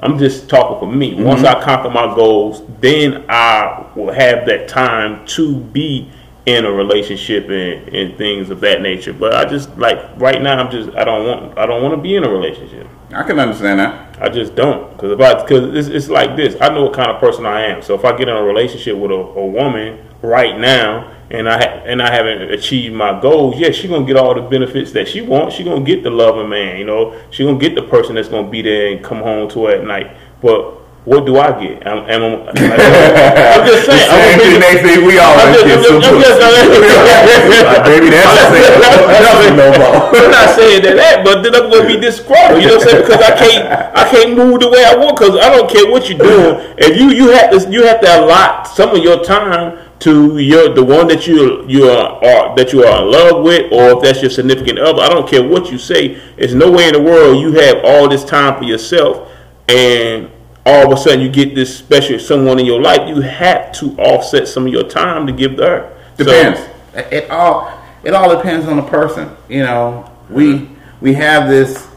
I'm 0.00 0.18
just 0.18 0.48
talking 0.48 0.78
for 0.78 0.94
me. 0.94 1.14
Once 1.14 1.42
mm-hmm. 1.42 1.60
I 1.60 1.64
conquer 1.64 1.90
my 1.90 2.14
goals, 2.14 2.62
then 2.80 3.24
I 3.28 3.90
will 3.94 4.12
have 4.12 4.46
that 4.46 4.68
time 4.68 5.26
to 5.28 5.58
be 5.58 6.10
in 6.44 6.64
a 6.64 6.70
relationship 6.70 7.48
and, 7.48 7.88
and 7.88 8.16
things 8.16 8.50
of 8.50 8.60
that 8.60 8.80
nature. 8.80 9.12
But 9.12 9.34
I 9.34 9.44
just 9.44 9.76
like 9.78 9.98
right 10.16 10.40
now, 10.40 10.58
I'm 10.58 10.70
just 10.70 10.90
I 10.96 11.04
don't 11.04 11.26
want 11.26 11.58
I 11.58 11.66
don't 11.66 11.82
want 11.82 11.94
to 11.94 12.00
be 12.00 12.14
in 12.14 12.24
a 12.24 12.28
relationship. 12.28 12.86
I 13.12 13.22
can 13.22 13.38
understand 13.38 13.80
that. 13.80 14.20
I 14.20 14.28
just 14.28 14.54
don't 14.54 14.92
because 14.92 15.12
if 15.12 15.20
I 15.20 15.42
because 15.42 15.74
it's, 15.74 15.88
it's 15.88 16.08
like 16.08 16.36
this. 16.36 16.56
I 16.60 16.68
know 16.68 16.84
what 16.84 16.94
kind 16.94 17.10
of 17.10 17.18
person 17.20 17.46
I 17.46 17.62
am. 17.62 17.82
So 17.82 17.94
if 17.94 18.04
I 18.04 18.16
get 18.16 18.28
in 18.28 18.36
a 18.36 18.42
relationship 18.42 18.96
with 18.96 19.10
a, 19.10 19.14
a 19.14 19.46
woman 19.46 20.05
right 20.26 20.58
now 20.58 21.12
and 21.30 21.48
I 21.48 21.58
ha- 21.58 21.82
and 21.84 22.00
I 22.02 22.12
haven't 22.14 22.42
achieved 22.52 22.94
my 22.94 23.20
goals, 23.20 23.56
yeah, 23.58 23.70
she's 23.72 23.90
gonna 23.90 24.06
get 24.06 24.16
all 24.16 24.34
the 24.34 24.42
benefits 24.42 24.92
that 24.92 25.08
she 25.08 25.22
wants. 25.22 25.56
She's 25.56 25.66
gonna 25.66 25.84
get 25.84 26.02
the 26.04 26.10
loving 26.10 26.48
man. 26.48 26.78
You 26.78 26.84
know, 26.84 27.14
She's 27.30 27.46
gonna 27.46 27.58
get 27.58 27.74
the 27.74 27.82
person 27.82 28.14
that's 28.14 28.28
gonna 28.28 28.48
be 28.48 28.62
there 28.62 28.92
and 28.92 29.02
come 29.04 29.18
home 29.18 29.48
to 29.50 29.66
her 29.66 29.72
at 29.72 29.84
night. 29.84 30.16
But 30.40 30.74
what 31.04 31.24
do 31.26 31.38
I 31.38 31.50
get? 31.62 31.86
I'm, 31.86 31.98
I'm, 32.06 32.22
I'm, 32.22 32.48
I'm 32.48 32.54
just 33.66 33.86
saying. 33.86 34.06
I'm 34.10 34.22
Same 34.22 34.38
gonna 34.38 34.50
thing 34.50 34.60
they 34.60 34.74
say 34.82 34.98
we 35.06 35.18
all 35.18 35.34
I'm 35.34 35.52
just- 35.54 35.66
get 35.66 35.84
some 35.84 35.96
I'm 35.96 36.02
just- 36.22 36.42
I'm 36.42 36.66
just- 36.70 37.84
baby, 37.90 38.10
that's 38.10 38.30
the 38.30 38.46
same. 38.54 39.56
No 39.56 39.70
more. 39.78 40.14
I'm 40.14 40.30
not 40.30 40.54
saying 40.54 40.82
that, 40.82 40.96
that 40.96 41.24
but 41.24 41.42
then 41.42 41.54
I'm 41.54 41.70
gonna 41.70 41.86
be 41.86 41.96
disgruntled. 41.98 42.62
You 42.62 42.68
know 42.68 42.76
what 42.76 42.82
I'm 42.82 42.90
saying? 42.90 43.02
Because 43.06 43.22
I 43.22 43.36
can't, 43.36 43.96
I 43.96 44.08
can't 44.10 44.36
move 44.36 44.60
the 44.60 44.68
way 44.68 44.84
I 44.84 44.94
want. 44.96 45.18
Because 45.18 45.36
I 45.38 45.48
don't 45.54 45.68
care 45.70 45.90
what 45.90 46.08
you're 46.08 46.18
doing. 46.18 46.74
If 46.78 46.96
you 46.98 47.10
you 47.10 47.30
have 47.32 47.50
to, 47.50 47.70
you 47.70 47.84
have 47.86 48.00
to 48.00 48.20
allot 48.24 48.66
some 48.68 48.90
of 48.90 48.98
your 49.02 49.22
time 49.24 49.78
to 50.00 50.38
your 50.38 50.74
the 50.74 50.84
one 50.84 51.08
that 51.08 51.26
you 51.26 51.66
you 51.68 51.84
are, 51.88 52.22
are 52.24 52.56
that 52.56 52.72
you 52.72 52.84
are 52.84 53.02
in 53.02 53.10
love 53.10 53.42
with, 53.44 53.72
or 53.72 53.96
if 53.96 54.02
that's 54.02 54.20
your 54.20 54.30
significant 54.30 54.78
other. 54.78 55.02
I 55.02 55.08
don't 55.08 55.28
care 55.28 55.42
what 55.46 55.70
you 55.70 55.78
say. 55.78 56.20
There's 56.36 56.54
no 56.54 56.70
way 56.70 56.88
in 56.88 56.94
the 56.94 57.02
world 57.02 57.40
you 57.40 57.52
have 57.52 57.78
all 57.84 58.08
this 58.08 58.24
time 58.24 58.58
for 58.58 58.64
yourself, 58.64 59.30
and 59.68 60.30
all 60.66 60.86
of 60.92 60.98
a 60.98 61.00
sudden 61.00 61.20
you 61.20 61.30
get 61.30 61.54
this 61.54 61.76
special 61.76 62.18
someone 62.18 62.58
in 62.58 62.66
your 62.66 62.80
life. 62.80 63.08
You 63.08 63.20
have 63.22 63.72
to 63.72 63.96
offset 63.96 64.48
some 64.48 64.66
of 64.66 64.72
your 64.72 64.84
time 64.84 65.26
to 65.26 65.32
give 65.32 65.56
to 65.56 65.62
her. 65.66 65.96
So- 66.18 66.24
Depends. 66.24 66.60
it 67.10 67.30
all 67.30 67.72
it 68.04 68.14
all 68.14 68.34
depends 68.36 68.66
on 68.66 68.76
the 68.76 68.82
person. 68.82 69.34
You 69.48 69.62
know, 69.62 70.10
we 70.28 70.68
we 71.00 71.14
have 71.14 71.48
this 71.48 71.88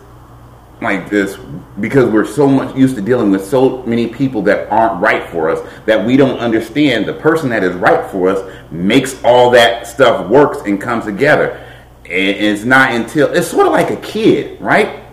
like 0.82 1.10
this 1.10 1.38
because 1.80 2.10
we're 2.10 2.26
so 2.26 2.48
much 2.48 2.76
used 2.76 2.96
to 2.96 3.02
dealing 3.02 3.32
with 3.32 3.46
so 3.46 3.84
many 3.84 4.08
people 4.08 4.42
that 4.44 4.70
aren't 4.70 5.02
right 5.02 5.30
for 5.30 5.50
us 5.50 5.60
that 5.86 6.06
we 6.06 6.15
don't 6.15 6.39
understand 6.39 7.06
the 7.06 7.13
person 7.13 7.50
that 7.50 7.63
is 7.63 7.76
right 7.76 8.10
for 8.12 8.30
us 8.30 8.56
makes 8.72 9.22
all 9.24 9.50
that 9.52 9.88
stuff 9.88 10.30
works 10.30 10.60
and 10.65 10.80
comes 10.80 11.06
together. 11.06 11.65
And 12.06 12.38
it's 12.38 12.63
not 12.63 12.94
until 12.94 13.32
it's 13.34 13.48
sort 13.48 13.68
of 13.68 13.74
like 13.74 13.92
a 13.92 13.98
kid, 13.98 14.60
right? 14.62 15.04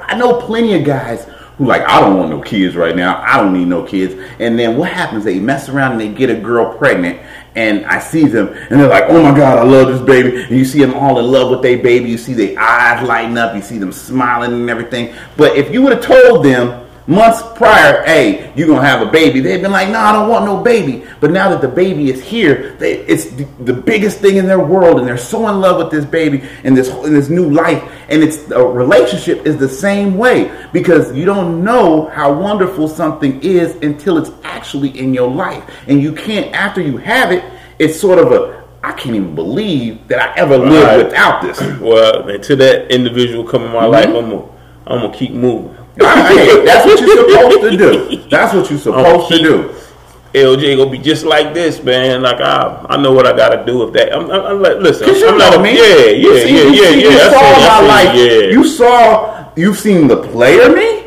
I 0.00 0.16
know 0.16 0.40
plenty 0.40 0.74
of 0.74 0.84
guys 0.84 1.28
who 1.58 1.66
like, 1.66 1.82
I 1.82 2.00
don't 2.00 2.18
want 2.18 2.30
no 2.30 2.40
kids 2.40 2.76
right 2.76 2.94
now. 2.94 3.22
I 3.22 3.38
don't 3.38 3.52
need 3.52 3.68
no 3.68 3.82
kids. 3.82 4.14
And 4.38 4.58
then 4.58 4.76
what 4.76 4.90
happens? 4.90 5.24
They 5.24 5.38
mess 5.38 5.68
around 5.68 5.92
and 5.92 6.00
they 6.00 6.08
get 6.08 6.28
a 6.28 6.38
girl 6.38 6.76
pregnant. 6.76 7.20
And 7.54 7.86
I 7.86 8.00
see 8.00 8.26
them 8.26 8.48
and 8.48 8.78
they're 8.80 8.88
like, 8.88 9.04
oh 9.08 9.22
my 9.22 9.34
God, 9.34 9.58
I 9.58 9.62
love 9.62 9.88
this 9.88 10.02
baby. 10.02 10.42
And 10.42 10.50
you 10.50 10.64
see 10.64 10.80
them 10.80 10.92
all 10.92 11.18
in 11.18 11.26
love 11.26 11.50
with 11.50 11.62
their 11.62 11.78
baby. 11.78 12.10
You 12.10 12.18
see 12.18 12.34
their 12.34 12.58
eyes 12.58 13.06
lighting 13.06 13.38
up. 13.38 13.54
You 13.54 13.62
see 13.62 13.78
them 13.78 13.92
smiling 13.92 14.52
and 14.52 14.68
everything. 14.68 15.14
But 15.38 15.56
if 15.56 15.72
you 15.72 15.80
would 15.82 15.92
have 15.92 16.04
told 16.04 16.44
them 16.44 16.85
months 17.06 17.40
prior, 17.56 18.04
hey, 18.04 18.52
you're 18.56 18.66
to 18.66 18.74
have 18.80 19.00
a 19.06 19.10
baby, 19.10 19.40
They've 19.40 19.60
been 19.62 19.70
like, 19.72 19.88
no, 19.90 19.98
I 20.00 20.12
don't 20.12 20.28
want 20.28 20.44
no 20.44 20.62
baby. 20.62 21.04
But 21.20 21.30
now 21.30 21.48
that 21.50 21.60
the 21.60 21.68
baby 21.68 22.10
is 22.10 22.22
here, 22.22 22.74
they, 22.78 22.98
it's 23.00 23.26
the, 23.26 23.44
the 23.60 23.72
biggest 23.72 24.18
thing 24.18 24.36
in 24.36 24.46
their 24.46 24.58
world. 24.64 24.98
And 24.98 25.06
they're 25.06 25.16
so 25.16 25.48
in 25.48 25.60
love 25.60 25.78
with 25.78 25.90
this 25.90 26.04
baby 26.04 26.42
and 26.64 26.76
this, 26.76 26.88
and 26.88 27.14
this 27.14 27.28
new 27.28 27.48
life. 27.50 27.82
And 28.08 28.22
it's 28.22 28.50
a 28.50 28.64
relationship 28.64 29.46
is 29.46 29.56
the 29.56 29.68
same 29.68 30.16
way 30.18 30.50
because 30.72 31.14
you 31.14 31.24
don't 31.24 31.62
know 31.62 32.06
how 32.08 32.32
wonderful 32.32 32.88
something 32.88 33.40
is 33.42 33.76
until 33.76 34.18
it's 34.18 34.30
actually 34.42 34.98
in 34.98 35.14
your 35.14 35.30
life. 35.30 35.64
And 35.86 36.02
you 36.02 36.12
can't, 36.12 36.52
after 36.54 36.80
you 36.80 36.96
have 36.98 37.30
it, 37.32 37.44
it's 37.78 37.98
sort 38.00 38.18
of 38.18 38.32
a, 38.32 38.64
I 38.82 38.92
can't 38.92 39.16
even 39.16 39.34
believe 39.34 40.06
that 40.08 40.20
I 40.20 40.34
ever 40.40 40.56
lived 40.58 40.84
Right. 40.86 41.04
without 41.04 41.42
this. 41.42 41.60
Well, 41.80 42.28
until 42.28 42.56
that 42.58 42.90
individual 42.92 43.44
come 43.44 43.62
in 43.64 43.72
my 43.72 43.82
Mm-hmm. 43.84 43.92
life, 43.92 44.06
I'm 44.06 44.30
gonna, 44.30 44.48
I'm 44.86 45.00
gonna 45.02 45.14
keep 45.16 45.32
moving. 45.32 45.76
Hey, 45.98 46.64
that's 46.64 46.84
what 46.86 47.00
you're 47.00 47.28
supposed 47.28 47.60
to 47.62 47.76
do. 47.76 48.28
That's 48.28 48.54
what 48.54 48.70
you're 48.70 48.78
oh, 48.94 49.26
supposed 49.28 49.28
to 49.32 49.38
do. 49.38 49.74
LJ 50.34 50.76
gonna 50.76 50.90
be 50.90 50.98
just 50.98 51.24
like 51.24 51.54
this, 51.54 51.82
man. 51.82 52.20
Like 52.22 52.40
I, 52.40 52.84
I 52.90 52.96
know 52.98 53.12
what 53.12 53.26
I 53.26 53.34
gotta 53.34 53.64
do 53.64 53.78
with 53.78 53.94
that. 53.94 54.12
I'm, 54.12 54.30
I'm, 54.30 54.42
I'm 54.42 54.62
like, 54.62 54.76
listen, 54.78 55.08
you 55.08 55.26
I'm 55.28 55.38
not 55.38 55.54
a, 55.54 55.62
me. 55.62 55.74
yeah, 55.74 56.06
yeah, 56.10 56.44
see- 56.44 56.54
yeah, 56.56 56.62
you 56.62 56.72
yeah, 56.74 56.90
see- 56.90 57.02
yeah. 57.02 57.10
You 57.10 57.18
I 57.18 57.30
saw 57.30 57.54
see, 57.54 57.66
my 57.68 57.80
life. 57.88 58.14
yeah. 58.14 58.50
You 58.50 58.64
saw. 58.64 59.52
You've 59.56 59.78
seen 59.78 60.06
the 60.06 60.18
player 60.22 60.68
me, 60.68 61.04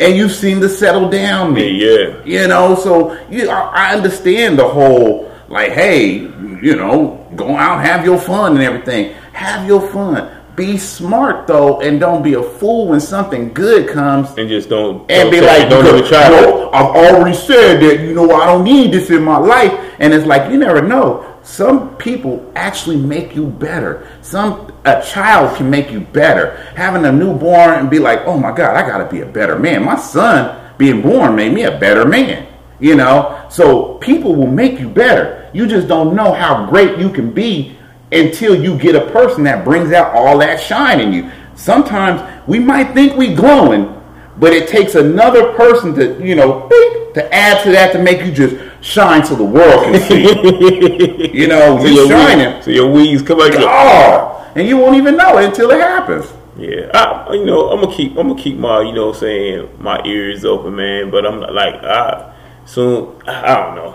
and 0.00 0.16
you've 0.16 0.32
seen 0.32 0.58
the 0.58 0.68
settle 0.68 1.08
down 1.08 1.54
me. 1.54 1.68
yeah, 1.70 2.20
yeah. 2.24 2.42
You 2.42 2.48
know, 2.48 2.74
so 2.74 3.12
you, 3.30 3.48
I 3.48 3.90
I 3.90 3.94
understand 3.94 4.58
the 4.58 4.66
whole 4.68 5.30
like, 5.48 5.70
hey, 5.70 6.14
you 6.16 6.74
know, 6.74 7.24
go 7.36 7.54
out, 7.56 7.84
have 7.84 8.04
your 8.04 8.18
fun 8.18 8.54
and 8.56 8.62
everything. 8.62 9.12
Have 9.34 9.68
your 9.68 9.80
fun, 9.92 10.28
be 10.56 10.76
smart 10.76 11.46
though, 11.46 11.80
and 11.80 11.98
don't 11.98 12.22
be 12.22 12.34
a 12.34 12.42
fool 12.42 12.88
when 12.88 13.00
something 13.00 13.52
good 13.54 13.88
comes. 13.88 14.28
and 14.36 14.48
just 14.48 14.68
don't 14.68 15.00
And 15.10 15.30
don't 15.30 15.30
be 15.30 15.40
like, 15.40 15.68
don't 15.70 15.86
even 15.86 16.06
try. 16.08 16.28
it. 16.30 16.68
I've 16.74 16.94
already 16.94 17.34
said 17.36 17.80
that, 17.82 18.00
you 18.00 18.14
know, 18.14 18.30
I 18.32 18.46
don't 18.46 18.64
need 18.64 18.92
this 18.92 19.10
in 19.10 19.22
my 19.22 19.38
life. 19.38 19.72
And 19.98 20.12
it's 20.12 20.26
like, 20.26 20.50
you 20.50 20.58
never 20.58 20.82
know. 20.82 21.28
Some 21.42 21.96
people 21.96 22.50
actually 22.54 22.96
make 22.96 23.34
you 23.34 23.46
better. 23.46 24.06
Some, 24.20 24.72
a 24.84 25.02
child 25.02 25.56
can 25.56 25.68
make 25.70 25.90
you 25.90 26.00
better. 26.00 26.56
Having 26.76 27.04
a 27.06 27.12
newborn 27.12 27.70
and 27.78 27.90
be 27.90 27.98
like, 27.98 28.20
oh 28.26 28.38
my 28.38 28.54
God, 28.54 28.76
I 28.76 28.86
gotta 28.86 29.08
be 29.10 29.20
a 29.20 29.26
better 29.26 29.58
man. 29.58 29.84
My 29.84 29.96
son 29.96 30.58
being 30.78 31.02
born 31.02 31.34
made 31.34 31.52
me 31.52 31.62
a 31.64 31.78
better 31.78 32.04
man. 32.06 32.46
You 32.78 32.94
know? 32.96 33.46
So 33.50 33.94
people 33.98 34.34
will 34.34 34.50
make 34.50 34.78
you 34.78 34.88
better. 34.88 35.50
You 35.52 35.66
just 35.66 35.88
don't 35.88 36.14
know 36.14 36.32
how 36.32 36.66
great 36.66 36.98
you 36.98 37.10
can 37.10 37.32
be 37.32 37.76
until 38.12 38.54
you 38.60 38.76
get 38.78 38.94
a 38.94 39.10
person 39.10 39.44
that 39.44 39.64
brings 39.64 39.92
out 39.92 40.14
all 40.14 40.38
that 40.38 40.60
shine 40.60 41.00
in 41.00 41.12
you. 41.12 41.30
Sometimes 41.54 42.20
we 42.46 42.58
might 42.58 42.92
think 42.94 43.16
we're 43.16 43.36
glowing, 43.36 44.00
but 44.38 44.52
it 44.52 44.68
takes 44.68 44.94
another 44.94 45.52
person 45.54 45.94
to, 45.94 46.24
you 46.24 46.34
know, 46.34 46.66
beep, 46.68 47.14
to 47.14 47.34
add 47.34 47.62
to 47.64 47.70
that 47.72 47.92
to 47.92 48.02
make 48.02 48.24
you 48.24 48.32
just 48.32 48.56
shine 48.84 49.24
so 49.24 49.34
the 49.34 49.44
world 49.44 49.84
can 49.84 50.00
see. 50.00 50.22
you 51.32 51.46
know, 51.46 51.78
So 51.78 51.84
you're 51.86 52.06
your 52.06 52.08
shining. 52.08 52.54
weeds, 52.54 52.64
so 52.64 52.70
your 52.70 52.90
weeds 52.90 53.22
come 53.22 53.40
out. 53.40 53.52
Oh, 53.56 54.52
and 54.54 54.66
you 54.68 54.76
won't 54.78 54.96
even 54.96 55.16
know 55.16 55.38
it 55.38 55.44
until 55.46 55.70
it 55.70 55.80
happens. 55.80 56.26
Yeah, 56.58 56.90
I, 56.92 57.32
you 57.32 57.46
know, 57.46 57.70
I'm 57.70 57.80
gonna 57.80 57.94
keep, 57.94 58.12
I'm 58.18 58.28
gonna 58.28 58.40
keep 58.42 58.58
my, 58.58 58.82
you 58.82 58.92
know, 58.92 59.12
saying 59.12 59.68
my 59.80 60.02
ears 60.04 60.44
open, 60.44 60.76
man. 60.76 61.10
But 61.10 61.24
I'm 61.26 61.40
like, 61.40 61.74
I 61.82 62.34
soon, 62.66 63.14
I 63.26 63.54
don't 63.54 63.74
know. 63.76 63.94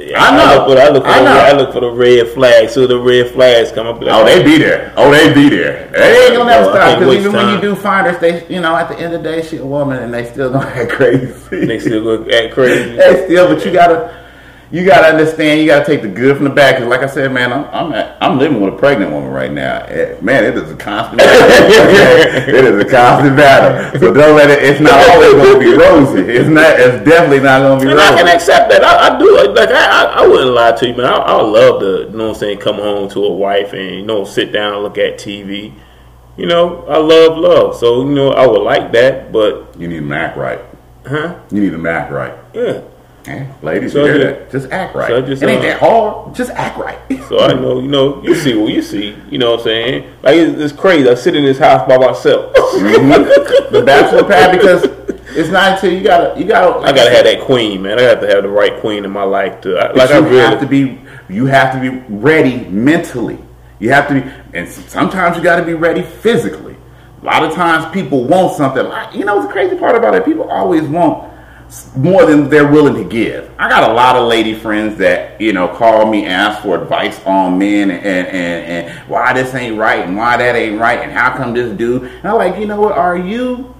Yeah, 0.00 0.22
I 0.22 0.36
know. 0.36 0.66
look 0.66 0.78
for, 0.78 0.82
I 0.82 0.88
look 0.88 1.04
for, 1.04 1.10
I 1.10 1.18
the, 1.18 1.24
know. 1.24 1.40
I 1.40 1.52
look 1.52 1.72
for 1.72 1.80
the 1.80 1.90
red 1.90 2.28
flags. 2.28 2.72
So 2.72 2.86
the 2.86 2.98
red 2.98 3.30
flags 3.32 3.70
come 3.70 3.86
up. 3.86 4.00
Like, 4.00 4.12
Oh, 4.12 4.24
they 4.24 4.42
be 4.42 4.56
there. 4.56 4.92
Oh, 4.96 5.10
they 5.10 5.32
be 5.34 5.48
there. 5.50 5.90
They 5.92 6.26
ain't 6.26 6.36
gonna 6.36 6.50
never 6.50 6.70
oh, 6.70 6.72
Bro, 6.72 6.80
stop 6.80 6.98
because 6.98 7.08
waste 7.10 7.20
even 7.26 7.32
when 7.36 7.54
you 7.54 7.60
do 7.60 7.74
find 7.74 8.06
her, 8.06 8.18
they, 8.18 8.46
you 8.48 8.60
know, 8.60 8.74
at 8.76 8.88
the 8.88 8.98
end 8.98 9.14
of 9.14 9.22
the 9.22 9.30
day, 9.30 9.42
she 9.46 9.58
a 9.58 9.64
woman 9.66 9.98
and 10.02 10.12
they 10.12 10.30
still 10.30 10.50
gonna 10.50 10.66
act 10.74 10.92
crazy. 10.92 11.66
They 11.66 11.78
still 11.78 12.02
go 12.02 12.30
act 12.30 12.54
crazy. 12.54 12.96
They 12.96 13.24
still, 13.26 13.54
but 13.54 13.64
you 13.64 13.72
gotta, 13.72 14.19
you 14.72 14.84
gotta 14.86 15.08
understand. 15.08 15.60
You 15.60 15.66
gotta 15.66 15.84
take 15.84 16.02
the 16.02 16.08
good 16.08 16.36
from 16.36 16.44
the 16.44 16.50
bad. 16.50 16.76
Because, 16.76 16.88
like 16.88 17.00
I 17.02 17.06
said, 17.06 17.32
man, 17.32 17.52
I'm 17.52 17.64
I'm, 17.66 17.92
at, 17.92 18.16
I'm 18.22 18.38
living 18.38 18.60
with 18.60 18.74
a 18.74 18.76
pregnant 18.76 19.10
woman 19.10 19.30
right 19.30 19.50
now. 19.52 19.78
Eh, 19.86 20.16
Man, 20.20 20.44
it 20.44 20.56
is 20.56 20.70
a 20.70 20.76
constant. 20.76 21.18
battle. 21.18 22.54
it 22.54 22.64
is 22.64 22.84
a 22.84 22.88
constant 22.88 23.36
battle. 23.36 23.98
So 24.00 24.14
don't 24.14 24.36
let 24.36 24.48
it. 24.50 24.62
It's 24.62 24.80
not 24.80 24.94
always 25.10 25.32
gonna 25.34 25.58
be 25.58 25.72
rosy. 25.76 26.22
It's 26.32 26.48
not. 26.48 26.78
It's 26.78 27.04
definitely 27.08 27.40
not 27.40 27.60
gonna 27.62 27.84
be 27.84 27.90
And 27.90 28.00
I 28.00 28.14
can 28.16 28.28
accept 28.28 28.70
that. 28.70 28.84
I, 28.84 29.14
I 29.14 29.18
do. 29.18 29.52
Like 29.54 29.70
I, 29.70 30.04
I, 30.04 30.04
I 30.22 30.26
wouldn't 30.26 30.52
lie 30.52 30.72
to 30.72 30.86
you, 30.88 30.94
man. 30.94 31.06
I, 31.06 31.16
I 31.16 31.42
love 31.42 31.80
to, 31.80 31.86
you 32.10 32.16
know, 32.16 32.28
what 32.28 32.34
I'm 32.34 32.40
saying, 32.40 32.58
come 32.58 32.76
home 32.76 33.08
to 33.10 33.24
a 33.24 33.32
wife 33.32 33.72
and 33.72 33.94
you 33.96 34.02
know, 34.06 34.24
sit 34.24 34.52
down 34.52 34.74
and 34.74 34.82
look 34.82 34.98
at 34.98 35.14
TV. 35.18 35.74
You 36.36 36.46
know, 36.46 36.84
I 36.86 36.96
love 36.98 37.36
love, 37.36 37.76
so 37.76 38.04
you 38.04 38.14
know, 38.14 38.30
I 38.30 38.46
would 38.46 38.62
like 38.62 38.92
that. 38.92 39.30
But, 39.32 39.74
You 39.78 39.88
need 39.88 40.00
to 40.08 40.14
act 40.14 40.36
right. 40.38 40.60
huh? 41.04 41.38
You 41.50 41.60
need 41.60 41.70
to 41.72 41.88
act 41.88 42.12
right. 42.12 42.34
Yeah. 42.54 42.82
Eh, 43.26 43.46
ladies, 43.62 43.92
So 43.92 44.04
you 44.06 44.12
hear 44.14 44.18
that? 44.32 44.50
Just 44.50 44.70
act 44.70 44.94
right. 44.94 45.08
so 45.08 45.20
just, 45.20 45.42
it 45.42 45.48
ain't 45.48 45.58
uh, 45.60 45.62
that 45.68 45.80
hard. 45.80 46.34
Just 46.34 46.50
act 46.52 46.78
right. 46.78 46.98
So 47.30 47.38
I 47.38 47.52
know, 47.52 47.78
you 47.80 47.86
know, 47.86 48.20
you 48.24 48.34
see 48.34 48.54
what 48.56 48.72
you 48.72 48.82
see. 48.82 49.14
You 49.30 49.38
know 49.38 49.52
what 49.52 49.60
I'm 49.60 49.64
saying? 49.64 50.12
Like 50.22 50.34
it's, 50.36 50.58
it's 50.60 50.72
crazy. 50.72 51.08
I 51.08 51.14
sit 51.14 51.36
in 51.36 51.44
this 51.44 51.58
house 51.58 51.86
by 51.86 51.96
myself. 51.96 52.52
Mhm. 52.56 53.70
the 53.70 53.82
bachelor 53.84 54.24
pad 54.24 54.50
because 54.58 54.82
it's 55.36 55.48
not 55.50 55.74
until 55.74 55.92
you 55.92 56.02
gotta 56.02 56.36
you 56.40 56.44
gotta 56.44 56.80
I 56.80 56.90
gotta 56.92 57.10
have 57.10 57.24
that 57.24 57.42
queen, 57.42 57.82
man. 57.82 58.00
I 58.00 58.02
have 58.02 58.20
to 58.22 58.26
have 58.26 58.42
the 58.42 58.48
right 58.48 58.80
queen 58.80 59.04
in 59.04 59.10
my 59.12 59.22
life 59.22 59.60
to. 59.60 59.78
I, 59.78 59.88
But 59.88 59.96
like 59.96 60.10
I 60.10 60.18
you 60.18 60.24
really. 60.24 60.38
have 60.38 60.60
to 60.60 60.66
be 60.66 61.00
you 61.28 61.46
have 61.46 61.72
to 61.74 61.80
be 61.80 61.98
ready 62.08 62.64
mentally. 62.68 63.38
You 63.78 63.90
have 63.92 64.08
to 64.08 64.14
be 64.20 64.30
and 64.54 64.68
sometimes 64.68 65.36
you 65.36 65.42
gotta 65.44 65.64
be 65.64 65.74
ready 65.74 66.02
physically. 66.02 66.74
A 67.22 67.24
lot 67.24 67.44
of 67.44 67.52
times 67.52 67.86
people 67.92 68.24
want 68.24 68.56
something 68.56 68.84
like 68.86 69.14
you 69.14 69.24
know 69.24 69.40
the 69.40 69.48
crazy 69.48 69.76
part 69.76 69.94
about 69.94 70.16
it, 70.16 70.24
people 70.24 70.50
always 70.50 70.82
want 70.82 71.28
s- 71.28 71.29
more 71.96 72.26
than 72.26 72.48
they're 72.48 72.70
willing 72.70 72.94
to 72.94 73.04
give. 73.04 73.50
I 73.58 73.68
got 73.68 73.90
a 73.90 73.92
lot 73.92 74.16
of 74.16 74.26
lady 74.26 74.54
friends 74.54 74.98
that, 74.98 75.40
you 75.40 75.52
know, 75.52 75.68
call 75.68 76.10
me, 76.10 76.26
ask 76.26 76.62
for 76.62 76.80
advice 76.82 77.24
on 77.24 77.58
men 77.58 77.90
and, 77.90 78.04
and, 78.04 78.88
and, 78.88 79.08
why 79.08 79.32
this 79.32 79.54
ain't 79.54 79.78
right 79.78 80.04
and 80.04 80.16
why 80.16 80.36
that 80.36 80.56
ain't 80.56 80.80
right 80.80 81.00
and 81.00 81.12
how 81.12 81.36
come 81.36 81.54
this 81.54 81.76
dude. 81.76 82.02
And 82.02 82.24
I'm 82.26 82.36
like, 82.36 82.58
you 82.58 82.66
know 82.66 82.80
what, 82.80 82.92
are 82.92 83.16
you 83.16 83.74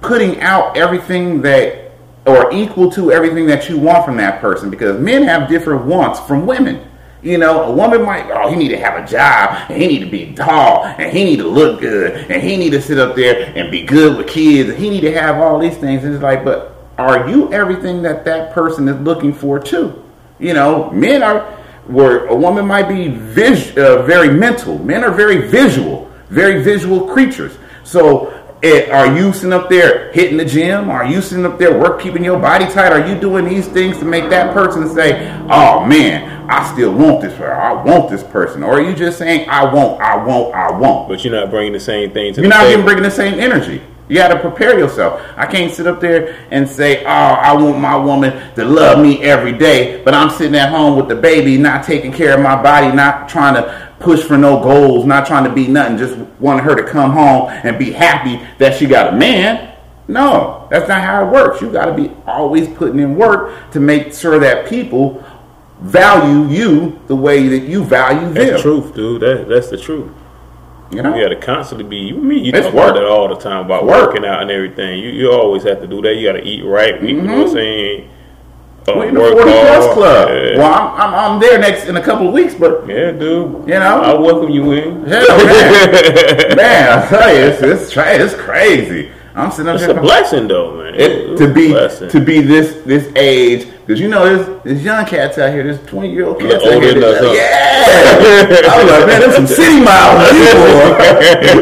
putting 0.00 0.40
out 0.40 0.76
everything 0.76 1.42
that 1.42 1.84
or 2.26 2.52
equal 2.52 2.90
to 2.92 3.12
everything 3.12 3.46
that 3.46 3.68
you 3.68 3.78
want 3.78 4.04
from 4.04 4.16
that 4.16 4.40
person 4.40 4.70
because 4.70 4.98
men 5.00 5.22
have 5.22 5.48
different 5.48 5.84
wants 5.84 6.20
from 6.20 6.46
women. 6.46 6.90
You 7.22 7.38
know, 7.38 7.62
a 7.62 7.72
woman 7.72 8.02
might, 8.02 8.30
oh, 8.30 8.50
he 8.50 8.56
need 8.56 8.68
to 8.68 8.76
have 8.76 9.02
a 9.02 9.06
job, 9.06 9.70
and 9.70 9.80
he 9.80 9.88
need 9.88 10.00
to 10.00 10.10
be 10.10 10.34
tall, 10.34 10.84
and 10.84 11.10
he 11.10 11.24
need 11.24 11.38
to 11.38 11.48
look 11.48 11.80
good, 11.80 12.30
and 12.30 12.42
he 12.42 12.58
need 12.58 12.70
to 12.70 12.82
sit 12.82 12.98
up 12.98 13.16
there 13.16 13.50
and 13.56 13.70
be 13.70 13.82
good 13.82 14.18
with 14.18 14.26
kids, 14.26 14.68
and 14.68 14.78
he 14.78 14.90
need 14.90 15.00
to 15.00 15.12
have 15.18 15.38
all 15.38 15.58
these 15.58 15.76
things. 15.78 16.04
And 16.04 16.12
it's 16.12 16.22
like, 16.22 16.44
but 16.44 16.73
are 16.98 17.28
you 17.28 17.52
everything 17.52 18.02
that 18.02 18.24
that 18.24 18.52
person 18.52 18.88
is 18.88 19.00
looking 19.00 19.32
for 19.32 19.58
too? 19.58 20.02
You 20.38 20.54
know, 20.54 20.90
men 20.90 21.22
are, 21.22 21.40
where 21.86 22.26
a 22.26 22.34
woman 22.34 22.66
might 22.66 22.88
be 22.88 23.08
vis- 23.08 23.76
uh, 23.76 24.02
very 24.02 24.32
mental. 24.32 24.78
Men 24.78 25.04
are 25.04 25.10
very 25.10 25.48
visual, 25.48 26.10
very 26.28 26.62
visual 26.62 27.08
creatures. 27.08 27.56
So 27.84 28.32
Eh, 28.64 28.90
are 28.90 29.14
you 29.14 29.30
sitting 29.34 29.52
up 29.52 29.68
there 29.68 30.10
hitting 30.12 30.38
the 30.38 30.44
gym? 30.44 30.88
Are 30.88 31.04
you 31.04 31.20
sitting 31.20 31.44
up 31.44 31.58
there 31.58 31.78
work 31.78 32.00
keeping 32.00 32.24
your 32.24 32.38
body 32.38 32.64
tight? 32.64 32.92
Are 32.92 33.06
you 33.06 33.14
doing 33.14 33.44
these 33.44 33.68
things 33.68 33.98
to 33.98 34.06
make 34.06 34.30
that 34.30 34.54
person 34.54 34.88
say, 34.88 35.30
"Oh 35.50 35.84
man, 35.84 36.48
I 36.48 36.72
still 36.72 36.94
want 36.94 37.20
this 37.20 37.34
person. 37.34 37.52
I 37.52 37.74
want 37.74 38.08
this 38.08 38.22
person"? 38.22 38.62
Or 38.62 38.78
are 38.78 38.80
you 38.80 38.94
just 38.94 39.18
saying, 39.18 39.50
"I 39.50 39.70
won't, 39.70 40.00
I 40.00 40.16
won't, 40.16 40.54
I 40.54 40.70
won't"? 40.70 41.10
but 41.10 41.22
you're 41.22 41.34
not 41.34 41.50
bringing 41.50 41.74
the 41.74 41.80
same 41.80 42.10
thing 42.12 42.32
to 42.32 42.40
You're 42.40 42.48
not 42.48 42.66
even 42.70 42.86
bringing 42.86 43.02
the 43.02 43.10
same 43.10 43.38
energy. 43.38 43.82
You 44.08 44.16
got 44.16 44.28
to 44.28 44.38
prepare 44.38 44.78
yourself. 44.78 45.22
I 45.36 45.46
can't 45.46 45.72
sit 45.72 45.86
up 45.86 46.00
there 46.00 46.46
and 46.50 46.68
say, 46.68 47.04
"Oh, 47.04 47.08
I 47.08 47.54
want 47.54 47.78
my 47.78 47.96
woman 47.96 48.54
to 48.54 48.64
love 48.64 48.98
me 48.98 49.22
every 49.22 49.52
day," 49.52 50.02
but 50.04 50.14
I'm 50.14 50.28
sitting 50.30 50.54
at 50.56 50.70
home 50.70 50.96
with 50.96 51.08
the 51.08 51.16
baby, 51.16 51.56
not 51.56 51.84
taking 51.84 52.12
care 52.12 52.34
of 52.34 52.40
my 52.40 52.60
body, 52.62 52.94
not 52.94 53.28
trying 53.28 53.54
to 53.54 53.92
push 54.00 54.22
for 54.22 54.36
no 54.36 54.60
goals, 54.62 55.06
not 55.06 55.26
trying 55.26 55.44
to 55.44 55.52
be 55.52 55.66
nothing, 55.66 55.96
just 55.96 56.18
wanting 56.38 56.64
her 56.64 56.74
to 56.74 56.84
come 56.84 57.12
home 57.12 57.48
and 57.48 57.78
be 57.78 57.90
happy 57.90 58.40
that 58.58 58.76
she 58.76 58.86
got 58.86 59.14
a 59.14 59.16
man. 59.16 59.74
No, 60.06 60.68
that's 60.70 60.86
not 60.86 61.00
how 61.00 61.26
it 61.26 61.32
works. 61.32 61.62
You 61.62 61.72
got 61.72 61.86
to 61.86 61.94
be 61.94 62.12
always 62.26 62.68
putting 62.68 62.98
in 62.98 63.16
work 63.16 63.70
to 63.70 63.80
make 63.80 64.12
sure 64.12 64.38
that 64.38 64.68
people 64.68 65.24
value 65.80 66.46
you 66.48 67.00
the 67.06 67.16
way 67.16 67.48
that 67.48 67.66
you 67.66 67.82
value 67.84 68.20
them. 68.20 68.34
That's 68.34 68.62
the 68.62 68.62
truth, 68.62 68.94
dude. 68.94 69.22
That, 69.22 69.48
that's 69.48 69.70
the 69.70 69.78
truth. 69.78 70.12
You 70.90 71.02
know, 71.02 71.14
You 71.16 71.22
got 71.24 71.28
to 71.30 71.36
constantly 71.36 71.84
be. 71.86 71.96
You 71.96 72.16
mean 72.16 72.44
you 72.44 72.52
It's 72.54 72.66
talk 72.66 72.74
work. 72.74 72.90
about 72.90 73.00
that 73.00 73.06
all 73.08 73.28
the 73.28 73.36
time 73.36 73.64
about 73.66 73.84
Work. 73.86 74.08
working 74.08 74.24
out 74.24 74.42
and 74.42 74.50
everything. 74.50 74.98
You 75.00 75.08
you 75.10 75.32
always 75.32 75.62
have 75.64 75.80
to 75.80 75.86
do 75.86 76.00
that. 76.02 76.14
You 76.16 76.26
got 76.28 76.38
to 76.38 76.44
eat 76.44 76.62
right. 76.64 77.02
You 77.02 77.22
know 77.22 77.38
what 77.38 77.46
I'm 77.48 77.52
saying? 77.54 78.10
Uh, 78.86 78.92
Well, 78.96 79.02
in 79.08 79.14
the 79.14 79.20
40 79.20 79.42
Plus. 79.42 79.94
Club. 79.94 80.28
Yeah. 80.28 80.58
Well, 80.58 80.72
I'm, 80.74 81.00
I'm, 81.00 81.14
I'm 81.14 81.40
there 81.40 81.58
next 81.58 81.86
in 81.86 81.96
a 81.96 82.02
couple 82.02 82.28
of 82.28 82.34
weeks, 82.34 82.54
but 82.54 82.86
yeah, 82.86 83.12
dude. 83.12 83.66
You 83.66 83.78
know? 83.80 84.02
I 84.02 84.12
welcome 84.14 84.50
you 84.50 84.72
in. 84.72 85.02
man, 85.08 85.24
man, 86.56 86.98
I 86.98 87.06
tell 87.08 87.34
you, 87.34 87.42
it's 87.44 87.62
it's, 87.62 87.90
tra- 87.90 88.12
it's 88.14 88.34
crazy. 88.34 89.10
I'm 89.36 89.50
sitting 89.50 89.68
up 89.68 89.74
It's 89.76 89.84
here 89.84 89.98
a 89.98 90.00
blessing, 90.00 90.46
though, 90.46 90.76
man. 90.76 90.94
it, 90.94 91.36
to 91.38 91.52
be 91.52 91.68
to 92.08 92.20
be 92.24 92.40
this 92.40 92.82
this 92.84 93.12
age 93.16 93.66
because 93.80 94.00
you 94.00 94.08
know 94.08 94.24
there's 94.24 94.62
there's 94.62 94.84
young 94.84 95.04
cats 95.04 95.38
out 95.38 95.52
here, 95.52 95.64
there's 95.64 95.84
20 95.86 96.10
year 96.12 96.26
old 96.26 96.38
cats 96.40 96.64
out 96.64 96.80
here. 96.82 96.94
huh? 97.00 97.32
Yeah, 97.32 98.70
I 98.70 98.82
was 98.82 98.90
like, 98.92 99.06
man, 99.08 99.20
there's 99.20 99.34
some 99.34 99.46
city 99.48 99.80
miles. 99.80 100.30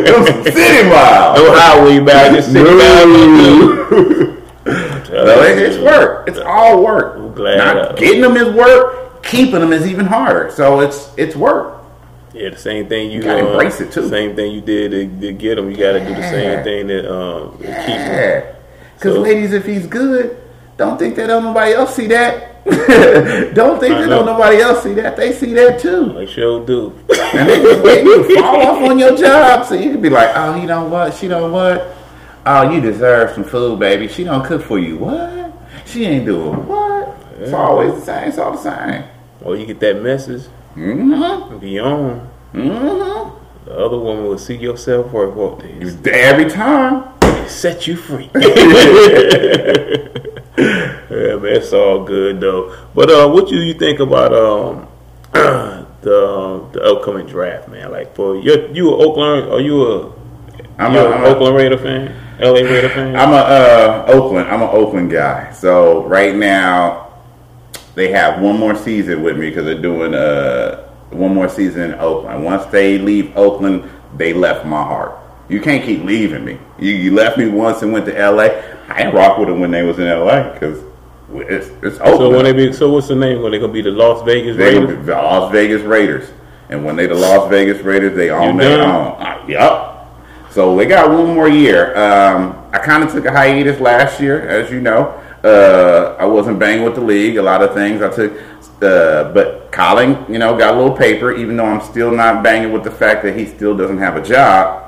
There's 0.04 0.28
some 0.28 0.44
city 0.44 0.88
miles. 0.88 1.38
no 1.38 1.52
highway 1.54 1.98
back. 2.00 2.34
Just 2.34 2.52
sit 2.52 2.62
down. 2.64 4.32
No, 5.12 5.42
it, 5.42 5.58
it's 5.58 5.78
work. 5.78 6.28
It's 6.28 6.38
all 6.38 6.82
work. 6.82 7.16
I'm 7.18 7.34
glad, 7.34 7.56
Not 7.74 7.96
getting 7.96 8.20
them 8.22 8.36
is 8.36 8.48
work. 8.54 9.22
Keeping 9.22 9.60
them 9.60 9.72
is 9.72 9.86
even 9.86 10.06
harder. 10.06 10.50
So 10.50 10.80
it's 10.80 11.10
it's 11.16 11.36
work. 11.36 11.81
Yeah, 12.34 12.50
the 12.50 12.56
same 12.56 12.88
thing 12.88 13.10
you, 13.10 13.22
gotta 13.22 13.46
uh, 13.46 13.50
embrace 13.52 13.80
it, 13.80 13.92
too. 13.92 14.08
Same 14.08 14.34
thing 14.34 14.52
you 14.52 14.60
did 14.62 14.90
to, 14.92 15.20
to 15.26 15.32
get 15.34 15.56
them. 15.56 15.70
You 15.70 15.76
got 15.76 15.92
to 15.92 16.00
do 16.00 16.14
the 16.14 16.22
same 16.30 16.64
thing 16.64 16.86
that 16.86 17.12
um, 17.12 17.58
to 17.58 17.64
keep 17.64 17.74
them. 17.86 18.54
Because 18.94 19.14
So- 19.16 19.20
ladies, 19.20 19.52
if 19.52 19.66
he's 19.66 19.86
good, 19.86 20.38
don't 20.78 20.98
think 20.98 21.14
that 21.16 21.26
don't 21.26 21.44
nobody 21.44 21.72
else 21.74 21.94
see 21.94 22.06
that. 22.08 22.48
don't 23.54 23.80
think 23.80 23.94
that 23.96 24.08
know. 24.08 24.18
don't 24.18 24.26
nobody 24.26 24.58
else 24.58 24.82
see 24.84 24.94
that. 24.94 25.16
They 25.16 25.32
see 25.32 25.52
that 25.54 25.80
too. 25.80 26.12
They 26.14 26.26
sure 26.26 26.64
do. 26.64 26.98
And 27.34 27.48
they 27.48 27.62
just 27.62 27.82
wait 27.82 28.04
you 28.04 28.36
fall 28.36 28.60
off 28.60 28.82
on 28.90 28.98
your 28.98 29.16
job. 29.16 29.66
So 29.66 29.74
you 29.74 29.90
can 29.92 30.00
be 30.02 30.10
like, 30.10 30.30
oh, 30.34 30.54
you 30.60 30.66
know 30.66 30.84
what? 30.84 31.14
She 31.14 31.28
know 31.28 31.48
what? 31.50 31.94
Oh, 32.46 32.70
you 32.70 32.80
deserve 32.80 33.34
some 33.34 33.44
food, 33.44 33.78
baby. 33.80 34.06
She 34.08 34.24
don't 34.24 34.44
cook 34.44 34.62
for 34.62 34.78
you. 34.78 34.98
What? 34.98 35.52
She 35.86 36.04
ain't 36.04 36.26
doing 36.26 36.66
what? 36.66 37.16
It's 37.38 37.52
always 37.52 37.94
the 37.94 38.00
same. 38.02 38.28
It's 38.28 38.38
all 38.38 38.52
the 38.52 38.58
same. 38.58 39.04
Or 39.42 39.56
you 39.56 39.66
get 39.66 39.80
that 39.80 40.00
message, 40.02 40.42
Mm-hmm. 40.76 41.58
be 41.58 41.78
on. 41.80 42.30
Mm-hmm. 42.54 43.64
The 43.64 43.74
other 43.78 43.98
woman 43.98 44.24
will 44.24 44.38
see 44.38 44.56
your 44.56 44.76
self 44.76 45.12
worth 45.12 45.36
up 45.38 45.60
there. 46.02 46.14
Every 46.14 46.50
time. 46.50 47.08
set 47.48 47.86
you 47.86 47.96
free. 47.96 48.30
yeah, 48.34 48.36
man, 51.36 51.56
it's 51.56 51.72
all 51.72 52.04
good 52.04 52.40
though. 52.40 52.76
But 52.94 53.10
uh, 53.10 53.28
what 53.28 53.48
do 53.48 53.56
you 53.56 53.74
think 53.74 54.00
about 54.00 54.32
um 54.34 54.88
the 55.32 56.68
the 56.72 56.82
upcoming 56.82 57.26
draft, 57.26 57.68
man? 57.68 57.90
Like 57.90 58.14
for 58.14 58.36
you, 58.36 58.68
you 58.72 58.90
a 58.90 58.96
Oakland? 58.96 59.50
Are 59.52 59.60
you 59.60 59.82
a 59.82 60.12
I'm 60.78 60.92
you 60.94 61.00
a- 61.00 61.04
a 61.10 61.14
I'm 61.14 61.24
a- 61.24 61.28
Oakland 61.28 61.56
Raider 61.56 61.78
fan? 61.78 62.14
LA 62.40 62.60
Raider 62.62 62.88
fan? 62.88 63.14
I'm 63.16 63.32
a 63.32 63.36
uh, 63.36 64.04
Oakland. 64.08 64.48
I'm 64.48 64.62
an 64.62 64.68
Oakland 64.70 65.10
guy. 65.10 65.52
So 65.52 66.04
right 66.06 66.34
now, 66.34 67.12
they 67.94 68.10
have 68.10 68.40
one 68.40 68.58
more 68.58 68.74
season 68.74 69.22
with 69.22 69.36
me 69.38 69.48
because 69.50 69.64
they're 69.64 69.80
doing 69.80 70.14
uh, 70.14 70.91
one 71.12 71.34
more 71.34 71.48
season 71.48 71.82
in 71.82 71.94
Oakland. 71.94 72.44
Once 72.44 72.64
they 72.66 72.98
leave 72.98 73.36
Oakland, 73.36 73.88
they 74.16 74.32
left 74.32 74.64
my 74.66 74.82
heart. 74.82 75.18
You 75.48 75.60
can't 75.60 75.84
keep 75.84 76.02
leaving 76.04 76.44
me. 76.44 76.58
You, 76.78 76.92
you 76.92 77.14
left 77.14 77.36
me 77.38 77.48
once 77.48 77.82
and 77.82 77.92
went 77.92 78.06
to 78.06 78.12
LA. 78.12 78.48
I 78.88 79.10
rock 79.10 79.38
with 79.38 79.48
them 79.48 79.60
when 79.60 79.70
they 79.70 79.82
was 79.82 79.98
in 79.98 80.06
LA 80.06 80.52
because 80.52 80.82
it's 81.34 81.68
it's 81.82 81.98
Oakland. 82.00 82.18
so 82.18 82.30
when 82.30 82.44
they 82.44 82.52
be 82.52 82.72
so 82.72 82.90
what's 82.92 83.08
the 83.08 83.14
name? 83.14 83.42
When 83.42 83.52
they 83.52 83.58
gonna 83.58 83.72
be 83.72 83.82
the 83.82 83.90
Las 83.90 84.22
Vegas 84.24 84.56
They 84.56 84.78
Raiders? 84.78 85.06
the 85.06 85.14
Las 85.14 85.50
Vegas 85.52 85.82
Raiders, 85.82 86.30
and 86.68 86.84
when 86.84 86.96
they 86.96 87.06
the 87.06 87.14
Las 87.14 87.48
Vegas 87.50 87.82
Raiders, 87.82 88.14
they 88.16 88.30
own 88.30 88.56
their 88.56 88.82
own. 88.82 89.12
Uh, 89.20 89.44
yep. 89.48 89.88
So 90.50 90.76
they 90.76 90.84
got 90.86 91.08
one 91.10 91.34
more 91.34 91.48
year. 91.48 91.96
Um, 91.96 92.62
I 92.72 92.78
kind 92.78 93.02
of 93.02 93.10
took 93.10 93.24
a 93.24 93.32
hiatus 93.32 93.80
last 93.80 94.20
year, 94.20 94.46
as 94.46 94.70
you 94.70 94.80
know. 94.80 95.18
Uh, 95.42 96.14
I 96.18 96.26
wasn't 96.26 96.58
banging 96.58 96.84
with 96.84 96.94
the 96.94 97.00
league. 97.00 97.36
A 97.36 97.42
lot 97.42 97.62
of 97.62 97.72
things 97.74 98.02
I 98.02 98.10
took, 98.10 98.32
uh, 98.82 99.32
but 99.32 99.70
Colin, 99.72 100.24
you 100.28 100.38
know, 100.38 100.56
got 100.56 100.74
a 100.74 100.76
little 100.78 100.96
paper. 100.96 101.32
Even 101.32 101.56
though 101.56 101.64
I'm 101.66 101.80
still 101.80 102.10
not 102.10 102.42
banging 102.42 102.72
with 102.72 102.84
the 102.84 102.90
fact 102.90 103.22
that 103.24 103.36
he 103.36 103.46
still 103.46 103.76
doesn't 103.76 103.98
have 103.98 104.16
a 104.16 104.22
job, 104.22 104.82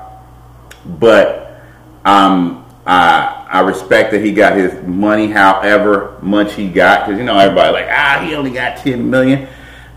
but 0.85 1.61
um, 2.05 2.65
I 2.85 3.47
I 3.49 3.59
respect 3.61 4.11
that 4.11 4.23
he 4.23 4.31
got 4.31 4.55
his 4.57 4.73
money, 4.85 5.27
however 5.27 6.17
much 6.21 6.53
he 6.53 6.67
got, 6.69 7.05
because 7.05 7.17
you 7.19 7.25
know 7.25 7.37
everybody 7.37 7.71
like 7.73 7.87
ah 7.89 8.23
he 8.25 8.35
only 8.35 8.51
got 8.51 8.77
ten 8.77 9.09
million. 9.09 9.47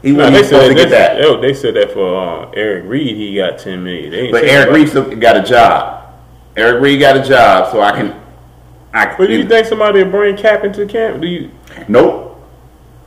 He 0.03 0.13
No, 0.13 0.19
wasn't 0.31 0.35
they 0.37 0.43
supposed 0.45 0.67
said 0.67 0.69
to 0.69 0.75
get 0.75 0.91
that. 0.91 1.19
that. 1.21 1.41
They 1.41 1.55
said 1.55 1.75
that 1.75 1.91
for 1.93 2.17
uh, 2.47 2.51
Eric 2.53 2.85
Reid. 2.87 3.17
He 3.17 3.35
got 3.37 3.59
ten 3.59 3.83
million. 3.83 4.31
But 4.31 4.45
Eric 4.45 4.71
Reid 4.75 4.89
still 4.89 5.17
got 5.17 5.37
a 5.37 5.43
job. 5.43 6.15
Eric 6.57 6.83
Reid 6.83 7.01
got 7.01 7.17
a 7.17 7.23
job, 7.29 7.71
so 7.73 7.81
I 7.81 7.93
can. 7.93 8.21
I 8.95 9.15
But 9.17 9.27
do 9.27 9.35
you 9.35 9.47
think 9.49 9.67
somebody 9.67 10.03
will 10.03 10.11
bring 10.11 10.37
Cap 10.37 10.65
into 10.65 10.87
camp? 10.87 11.21
Do 11.21 11.27
you 11.27 11.51
Nope. 11.89 12.28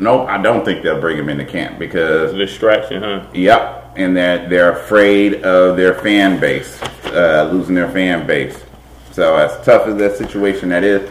Nope. 0.02 0.28
I 0.28 0.42
don't 0.42 0.66
think 0.66 0.82
they'll 0.82 1.00
bring 1.00 1.16
him 1.16 1.30
into 1.30 1.46
camp 1.46 1.78
because 1.78 2.34
a 2.34 2.38
distraction, 2.38 3.04
huh? 3.04 3.28
Yep, 3.36 3.94
and 3.96 4.18
that 4.18 4.50
they're 4.50 4.72
afraid 4.72 5.44
of 5.44 5.78
their 5.78 5.94
fan 5.94 6.40
base, 6.40 6.82
uh, 7.06 7.48
losing 7.54 7.76
their 7.76 7.90
fan 7.92 8.26
base. 8.26 8.64
So 9.12 9.38
as 9.38 9.64
tough 9.64 9.86
as 9.88 9.98
that 9.98 10.18
situation 10.18 10.70
that 10.70 10.84
is, 10.84 11.08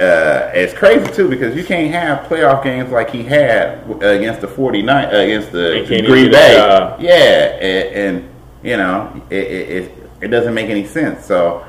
uh, 0.00 0.50
it's 0.52 0.74
crazy 0.74 1.06
too 1.12 1.28
because 1.28 1.54
you 1.54 1.62
can't 1.62 1.94
have 1.94 2.26
playoff 2.26 2.64
games 2.64 2.90
like 2.90 3.08
he 3.10 3.22
had 3.22 3.88
uh, 3.88 3.98
against 4.08 4.40
the 4.40 4.48
49 4.48 5.04
uh, 5.04 5.08
against 5.10 5.52
the 5.52 5.84
Green 5.86 6.32
Bay. 6.32 6.56
job. 6.56 7.00
yeah, 7.00 7.56
and, 7.60 7.94
and 7.94 8.30
you 8.64 8.76
know 8.76 9.22
it, 9.30 9.44
it, 9.44 9.68
it, 9.70 10.10
it 10.22 10.28
doesn't 10.28 10.54
make 10.54 10.70
any 10.70 10.84
sense. 10.84 11.24
So 11.24 11.64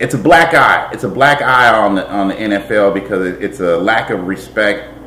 it's 0.00 0.14
a 0.14 0.18
black 0.18 0.54
eye. 0.54 0.90
It's 0.92 1.04
a 1.04 1.08
black 1.08 1.40
eye 1.40 1.72
on 1.72 1.94
the 1.94 2.10
on 2.10 2.26
the 2.26 2.34
NFL 2.34 2.94
because 2.94 3.24
it, 3.24 3.44
it's 3.44 3.60
a 3.60 3.76
lack 3.76 4.10
of 4.10 4.26
respect 4.26 4.97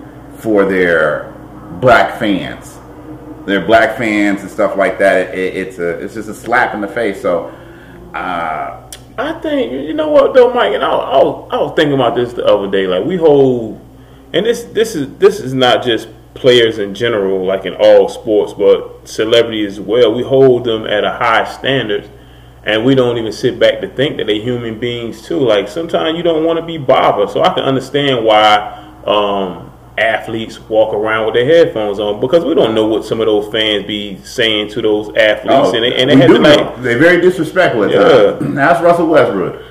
for 0.41 0.65
their 0.65 1.31
black 1.79 2.19
fans, 2.19 2.79
their 3.45 3.65
black 3.65 3.97
fans 3.97 4.41
and 4.41 4.49
stuff 4.49 4.75
like 4.77 4.99
that. 4.99 5.33
It, 5.35 5.55
it's 5.55 5.79
a 5.79 5.99
it's 5.99 6.13
just 6.15 6.29
a 6.29 6.33
slap 6.33 6.73
in 6.73 6.81
the 6.81 6.87
face. 6.87 7.21
So 7.21 7.47
uh, 8.13 8.89
I 9.17 9.33
think 9.41 9.71
you 9.71 9.93
know 9.93 10.09
what 10.09 10.33
though, 10.33 10.53
Mike, 10.53 10.73
and 10.73 10.83
I, 10.83 10.89
I, 10.89 11.23
was, 11.23 11.49
I 11.51 11.57
was 11.57 11.73
thinking 11.75 11.93
about 11.93 12.15
this 12.15 12.33
the 12.33 12.45
other 12.45 12.69
day. 12.69 12.87
Like 12.87 13.05
we 13.05 13.17
hold, 13.17 13.79
and 14.33 14.45
this 14.45 14.63
this 14.63 14.95
is 14.95 15.15
this 15.17 15.39
is 15.39 15.53
not 15.53 15.83
just 15.83 16.09
players 16.33 16.79
in 16.79 16.95
general, 16.95 17.45
like 17.45 17.65
in 17.65 17.75
all 17.75 18.09
sports, 18.09 18.53
but 18.53 19.07
celebrities 19.07 19.77
as 19.77 19.79
well. 19.79 20.13
We 20.13 20.23
hold 20.23 20.63
them 20.63 20.85
at 20.85 21.03
a 21.03 21.11
high 21.11 21.43
standard, 21.51 22.09
and 22.63 22.85
we 22.85 22.95
don't 22.95 23.17
even 23.17 23.31
sit 23.31 23.59
back 23.59 23.81
to 23.81 23.87
think 23.87 24.17
that 24.17 24.27
they're 24.27 24.41
human 24.41 24.79
beings 24.79 25.21
too. 25.21 25.39
Like 25.39 25.67
sometimes 25.67 26.17
you 26.17 26.23
don't 26.23 26.43
want 26.43 26.59
to 26.59 26.65
be 26.65 26.77
bothered, 26.77 27.29
so 27.29 27.43
I 27.43 27.53
can 27.53 27.63
understand 27.63 28.25
why. 28.25 28.77
Um, 29.05 29.70
athletes 30.01 30.59
walk 30.59 30.93
around 30.93 31.25
with 31.25 31.35
their 31.35 31.45
headphones 31.45 31.99
on 31.99 32.19
because 32.19 32.43
we 32.43 32.53
don't 32.53 32.73
know 32.73 32.87
what 32.87 33.05
some 33.05 33.21
of 33.21 33.27
those 33.27 33.51
fans 33.51 33.85
be 33.85 34.17
saying 34.23 34.69
to 34.69 34.81
those 34.81 35.09
athletes 35.15 35.69
oh, 35.69 35.75
and 35.75 35.83
they, 35.83 35.95
and 35.95 36.09
they 36.09 36.15
we 36.15 36.21
had 36.21 36.27
do 36.27 36.33
to 36.35 36.39
know. 36.39 36.55
like 36.55 36.81
they're 36.81 36.99
very 36.99 37.21
disrespectful. 37.21 37.83
At 37.83 37.91
Yeah. 37.91 37.99
times. 38.39 38.55
That's 38.55 38.81
Russell 38.81 39.07
Westbrook. 39.07 39.61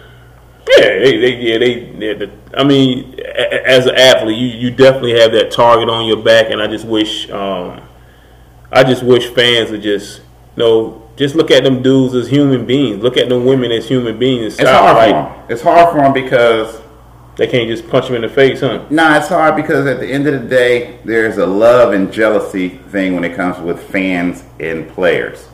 Yeah, 0.69 0.99
they, 0.99 1.19
they 1.19 1.37
yeah, 1.37 1.59
they, 1.59 2.15
they 2.15 2.31
I 2.55 2.65
mean, 2.65 3.19
as 3.21 3.87
an 3.87 3.97
athlete, 3.97 4.39
you, 4.39 4.47
you 4.47 4.71
definitely 4.71 5.19
have 5.19 5.33
that 5.33 5.51
target 5.51 5.89
on 5.89 6.07
your 6.07 6.23
back, 6.23 6.51
and 6.51 6.63
I 6.63 6.67
just 6.67 6.85
wish, 6.85 7.29
um, 7.31 7.81
I 8.71 8.85
just 8.85 9.03
wish 9.03 9.29
fans 9.29 9.71
would 9.71 9.83
just, 9.83 10.19
you 10.19 10.25
know, 10.63 11.09
just 11.17 11.35
look 11.35 11.51
at 11.51 11.65
them 11.65 11.83
dudes 11.83 12.15
as 12.15 12.29
human 12.29 12.67
beings. 12.67 13.03
Look 13.03 13.17
at 13.17 13.29
them 13.29 13.45
women 13.45 13.73
as 13.73 13.89
human 13.89 14.19
beings. 14.19 14.59
It's 14.59 14.69
hard 14.69 14.97
like, 14.97 15.11
for 15.11 15.39
them. 15.39 15.51
It's 15.51 15.63
hard 15.63 15.93
for 15.93 16.03
him 16.03 16.13
because 16.13 16.81
They 17.41 17.47
can't 17.47 17.71
just 17.71 17.89
punch 17.89 18.05
them 18.05 18.17
in 18.17 18.21
the 18.21 18.29
face, 18.29 18.61
huh? 18.61 18.85
Nah, 18.91 19.17
it's 19.17 19.29
hard 19.29 19.57
because 19.57 19.87
at 19.87 19.99
the 19.99 20.07
end 20.07 20.27
of 20.27 20.43
the 20.43 20.47
day, 20.47 20.99
there's 21.07 21.39
a 21.39 21.47
love 21.47 21.95
and 21.95 22.13
jealousy 22.13 22.69
thing 22.69 23.15
when 23.15 23.25
it 23.25 23.35
comes 23.35 23.59
with 23.59 23.83
fans 23.85 24.45
and 24.61 24.87
players, 24.91 25.49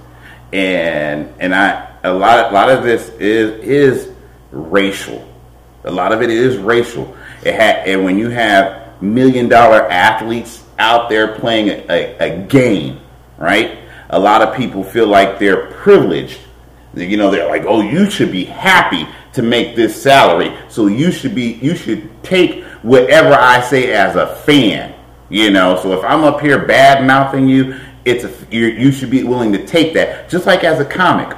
and 0.52 1.32
and 1.38 1.54
I 1.54 1.88
a 2.02 2.12
lot 2.12 2.50
a 2.50 2.52
lot 2.52 2.70
of 2.70 2.82
this 2.82 3.10
is 3.20 3.62
is 3.62 4.12
racial. 4.50 5.32
A 5.84 5.90
lot 5.92 6.10
of 6.10 6.22
it 6.22 6.30
is 6.30 6.56
racial. 6.56 7.16
It 7.44 7.54
ha- 7.54 7.84
and 7.86 8.02
when 8.02 8.18
you 8.18 8.30
have 8.30 9.00
million 9.00 9.48
dollar 9.48 9.88
athletes 9.88 10.64
out 10.80 11.08
there 11.08 11.38
playing 11.38 11.68
a, 11.68 11.86
a, 11.88 12.18
a 12.18 12.46
game, 12.46 13.00
right? 13.38 13.78
A 14.10 14.18
lot 14.18 14.42
of 14.42 14.56
people 14.56 14.82
feel 14.82 15.06
like 15.06 15.38
they're 15.38 15.70
privileged 15.70 16.40
you 16.96 17.16
know, 17.18 17.30
they're 17.30 17.48
like, 17.48 17.64
"Oh, 17.66 17.82
you 17.82 18.10
should 18.10 18.32
be 18.32 18.44
happy 18.44 19.06
to 19.36 19.42
make 19.42 19.76
this 19.76 20.00
salary, 20.00 20.56
so 20.68 20.88
you 20.88 21.12
should 21.12 21.34
be, 21.34 21.54
you 21.62 21.76
should 21.76 22.10
take 22.22 22.64
whatever 22.82 23.32
I 23.32 23.60
say 23.60 23.92
as 23.92 24.16
a 24.16 24.26
fan." 24.26 24.94
You 25.28 25.50
know, 25.50 25.80
so 25.82 25.92
if 25.92 26.04
I'm 26.04 26.24
up 26.24 26.40
here 26.40 26.66
bad 26.66 27.04
mouthing 27.04 27.48
you, 27.48 27.78
it's 28.04 28.24
a, 28.24 28.30
you 28.50 28.92
should 28.92 29.10
be 29.10 29.24
willing 29.24 29.52
to 29.52 29.66
take 29.66 29.94
that. 29.94 30.28
Just 30.28 30.46
like 30.46 30.64
as 30.64 30.80
a 30.80 30.84
comic, 30.84 31.36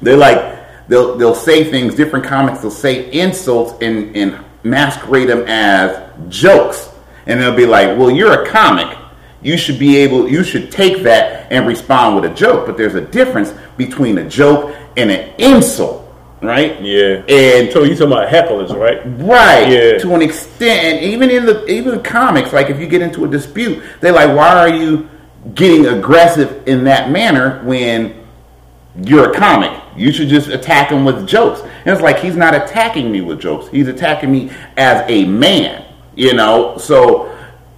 they're 0.00 0.16
like 0.16 0.88
they'll 0.88 1.16
they'll 1.16 1.34
say 1.34 1.64
things. 1.64 1.94
Different 1.94 2.24
comics 2.24 2.60
they'll 2.60 2.70
say 2.70 3.10
insults 3.12 3.74
and 3.80 4.16
and 4.16 4.44
masquerade 4.62 5.28
them 5.28 5.44
as 5.46 6.10
jokes, 6.28 6.90
and 7.26 7.40
they'll 7.40 7.56
be 7.56 7.66
like, 7.66 7.98
"Well, 7.98 8.10
you're 8.10 8.44
a 8.44 8.48
comic." 8.48 8.98
You 9.44 9.58
should 9.58 9.78
be 9.78 9.98
able, 9.98 10.26
you 10.26 10.42
should 10.42 10.72
take 10.72 11.02
that 11.02 11.52
and 11.52 11.66
respond 11.66 12.16
with 12.16 12.24
a 12.24 12.34
joke. 12.34 12.64
But 12.66 12.78
there's 12.78 12.94
a 12.94 13.02
difference 13.02 13.52
between 13.76 14.16
a 14.16 14.26
joke 14.28 14.74
and 14.96 15.10
an 15.10 15.34
insult, 15.38 16.03
right? 16.44 16.80
Yeah. 16.80 17.22
And 17.28 17.72
So 17.72 17.84
you 17.84 17.94
talking 17.94 18.12
about 18.12 18.28
hecklers, 18.28 18.74
right? 18.74 19.00
Right. 19.20 19.68
Yeah. 19.70 19.98
To 19.98 20.14
an 20.14 20.22
extent, 20.22 20.84
and 20.84 21.04
even 21.04 21.30
in 21.30 21.46
the 21.46 21.66
even 21.66 22.02
comics, 22.02 22.52
like 22.52 22.70
if 22.70 22.78
you 22.78 22.86
get 22.86 23.02
into 23.02 23.24
a 23.24 23.28
dispute, 23.28 23.82
they're 24.00 24.12
like, 24.12 24.36
"Why 24.36 24.56
are 24.56 24.68
you 24.68 25.08
getting 25.54 25.86
aggressive 25.86 26.66
in 26.66 26.84
that 26.84 27.10
manner 27.10 27.62
when 27.64 28.14
you're 29.02 29.30
a 29.30 29.34
comic? 29.34 29.72
You 29.96 30.12
should 30.12 30.28
just 30.28 30.48
attack 30.48 30.90
him 30.90 31.04
with 31.04 31.26
jokes." 31.26 31.60
And 31.60 31.88
it's 31.88 32.02
like 32.02 32.18
he's 32.18 32.36
not 32.36 32.54
attacking 32.54 33.10
me 33.10 33.20
with 33.20 33.40
jokes; 33.40 33.68
he's 33.68 33.88
attacking 33.88 34.30
me 34.30 34.50
as 34.76 35.04
a 35.08 35.24
man. 35.24 35.84
You 36.16 36.34
know, 36.34 36.78
so 36.78 37.34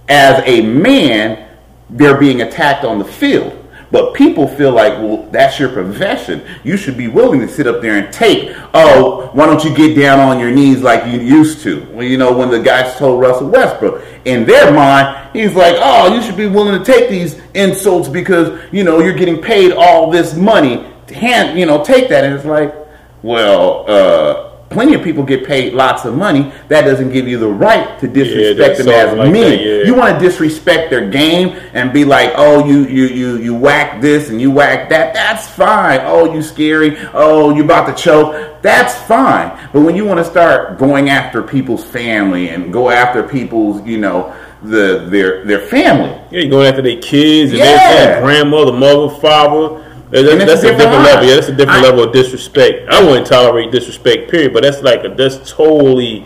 as 0.09 0.43
a 0.45 0.61
man, 0.61 1.47
they're 1.89 2.17
being 2.17 2.41
attacked 2.41 2.85
on 2.85 2.99
the 2.99 3.05
field. 3.05 3.56
But 3.89 4.13
people 4.13 4.47
feel 4.47 4.71
like, 4.71 4.93
well, 4.93 5.27
that's 5.31 5.59
your 5.59 5.69
profession. 5.69 6.45
You 6.63 6.75
should 6.75 6.97
be 6.97 7.07
willing 7.07 7.39
to 7.39 7.47
sit 7.47 7.67
up 7.67 7.81
there 7.81 7.97
and 7.97 8.13
take. 8.13 8.55
Oh, 8.73 9.29
why 9.33 9.45
don't 9.45 9.63
you 9.63 9.73
get 9.75 9.95
down 9.95 10.19
on 10.19 10.39
your 10.39 10.51
knees 10.51 10.81
like 10.81 11.05
you 11.05 11.21
used 11.21 11.61
to? 11.61 11.87
Well, 11.91 12.03
you 12.03 12.17
know, 12.17 12.35
when 12.35 12.49
the 12.49 12.59
guys 12.59 12.97
told 12.97 13.21
Russell 13.21 13.49
Westbrook, 13.49 14.03
in 14.25 14.45
their 14.45 14.73
mind, 14.73 15.29
he's 15.31 15.55
like, 15.55 15.75
oh, 15.79 16.13
you 16.13 16.21
should 16.21 16.35
be 16.35 16.47
willing 16.47 16.77
to 16.77 16.83
take 16.83 17.09
these 17.09 17.39
insults 17.53 18.09
because 18.09 18.59
you 18.73 18.83
know 18.83 18.99
you're 18.99 19.15
getting 19.15 19.41
paid 19.41 19.71
all 19.71 20.11
this 20.11 20.35
money. 20.35 20.85
Hand, 21.13 21.57
you 21.57 21.65
know, 21.65 21.83
take 21.83 22.09
that. 22.09 22.25
And 22.25 22.33
it's 22.33 22.45
like, 22.45 22.75
well, 23.23 23.85
uh, 23.89 24.46
plenty 24.69 24.93
of 24.93 25.03
people 25.03 25.23
get 25.23 25.45
paid 25.45 25.73
lots 25.73 26.05
of 26.05 26.15
money. 26.15 26.51
That 26.67 26.81
doesn't 26.83 27.11
give 27.11 27.27
you 27.27 27.37
the 27.39 27.47
right 27.47 27.97
to 27.99 28.07
disrespect 28.07 28.57
that's 28.77 28.85
them 28.85 28.89
as 29.09 29.17
like 29.17 29.31
men. 29.31 29.51
that, 29.51 29.61
yeah. 29.61 29.83
You 29.85 29.95
want 29.95 30.19
to 30.19 30.25
disrespect 30.25 30.89
their 30.89 31.09
game 31.09 31.57
and 31.73 31.93
be 31.93 32.03
like, 32.05 32.33
oh, 32.35 32.65
you 32.67 32.85
you 32.85 33.05
you 33.07 33.37
you 33.37 33.55
whack 33.55 34.01
this 34.01 34.29
and 34.29 34.41
you 34.41 34.51
whack 34.51 34.89
that. 34.89 35.13
That's 35.13 35.47
fine. 35.47 36.01
Oh, 36.03 36.33
you 36.33 36.41
scary. 36.41 36.97
Oh, 37.13 37.55
you 37.55 37.63
about 37.63 37.85
to 37.95 38.03
choke. 38.03 38.61
That's 38.61 38.95
fine. 39.03 39.57
But 39.71 39.81
when 39.81 39.95
you 39.95 40.05
want 40.05 40.19
to 40.19 40.25
start 40.25 40.77
going 40.77 41.09
after 41.09 41.41
people's 41.41 41.83
family 41.83 42.49
and 42.49 42.73
go 42.73 42.89
after 42.89 43.23
people's, 43.23 43.85
you 43.87 43.97
know, 43.97 44.35
the 44.63 45.07
their 45.09 45.45
their 45.45 45.59
family, 45.59 46.09
Yeah, 46.31 46.41
you 46.41 46.49
going 46.49 46.67
after 46.67 46.81
their 46.81 46.99
kids 46.99 47.51
and 47.51 47.59
Yeah. 47.59 48.05
their 48.05 48.21
grandmother, 48.21 48.73
mother, 48.73 49.09
father. 49.19 49.83
That- 50.11 50.23
That's, 50.23 50.45
that's 50.45 50.63
a 50.63 50.71
different 50.77 50.91
level. 51.03 51.15
line. 51.19 51.27
Yeah, 51.27 51.35
that's 51.35 51.49
a 51.49 51.55
different 51.55 51.79
I- 51.79 51.83
level 51.83 52.03
of 52.05 52.13
disrespect. 52.13 52.89
I 52.89 53.03
wouldn't 53.03 53.27
tolerate 53.27 53.71
disrespect, 53.71 54.31
period. 54.31 54.53
But 54.53 54.63
that's 54.63 54.81
like 54.81 55.03
a, 55.03 55.09
that's 55.09 55.51
totally 55.51 56.25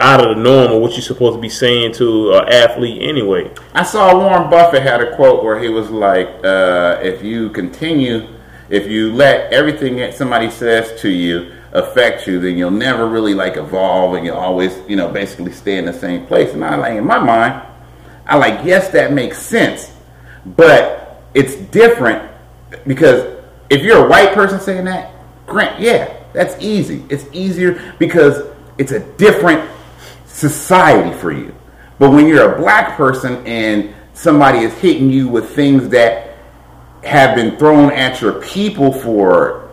out 0.00 0.24
of 0.26 0.34
the 0.36 0.42
norm 0.42 0.72
or 0.72 0.80
what 0.80 0.92
you're 0.92 1.02
supposed 1.02 1.36
to 1.36 1.40
be 1.40 1.48
saying 1.50 1.92
to 1.92 2.32
an 2.32 2.48
athlete 2.48 3.02
anyway. 3.02 3.50
I 3.74 3.82
saw 3.82 4.16
Warren 4.18 4.48
Buffett 4.50 4.82
had 4.82 5.00
a 5.02 5.14
quote 5.14 5.44
where 5.44 5.58
he 5.60 5.68
was 5.68 5.90
like, 5.90 6.28
uh, 6.42 6.98
"If 7.02 7.22
you 7.22 7.50
continue, 7.50 8.26
if 8.70 8.86
you 8.86 9.12
let 9.12 9.52
everything 9.52 9.96
that 9.96 10.14
somebody 10.14 10.50
says 10.50 10.98
to 11.02 11.08
you 11.10 11.52
affect 11.72 12.26
you, 12.26 12.40
then 12.40 12.56
you'll 12.56 12.70
never 12.70 13.06
really 13.06 13.34
like 13.34 13.56
evolve, 13.58 14.14
and 14.14 14.24
you'll 14.24 14.38
always, 14.38 14.76
you 14.88 14.96
know, 14.96 15.08
basically 15.08 15.52
stay 15.52 15.76
in 15.76 15.84
the 15.84 15.92
same 15.92 16.26
place." 16.26 16.52
And 16.54 16.64
I 16.64 16.76
like, 16.76 16.94
in 16.96 17.04
my 17.04 17.18
mind, 17.18 17.62
I 18.26 18.36
like, 18.38 18.64
yes, 18.64 18.88
that 18.92 19.12
makes 19.12 19.38
sense, 19.38 19.92
but 20.46 21.22
it's 21.34 21.54
different 21.56 22.29
because 22.86 23.38
if 23.68 23.82
you're 23.82 24.06
a 24.06 24.08
white 24.08 24.32
person 24.32 24.60
saying 24.60 24.84
that, 24.86 25.12
grant, 25.46 25.80
yeah, 25.80 26.16
that's 26.32 26.60
easy. 26.62 27.04
It's 27.08 27.24
easier 27.32 27.94
because 27.98 28.46
it's 28.78 28.92
a 28.92 29.00
different 29.14 29.68
society 30.26 31.16
for 31.18 31.32
you. 31.32 31.54
But 31.98 32.10
when 32.10 32.26
you're 32.26 32.54
a 32.54 32.58
black 32.58 32.96
person 32.96 33.46
and 33.46 33.94
somebody 34.14 34.60
is 34.60 34.72
hitting 34.74 35.10
you 35.10 35.28
with 35.28 35.50
things 35.50 35.88
that 35.90 36.36
have 37.04 37.34
been 37.34 37.56
thrown 37.56 37.92
at 37.92 38.20
your 38.20 38.40
people 38.40 38.92
for 38.92 39.70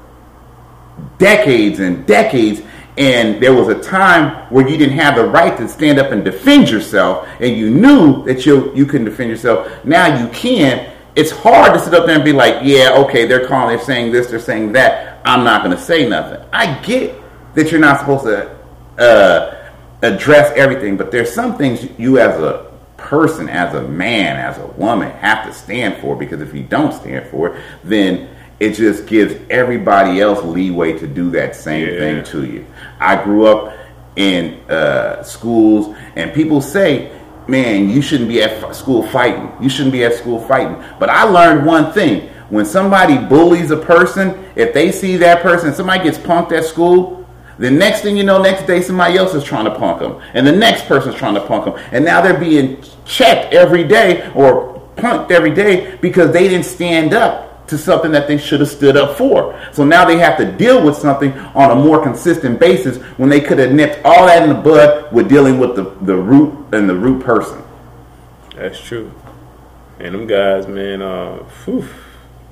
decades 1.18 1.80
and 1.80 2.06
decades, 2.06 2.62
and 2.98 3.42
there 3.42 3.54
was 3.54 3.68
a 3.68 3.80
time 3.80 4.52
where 4.52 4.68
you 4.68 4.76
didn't 4.76 4.98
have 4.98 5.16
the 5.16 5.26
right 5.26 5.56
to 5.58 5.68
stand 5.68 6.00
up 6.00 6.12
and 6.12 6.26
defend 6.26 6.70
yourself, 6.70 7.28
and 7.40 7.56
you 7.56 7.70
knew 7.70 8.24
that 8.26 8.46
you 8.46 8.74
you 8.74 8.86
couldn't 8.86 9.06
defend 9.06 9.30
yourself. 9.30 9.86
Now 9.86 10.20
you 10.20 10.28
can. 10.30 10.94
It's 11.18 11.32
hard 11.32 11.74
to 11.74 11.80
sit 11.80 11.94
up 11.96 12.06
there 12.06 12.16
and 12.16 12.24
be 12.24 12.32
like, 12.32 12.58
"Yeah, 12.62 12.94
okay, 12.98 13.26
they're 13.26 13.48
calling, 13.48 13.76
they're 13.76 13.86
saying 13.86 14.12
this, 14.12 14.28
they're 14.28 14.40
saying 14.40 14.72
that. 14.74 15.20
I'm 15.26 15.44
not 15.44 15.64
going 15.64 15.76
to 15.76 15.82
say 15.82 16.08
nothing." 16.08 16.40
I 16.54 16.76
get 16.82 17.16
that 17.56 17.72
you're 17.72 17.82
not 17.82 18.00
supposed 18.00 18.26
to 18.26 18.56
uh, 19.04 19.72
address 20.04 20.54
everything, 20.56 20.96
but 20.96 21.12
there's 21.12 21.34
some 21.34 21.58
things 21.58 21.88
you 21.98 22.20
as 22.20 22.40
a 22.40 22.72
person, 22.98 23.50
as 23.50 23.74
a 23.74 23.82
man, 23.82 24.38
as 24.38 24.60
a 24.60 24.68
woman, 24.68 25.10
have 25.12 25.46
to 25.48 25.54
stand 25.54 25.98
for 26.02 26.16
because 26.16 26.40
if 26.40 26.54
you 26.54 26.64
don't 26.64 26.94
stand 26.94 27.28
for 27.32 27.50
it, 27.56 27.64
then 27.84 28.30
it 28.60 28.74
just 28.74 29.08
gives 29.08 29.34
everybody 29.50 30.22
else 30.22 30.44
leeway 30.44 30.98
to 31.00 31.08
do 31.08 31.32
that 31.32 31.56
same 31.56 31.88
Yeah. 31.88 32.00
thing 32.00 32.24
to 32.26 32.46
you. 32.46 32.66
I 33.00 33.24
grew 33.24 33.48
up 33.48 33.74
in 34.16 34.56
uh, 34.70 35.24
schools, 35.24 35.96
and 36.16 36.34
people 36.34 36.62
say, 36.62 37.12
"Man, 37.48 37.90
you 37.90 38.02
shouldn't 38.02 38.30
be 38.30 38.42
at 38.42 38.76
school 38.76 39.04
fighting. 39.08 39.52
You 39.62 39.70
shouldn't 39.70 39.94
be 39.94 40.04
at 40.04 40.14
school 40.14 40.40
fighting." 40.42 40.76
But 41.00 41.10
I 41.10 41.24
learned 41.24 41.66
one 41.66 41.92
thing: 41.94 42.30
when 42.50 42.66
somebody 42.66 43.18
bullies 43.18 43.72
a 43.72 43.78
person, 43.78 44.46
if 44.56 44.74
they 44.74 44.92
see 44.92 45.18
that 45.18 45.42
person, 45.42 45.74
somebody 45.74 46.04
gets 46.04 46.18
punked 46.18 46.52
at 46.52 46.66
school. 46.66 47.26
The 47.60 47.72
next 47.72 48.02
thing 48.02 48.16
you 48.16 48.24
know, 48.24 48.42
next 48.42 48.68
day 48.68 48.82
somebody 48.82 49.18
else 49.18 49.34
is 49.34 49.44
trying 49.44 49.66
to 49.66 49.74
punk 49.76 50.00
them, 50.00 50.22
and 50.34 50.46
the 50.46 50.52
next 50.52 50.86
person's 50.86 51.16
trying 51.16 51.34
to 51.34 51.42
punk 51.42 51.66
them, 51.66 51.84
and 51.92 52.06
now 52.06 52.22
they're 52.22 52.40
being 52.40 52.84
checked 53.06 53.54
every 53.54 53.84
day 53.84 54.32
or 54.36 54.80
punked 54.96 55.32
every 55.32 55.52
day 55.52 55.98
because 56.02 56.32
they 56.32 56.48
didn't 56.48 56.66
stand 56.66 57.14
up 57.14 57.47
to 57.68 57.78
something 57.78 58.12
that 58.12 58.28
they 58.28 58.38
should 58.38 58.60
have 58.60 58.70
stood 58.70 58.98
up 58.98 59.18
for. 59.18 59.60
So 59.74 59.84
now 59.84 60.06
they 60.06 60.18
have 60.18 60.38
to 60.38 60.52
deal 60.52 60.84
with 60.84 60.96
something 60.96 61.32
on 61.34 61.72
a 61.72 61.76
more 61.76 62.02
consistent 62.02 62.60
basis 62.60 62.98
when 63.18 63.30
they 63.30 63.42
could 63.42 63.60
have 63.60 63.72
nipped 63.72 64.04
all 64.06 64.26
that 64.28 64.44
in 64.44 64.50
the 64.50 64.56
bud 64.56 65.12
with 65.14 65.30
dealing 65.30 65.60
with 65.60 65.76
the, 65.76 65.84
the 66.06 66.16
root 66.16 66.74
and 66.74 66.90
the 66.90 66.96
root 66.96 67.24
person. 67.24 67.62
That's 68.56 68.80
true. 68.80 69.12
And 70.00 70.14
them 70.14 70.28
guys, 70.28 70.68
man, 70.68 71.02
uh, 71.02 71.44
phew, 71.64 71.88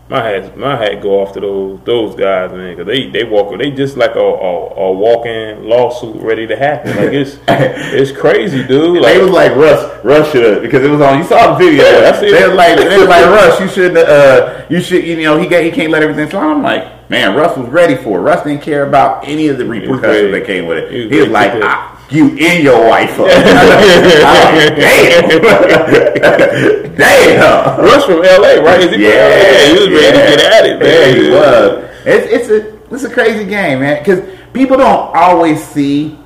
my 0.08 0.22
hat, 0.22 0.56
my 0.56 0.76
hat 0.76 1.02
go 1.02 1.22
off 1.22 1.34
to 1.34 1.40
those 1.40 1.80
those 1.84 2.16
guys, 2.16 2.52
man, 2.52 2.76
because 2.76 2.86
they 2.86 3.10
they 3.10 3.24
walk, 3.24 3.58
they 3.58 3.72
just 3.72 3.98
like 3.98 4.16
a, 4.16 4.20
a, 4.20 4.70
a 4.76 4.92
walk-in 4.92 5.68
lawsuit 5.68 6.16
ready 6.22 6.46
to 6.46 6.56
happen. 6.56 6.96
Like 6.96 7.12
it's 7.14 7.40
it's 7.48 8.12
crazy, 8.12 8.64
dude. 8.68 9.04
They 9.04 9.20
was 9.20 9.32
Like 9.32 9.46
like 9.52 9.58
Russ, 9.58 10.06
Russ 10.06 10.32
should 10.32 10.44
have 10.44 10.62
because 10.62 10.84
it 10.84 10.90
was 10.90 11.02
on. 11.02 11.18
You 11.18 11.24
saw 11.24 11.54
the 11.54 11.66
video. 11.66 11.84
Yeah, 11.84 12.12
I 12.14 12.20
see 12.20 12.32
they 12.32 12.48
was 12.48 12.56
like, 12.56 12.78
they 12.78 12.98
was 13.00 13.08
like 13.08 13.26
Russ, 13.26 13.60
you 13.60 13.68
should, 13.68 13.98
uh, 13.98 14.66
you 14.70 14.80
should, 14.82 15.04
you 15.04 15.24
know, 15.24 15.38
he 15.40 15.48
got, 15.48 15.64
he 15.64 15.72
can't 15.72 15.92
let 15.92 16.04
everything 16.04 16.30
slide. 16.30 16.52
I'm 16.52 16.62
like, 16.62 17.10
man, 17.10 17.36
Russ 17.36 17.58
was 17.58 17.68
ready 17.70 17.96
for 17.96 18.20
it. 18.20 18.22
Russ 18.22 18.44
didn't 18.44 18.62
care 18.62 18.88
about 18.88 19.28
any 19.28 19.48
of 19.48 19.58
the 19.58 19.66
repercussions 19.66 20.32
that 20.32 20.46
came 20.46 20.68
with 20.68 20.78
it. 20.80 20.92
He 20.92 21.02
was 21.04 21.12
He 21.12 21.20
was 21.22 21.30
like, 21.30 21.52
ah, 21.64 21.95
you 22.10 22.30
and 22.38 22.64
your 22.64 22.88
wife. 22.88 23.20
Uh, 23.20 23.24
up." 23.26 23.30
Like, 23.30 24.76
damn, 24.76 25.30
damn. 26.96 27.80
Russ 27.80 28.06
from 28.06 28.24
L.A., 28.24 28.62
right? 28.62 28.82
Is 28.82 28.96
he 28.96 29.04
Yeah, 29.04 29.66
he 29.68 29.74
was 29.74 29.90
ready 29.90 30.18
yeah. 30.18 30.24
to 30.24 30.38
get 30.38 30.54
at 30.54 30.66
it, 30.66 30.80
man. 30.80 30.88
Yeah, 30.88 31.22
he 31.22 31.30
was. 31.32 31.90
It's, 32.06 32.28
it's 32.32 32.50
a 32.50 32.94
it's 32.94 33.04
a 33.04 33.10
crazy 33.10 33.46
game, 33.46 33.80
man. 33.80 34.00
Because 34.00 34.22
people 34.54 34.78
don't 34.78 35.16
always 35.16 35.64
see 35.64 36.18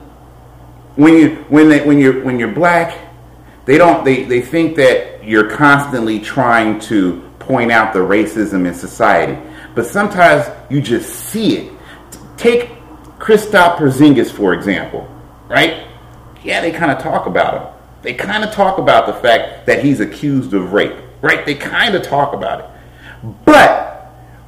when 0.96 1.14
you 1.14 1.36
when 1.48 1.70
they 1.70 1.86
when 1.86 1.98
you're 1.98 2.24
when 2.24 2.38
you're 2.38 2.52
black, 2.52 2.98
they 3.66 3.78
don't 3.78 4.04
they 4.04 4.24
they 4.24 4.42
think 4.42 4.76
that 4.76 5.24
you're 5.24 5.50
constantly 5.50 6.20
trying 6.20 6.80
to 6.82 7.22
point 7.40 7.72
out 7.72 7.94
the 7.94 8.00
racism 8.00 8.68
in 8.68 8.74
society, 8.74 9.40
but 9.76 9.86
sometimes 9.86 10.46
you 10.70 10.82
just 10.82 11.10
see 11.10 11.58
it. 11.58 11.74
Take 12.36 12.70
Kristaps 13.18 13.78
Porzingis 13.78 14.32
for 14.32 14.54
example, 14.54 15.10
right? 15.50 15.86
Yeah, 16.44 16.62
they 16.62 16.72
kind 16.72 16.92
of 16.92 17.00
talk 17.00 17.26
about 17.26 17.62
him. 17.62 17.74
They 18.02 18.14
kind 18.14 18.46
of 18.46 18.54
talk 18.54 18.78
about 18.78 19.08
the 19.08 19.14
fact 19.14 19.66
that 19.66 19.84
he's 19.84 20.00
accused 20.00 20.54
of 20.54 20.72
rape, 20.72 20.96
right? 21.22 21.46
They 21.46 21.56
kind 21.56 21.96
of 21.96 22.04
talk 22.04 22.34
about 22.34 22.62
it, 22.62 22.70
but 23.44 23.90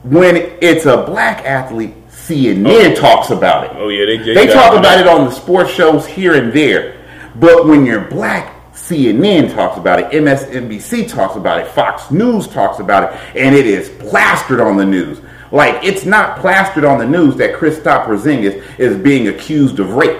when 0.03 0.37
it's 0.61 0.85
a 0.85 1.03
black 1.03 1.45
athlete, 1.45 1.95
CNN 2.07 2.95
talks 2.95 3.29
about 3.29 3.65
it. 3.65 3.71
Oh 3.75 3.89
yeah, 3.89 4.05
they 4.05 4.17
just 4.17 4.35
They 4.35 4.47
talk 4.47 4.77
about 4.77 4.99
it 4.99 5.07
on 5.07 5.25
the 5.25 5.31
sports 5.31 5.71
shows 5.71 6.05
here 6.05 6.35
and 6.35 6.53
there. 6.53 6.97
But 7.35 7.65
when 7.65 7.85
you're 7.85 8.09
black, 8.09 8.73
CNN 8.73 9.53
talks 9.53 9.77
about 9.77 9.99
it, 9.99 10.11
MSNBC 10.11 11.09
talks 11.09 11.35
about 11.35 11.59
it, 11.59 11.67
Fox 11.67 12.09
News 12.11 12.47
talks 12.47 12.79
about 12.79 13.03
it, 13.03 13.19
and 13.35 13.55
it 13.55 13.65
is 13.65 13.89
plastered 13.89 14.61
on 14.61 14.77
the 14.77 14.85
news. 14.85 15.21
Like 15.51 15.83
it's 15.83 16.05
not 16.05 16.39
plastered 16.39 16.85
on 16.85 16.97
the 16.97 17.05
news 17.05 17.35
that 17.35 17.55
Kristaps 17.55 18.05
Porzingis 18.05 18.79
is 18.79 18.97
being 18.97 19.27
accused 19.27 19.79
of 19.79 19.93
rape. 19.93 20.19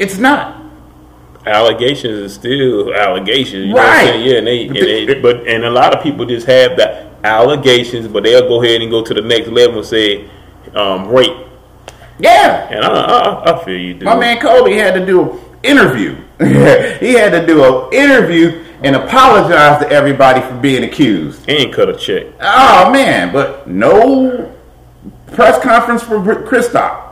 It's 0.00 0.18
not. 0.18 0.56
allegations 1.46 2.18
are 2.20 2.28
still 2.28 2.94
allegations. 2.94 3.66
You 3.66 3.74
know 3.74 3.74
what 3.76 3.86
Right. 3.88 4.00
I'm 4.00 4.06
saying? 4.14 4.28
Yeah, 4.28 4.38
and 4.38 4.46
they, 4.46 4.66
and 4.66 4.76
they 4.76 5.20
but 5.20 5.46
and 5.46 5.64
a 5.64 5.70
lot 5.70 5.94
of 5.96 6.02
people 6.02 6.24
just 6.26 6.46
have 6.46 6.76
that 6.78 7.06
allegations, 7.24 8.08
but 8.08 8.22
they'll 8.24 8.48
go 8.48 8.62
ahead 8.62 8.80
and 8.82 8.90
go 8.90 9.02
to 9.04 9.14
the 9.14 9.20
next 9.22 9.48
level 9.48 9.78
and 9.78 9.86
say 9.86 10.28
um, 10.74 11.08
rape. 11.08 11.36
Yeah. 12.18 12.68
And 12.70 12.84
I, 12.84 12.88
I, 12.88 13.52
I 13.60 13.64
feel 13.64 13.78
you, 13.78 13.94
dude. 13.94 14.04
My 14.04 14.16
man 14.18 14.38
Kobe 14.40 14.72
had 14.74 14.94
to 14.94 15.04
do 15.06 15.32
an 15.32 15.40
interview. 15.62 16.16
he 16.38 17.12
had 17.14 17.30
to 17.30 17.46
do 17.46 17.62
an 17.64 17.92
interview 17.92 18.64
and 18.82 18.96
apologize 18.96 19.80
to 19.82 19.90
everybody 19.90 20.40
for 20.40 20.54
being 20.56 20.84
accused. 20.84 21.44
He 21.46 21.52
ain't 21.52 21.74
cut 21.74 21.88
a 21.90 21.96
check. 21.96 22.26
Oh 22.40 22.90
man, 22.90 23.32
but 23.32 23.66
no 23.68 24.54
press 25.32 25.62
conference 25.62 26.02
for 26.02 26.18
Kristaps. 26.20 27.09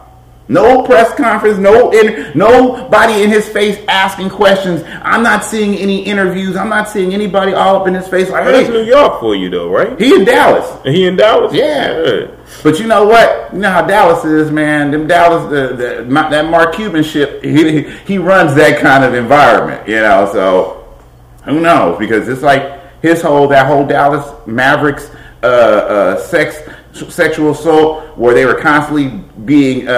No 0.51 0.83
press 0.83 1.15
conference. 1.15 1.59
No, 1.59 1.93
in, 1.93 2.33
nobody 2.37 3.23
in 3.23 3.29
his 3.29 3.47
face 3.49 3.79
asking 3.87 4.31
questions. 4.31 4.83
I'm 5.03 5.23
not 5.23 5.45
seeing 5.45 5.75
any 5.75 6.03
interviews. 6.03 6.57
I'm 6.57 6.71
not 6.71 6.89
seeing 6.89 7.13
anybody 7.13 7.53
all 7.53 7.77
up 7.77 7.87
in 7.87 7.93
his 7.95 8.09
face 8.09 8.31
like, 8.31 8.45
Well, 8.45 8.53
that's 8.53 8.67
hey, 8.69 8.73
New 8.73 8.85
York 8.85 9.21
for 9.21 9.35
you, 9.35 9.51
though, 9.51 9.69
right? 9.69 9.99
he 10.01 10.15
in 10.15 10.25
Dallas. 10.25 10.83
He 10.85 11.07
in 11.07 11.17
Dallas. 11.17 11.53
Yeah. 11.53 12.29
But 12.63 12.79
you 12.79 12.87
know 12.87 13.05
what? 13.07 13.53
You 13.53 13.59
know 13.59 13.71
how 13.71 13.87
Dallas 13.87 14.25
is, 14.25 14.51
man. 14.51 14.91
Them 14.91 15.07
Dallas, 15.07 15.51
the, 15.51 15.77
the 15.77 16.05
my, 16.07 16.31
that 16.31 16.49
Mark 16.51 16.75
Cuban 16.75 17.03
ship. 17.03 17.43
He 17.49 17.83
he 18.07 18.19
runs 18.19 18.55
that 18.55 18.81
kind 18.81 19.05
of 19.05 19.15
environment, 19.15 19.87
you 19.89 19.97
know. 19.97 20.29
So 20.33 20.87
who 21.45 21.61
knows? 21.61 21.99
Because 21.99 22.29
it's 22.29 22.43
like 22.43 23.03
his 23.03 23.21
whole 23.21 23.49
that 23.49 23.67
whole 23.67 23.87
Dallas 23.87 24.27
Mavericks 24.47 25.11
uh, 25.43 25.47
uh, 25.47 26.21
sex 26.21 26.57
sexual 27.11 27.51
assault, 27.53 28.17
where 28.17 28.35
they 28.35 28.45
were 28.45 28.55
constantly 28.55 29.09
being 29.45 29.89
uh, 29.89 29.91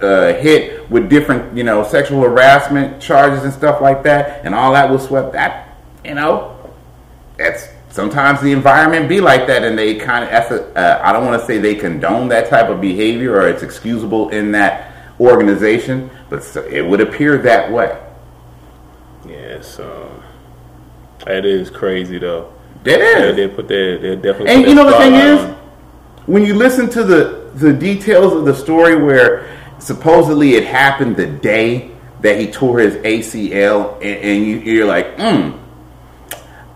uh, 0.00 0.34
hit 0.40 0.88
with 0.90 1.08
different, 1.08 1.56
you 1.56 1.64
know, 1.64 1.82
sexual 1.84 2.22
harassment 2.22 3.00
charges 3.00 3.44
and 3.44 3.52
stuff 3.52 3.80
like 3.80 4.02
that, 4.02 4.44
and 4.44 4.54
all 4.54 4.72
that 4.72 4.90
was 4.90 5.04
swept. 5.04 5.32
That 5.32 5.76
you 6.04 6.14
know, 6.14 6.56
that's 7.36 7.68
sometimes 7.88 8.40
the 8.42 8.52
environment 8.52 9.08
be 9.08 9.20
like 9.20 9.46
that 9.46 9.64
and 9.64 9.78
they 9.78 9.94
kind 9.94 10.22
of 10.22 10.30
that's 10.30 10.50
a, 10.50 10.66
uh, 10.78 11.00
i 11.02 11.14
don't 11.14 11.24
want 11.24 11.40
to 11.40 11.46
say 11.46 11.56
they 11.56 11.74
condone 11.74 12.28
that 12.28 12.46
type 12.46 12.68
of 12.68 12.78
behavior 12.78 13.32
or 13.32 13.48
it's 13.48 13.62
excusable 13.62 14.28
in 14.28 14.52
that 14.52 14.92
organization 15.18 16.10
but 16.28 16.44
it 16.70 16.82
would 16.82 17.00
appear 17.00 17.38
that 17.38 17.72
way 17.72 17.98
Yeah, 19.26 19.62
so 19.62 20.22
that 21.24 21.44
is 21.44 21.70
crazy, 21.70 22.18
though. 22.18 22.52
it 22.84 23.00
Yeah, 23.00 23.32
they 23.32 23.48
put 23.48 23.66
that. 23.68 23.98
They 24.00 24.14
definitely. 24.16 24.48
and 24.48 24.66
you 24.66 24.74
know 24.74 24.84
the 24.86 24.96
thing 24.96 25.14
spotlight 25.14 25.24
is 25.24 25.40
on. 25.40 25.55
When 26.26 26.44
you 26.44 26.54
listen 26.54 26.88
to 26.90 27.04
the 27.04 27.50
the 27.54 27.72
details 27.72 28.32
of 28.32 28.44
the 28.44 28.54
story 28.54 29.02
where 29.02 29.48
supposedly 29.78 30.54
it 30.54 30.64
happened 30.64 31.16
the 31.16 31.26
day 31.26 31.90
that 32.20 32.38
he 32.38 32.50
tore 32.50 32.80
his 32.80 32.94
acl 32.96 33.94
and, 33.96 34.04
and 34.04 34.46
you, 34.46 34.58
you're 34.58 34.86
like 34.86 35.16
mm 35.16 35.58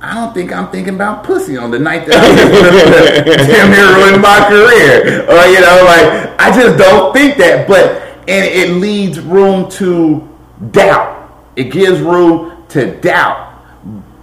I 0.03 0.14
don't 0.14 0.32
think 0.32 0.51
I'm 0.51 0.70
thinking 0.70 0.94
about 0.94 1.24
pussy 1.24 1.59
on 1.59 1.70
the 1.70 1.78
night 1.78 2.07
that 2.07 2.16
I 2.16 3.46
damn 3.46 3.70
near 3.70 3.96
ruined 3.96 4.22
my 4.22 4.48
career. 4.48 5.24
Or 5.28 5.44
you 5.44 5.61
know, 5.61 5.84
like 5.84 6.40
I 6.40 6.51
just 6.55 6.78
don't 6.78 7.12
think 7.12 7.36
that. 7.36 7.68
But 7.68 8.01
and 8.26 8.46
it 8.46 8.76
leaves 8.76 9.20
room 9.20 9.70
to 9.72 10.26
doubt. 10.70 11.30
It 11.57 11.64
gives 11.64 12.01
room 12.01 12.64
to 12.68 12.98
doubt. 13.01 13.62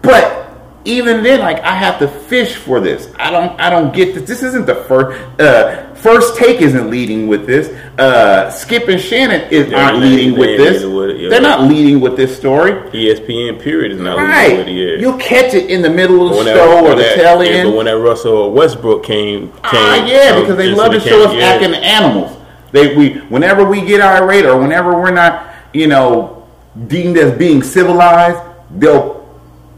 But 0.01 0.46
even 0.87 1.21
then, 1.23 1.39
like 1.41 1.59
I 1.61 1.75
have 1.75 1.99
to 1.99 2.07
fish 2.07 2.55
for 2.55 2.79
this. 2.79 3.11
I 3.17 3.29
don't. 3.29 3.59
I 3.59 3.69
don't 3.69 3.93
get 3.93 4.13
this. 4.15 4.23
This 4.27 4.41
isn't 4.43 4.65
the 4.65 4.75
first. 4.75 5.19
Uh, 5.39 5.93
first 5.95 6.37
take 6.37 6.61
isn't 6.61 6.89
leading 6.89 7.27
with 7.27 7.45
this. 7.45 7.67
Uh, 7.99 8.49
Skip 8.51 8.87
and 8.87 9.01
Shannon 9.01 9.49
is, 9.51 9.69
Yeah, 9.69 9.83
aren't 9.85 9.99
leading 9.99 10.33
they 10.33 10.39
with 10.39 10.57
this. 10.57 10.83
with 10.85 11.09
it, 11.09 11.19
yeah. 11.21 11.29
They're 11.29 11.41
not 11.41 11.63
leading 11.63 11.99
with 11.99 12.15
this 12.15 12.37
story. 12.37 12.71
ESPN 12.91 13.59
period 13.59 13.91
is 13.91 13.99
not 13.99 14.17
Right. 14.17 14.49
leading 14.49 14.57
with 14.59 14.67
it. 14.67 14.71
Yeah. 14.93 14.99
You'll 14.99 15.17
catch 15.19 15.53
it 15.53 15.69
in 15.69 15.81
the 15.81 15.89
middle 15.89 16.29
of 16.29 16.45
the 16.45 16.53
show 16.53 16.77
or 16.79 16.83
when 16.83 16.97
the 16.97 17.03
that- 17.03 17.15
tail 17.15 17.43
yeah, 17.43 17.49
end. 17.51 17.69
but 17.71 17.75
when 17.77 17.85
that 17.87 17.97
Russell 17.97 18.51
Westbrook 18.51 19.03
came, 19.03 19.47
came 19.49 19.53
Ah, 19.63 20.05
yeah, 20.05 20.33
um, 20.35 20.41
because 20.41 20.57
they 20.57 20.69
love 20.69 20.91
to 20.93 20.99
show 20.99 21.23
us 21.23 21.33
acting 21.43 21.73
animals. 21.73 22.31
They 22.71 22.95
we 22.95 23.09
whenever 23.29 23.63
we 23.65 23.81
get 23.81 23.99
irate 24.01 24.45
or 24.45 24.57
whenever 24.57 24.93
we're 24.93 25.11
not, 25.11 25.47
you 25.73 25.87
know, 25.87 26.43
deemed 26.87 27.17
as 27.17 27.31
being 27.37 27.63
civilized, 27.63 28.37
they'll 28.77 29.16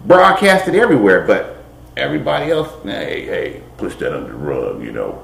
broadcast 0.09 0.67
it 0.67 0.75
everywhere. 0.75 1.25
But 1.25 1.63
everybody 1.95 2.51
else, 2.51 2.69
hey, 2.83 3.25
hey, 3.25 3.63
push 3.77 3.95
that 3.97 4.13
under 4.13 4.33
the 4.33 4.37
rug, 4.37 4.83
you 4.83 4.91
know. 4.91 5.23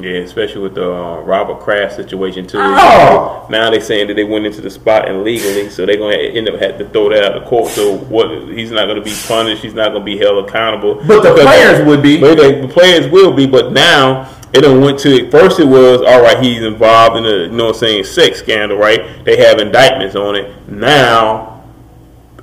Yeah, 0.00 0.20
especially 0.20 0.62
with 0.62 0.74
the 0.74 0.90
uh, 0.90 1.20
Robert 1.20 1.60
Kraft 1.60 1.96
situation 1.96 2.46
too. 2.46 2.58
Oh! 2.60 3.46
Now 3.50 3.70
they're 3.70 3.80
saying 3.80 4.08
that 4.08 4.14
they 4.14 4.24
went 4.24 4.46
into 4.46 4.62
the 4.62 4.70
spot 4.70 5.08
illegally, 5.08 5.68
so 5.68 5.84
they're 5.84 5.98
gonna 5.98 6.16
end 6.16 6.48
up 6.48 6.58
having 6.60 6.78
to 6.78 6.88
throw 6.88 7.10
that 7.10 7.24
out 7.24 7.36
of 7.36 7.46
court. 7.46 7.70
So 7.72 7.98
what? 7.98 8.30
He's 8.48 8.70
not 8.70 8.86
gonna 8.86 9.02
be 9.02 9.14
punished. 9.28 9.62
He's 9.62 9.74
not 9.74 9.92
gonna 9.92 10.04
be 10.04 10.16
held 10.16 10.48
accountable. 10.48 10.94
But 11.06 11.22
the 11.22 11.42
players 11.42 11.86
would 11.86 12.02
be. 12.02 12.20
But 12.20 12.36
they, 12.36 12.62
the 12.62 12.68
players 12.68 13.10
will 13.12 13.34
be. 13.34 13.46
But 13.46 13.72
now 13.72 14.34
it 14.54 14.62
done 14.62 14.80
went 14.80 14.98
to 15.00 15.30
first. 15.30 15.60
It 15.60 15.66
was 15.66 16.00
all 16.00 16.22
right. 16.22 16.42
He's 16.42 16.62
involved 16.62 17.18
in 17.18 17.26
a 17.26 17.44
you 17.44 17.50
know 17.50 17.66
what 17.66 17.74
I'm 17.74 17.80
saying 17.80 18.04
sex 18.04 18.38
scandal, 18.38 18.78
right? 18.78 19.22
They 19.26 19.36
have 19.44 19.58
indictments 19.58 20.16
on 20.16 20.36
it. 20.36 20.70
Now 20.70 21.64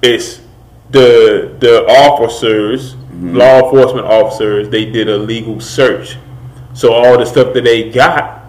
it's 0.03 0.39
the 0.91 1.55
the 1.59 1.85
officers, 1.87 2.95
mm-hmm. 2.95 3.35
law 3.35 3.63
enforcement 3.63 4.07
officers. 4.07 4.69
They 4.69 4.85
did 4.85 5.09
a 5.09 5.17
legal 5.17 5.59
search. 5.59 6.17
So 6.73 6.93
all 6.93 7.17
the 7.17 7.25
stuff 7.25 7.53
that 7.53 7.63
they 7.63 7.89
got, 7.89 8.45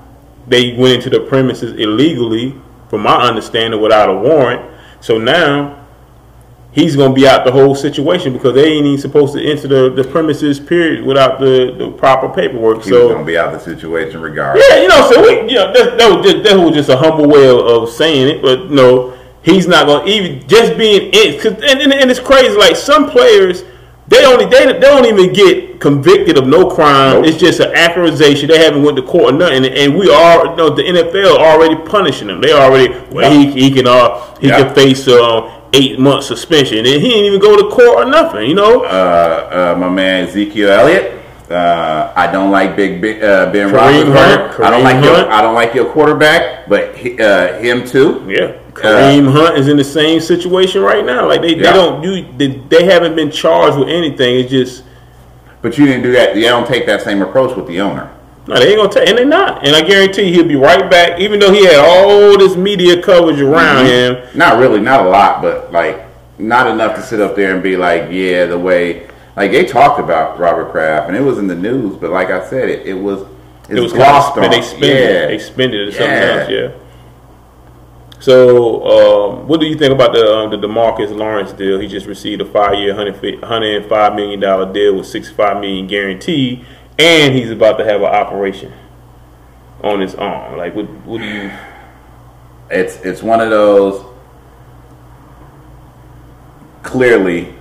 they 0.47 0.75
went 0.75 1.05
into 1.05 1.11
the 1.11 1.21
premises 1.27 1.73
illegally, 1.75 2.55
from 2.89 3.03
my 3.03 3.17
understanding, 3.17 3.81
without 3.81 4.09
a 4.09 4.15
warrant. 4.15 4.71
So 5.01 5.19
now 5.19 5.81
he's 6.73 6.97
gonna 6.97 7.15
be 7.15 7.27
out 7.27 7.45
the 7.45 7.53
whole 7.53 7.75
situation 7.75 8.33
because 8.33 8.55
they 8.55 8.67
ain't 8.67 8.87
even 8.87 8.99
supposed 8.99 9.35
to 9.35 9.45
enter 9.45 9.69
the, 9.69 10.03
the 10.03 10.09
premises 10.09 10.61
period 10.61 11.05
without 11.05 11.41
the, 11.41 11.75
the 11.77 11.91
proper 11.93 12.29
paperwork. 12.29 12.85
He 12.85 12.93
was 12.93 13.01
so 13.01 13.13
gonna 13.13 13.25
be 13.25 13.39
out 13.39 13.53
the 13.53 13.59
situation 13.59 14.21
regardless. 14.21 14.65
yeah, 14.71 14.83
you 14.83 14.89
know, 14.89 15.11
so 15.11 15.23
we, 15.23 15.51
you 15.51 15.57
know, 15.57 15.73
that, 15.73 15.99
that 15.99 16.17
was 16.17 16.25
just 16.25 16.45
that 16.45 16.57
was 16.57 16.75
just 16.75 16.89
a 16.89 16.97
humble 16.97 17.29
way 17.29 17.49
of, 17.49 17.59
of 17.59 17.89
saying 17.89 18.29
it, 18.29 18.43
but 18.43 18.71
no, 18.71 19.17
he's 19.43 19.67
not 19.67 19.87
gonna 19.87 20.07
even 20.07 20.47
just 20.49 20.77
being 20.77 21.13
in. 21.13 21.41
Cause, 21.41 21.53
and, 21.53 21.81
and, 21.81 21.93
and 21.93 22.11
it's 22.11 22.21
crazy. 22.21 22.57
Like 22.57 22.77
some 22.77 23.11
players, 23.11 23.65
they 24.09 24.25
only 24.25 24.45
they, 24.47 24.67
they 24.67 24.81
don't 24.81 25.07
even 25.07 25.33
get 25.33 25.81
convicted 25.81 26.37
of 26.37 26.47
no 26.47 26.69
crime. 26.69 27.17
Nope. 27.23 27.27
It's 27.27 27.39
just 27.39 27.61
an 27.61 27.73
accusation. 27.75 28.49
They 28.49 28.59
haven't 28.59 28.83
went 28.83 28.97
to 28.97 29.03
court 29.03 29.35
or 29.35 29.37
nothing. 29.39 29.65
And 29.67 29.97
we 29.97 30.11
are, 30.13 30.47
you 30.47 30.57
know, 30.57 30.71
the 30.71 30.83
NFL 30.83 31.39
already 31.39 31.77
punishing 31.89 32.27
them. 32.29 32.41
They 32.41 32.53
already 32.53 32.93
well, 33.11 33.31
he 33.31 33.51
he 33.51 33.71
can 33.71 33.87
uh 33.87 34.37
he 34.41 34.49
Yeah. 34.49 34.65
can 34.65 34.75
face 34.75 35.07
uh, 35.09 35.61
eight 35.73 35.99
month 36.01 36.25
suspension, 36.25 36.79
and 36.79 36.87
he 36.87 37.09
didn't 37.09 37.25
even 37.27 37.41
go 37.41 37.57
to 37.57 37.75
court 37.75 38.07
or 38.07 38.11
nothing. 38.11 38.49
You 38.49 38.55
know. 38.55 38.85
Uh, 38.85 39.75
uh, 39.77 39.79
my 39.79 39.89
man 39.89 40.29
Ezekiel 40.29 40.71
Elliott. 40.71 41.17
Uh, 41.51 42.13
I 42.15 42.31
don't 42.31 42.53
like 42.53 42.77
Big 42.77 43.03
Ben, 43.03 43.17
uh, 43.25 43.51
Ben 43.51 43.69
Kareem 43.71 44.05
Roethlisberger. 44.05 44.51
Hunt. 44.55 44.61
I 44.61 44.71
don't 44.71 44.85
like 44.85 45.05
your 45.05 45.33
I 45.33 45.43
don't 45.43 45.55
like 45.55 45.75
your 45.75 45.91
quarterback, 45.91 46.69
but 46.69 46.95
he, 46.97 47.21
uh, 47.21 47.59
him 47.59 47.85
too. 47.85 48.25
Yeah, 48.29 48.57
Kareem 48.81 49.31
Hunt 49.31 49.59
is 49.59 49.69
in 49.69 49.77
the 49.77 49.85
same 49.85 50.21
situation 50.21 50.83
right 50.83 51.05
now. 51.05 51.29
Like 51.29 51.43
they, 51.43 51.57
Yeah. 51.57 51.73
they 51.73 51.73
don't 51.73 52.03
do 52.03 52.27
they, 52.37 52.47
they 52.69 52.85
haven't 52.85 53.17
been 53.17 53.31
charged 53.31 53.79
with 53.79 53.89
anything. 53.89 54.41
It's 54.41 54.51
just 54.51 54.85
But 55.63 55.79
you 55.79 55.87
didn't 55.87 56.03
do 56.03 56.13
that. 56.13 56.37
You 56.37 56.43
don't 56.45 56.67
take 56.67 56.87
that 56.87 57.03
same 57.03 57.23
approach 57.23 57.57
with 57.57 57.67
the 57.67 57.81
owner. 57.81 58.09
no, 58.47 58.59
they 58.59 58.71
ain't 58.71 58.79
gonna 58.79 58.93
take, 58.93 59.09
and 59.09 59.19
they're 59.19 59.27
not. 59.27 59.67
And 59.67 59.77
I 59.77 59.83
guarantee 59.83 60.29
you, 60.29 60.35
he'll 60.35 60.49
be 60.49 60.57
right 60.57 60.91
back. 60.91 61.21
Even 61.21 61.39
though 61.39 61.53
he 61.53 61.65
had 61.65 61.79
all 61.79 62.39
this 62.39 62.57
media 62.57 63.01
coverage 63.03 63.41
around 63.41 63.85
mm-hmm. 63.85 64.27
him, 64.27 64.39
Not 64.39 64.59
really, 64.59 64.81
not 64.81 65.07
a 65.07 65.09
lot, 65.09 65.43
but 65.43 65.71
like 65.73 66.07
not 66.39 66.67
enough 66.67 66.97
to 66.97 67.03
sit 67.03 67.21
up 67.21 67.37
there 67.37 67.55
and 67.55 67.63
be 67.63 67.77
like, 67.77 68.11
yeah, 68.11 68.47
the 68.47 68.59
way 68.59 69.09
like 69.37 69.53
they 69.53 69.65
talked 69.65 70.01
about 70.01 70.39
Robert 70.39 70.71
Kraft 70.71 71.09
and 71.09 71.17
it 71.17 71.21
was 71.21 71.39
in 71.39 71.47
the 71.47 71.55
news, 71.55 71.97
but 71.97 72.11
like 72.11 72.31
I 72.31 72.49
said, 72.49 72.69
it, 72.69 72.87
it 72.87 72.95
was 72.95 73.27
it 73.69 73.81
was 73.81 73.93
glossed 73.93 74.37
on. 74.37 74.51
they 74.51 74.63
spend 74.63 74.85
it. 74.85 75.29
They 75.29 75.37
yeah. 75.37 75.41
spend 75.41 75.75
it 75.75 75.95
Yeah. 75.95 76.49
Yeah. 76.49 76.73
So, 78.21 78.85
um, 78.85 79.49
what 79.49 79.61
do 79.61 79.67
you 79.67 79.77
think 79.77 79.95
about 79.95 80.13
the 80.13 80.31
um, 80.31 80.51
the 80.51 80.59
Demarcus 80.59 81.15
Lawrence 81.15 81.53
deal? 81.53 81.81
He 81.81 81.89
just 81.89 82.07
received 82.07 82.43
a 82.43 82.45
five-year, 82.45 82.95
hundred 82.95 83.89
five 83.89 84.15
million 84.15 84.39
dollar 84.41 84.71
deal 84.71 84.95
with 84.97 85.07
sixty-five 85.07 85.59
million 85.59 85.87
guaranteed, 85.87 86.67
and 86.99 87.35
he's 87.35 87.51
about 87.51 87.79
to 87.79 87.85
have 87.85 88.03
an 88.03 88.09
operation 88.09 88.75
on 89.83 90.01
his 90.01 90.15
arm. 90.15 90.59
Like, 90.59 90.75
what 90.75 90.87
what 91.07 91.19
do 91.23 91.27
you? 91.27 91.51
It's 92.71 92.97
it's 92.97 93.23
one 93.23 93.41
of 93.41 93.49
those. 93.49 94.05
Clearly, 96.83 97.55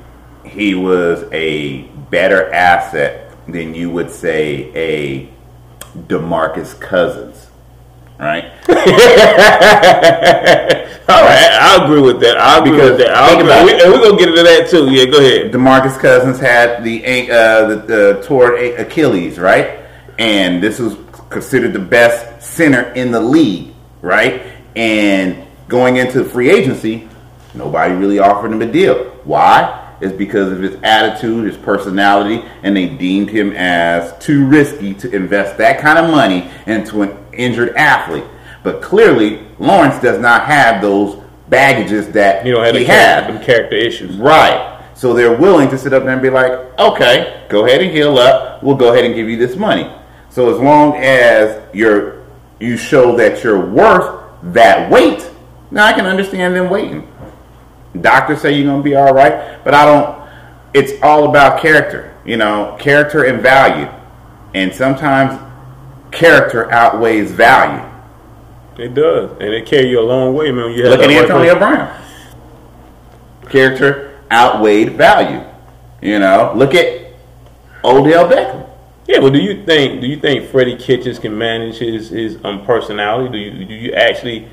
he 0.44 0.76
was 0.76 1.24
a 1.32 1.84
better 2.12 2.52
asset 2.52 3.34
than 3.48 3.74
you 3.74 3.90
would 3.92 4.12
say 4.12 4.72
a 4.76 5.30
Demarcus 5.98 6.80
Cousins, 6.80 7.49
right? 8.20 8.46
All 11.10 11.24
right, 11.24 11.50
I 11.60 11.84
agree 11.84 12.02
with 12.02 12.20
that. 12.22 12.38
I 12.38 12.60
agree 12.60 12.72
Because 12.74 12.92
with 12.92 13.00
that. 13.00 13.16
I 13.16 13.30
think 13.30 13.44
about 13.44 13.66
We, 13.66 13.72
it. 13.74 13.82
and 13.82 13.92
we're 13.92 14.02
gonna 14.02 14.18
get 14.18 14.30
into 14.30 14.44
that 14.44 14.70
too. 14.70 14.92
Yeah, 14.92 15.06
go 15.06 15.18
ahead. 15.20 15.52
Demarcus 15.52 15.98
Cousins 16.00 16.40
had 16.40 16.84
the 16.84 17.04
uh, 17.32 17.68
the, 17.68 17.76
the 17.76 18.22
torn 18.26 18.56
Achilles, 18.78 19.40
right? 19.40 19.80
And 20.20 20.62
this 20.62 20.78
was 20.80 20.96
considered 21.30 21.74
the 21.74 21.80
best 21.80 22.42
center 22.44 22.92
in 22.94 23.12
the 23.12 23.20
league, 23.22 23.74
right? 24.02 24.44
And 24.76 25.46
going 25.68 25.96
into 25.98 26.24
free 26.26 26.50
agency, 26.52 27.08
nobody 27.56 27.94
really 27.96 28.20
offered 28.20 28.52
him 28.52 28.62
a 28.62 28.72
deal. 28.72 29.06
Why? 29.24 29.88
It's 30.02 30.14
because 30.16 30.52
of 30.52 30.62
his 30.62 30.76
attitude, 30.84 31.46
his 31.46 31.58
personality, 31.58 32.46
and 32.64 32.76
they 32.78 32.88
deemed 32.88 33.30
him 33.30 33.52
as 33.56 34.18
too 34.20 34.46
risky 34.48 34.94
to 34.96 35.14
invest 35.14 35.58
that 35.58 35.80
kind 35.80 36.00
of 36.00 36.10
money 36.12 36.50
into 36.68 37.02
an 37.02 37.18
injured 37.40 37.76
athlete. 37.76 38.26
But 38.64 38.82
clearly, 38.82 39.48
Lawrence 39.58 40.02
does 40.02 40.20
not 40.20 40.46
have 40.46 40.82
those 40.82 41.22
baggages 41.50 42.10
that 42.10 42.46
You 42.46 42.58
have 42.60 42.76
he 42.76 42.84
had. 42.84 43.24
character, 43.24 43.34
them 43.34 43.44
character 43.44 43.76
issues. 43.76 44.18
Right. 44.18 44.76
So 44.94 45.14
they're 45.14 45.36
willing 45.38 45.70
to 45.70 45.78
sit 45.78 45.94
up 45.94 46.04
there 46.04 46.12
and 46.14 46.22
be 46.22 46.30
like, 46.30 46.52
okay, 46.78 47.46
go 47.50 47.66
ahead 47.66 47.82
and 47.82 47.90
heal 47.92 48.18
up. 48.18 48.62
We'll 48.62 48.76
go 48.76 48.92
ahead 48.92 49.06
and 49.06 49.16
give 49.16 49.30
you 49.30 49.38
this 49.38 49.56
money. 49.56 49.90
So 50.30 50.54
as 50.54 50.60
long 50.62 50.96
as 50.98 51.62
you're 51.74 52.20
you 52.60 52.76
show 52.76 53.16
that 53.16 53.42
you're 53.44 53.66
worth 53.66 54.26
that 54.44 54.92
weight, 54.92 55.28
now 55.72 55.86
I 55.86 55.94
can 55.94 56.06
understand 56.06 56.54
them 56.56 56.70
waiting. 56.70 57.08
Doctors 58.02 58.42
say 58.42 58.52
you're 58.52 58.66
gonna 58.70 58.84
be 58.84 58.96
all 58.96 59.14
right, 59.14 59.64
but 59.64 59.74
I 59.74 59.86
don't. 59.86 60.20
It's 60.74 61.02
all 61.02 61.30
about 61.30 61.62
character, 61.62 62.14
you 62.26 62.38
know, 62.38 62.76
character 62.80 63.24
and 63.24 63.42
value, 63.42 63.90
and 64.54 64.74
sometimes 64.74 65.40
character 66.12 66.72
outweighs 66.72 67.32
value. 67.32 67.86
It 68.78 68.94
does, 68.94 69.32
and 69.32 69.54
it 69.54 69.66
carry 69.66 69.90
you 69.90 70.00
a 70.00 70.02
long 70.02 70.34
way, 70.34 70.52
man. 70.52 70.72
You 70.72 70.88
Look 70.88 71.02
at 71.02 71.10
Antonio 71.10 71.56
person. 71.56 71.60
Brown. 71.60 72.02
Character 73.50 74.22
outweighed 74.32 74.96
value. 74.96 75.44
You 76.02 76.20
know, 76.20 76.54
look 76.56 76.74
at 76.74 77.14
Odell 77.84 78.30
Beckham. 78.30 78.70
Yeah, 79.08 79.20
well, 79.20 79.32
do 79.32 79.40
you 79.40 79.66
think 79.66 80.02
do 80.02 80.08
you 80.08 80.18
think 80.18 80.50
Freddie 80.50 80.78
Kitchens 80.78 81.20
can 81.20 81.38
manage 81.38 81.78
his 81.78 82.10
his 82.10 82.38
um, 82.44 82.66
personality? 82.66 83.32
Do 83.32 83.38
you 83.38 83.66
do 83.66 83.74
you 83.74 83.94
actually? 83.94 84.48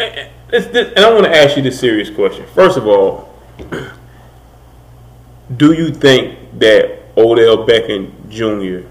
It's 0.00 0.66
this, 0.68 0.92
and 0.94 1.04
I 1.04 1.12
want 1.12 1.24
to 1.24 1.34
ask 1.34 1.56
you 1.56 1.62
this 1.62 1.78
serious 1.80 2.10
question. 2.10 2.46
First 2.54 2.76
of 2.76 2.86
all, 2.86 3.32
do 5.56 5.72
you 5.72 5.90
think 5.90 6.58
that 6.58 6.98
Odell 7.16 7.66
Beckham 7.66 8.12
Jr. 8.28 8.86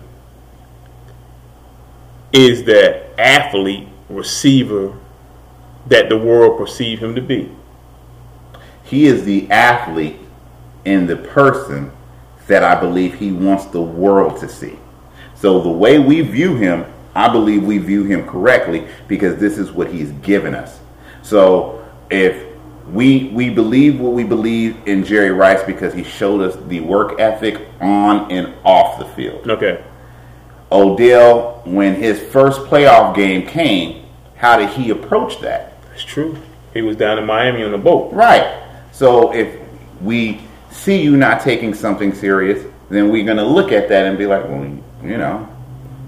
is 2.34 2.64
that 2.64 3.18
athlete 3.20 3.88
receiver 4.10 4.98
that 5.88 6.10
the 6.10 6.18
world 6.18 6.58
perceive 6.58 7.02
him 7.02 7.16
to 7.16 7.22
be? 7.22 7.50
He 8.84 9.06
is 9.06 9.24
the 9.24 9.50
athlete 9.50 10.18
and 10.86 11.08
the 11.08 11.16
person 11.16 11.92
that 12.48 12.64
I 12.64 12.80
believe 12.80 13.16
he 13.16 13.32
wants 13.32 13.66
the 13.66 13.82
world 13.82 14.40
to 14.42 14.50
see. 14.50 14.78
So 15.36 15.62
the 15.62 15.70
way 15.70 16.00
we 16.00 16.22
view 16.22 16.56
him, 16.56 16.86
I 17.16 17.32
believe 17.32 17.64
we 17.64 17.78
view 17.78 18.04
him 18.04 18.28
correctly 18.28 18.88
because 19.08 19.40
this 19.40 19.58
is 19.58 19.72
what 19.72 19.92
he's 19.92 20.12
given 20.24 20.56
us. 20.56 20.80
So 21.22 21.86
if 22.10 22.52
we 22.92 23.30
we 23.30 23.50
believe 23.50 24.00
what 24.00 24.12
we 24.12 24.24
believe 24.24 24.78
in 24.88 25.06
Jerry 25.06 25.32
Rice 25.32 25.64
because 25.64 25.94
he 25.94 26.04
showed 26.04 26.42
us 26.42 26.58
the 26.68 26.82
work 26.82 27.20
ethic 27.20 27.66
on 27.80 28.30
and 28.30 28.54
off 28.66 29.00
the 29.00 29.06
field. 29.06 29.50
Okay. 29.50 29.84
Odell, 30.74 31.61
when 31.65 31.95
his 31.95 32.19
first 32.19 32.61
playoff 32.61 33.15
game 33.15 33.45
came, 33.47 34.05
how 34.36 34.57
did 34.57 34.69
he 34.69 34.89
approach 34.89 35.39
that? 35.41 35.82
That's 35.89 36.03
true. 36.03 36.38
He 36.74 36.82
was 36.82 36.97
down 36.97 37.19
in 37.19 37.26
Miami 37.26 37.63
on 37.63 37.74
a 37.74 37.78
boat. 37.78 38.11
Right. 38.11 38.61
So 38.91 39.32
if 39.34 39.59
we 40.01 40.41
see 40.71 41.01
you 41.01 41.15
not 41.15 41.41
taking 41.41 41.74
something 41.74 42.13
serious, 42.13 42.65
then 42.89 43.09
we're 43.09 43.26
going 43.26 43.38
to 43.38 43.45
look 43.45 43.71
at 43.71 43.88
that 43.89 44.07
and 44.07 44.17
be 44.17 44.26
like, 44.26 44.43
well, 44.45 44.63
you 45.03 45.17
know. 45.17 45.47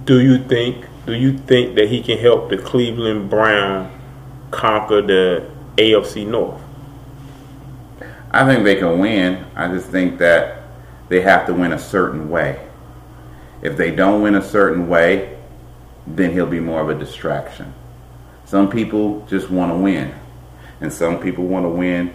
Do 0.06 0.20
you 0.20 0.44
think? 0.44 0.86
Do 1.06 1.14
you 1.14 1.38
think 1.38 1.76
that 1.76 1.90
he 1.90 2.02
can 2.02 2.18
help 2.18 2.50
the 2.50 2.58
Cleveland 2.58 3.30
Brown 3.30 3.92
conquer 4.50 5.02
the 5.02 5.50
AFC 5.78 6.26
North? 6.28 6.62
I 8.32 8.46
think 8.46 8.64
they 8.64 8.76
can 8.76 9.00
win. 9.00 9.46
I 9.56 9.68
just 9.68 9.88
think 9.90 10.18
that 10.18 10.64
they 11.10 11.22
have 11.22 11.46
to 11.46 11.54
win 11.54 11.74
a 11.74 11.80
certain 11.80 12.30
way. 12.30 12.68
If 13.66 13.78
they 13.78 13.90
don't 13.90 14.22
win 14.22 14.36
a 14.36 14.44
certain 14.44 14.88
way, 14.88 15.36
then 16.06 16.32
he'll 16.32 16.46
be 16.46 16.60
more 16.60 16.82
of 16.82 16.90
a 16.90 16.94
distraction. 16.94 17.74
Some 18.46 18.70
people 18.70 19.26
just 19.26 19.50
want 19.50 19.72
to 19.72 19.76
win, 19.76 20.14
and 20.82 20.94
some 20.94 21.20
people 21.20 21.48
want 21.48 21.66
to 21.66 21.70
win 21.70 22.14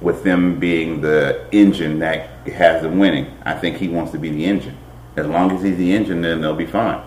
with 0.00 0.24
them 0.24 0.58
being 0.58 1.00
the 1.00 1.46
engine 1.52 2.00
that 2.00 2.28
has 2.48 2.82
them 2.82 2.98
winning. 2.98 3.32
I 3.44 3.54
think 3.54 3.76
he 3.76 3.86
wants 3.86 4.10
to 4.12 4.18
be 4.18 4.30
the 4.30 4.44
engine. 4.44 4.76
As 5.14 5.28
long 5.28 5.52
as 5.52 5.62
he's 5.62 5.76
the 5.76 5.94
engine, 5.94 6.22
then 6.22 6.40
they'll 6.40 6.56
be 6.56 6.66
fine. 6.66 7.00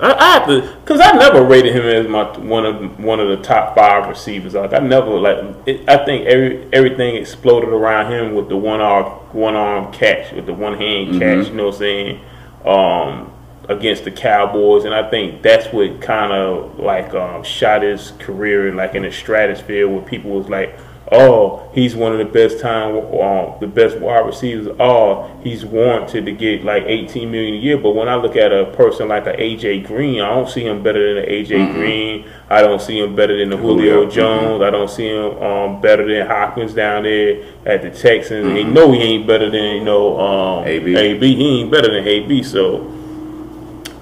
I, 0.00 0.12
I 0.12 0.32
have 0.38 0.46
to, 0.48 0.76
cause 0.84 1.00
I 1.00 1.12
never 1.12 1.42
rated 1.44 1.74
him 1.74 1.84
as 1.84 2.06
my 2.08 2.36
one 2.38 2.66
of 2.66 2.98
one 2.98 3.20
of 3.20 3.28
the 3.28 3.42
top 3.42 3.74
five 3.74 4.08
receivers. 4.08 4.54
Like 4.54 4.72
I 4.72 4.78
never 4.78 5.10
like. 5.18 5.38
It, 5.66 5.88
I 5.88 6.04
think 6.04 6.26
every 6.26 6.68
everything 6.72 7.16
exploded 7.16 7.70
around 7.70 8.12
him 8.12 8.34
with 8.34 8.48
the 8.48 8.56
one 8.56 8.80
arm 8.80 9.06
one 9.32 9.54
arm 9.54 9.92
catch 9.92 10.32
with 10.32 10.46
the 10.46 10.54
one 10.54 10.74
hand 10.76 11.08
Mm-hmm. 11.08 11.18
catch. 11.18 11.48
You 11.48 11.54
know 11.54 11.66
what 11.66 11.74
I'm 11.74 11.78
saying? 11.78 12.20
Um, 12.64 13.32
against 13.68 14.04
the 14.04 14.10
Cowboys, 14.10 14.84
and 14.84 14.94
I 14.94 15.08
think 15.10 15.42
that's 15.42 15.72
what 15.72 16.00
kind 16.00 16.32
of 16.32 16.78
like 16.78 17.14
um, 17.14 17.42
shot 17.42 17.82
his 17.82 18.12
career 18.18 18.72
like 18.74 18.94
in 18.94 19.02
the 19.02 19.12
stratosphere, 19.12 19.86
where 19.88 20.02
people 20.02 20.30
was 20.30 20.48
like, 20.48 20.78
"Oh, 21.10 21.68
he's 21.72 21.96
one 21.96 22.12
of 22.12 22.18
the 22.18 22.24
best 22.24 22.60
time, 22.60 22.96
um, 22.96 23.54
the 23.60 23.66
best 23.66 23.98
wide 23.98 24.26
receivers. 24.26 24.74
Oh, 24.78 25.30
he's 25.42 25.64
warranted 25.64 26.26
to 26.26 26.32
get 26.32 26.64
like 26.64 26.84
18 26.86 27.30
million 27.30 27.54
a 27.54 27.58
year." 27.58 27.78
But 27.78 27.92
when 27.92 28.08
I 28.08 28.16
look 28.16 28.36
at 28.36 28.52
a 28.52 28.66
person 28.66 29.08
like 29.08 29.26
a 29.26 29.32
AJ 29.32 29.86
Green, 29.86 30.20
I 30.20 30.28
don't 30.28 30.48
see 30.48 30.64
him 30.66 30.82
better 30.82 31.14
than 31.14 31.24
an 31.24 31.30
AJ 31.30 31.72
Green. 31.74 32.28
I 32.50 32.62
don't 32.62 32.80
see 32.80 32.98
him 32.98 33.14
better 33.14 33.38
than 33.38 33.50
the 33.50 33.56
Julio, 33.56 34.04
Julio, 34.04 34.10
Jones. 34.10 34.62
I 34.62 34.70
don't 34.70 34.90
see 34.90 35.08
him 35.08 35.42
um, 35.42 35.80
better 35.80 36.06
than 36.06 36.26
Hopkins 36.26 36.74
down 36.74 37.02
there 37.02 37.44
at 37.66 37.82
the 37.82 37.90
Texans. 37.90 38.46
And 38.46 38.56
he 38.56 38.64
know 38.64 38.92
he 38.92 39.00
ain't 39.00 39.26
better 39.26 39.50
than 39.50 39.76
you 39.76 39.84
know 39.84 40.18
um, 40.18 40.66
AB. 40.66 40.96
AB. 40.96 41.34
He 41.34 41.60
ain't 41.60 41.70
better 41.70 41.92
than 41.92 42.06
AB. 42.06 42.42
So. 42.42 42.94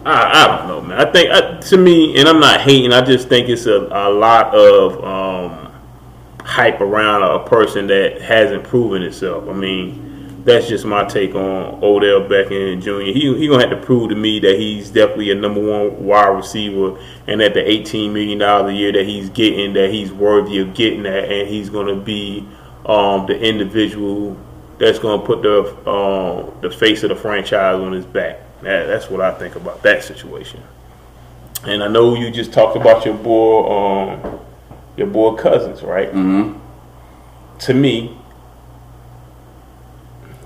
I, 0.06 0.44
I 0.44 0.56
don't 0.56 0.68
know, 0.68 0.80
man. 0.82 1.00
I 1.00 1.10
think 1.10 1.30
I, 1.32 1.58
to 1.58 1.76
me, 1.76 2.16
and 2.16 2.28
I'm 2.28 2.38
not 2.38 2.60
hating. 2.60 2.92
I 2.92 3.00
just 3.00 3.28
think 3.28 3.48
it's 3.48 3.66
a, 3.66 3.88
a 3.90 4.08
lot 4.08 4.54
of 4.54 5.04
um, 5.04 5.65
hype 6.46 6.80
around 6.80 7.24
a 7.24 7.44
person 7.48 7.88
that 7.88 8.22
hasn't 8.22 8.62
proven 8.62 9.02
itself. 9.02 9.48
I 9.48 9.52
mean, 9.52 10.44
that's 10.44 10.68
just 10.68 10.84
my 10.84 11.04
take 11.04 11.34
on 11.34 11.82
Odell 11.82 12.20
Beckham 12.20 12.80
Jr. 12.80 13.00
He 13.00 13.36
he 13.36 13.48
gonna 13.48 13.68
have 13.68 13.80
to 13.80 13.84
prove 13.84 14.10
to 14.10 14.14
me 14.14 14.38
that 14.38 14.56
he's 14.56 14.90
definitely 14.90 15.32
a 15.32 15.34
number 15.34 15.60
one 15.60 16.04
wide 16.04 16.28
receiver, 16.28 16.98
and 17.26 17.40
that 17.40 17.54
the 17.54 17.68
18 17.68 18.12
million 18.12 18.38
dollars 18.38 18.72
a 18.72 18.74
year 18.76 18.92
that 18.92 19.04
he's 19.04 19.28
getting, 19.30 19.72
that 19.72 19.90
he's 19.90 20.12
worthy 20.12 20.60
of 20.60 20.72
getting 20.72 21.02
that, 21.02 21.24
and 21.24 21.48
he's 21.48 21.68
gonna 21.68 21.96
be 21.96 22.46
um, 22.86 23.26
the 23.26 23.36
individual 23.36 24.36
that's 24.78 25.00
gonna 25.00 25.22
put 25.26 25.42
the 25.42 25.64
uh, 25.84 26.48
the 26.60 26.70
face 26.70 27.02
of 27.02 27.08
the 27.08 27.16
franchise 27.16 27.80
on 27.80 27.90
his 27.90 28.06
back. 28.06 28.38
That, 28.62 28.86
that's 28.86 29.10
what 29.10 29.20
I 29.20 29.32
think 29.32 29.56
about 29.56 29.82
that 29.82 30.04
situation. 30.04 30.62
And 31.64 31.82
I 31.82 31.88
know 31.88 32.14
you 32.14 32.30
just 32.30 32.52
talked 32.52 32.76
about 32.76 33.04
your 33.04 33.14
boy, 33.14 34.12
um, 34.12 34.40
your 34.96 35.06
boy 35.06 35.34
Cousins, 35.36 35.82
right? 35.82 36.08
Mm-hmm. 36.08 36.58
To 37.58 37.74
me, 37.74 38.16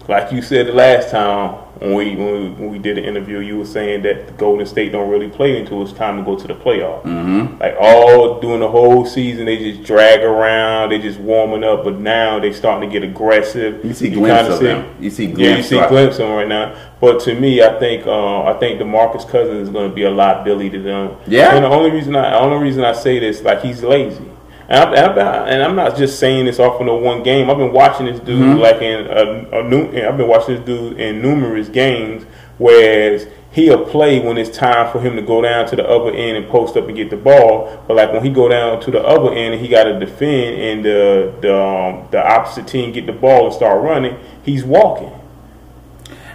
like 0.09 0.33
you 0.33 0.43
said 0.43 0.67
the 0.67 0.73
last 0.73 1.11
time 1.11 1.53
when 1.81 1.95
we 1.95 2.17
when 2.17 2.33
we, 2.35 2.51
when 2.51 2.71
we 2.71 2.79
did 2.79 2.99
an 2.99 3.05
interview, 3.05 3.39
you 3.39 3.57
were 3.57 3.65
saying 3.65 4.03
that 4.03 4.27
the 4.27 4.33
Golden 4.35 4.67
State 4.67 4.93
don't 4.93 5.09
really 5.09 5.29
play 5.29 5.59
until 5.59 5.83
it's 5.83 5.93
time 5.93 6.19
to 6.19 6.23
go 6.23 6.37
to 6.37 6.47
the 6.47 6.55
playoff. 6.55 7.03
Mm-hmm. 7.05 7.59
Like 7.59 7.77
all 7.81 8.41
during 8.41 8.61
the 8.61 8.69
whole 8.69 9.07
season, 9.07 9.47
they 9.47 9.57
just 9.57 9.85
drag 9.85 10.21
around, 10.21 10.91
they 10.91 10.99
just 10.99 11.19
warming 11.21 11.65
up. 11.65 11.85
But 11.85 12.01
now 12.01 12.39
they 12.39 12.53
starting 12.53 12.91
to 12.91 12.93
get 12.93 13.09
aggressive. 13.09 13.85
You 13.85 13.95
see 13.95 14.11
glimpses 14.11 14.55
of 14.55 14.59
see- 14.59 14.65
them. 14.67 14.97
You 15.01 15.11
see 15.11 15.27
glimpses. 15.27 15.47
yeah, 15.47 15.57
you 15.57 15.63
see 15.63 15.89
glimpses 15.89 16.21
of 16.21 16.27
them 16.27 16.37
right 16.37 16.49
now. 16.49 16.77
But 17.01 17.21
to 17.21 17.35
me, 17.35 17.63
I 17.63 17.79
think 17.79 18.07
uh, 18.07 18.43
I 18.43 18.59
think 18.59 18.81
DeMarcus 18.81 19.27
Cousins 19.29 19.69
is 19.69 19.71
going 19.71 19.89
to 19.89 19.95
be 19.95 20.03
a 20.03 20.11
liability 20.11 20.71
to 20.71 20.83
them. 20.83 21.17
Yeah? 21.27 21.55
And 21.55 21.65
the 21.65 21.69
only 21.69 21.91
reason 21.91 22.15
I 22.15 22.31
the 22.31 22.41
only 22.41 22.59
reason 22.59 22.85
I 22.85 22.93
say 22.93 23.21
this, 23.21 23.43
like 23.43 23.63
he's 23.63 23.83
lazy. 23.83 24.27
And 24.71 24.95
and 24.95 25.63
I'm 25.65 25.75
not 25.75 25.97
just 25.97 26.21
saying 26.21 26.45
this 26.45 26.61
off 26.61 26.81
of 26.81 26.87
no 26.87 26.95
one 26.95 27.25
game. 27.25 27.51
I've 27.51 27.59
been 27.59 27.73
watching 27.73 28.07
this 28.07 28.21
dude 28.21 28.41
Mm-hmm. 28.41 28.61
like 28.61 28.81
in 28.81 29.07
a, 29.07 29.61
a 29.61 29.63
new. 29.65 29.87
I've 30.01 30.17
been 30.17 30.29
watching 30.29 30.55
this 30.57 30.65
dude 30.65 30.99
in 31.01 31.21
numerous 31.21 31.69
games. 31.69 32.25
Whereas 32.59 33.27
he'll 33.53 33.85
play 33.87 34.21
when 34.21 34.37
it's 34.39 34.57
time 34.57 34.93
for 34.93 35.01
him 35.01 35.17
to 35.17 35.23
go 35.23 35.41
down 35.43 35.67
to 35.67 35.75
the 35.77 35.89
other 35.89 36.11
end 36.13 36.37
and 36.37 36.47
post 36.49 36.77
up 36.77 36.87
and 36.87 36.97
get 36.97 37.11
the 37.11 37.17
ball. 37.17 37.83
But 37.89 37.97
like 37.97 38.13
when 38.13 38.23
he 38.23 38.31
go 38.31 38.49
down 38.49 38.81
to 38.83 38.91
the 38.93 39.03
other 39.03 39.33
end 39.33 39.55
and 39.55 39.61
he 39.63 39.67
got 39.67 39.85
to 39.85 39.99
defend 39.99 40.61
and 40.61 40.85
the 40.85 41.35
the 41.41 41.59
um, 41.61 42.07
the 42.13 42.25
opposite 42.25 42.69
team 42.69 42.93
get 42.93 43.07
the 43.07 43.13
ball 43.13 43.47
and 43.47 43.55
start 43.55 43.83
running, 43.83 44.17
he's 44.45 44.63
walking. 44.63 45.11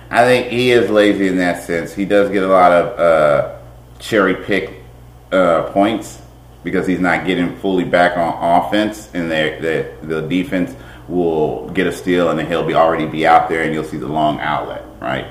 I 0.10 0.24
think 0.26 0.48
he 0.48 0.72
is 0.72 0.90
lazy 0.90 1.28
in 1.30 1.38
that 1.38 1.64
sense. 1.64 1.94
He 1.94 2.04
does 2.06 2.30
get 2.32 2.44
a 2.44 2.48
lot 2.48 2.72
of 2.74 3.00
uh, 3.00 3.58
cherry 4.00 4.36
pick 4.36 4.84
uh, 5.32 5.64
points 5.72 6.22
because 6.66 6.88
he's 6.88 7.00
not 7.00 7.26
getting 7.26 7.56
fully 7.58 7.86
back 7.86 8.18
on 8.18 8.66
offense, 8.66 9.10
and 9.14 9.32
the 9.32 9.96
the 10.02 10.08
the 10.08 10.28
defense 10.28 10.76
will 11.08 11.70
get 11.70 11.86
a 11.88 11.92
steal, 11.92 12.30
and 12.32 12.40
then 12.40 12.48
he'll 12.48 12.66
be 12.66 12.74
already 12.74 13.06
be 13.06 13.26
out 13.26 13.48
there, 13.48 13.62
and 13.62 13.74
you'll 13.74 13.84
see 13.86 13.98
the 13.98 14.08
long 14.08 14.40
outlet, 14.42 14.84
right? 15.00 15.28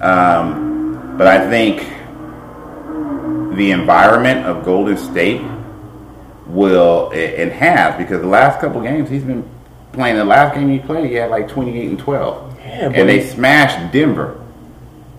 Um, 0.00 1.16
but 1.16 1.26
I 1.26 1.48
think 1.48 1.78
the 3.56 3.70
environment 3.70 4.46
of 4.46 4.64
Golden 4.64 4.98
State 4.98 5.42
will 6.46 7.10
and 7.12 7.50
has 7.50 7.96
because 7.96 8.20
the 8.20 8.28
last 8.28 8.60
couple 8.60 8.82
games 8.82 9.08
he's 9.08 9.24
been 9.24 9.48
playing. 9.92 10.16
The 10.16 10.24
last 10.24 10.54
game 10.54 10.68
he 10.68 10.78
played, 10.78 11.08
he 11.08 11.14
had 11.14 11.30
like 11.30 11.48
twenty 11.48 11.80
eight 11.80 11.88
and 11.88 11.98
twelve, 11.98 12.54
Yeah, 12.58 12.90
and 12.92 13.08
they 13.08 13.26
smashed 13.26 13.90
Denver. 13.90 14.43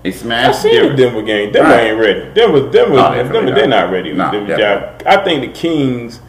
They 0.05 0.11
I 0.11 0.13
smashed 0.13 0.61
seen 0.61 0.75
the 0.75 0.81
Denver. 0.81 0.95
Denver 0.97 1.21
game. 1.23 1.51
Denver 1.51 1.69
Right. 1.71 1.87
ain't 1.87 1.99
ready. 1.99 2.19
Denver, 2.35 2.69
Denver, 2.69 2.95
No, 2.95 3.15
definitely 3.15 3.23
Denver, 3.23 3.51
they're 3.55 3.67
not. 3.67 3.85
not 3.85 3.91
ready. 3.91 4.13
No, 4.13 4.29
with 4.31 4.55
job. 4.55 5.01
I 5.03 5.17
think 5.17 5.41
the 5.41 5.47
Kings. 5.47 6.21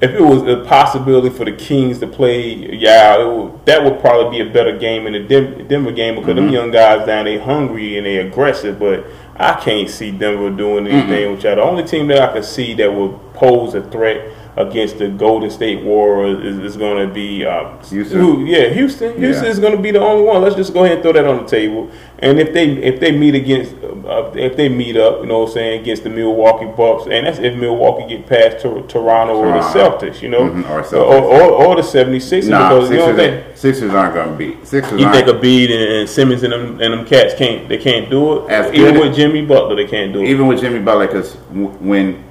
If 0.00 0.12
it 0.12 0.20
was 0.22 0.42
a 0.44 0.64
possibility 0.64 1.28
for 1.28 1.44
the 1.44 1.52
Kings 1.52 1.98
to 1.98 2.06
play, 2.06 2.54
yeah, 2.74 3.20
it 3.20 3.28
would, 3.28 3.66
that 3.66 3.84
would 3.84 4.00
probably 4.00 4.42
be 4.42 4.48
a 4.48 4.50
better 4.52 4.76
game 4.76 5.06
in 5.06 5.12
the 5.12 5.20
Denver, 5.20 5.62
Denver 5.62 5.92
game 5.92 6.14
because 6.14 6.34
them 6.34 6.46
mm-hmm. 6.46 6.54
young 6.54 6.70
guys 6.70 7.06
down 7.06 7.26
they 7.26 7.38
hungry 7.38 7.98
and 7.98 8.06
they 8.06 8.16
aggressive. 8.16 8.78
But 8.78 9.04
I 9.36 9.60
can't 9.60 9.90
see 9.90 10.10
Denver 10.10 10.48
doing 10.48 10.86
anything 10.86 11.32
with 11.32 11.44
y'all. 11.44 11.56
The 11.56 11.62
only 11.62 11.84
team 11.84 12.06
that 12.08 12.30
I 12.30 12.32
can 12.32 12.42
see 12.42 12.72
that 12.74 12.94
would 12.94 13.34
pose 13.34 13.74
a 13.74 13.82
threat 13.90 14.26
against 14.54 14.98
the 14.98 15.08
Golden 15.08 15.48
State 15.50 15.82
Warriors 15.82 16.44
is, 16.44 16.58
is 16.72 16.76
going 16.76 17.08
to 17.08 17.12
be 17.12 17.44
um, 17.46 17.78
Houston? 17.84 18.18
who- 18.20 18.44
yeah, 18.44 18.68
Houston. 18.68 19.16
Houston 19.18 19.44
Yeah. 19.44 19.50
is 19.50 19.58
going 19.58 19.74
to 19.74 19.80
be 19.82 19.90
the 19.92 20.00
only 20.00 20.24
one. 20.24 20.42
Let's 20.42 20.56
just 20.56 20.74
go 20.74 20.84
ahead 20.84 20.96
and 20.96 21.02
throw 21.02 21.12
that 21.14 21.24
on 21.26 21.44
the 21.44 21.48
table. 21.48 21.90
And 22.18 22.38
if 22.38 22.52
they 22.52 22.68
if 22.68 23.00
they 23.00 23.10
meet 23.12 23.34
against 23.34 23.74
uh, 24.06 24.30
if 24.34 24.56
they 24.56 24.68
meet 24.68 24.96
up, 24.96 25.20
you 25.22 25.26
know 25.26 25.40
what 25.40 25.48
I'm 25.48 25.54
saying, 25.54 25.80
against 25.80 26.04
the 26.04 26.10
Milwaukee 26.10 26.66
Bucks, 26.76 27.06
and 27.10 27.26
that's 27.26 27.38
if 27.38 27.56
Milwaukee 27.56 28.14
get 28.16 28.26
past 28.26 28.62
Tor- 28.62 28.82
Toronto 28.82 29.34
or 29.36 29.46
the 29.52 29.60
Celtics, 29.60 30.20
you 30.22 30.28
know, 30.28 30.42
Mhm, 30.50 30.68
or 30.70 30.80
or, 30.80 30.82
Celtics. 30.82 31.22
or, 31.22 31.50
or 31.66 31.76
the 31.76 31.82
76ers, 31.82 32.48
Nah, 32.50 32.68
because 32.68 32.90
you 32.90 32.96
know 32.98 33.06
Sixers, 33.06 33.16
what 33.16 33.24
I'm 33.24 33.30
saying. 33.32 33.44
Sixers 33.54 33.94
aren't 33.94 34.14
going 34.14 34.28
to 34.30 34.36
beat. 34.36 34.66
Sixers 34.66 35.00
You 35.00 35.10
think 35.10 35.26
Embiid 35.28 35.64
and, 35.72 35.92
and 36.00 36.08
Simmons 36.08 36.42
and 36.42 36.52
them 36.52 36.80
and 36.80 36.92
them 36.92 37.04
cats 37.06 37.34
can't 37.34 37.68
they 37.68 37.78
can't 37.78 38.10
do 38.10 38.44
it? 38.44 38.50
As 38.50 38.72
Even 38.74 38.94
good- 38.94 39.00
with 39.08 39.16
Jimmy 39.16 39.44
Butler, 39.46 39.74
they 39.76 39.86
can't 39.86 40.12
do 40.12 40.20
it. 40.20 40.28
even 40.28 40.46
with 40.46 40.60
Jimmy 40.60 40.78
Butler, 40.80 41.06
because 41.06 41.34
w- 41.52 41.68
when 41.80 42.22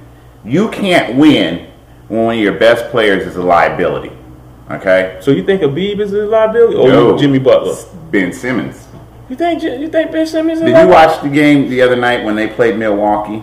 you 0.44 0.68
can't 0.70 1.16
win 1.16 1.66
when 2.12 2.24
one 2.26 2.34
of 2.36 2.42
your 2.42 2.58
best 2.58 2.90
players 2.90 3.26
is 3.26 3.36
a 3.36 3.42
liability, 3.42 4.12
okay? 4.70 5.18
so 5.22 5.30
you 5.30 5.42
think 5.42 5.62
Embiid 5.62 5.98
is 5.98 6.12
a 6.12 6.26
liability, 6.26 6.76
or 6.76 6.88
No. 6.88 7.18
Jimmy 7.18 7.38
Butler? 7.38 7.74
Ben 8.10 8.34
Simmons. 8.34 8.86
You 9.30 9.36
think 9.36 9.62
you 9.62 9.88
think 9.88 10.12
Ben 10.12 10.26
Simmons 10.26 10.58
is 10.58 10.62
a 10.62 10.66
Did 10.66 10.82
you 10.82 10.88
watch 10.88 11.22
the 11.22 11.30
game 11.30 11.70
the 11.70 11.80
other 11.80 11.96
night 11.96 12.22
when 12.22 12.36
they 12.36 12.48
played 12.48 12.76
Milwaukee? 12.76 13.42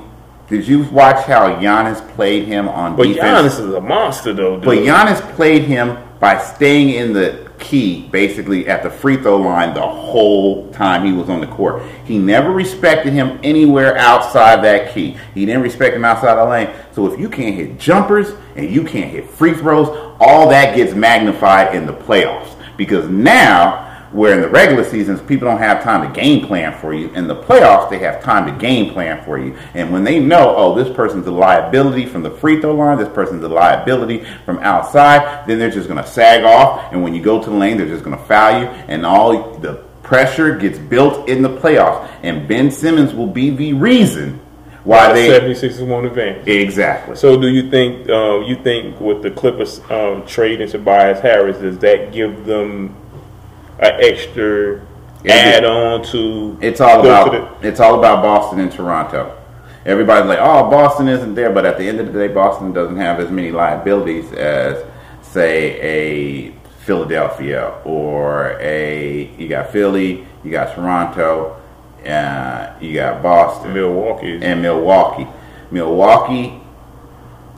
Did 0.49 0.67
you 0.67 0.83
watch 0.83 1.25
how 1.25 1.55
Giannis 1.55 2.07
played 2.15 2.45
him 2.45 2.67
on 2.69 2.95
But 2.95 3.07
defense? 3.07 3.55
Giannis 3.55 3.67
is 3.67 3.73
a 3.73 3.81
monster, 3.81 4.33
though. 4.33 4.55
Dude. 4.57 4.65
But 4.65 4.77
Giannis 4.79 5.19
played 5.35 5.63
him 5.63 5.97
by 6.19 6.37
staying 6.39 6.89
in 6.89 7.13
the 7.13 7.48
key, 7.59 8.07
basically 8.09 8.67
at 8.67 8.83
the 8.83 8.89
free 8.89 9.17
throw 9.17 9.37
line 9.37 9.73
the 9.73 9.81
whole 9.81 10.71
time 10.71 11.05
he 11.05 11.11
was 11.11 11.29
on 11.29 11.41
the 11.41 11.47
court. 11.47 11.83
He 12.05 12.17
never 12.17 12.51
respected 12.51 13.13
him 13.13 13.39
anywhere 13.43 13.97
outside 13.97 14.63
that 14.63 14.93
key. 14.93 15.17
He 15.33 15.45
didn't 15.45 15.61
respect 15.61 15.95
him 15.95 16.05
outside 16.05 16.35
the 16.35 16.45
lane. 16.45 16.69
So 16.91 17.11
if 17.11 17.19
you 17.19 17.29
can't 17.29 17.55
hit 17.55 17.79
jumpers 17.79 18.31
and 18.55 18.69
you 18.69 18.83
can't 18.83 19.11
hit 19.11 19.29
free 19.29 19.53
throws, 19.53 19.87
all 20.19 20.49
that 20.49 20.75
gets 20.75 20.93
magnified 20.93 21.75
in 21.75 21.85
the 21.85 21.93
playoffs. 21.93 22.55
Because 22.77 23.07
now 23.09 23.88
Where 24.11 24.33
in 24.33 24.41
the 24.41 24.49
regular 24.49 24.83
seasons, 24.83 25.21
people 25.21 25.47
don't 25.47 25.59
have 25.59 25.83
time 25.83 26.07
to 26.07 26.19
game 26.19 26.47
plan 26.47 26.77
for 26.79 26.93
you. 26.93 27.09
In 27.13 27.27
the 27.27 27.35
playoffs, 27.35 27.89
they 27.89 27.99
have 27.99 28.23
time 28.23 28.51
to 28.51 28.59
game 28.59 28.91
plan 28.91 29.23
for 29.23 29.37
you. 29.37 29.55
And 29.75 29.91
when 29.91 30.03
they 30.03 30.19
know, 30.19 30.55
oh, 30.55 30.75
this 30.75 30.93
person's 30.95 31.27
a 31.27 31.31
liability 31.31 32.05
from 32.05 32.23
the 32.23 32.31
free 32.31 32.59
throw 32.59 32.73
line, 32.73 32.97
this 32.97 33.09
person's 33.09 33.43
a 33.43 33.49
liability 33.49 34.25
from 34.45 34.57
outside, 34.59 35.45
then 35.47 35.59
they're 35.59 35.69
just 35.69 35.87
going 35.87 36.03
to 36.03 36.09
sag 36.09 36.43
off. 36.43 36.91
And 36.91 37.03
when 37.03 37.13
you 37.13 37.21
go 37.21 37.41
to 37.41 37.49
the 37.49 37.55
lane, 37.55 37.77
they're 37.77 37.87
just 37.87 38.03
going 38.03 38.17
to 38.17 38.23
foul 38.25 38.61
you. 38.61 38.67
And 38.67 39.05
all 39.05 39.57
the 39.59 39.75
pressure 40.01 40.57
gets 40.57 40.79
built 40.79 41.29
in 41.29 41.43
the 41.43 41.49
playoffs. 41.49 42.09
And 42.23 42.47
Ben 42.47 42.71
Simmons 42.71 43.13
will 43.13 43.27
be 43.27 43.51
the 43.51 43.73
reason 43.73 44.39
why 44.83 45.13
they 45.13 45.29
76ers 45.29 45.85
won't 45.85 46.07
advance. 46.07 46.47
exactly. 46.47 47.15
So, 47.15 47.39
do 47.39 47.47
you 47.47 47.69
think 47.69 48.09
uh, 48.09 48.39
you 48.39 48.55
think 48.55 48.99
with 48.99 49.21
the 49.21 49.29
Clippers 49.29 49.79
um, 49.91 50.25
trading 50.25 50.67
Tobias 50.67 51.19
Harris, 51.19 51.57
does 51.57 51.77
that 51.79 52.11
give 52.11 52.45
them 52.45 52.95
an 53.79 53.93
extra 53.99 54.79
Yeah. 55.23 55.33
add 55.33 55.65
on 55.65 56.03
to? 56.03 56.57
It's 56.61 56.79
all 56.81 56.99
about 57.01 57.57
it's 57.61 57.79
all 57.79 57.99
about 57.99 58.23
Boston 58.23 58.59
and 58.59 58.71
Toronto. 58.71 59.31
Everybody's 59.85 60.27
like, 60.27 60.39
"Oh, 60.41 60.69
Boston 60.69 61.07
isn't 61.07 61.35
there," 61.35 61.49
but 61.49 61.65
at 61.65 61.77
the 61.77 61.87
end 61.87 61.99
of 61.99 62.11
the 62.13 62.19
day, 62.19 62.27
Boston 62.33 62.73
doesn't 62.73 62.97
have 62.97 63.19
as 63.19 63.29
many 63.31 63.51
liabilities 63.51 64.31
as, 64.33 64.83
say, 65.21 65.79
a 65.81 66.51
Philadelphia 66.85 67.71
or 67.85 68.57
a 68.59 69.29
you 69.37 69.47
got 69.47 69.71
Philly, 69.71 70.25
you 70.43 70.51
got 70.51 70.75
Toronto, 70.75 71.55
uh, 72.07 72.67
you 72.81 72.93
got 72.93 73.21
Boston 73.23 73.73
Milwaukee. 73.73 74.39
and 74.41 74.61
Milwaukee. 74.61 75.27
Milwaukee, 75.71 76.61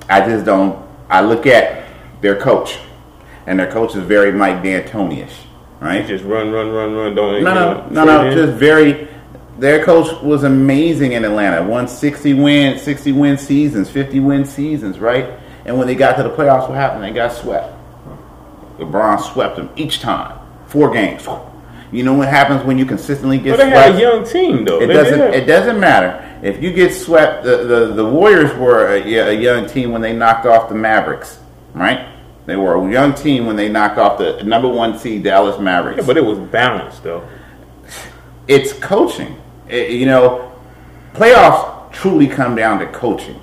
I 0.10 0.22
just 0.22 0.46
don't. 0.46 0.78
I 1.10 1.22
look 1.22 1.46
at 1.48 1.84
their 2.22 2.36
coach, 2.36 2.78
and 3.48 3.60
their 3.60 3.72
coach 3.72 3.96
is 3.96 4.04
very 4.04 4.32
Mike 4.32 4.62
D'Antoni-ish, 4.64 5.48
right? 5.82 6.06
Just 6.08 6.24
run, 6.24 6.52
run, 6.52 6.70
run, 6.72 6.94
run. 6.94 7.16
Don't 7.16 7.34
you 7.36 7.42
No, 7.42 7.54
no, 7.54 7.74
know, 7.90 8.06
no, 8.06 8.06
no. 8.06 8.30
in? 8.30 8.38
Just 8.38 8.54
very. 8.54 9.08
Their 9.60 9.84
coach 9.84 10.20
was 10.24 10.44
amazing 10.44 11.12
in 11.12 11.26
Atlanta. 11.26 11.62
Won 11.62 11.88
sixty 11.88 12.34
win, 12.34 12.80
sixty 12.80 13.12
win 13.12 13.38
seasons, 13.38 13.90
fifty 13.90 14.20
win 14.20 14.46
seasons, 14.46 14.98
right? 15.00 15.26
And 15.66 15.78
when 15.78 15.86
they 15.88 15.96
got 15.96 16.16
to 16.18 16.24
the 16.24 16.30
playoffs, 16.30 16.68
what 16.68 16.76
happened? 16.78 17.04
They 17.04 17.12
got 17.12 17.34
swept. 17.34 17.74
LeBron 18.80 19.20
swept 19.22 19.58
them 19.58 19.70
each 19.76 20.00
time, 20.00 20.40
four 20.68 20.92
games. 20.92 21.28
You 21.92 22.04
know 22.04 22.14
what 22.14 22.30
happens 22.30 22.64
when 22.64 22.78
you 22.78 22.86
consistently 22.86 23.38
get 23.38 23.52
But 23.52 23.58
they 23.66 23.70
swept? 23.70 23.88
had 23.92 23.96
a 23.96 24.00
young 24.00 24.24
team 24.26 24.66
though. 24.66 24.82
It 24.82 24.88
They 24.88 24.94
doesn't. 24.94 25.20
did. 25.20 25.34
It 25.36 25.46
doesn't 25.46 25.80
matter 25.80 26.40
if 26.42 26.64
you 26.64 26.72
get 26.74 26.94
swept. 26.94 27.44
The 27.44 27.58
the, 27.58 27.86
the 27.94 28.06
Warriors 28.06 28.52
were 28.58 28.88
a, 28.88 29.02
a 29.04 29.34
young 29.34 29.68
team 29.68 29.92
when 29.92 30.02
they 30.02 30.14
knocked 30.14 30.46
off 30.48 30.70
the 30.70 30.76
Mavericks, 30.76 31.40
right? 31.74 32.08
They 32.52 32.58
were 32.58 32.76
a 32.76 32.92
young 32.92 33.14
team 33.14 33.46
when 33.46 33.56
they 33.56 33.70
knocked 33.70 33.98
off 33.98 34.18
the 34.18 34.44
number 34.44 34.68
one 34.68 35.00
seed 35.00 35.24
Dallas 35.24 35.58
Mavericks. 35.58 36.00
Yeah, 36.02 36.06
but 36.06 36.18
it 36.18 36.26
was 36.26 36.38
balanced 36.38 37.02
though. 37.02 37.26
it's 38.46 38.74
coaching. 38.74 39.38
It- 39.70 39.92
you 39.92 40.06
know, 40.06 40.52
playoffs 41.14 41.94
truly 41.94 42.28
come 42.28 42.54
down 42.56 42.80
to 42.80 42.88
coaching. 42.88 43.40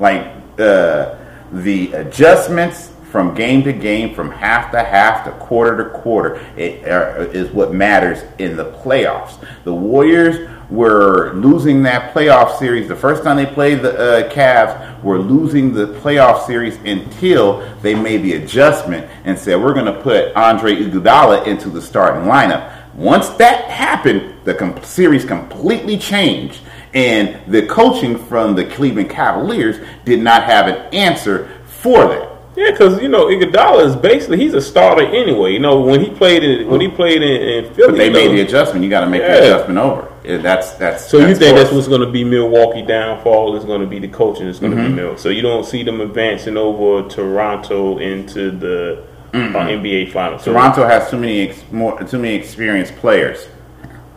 Like 0.00 0.26
uh, 0.58 1.14
the 1.52 1.92
adjustments 1.92 2.90
from 3.12 3.32
game 3.36 3.62
to 3.62 3.72
game, 3.72 4.12
from 4.12 4.28
half 4.32 4.72
to 4.72 4.82
half 4.82 5.24
to 5.26 5.30
quarter 5.38 5.84
to 5.84 5.90
quarter, 5.90 6.44
it, 6.56 6.82
uh, 6.84 7.20
is 7.30 7.48
what 7.52 7.72
matters 7.72 8.24
in 8.38 8.56
the 8.56 8.72
playoffs. 8.72 9.38
The 9.62 9.72
Warriors 9.72 10.50
were 10.70 11.32
losing 11.34 11.82
that 11.82 12.14
playoff 12.14 12.58
series. 12.58 12.88
The 12.88 12.96
first 12.96 13.22
time 13.22 13.36
they 13.36 13.46
played 13.46 13.82
the 13.82 14.26
uh, 14.26 14.30
Cavs, 14.30 15.02
were 15.02 15.18
losing 15.18 15.72
the 15.72 15.86
playoff 15.86 16.46
series 16.46 16.76
until 16.84 17.60
they 17.82 17.94
made 17.94 18.22
the 18.22 18.34
adjustment 18.34 19.08
and 19.24 19.38
said, 19.38 19.60
"We're 19.60 19.74
going 19.74 19.86
to 19.86 20.00
put 20.00 20.34
Andre 20.34 20.76
Iguodala 20.76 21.46
into 21.46 21.70
the 21.70 21.80
starting 21.80 22.28
lineup." 22.28 22.74
Once 22.94 23.28
that 23.30 23.64
happened, 23.66 24.34
the 24.44 24.54
com- 24.54 24.82
series 24.82 25.24
completely 25.24 25.96
changed, 25.96 26.60
and 26.94 27.40
the 27.46 27.64
coaching 27.66 28.18
from 28.18 28.54
the 28.54 28.64
Cleveland 28.64 29.08
Cavaliers 29.08 29.76
did 30.04 30.20
not 30.20 30.42
have 30.42 30.66
an 30.66 30.92
answer 30.92 31.48
for 31.64 32.08
that. 32.08 32.38
Yeah, 32.56 32.72
because 32.72 33.00
you 33.00 33.08
know 33.08 33.26
Iguodala 33.26 33.86
is 33.86 33.94
basically 33.94 34.38
he's 34.38 34.54
a 34.54 34.60
starter 34.60 35.06
anyway. 35.06 35.52
You 35.52 35.60
know 35.60 35.80
when 35.80 36.00
he 36.00 36.10
played 36.10 36.42
in 36.42 36.68
when 36.68 36.80
he 36.80 36.88
played 36.88 37.22
in, 37.22 37.64
in 37.64 37.72
Philly, 37.72 37.92
But 37.92 37.98
they 37.98 38.10
made 38.10 38.30
know, 38.30 38.36
the 38.36 38.40
adjustment. 38.40 38.82
You 38.82 38.90
got 38.90 39.02
to 39.02 39.06
make 39.06 39.22
the 39.22 39.38
adjustment 39.38 39.78
over. 39.78 40.12
Yeah, 40.28 40.36
That's 40.38 40.72
that's. 40.72 41.08
So 41.08 41.18
you 41.18 41.26
that's 41.28 41.38
think 41.38 41.56
that's 41.56 41.72
what's 41.72 41.88
going 41.88 42.02
to 42.02 42.10
be 42.10 42.22
Milwaukee 42.22 42.82
downfall 42.82 43.56
is 43.56 43.64
going 43.64 43.80
to 43.80 43.86
be 43.86 43.98
the 43.98 44.08
coaching 44.08 44.46
is 44.46 44.58
going 44.58 44.72
to 44.72 44.78
Mm-hmm. 44.78 44.88
be 44.96 45.02
Mil. 45.02 45.16
So 45.16 45.30
you 45.30 45.42
don't 45.42 45.64
see 45.64 45.82
them 45.82 46.00
advancing 46.00 46.56
over 46.56 47.08
Toronto 47.08 47.98
into 47.98 48.50
the 48.50 49.04
uh, 49.32 49.38
NBA 49.38 50.12
finals. 50.12 50.44
Toronto 50.44 50.86
has 50.86 51.10
too 51.10 51.18
many 51.18 51.48
ex- 51.48 51.62
more 51.72 51.98
too 52.04 52.18
many 52.18 52.34
experienced 52.34 52.94
players, 52.96 53.48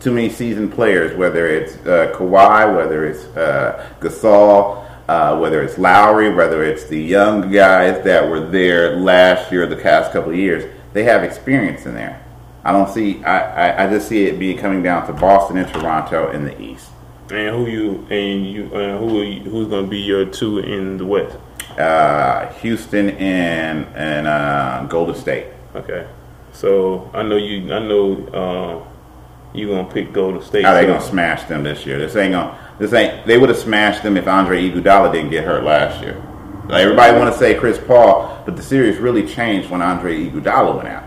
too 0.00 0.12
many 0.12 0.28
seasoned 0.28 0.72
players. 0.72 1.16
Whether 1.16 1.46
it's 1.46 1.76
uh, 1.86 2.12
Kawhi, 2.14 2.76
whether 2.76 3.06
it's 3.06 3.24
uh, 3.36 3.88
Gasol, 4.00 4.84
uh, 5.08 5.38
whether 5.38 5.62
it's 5.62 5.78
Lowry, 5.78 6.34
whether 6.34 6.62
it's 6.62 6.84
the 6.84 7.00
young 7.00 7.50
guys 7.50 8.04
that 8.04 8.28
were 8.28 8.40
there 8.40 8.96
last 8.96 9.50
year, 9.50 9.66
the 9.66 9.76
past 9.76 10.12
couple 10.12 10.30
of 10.32 10.36
years, 10.36 10.70
they 10.92 11.04
have 11.04 11.24
experience 11.24 11.86
in 11.86 11.94
there. 11.94 12.21
I 12.64 12.72
don't 12.72 12.88
see. 12.88 13.22
I, 13.24 13.70
I, 13.70 13.84
I 13.84 13.90
just 13.90 14.08
see 14.08 14.24
it 14.24 14.38
being 14.38 14.56
coming 14.58 14.82
down 14.82 15.06
to 15.06 15.12
Boston 15.12 15.56
and 15.56 15.68
Toronto 15.72 16.30
in 16.30 16.44
the 16.44 16.60
East. 16.60 16.90
And 17.30 17.54
who 17.54 17.66
you 17.66 18.06
and 18.10 18.46
you 18.46 18.64
uh, 18.66 18.98
who 18.98 19.20
are 19.20 19.24
you, 19.24 19.40
who's 19.40 19.68
going 19.68 19.84
to 19.84 19.90
be 19.90 19.98
your 19.98 20.26
two 20.26 20.58
in 20.58 20.96
the 20.98 21.06
West? 21.06 21.36
Uh, 21.78 22.52
Houston 22.54 23.10
and 23.10 23.86
and 23.96 24.26
uh, 24.26 24.84
Golden 24.88 25.14
State. 25.14 25.46
Okay, 25.74 26.06
so 26.52 27.10
I 27.14 27.22
know 27.22 27.36
you. 27.36 27.72
I 27.72 27.78
know 27.78 28.26
uh, 28.28 29.56
you 29.56 29.68
gonna 29.68 29.90
pick 29.90 30.12
Golden 30.12 30.42
State. 30.42 30.64
How 30.64 30.74
they 30.74 30.82
so- 30.82 30.88
gonna 30.88 31.00
smash 31.04 31.44
them 31.44 31.62
this 31.62 31.86
year? 31.86 31.98
This 31.98 32.14
ain't 32.16 32.32
gonna. 32.32 32.58
This 32.78 32.92
ain't. 32.92 33.26
They 33.26 33.38
would 33.38 33.48
have 33.48 33.58
smashed 33.58 34.02
them 34.02 34.16
if 34.16 34.28
Andre 34.28 34.68
Iguodala 34.68 35.12
didn't 35.12 35.30
get 35.30 35.44
hurt 35.44 35.64
last 35.64 36.02
year. 36.02 36.22
Like 36.68 36.82
everybody 36.82 37.16
want 37.18 37.32
to 37.32 37.38
say 37.38 37.54
Chris 37.54 37.78
Paul, 37.78 38.42
but 38.44 38.56
the 38.56 38.62
series 38.62 38.98
really 38.98 39.26
changed 39.26 39.70
when 39.70 39.80
Andre 39.82 40.28
Iguodala 40.28 40.76
went 40.76 40.88
out. 40.88 41.04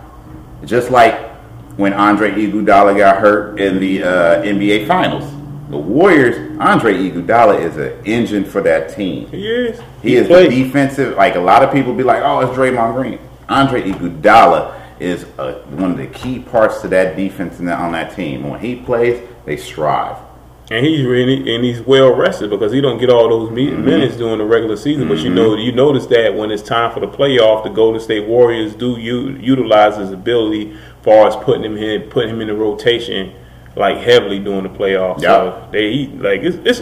Just 0.66 0.90
like 0.90 1.35
when 1.78 1.94
Andre 1.94 2.32
Iguodala 2.32 2.98
got 2.98 3.18
hurt 3.18 3.60
in 3.60 3.80
the 3.80 4.04
uh, 4.04 4.42
NBA 4.44 4.88
Finals. 4.88 5.30
The 5.70 5.78
Warriors, 5.78 6.58
Andre 6.60 6.94
Iguodala 6.94 7.60
is 7.60 7.76
an 7.78 8.06
engine 8.06 8.46
for 8.46 8.62
that 8.62 8.96
team. 8.96 9.28
He 9.30 9.48
is. 9.48 9.82
He 10.04 10.16
is 10.16 10.28
played. 10.28 10.52
the 10.52 10.64
defensive. 10.64 11.18
Like 11.18 11.36
a 11.36 11.40
lot 11.40 11.64
of 11.64 11.72
people 11.74 11.94
be 11.94 12.04
like, 12.04 12.22
"Oh, 12.24 12.40
it's 12.42 12.56
Draymond 12.58 12.94
Green." 12.94 13.20
Andre 13.50 13.82
Iguodala 13.82 14.80
is 15.00 15.26
uh 15.40 15.54
one 15.72 15.92
of 15.92 15.98
the 15.98 16.08
key 16.08 16.40
parts 16.40 16.82
to 16.82 16.88
that 16.90 17.16
defense 17.18 17.60
in 17.60 17.66
that, 17.66 17.80
on 17.80 17.92
that 17.94 18.16
team. 18.16 18.48
When 18.50 18.60
he 18.60 18.76
plays, 18.76 19.28
they 19.46 19.58
strive. 19.58 20.18
And 20.72 20.84
he's 20.86 21.06
really 21.06 21.54
and 21.54 21.64
he's 21.64 21.82
well 21.82 22.16
rested 22.16 22.50
because 22.50 22.72
he 22.72 22.82
don't 22.82 22.98
get 23.00 23.10
all 23.10 23.28
those 23.30 23.50
Mm-hmm. 23.50 23.86
minutes 23.86 24.18
during 24.18 24.38
the 24.40 24.46
regular 24.46 24.76
season. 24.78 25.08
But 25.08 25.20
you 25.20 25.30
know, 25.32 25.56
you 25.56 25.72
notice 25.72 26.06
that 26.08 26.34
when 26.34 26.50
it's 26.52 26.64
time 26.64 26.92
for 26.92 27.00
the 27.00 27.08
playoff, 27.08 27.64
the 27.64 27.70
Golden 27.70 28.00
State 28.02 28.28
Warriors 28.28 28.74
do 28.76 28.98
u- 29.00 29.38
utilize 29.40 29.98
his 29.98 30.12
ability, 30.12 30.72
as 30.72 30.78
far 31.06 31.28
as 31.28 31.36
putting 31.38 31.64
him 31.64 31.78
in, 31.78 32.10
putting 32.10 32.32
him 32.32 32.42
in 32.42 32.48
the 32.48 32.56
rotation, 32.56 33.34
like 33.76 33.98
heavily 33.98 34.40
during 34.40 34.64
the 34.64 34.70
playoffs. 34.70 35.22
Yeah. 35.22 35.30
So 35.30 35.70
they 35.72 35.94
he, 35.94 36.08
like 36.08 36.42
it's, 36.42 36.58
it's, 36.66 36.80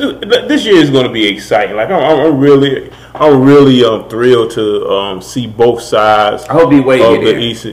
this 0.48 0.66
year 0.66 0.78
is 0.78 0.90
going 0.90 1.06
to 1.06 1.12
be 1.12 1.28
exciting. 1.28 1.76
Like 1.76 1.90
I'm, 1.92 2.02
I'm 2.02 2.40
really, 2.40 2.90
I'm 3.14 3.42
really 3.42 3.84
um 3.84 4.10
thrilled 4.10 4.52
to 4.52 4.88
um 4.90 5.22
see 5.22 5.46
both 5.46 5.82
sides 5.82 6.44
I 6.46 6.54
hope 6.54 6.72
D 6.72 6.80
Wade 6.80 7.02
of 7.02 7.22
the. 7.24 7.38
East. 7.38 7.68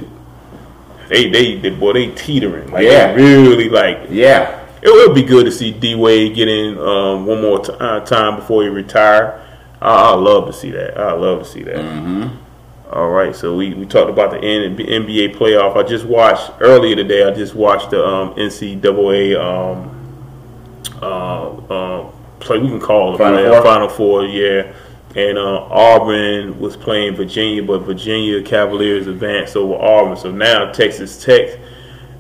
They, 1.09 1.29
they, 1.29 1.57
they, 1.57 1.71
boy, 1.71 1.93
they 1.95 2.11
teetering. 2.13 2.71
Like, 2.71 2.85
Yeah. 2.85 3.15
really 3.15 3.69
like 3.69 4.07
Yeah, 4.11 4.65
it 4.83 4.89
would 4.91 5.15
be 5.15 5.23
good 5.23 5.45
to 5.47 5.53
see 5.53 5.71
D 5.73 5.95
Wade 5.95 6.35
get 6.35 6.49
in 6.49 6.79
um, 6.79 7.27
one 7.27 7.41
more 7.43 7.59
t- 7.65 7.73
uh, 7.79 8.01
time 8.01 8.37
before 8.37 8.63
he 8.63 8.69
retire. 8.69 9.45
I 9.81 10.13
I'd 10.13 10.21
love 10.21 10.47
to 10.47 10.53
see 10.53 10.71
that. 10.73 10.99
I'd 10.99 11.13
love 11.19 11.41
to 11.41 11.45
see 11.49 11.63
that. 11.65 11.77
Mm-hmm. 11.77 12.50
Right, 12.93 13.35
so 13.35 13.57
we, 13.57 13.73
we 13.75 13.87
talked 13.87 14.11
about 14.11 14.31
the 14.33 14.39
NBA 14.39 15.37
playoff. 15.37 15.77
I 15.77 15.83
just 15.87 16.05
watched 16.05 16.51
earlier 16.61 16.97
today. 16.97 17.25
I 17.25 17.31
just 17.33 17.55
watched 17.55 17.91
the 17.91 18.05
um, 18.05 18.35
NCAA 18.35 19.39
um, 19.41 20.99
uh, 21.01 21.51
uh, 21.53 22.11
play. 22.41 22.59
We 22.59 22.69
can 22.69 22.81
call 22.81 23.15
it 23.15 23.19
Final 23.19 23.39
play- 23.39 23.49
Four? 23.49 23.63
Final 23.63 23.89
Four. 23.89 24.25
Yeah, 24.25 24.73
and 25.15 25.39
uh, 25.39 25.63
Auburn 25.71 26.59
was 26.59 26.77
playing 26.77 27.15
Virginia, 27.15 27.63
but 27.63 27.81
Virginia 27.81 28.43
Cavaliers 28.43 29.07
advanced 29.07 29.57
over 29.57 29.75
Auburn. 29.75 30.17
So 30.17 30.31
now 30.33 30.73
Texas 30.73 31.23
Tech 31.23 31.59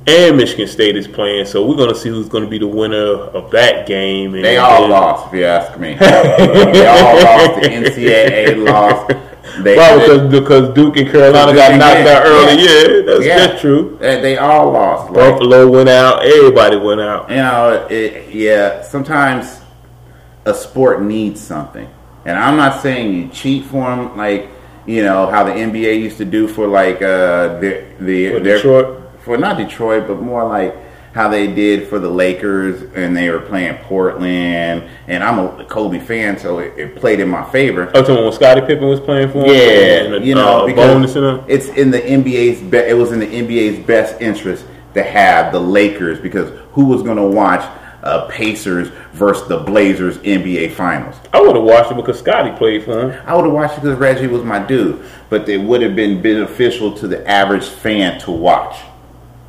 and 0.06 0.36
Michigan 0.36 0.66
State 0.68 0.96
is 0.96 1.06
playing. 1.08 1.46
So 1.46 1.66
we're 1.66 1.76
going 1.76 1.90
to 1.92 1.94
see 1.98 2.08
who's 2.08 2.28
going 2.28 2.44
to 2.44 2.50
be 2.50 2.58
the 2.58 2.66
winner 2.66 2.96
of 3.14 3.50
that 3.50 3.86
game. 3.86 4.34
And 4.34 4.44
they 4.44 4.56
all 4.56 4.82
then- 4.82 4.90
lost. 4.90 5.26
If 5.28 5.38
you 5.40 5.44
ask 5.46 5.78
me, 5.78 5.94
they 5.94 6.86
all 6.86 7.14
lost. 7.22 7.62
The 7.62 7.68
NCAA 7.68 8.64
lost. 8.66 9.16
They, 9.62 9.76
Why? 9.76 9.98
Because, 9.98 10.30
because 10.30 10.74
Duke 10.74 10.96
and 10.96 11.10
Carolina 11.10 11.52
got 11.54 11.78
knocked 11.78 12.08
out 12.08 12.26
early. 12.26 12.62
yeah. 12.62 13.02
That's, 13.06 13.24
Yeah. 13.26 13.36
that's 13.46 13.60
true. 13.60 13.96
they, 14.00 14.20
they 14.20 14.36
all 14.38 14.70
lost. 14.72 15.12
Like, 15.12 15.14
Buffalo 15.32 15.68
went 15.68 15.88
out. 15.88 16.24
Everybody 16.24 16.76
went 16.76 17.00
out. 17.00 17.28
you 17.30 17.36
know, 17.36 17.86
it, 17.90 18.34
yeah, 18.34 18.82
sometimes 18.82 19.60
a 20.44 20.54
sport 20.54 21.02
needs 21.02 21.40
something. 21.40 21.88
And 22.24 22.38
I'm 22.38 22.56
not 22.56 22.82
saying 22.82 23.14
you 23.14 23.28
cheat 23.28 23.64
for 23.66 23.88
them, 23.90 24.16
like, 24.16 24.48
you 24.86 25.02
know, 25.02 25.26
how 25.26 25.44
the 25.44 25.52
NBA 25.52 26.00
used 26.00 26.18
to 26.18 26.24
do 26.24 26.48
for, 26.48 26.66
like, 26.66 26.96
uh, 27.02 27.58
the, 27.60 27.84
the, 28.00 28.30
For 28.32 28.40
their, 28.40 28.56
Detroit. 28.56 29.00
for 29.24 29.36
not 29.38 29.56
Detroit, 29.56 30.06
but 30.08 30.20
more 30.20 30.46
like 30.46 30.74
how 31.20 31.28
they 31.28 31.46
did 31.46 31.86
for 31.86 31.98
the 31.98 32.08
Lakers, 32.08 32.80
and 32.94 33.14
they 33.14 33.28
were 33.28 33.40
playing 33.40 33.76
Portland. 33.84 34.88
And 35.06 35.22
I'm 35.22 35.38
a 35.38 35.66
Kobe 35.66 36.00
fan, 36.00 36.38
so 36.38 36.60
it, 36.60 36.78
it 36.78 36.96
played 36.96 37.20
in 37.20 37.28
my 37.28 37.44
favor. 37.50 37.90
Oh, 37.94 38.02
so 38.02 38.24
when 38.24 38.32
Scottie 38.32 38.62
Pippen 38.62 38.88
was 38.88 39.00
playing 39.00 39.30
for 39.30 39.44
him, 39.44 39.50
Yeah, 39.50 40.16
you 40.16 40.34
know, 40.34 40.62
uh, 40.62 40.66
because 40.66 41.14
it's 41.46 41.68
in 41.68 41.90
the 41.90 42.00
NBA's 42.00 42.62
be- 42.62 42.78
it 42.78 42.96
was 42.96 43.12
in 43.12 43.18
the 43.18 43.26
NBA's 43.26 43.84
best 43.86 44.18
interest 44.22 44.64
to 44.94 45.02
have 45.02 45.52
the 45.52 45.60
Lakers 45.60 46.18
because 46.18 46.58
who 46.72 46.86
was 46.86 47.02
going 47.02 47.18
to 47.18 47.26
watch 47.26 47.60
uh, 48.02 48.26
Pacers 48.28 48.88
versus 49.12 49.46
the 49.46 49.58
Blazers 49.58 50.16
NBA 50.18 50.72
Finals? 50.72 51.16
I 51.34 51.42
would 51.42 51.54
have 51.54 51.64
watched 51.66 51.92
it 51.92 51.96
because 51.96 52.18
Scottie 52.18 52.56
played 52.56 52.84
for 52.84 53.10
him. 53.10 53.22
I 53.26 53.36
would 53.36 53.44
have 53.44 53.52
watched 53.52 53.74
it 53.74 53.82
because 53.82 53.98
Reggie 53.98 54.26
was 54.26 54.42
my 54.42 54.58
dude, 54.58 55.04
but 55.28 55.46
it 55.50 55.58
would 55.58 55.82
have 55.82 55.94
been 55.94 56.22
beneficial 56.22 56.94
to 56.94 57.06
the 57.06 57.28
average 57.28 57.68
fan 57.68 58.18
to 58.20 58.30
watch. 58.30 58.78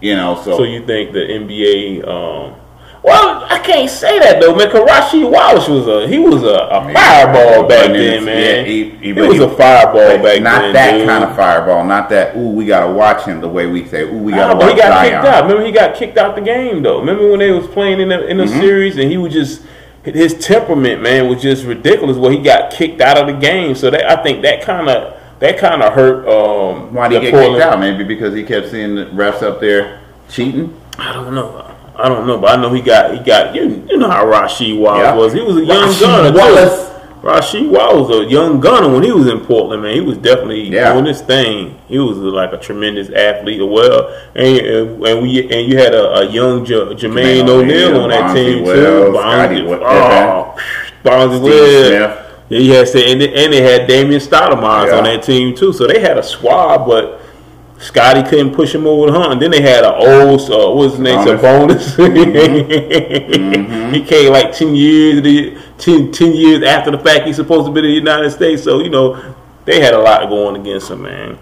You 0.01 0.15
know, 0.15 0.35
so, 0.43 0.57
So 0.57 0.63
you 0.63 0.85
think 0.85 1.13
the 1.13 1.19
NBA? 1.19 2.07
Um, 2.07 2.55
well, 3.03 3.43
I 3.49 3.57
can't 3.59 3.89
say 3.89 4.19
that 4.19 4.39
though, 4.41 4.55
man. 4.55 4.69
Cause 4.69 4.87
Rasheed 4.87 5.27
Wallace 5.29 5.67
was 5.67 5.87
a 5.87 6.07
he 6.07 6.19
was 6.19 6.43
a, 6.43 6.47
a 6.47 6.85
Man, 6.85 6.93
fireball 6.93 7.67
back 7.67 7.87
then, 7.91 8.25
man. 8.25 8.37
yeah, 8.37 8.63
he- 8.63 8.89
he, 8.91 9.13
he- 9.13 9.13
was 9.13 9.37
he- 9.37 9.43
a 9.43 9.49
fireball 9.49 10.17
but 10.17 10.23
back 10.23 10.41
not 10.43 10.61
then. 10.61 10.73
that 10.73 10.97
dude. 10.97 11.07
kind 11.07 11.23
of 11.23 11.35
fireball, 11.35 11.83
not 11.83 12.09
that. 12.09 12.35
Ooh, 12.35 12.49
we 12.51 12.65
gotta 12.67 12.91
watch 12.91 13.25
him 13.25 13.41
the 13.41 13.47
way 13.49 13.65
we 13.65 13.87
say. 13.87 14.03
Ooh, 14.03 14.17
we 14.19 14.31
gotta 14.33 14.53
but 14.53 14.65
watch 14.65 14.71
he 14.73 14.77
got 14.77 14.89
Zion. 14.89 15.11
kicked 15.13 15.25
out. 15.33 15.43
Remember, 15.43 15.65
he 15.65 15.71
got 15.71 15.95
kicked 15.95 16.17
out 16.19 16.35
the 16.35 16.41
game 16.41 16.83
though. 16.83 16.99
Remember 16.99 17.27
when 17.29 17.39
they 17.39 17.49
was 17.51 17.67
playing 17.67 17.99
in 18.01 18.09
the 18.09 18.27
in 18.27 18.37
the 18.37 18.43
Mm-hmm. 18.45 18.59
series, 18.59 18.97
and 18.97 19.09
he 19.09 19.17
was 19.17 19.33
just 19.33 19.63
his 20.03 20.33
temperament, 20.35 21.01
man, 21.01 21.27
was 21.27 21.41
just 21.41 21.63
ridiculous. 21.65 22.17
Where 22.17 22.31
he 22.31 22.39
got 22.41 22.71
kicked 22.71 23.01
out 23.01 23.17
of 23.17 23.25
the 23.27 23.33
game. 23.39 23.73
So 23.75 23.89
that 23.89 24.05
I 24.09 24.21
think 24.21 24.43
that 24.43 24.61
kind 24.61 24.89
of 24.89 25.19
that 25.41 25.57
kind 25.57 25.83
of 25.83 25.93
hurt. 25.93 26.27
Um, 26.27 26.93
Why 26.93 27.07
did 27.09 27.23
he 27.23 27.31
get 27.31 27.39
kicked 27.43 27.61
out? 27.61 27.79
Maybe 27.79 28.03
because 28.03 28.33
he 28.33 28.43
kept 28.43 28.69
seeing 28.69 28.95
the 28.95 29.05
refs 29.07 29.41
up 29.43 29.59
there 29.59 29.99
cheating. 30.29 30.75
I 30.97 31.11
don't 31.13 31.33
know. 31.35 31.67
I 31.97 32.07
don't 32.09 32.25
know, 32.25 32.37
but 32.39 32.57
I 32.57 32.61
know 32.61 32.71
he 32.73 32.81
got 32.81 33.13
he 33.15 33.19
got 33.23 33.53
you. 33.53 33.85
You 33.89 33.97
know 33.97 34.09
how 34.09 34.25
Rasheed 34.25 34.79
Wallace 34.79 35.03
Yeah. 35.03 35.15
was. 35.15 35.33
He 35.33 35.41
was 35.41 35.57
a 35.57 35.65
young 35.65 35.89
Rasheed 35.89 35.99
gunner. 36.01 36.31
too. 36.31 36.37
Wallace. 36.37 36.87
Rasheed 37.21 37.69
Wallace 37.69 38.07
was 38.09 38.25
a 38.25 38.29
young 38.29 38.59
gunner 38.59 38.89
when 38.91 39.03
he 39.03 39.11
was 39.11 39.27
in 39.27 39.41
Portland. 39.41 39.83
Man, 39.83 39.93
he 39.93 40.01
was 40.01 40.17
definitely 40.17 40.69
Yeah. 40.69 40.93
doing 40.93 41.05
his 41.05 41.21
thing. 41.21 41.77
He 41.87 41.99
was 41.99 42.17
like 42.17 42.51
a 42.53 42.57
tremendous 42.57 43.09
athlete 43.11 43.61
as 43.61 43.67
well. 43.67 44.11
And 44.33 44.57
and, 44.57 45.21
we 45.21 45.41
and 45.51 45.71
you 45.71 45.77
had 45.77 45.93
a, 45.93 46.19
a 46.21 46.25
young 46.31 46.65
J- 46.65 46.73
Jermaine 46.95 47.43
Jermaine 47.45 47.49
O'Neal 47.49 48.01
on 48.01 48.09
that 48.09 48.31
Bonzi 48.31 48.33
team 48.33 48.63
Wells, 48.63 48.75
too. 48.75 49.19
Bonzi, 49.19 49.67
Wel- 49.67 49.83
oh, 49.83 50.55
Bonzi 51.03 51.37
Steve. 51.39 51.87
Smith. 51.87 52.17
Yeah, 52.51 52.59
he 52.59 52.69
had 52.69 52.87
say, 52.89 53.11
and, 53.11 53.21
they, 53.21 53.33
and 53.33 53.53
they 53.53 53.61
had 53.61 53.87
Damian 53.87 54.19
Stoudamire 54.19 54.87
Yeah. 54.87 54.97
on 54.97 55.03
that 55.05 55.23
team 55.23 55.55
too. 55.55 55.71
So 55.71 55.87
they 55.87 55.99
had 56.01 56.17
a 56.17 56.23
squad, 56.23 56.85
but 56.85 57.21
Scottie 57.79 58.23
couldn't 58.29 58.53
push 58.53 58.75
him 58.75 58.85
over 58.85 59.07
the 59.09 59.13
hump. 59.17 59.31
And 59.31 59.41
then 59.41 59.51
they 59.51 59.61
had 59.61 59.85
an 59.85 59.93
old, 59.95 60.41
uh, 60.51 60.69
what's 60.75 60.93
his 60.93 60.99
name, 60.99 61.19
Sabonis. 61.25 61.95
Sabonis. 61.95 63.93
he 63.93 64.03
came 64.03 64.31
like 64.33 64.51
ten 64.55 64.75
years, 64.75 65.21
the- 65.21 65.57
10, 65.77 66.11
10 66.11 66.33
years 66.33 66.63
after 66.63 66.91
the 66.91 66.99
fact 66.99 67.25
he's 67.25 67.37
supposed 67.37 67.65
to 67.65 67.71
be 67.71 67.79
in 67.79 67.85
the 67.85 67.91
United 67.91 68.29
States. 68.31 68.63
So 68.63 68.79
you 68.81 68.89
know 68.89 69.33
they 69.65 69.79
had 69.79 69.93
a 69.93 69.99
lot 69.99 70.27
going 70.29 70.55
against 70.59 70.91
him, 70.91 71.03
man. 71.03 71.37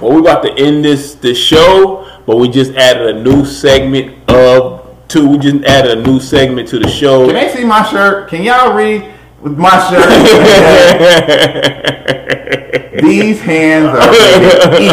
Well, 0.00 0.12
we're 0.12 0.20
about 0.20 0.42
to 0.44 0.52
end 0.52 0.84
this 0.84 1.14
this 1.16 1.36
show, 1.38 2.06
but 2.24 2.36
we 2.36 2.48
just 2.48 2.72
added 2.74 3.16
a 3.16 3.20
new 3.22 3.44
segment 3.44 4.30
of 4.30 4.80
two. 5.08 5.28
We 5.28 5.38
just 5.38 5.62
added 5.64 5.98
a 5.98 6.02
new 6.02 6.20
segment 6.20 6.68
to 6.68 6.78
the 6.78 6.88
show. 6.88 7.26
Can 7.26 7.34
they 7.34 7.48
see 7.52 7.64
my 7.64 7.82
shirt? 7.90 8.28
Can 8.30 8.42
y'all 8.44 8.72
read 8.74 9.12
with 9.44 9.58
my 9.58 9.70
shirt? 9.90 10.08
These 13.02 13.40
hands 13.42 13.86
are 13.86 14.10
rated 14.10 14.82
E 14.82 14.88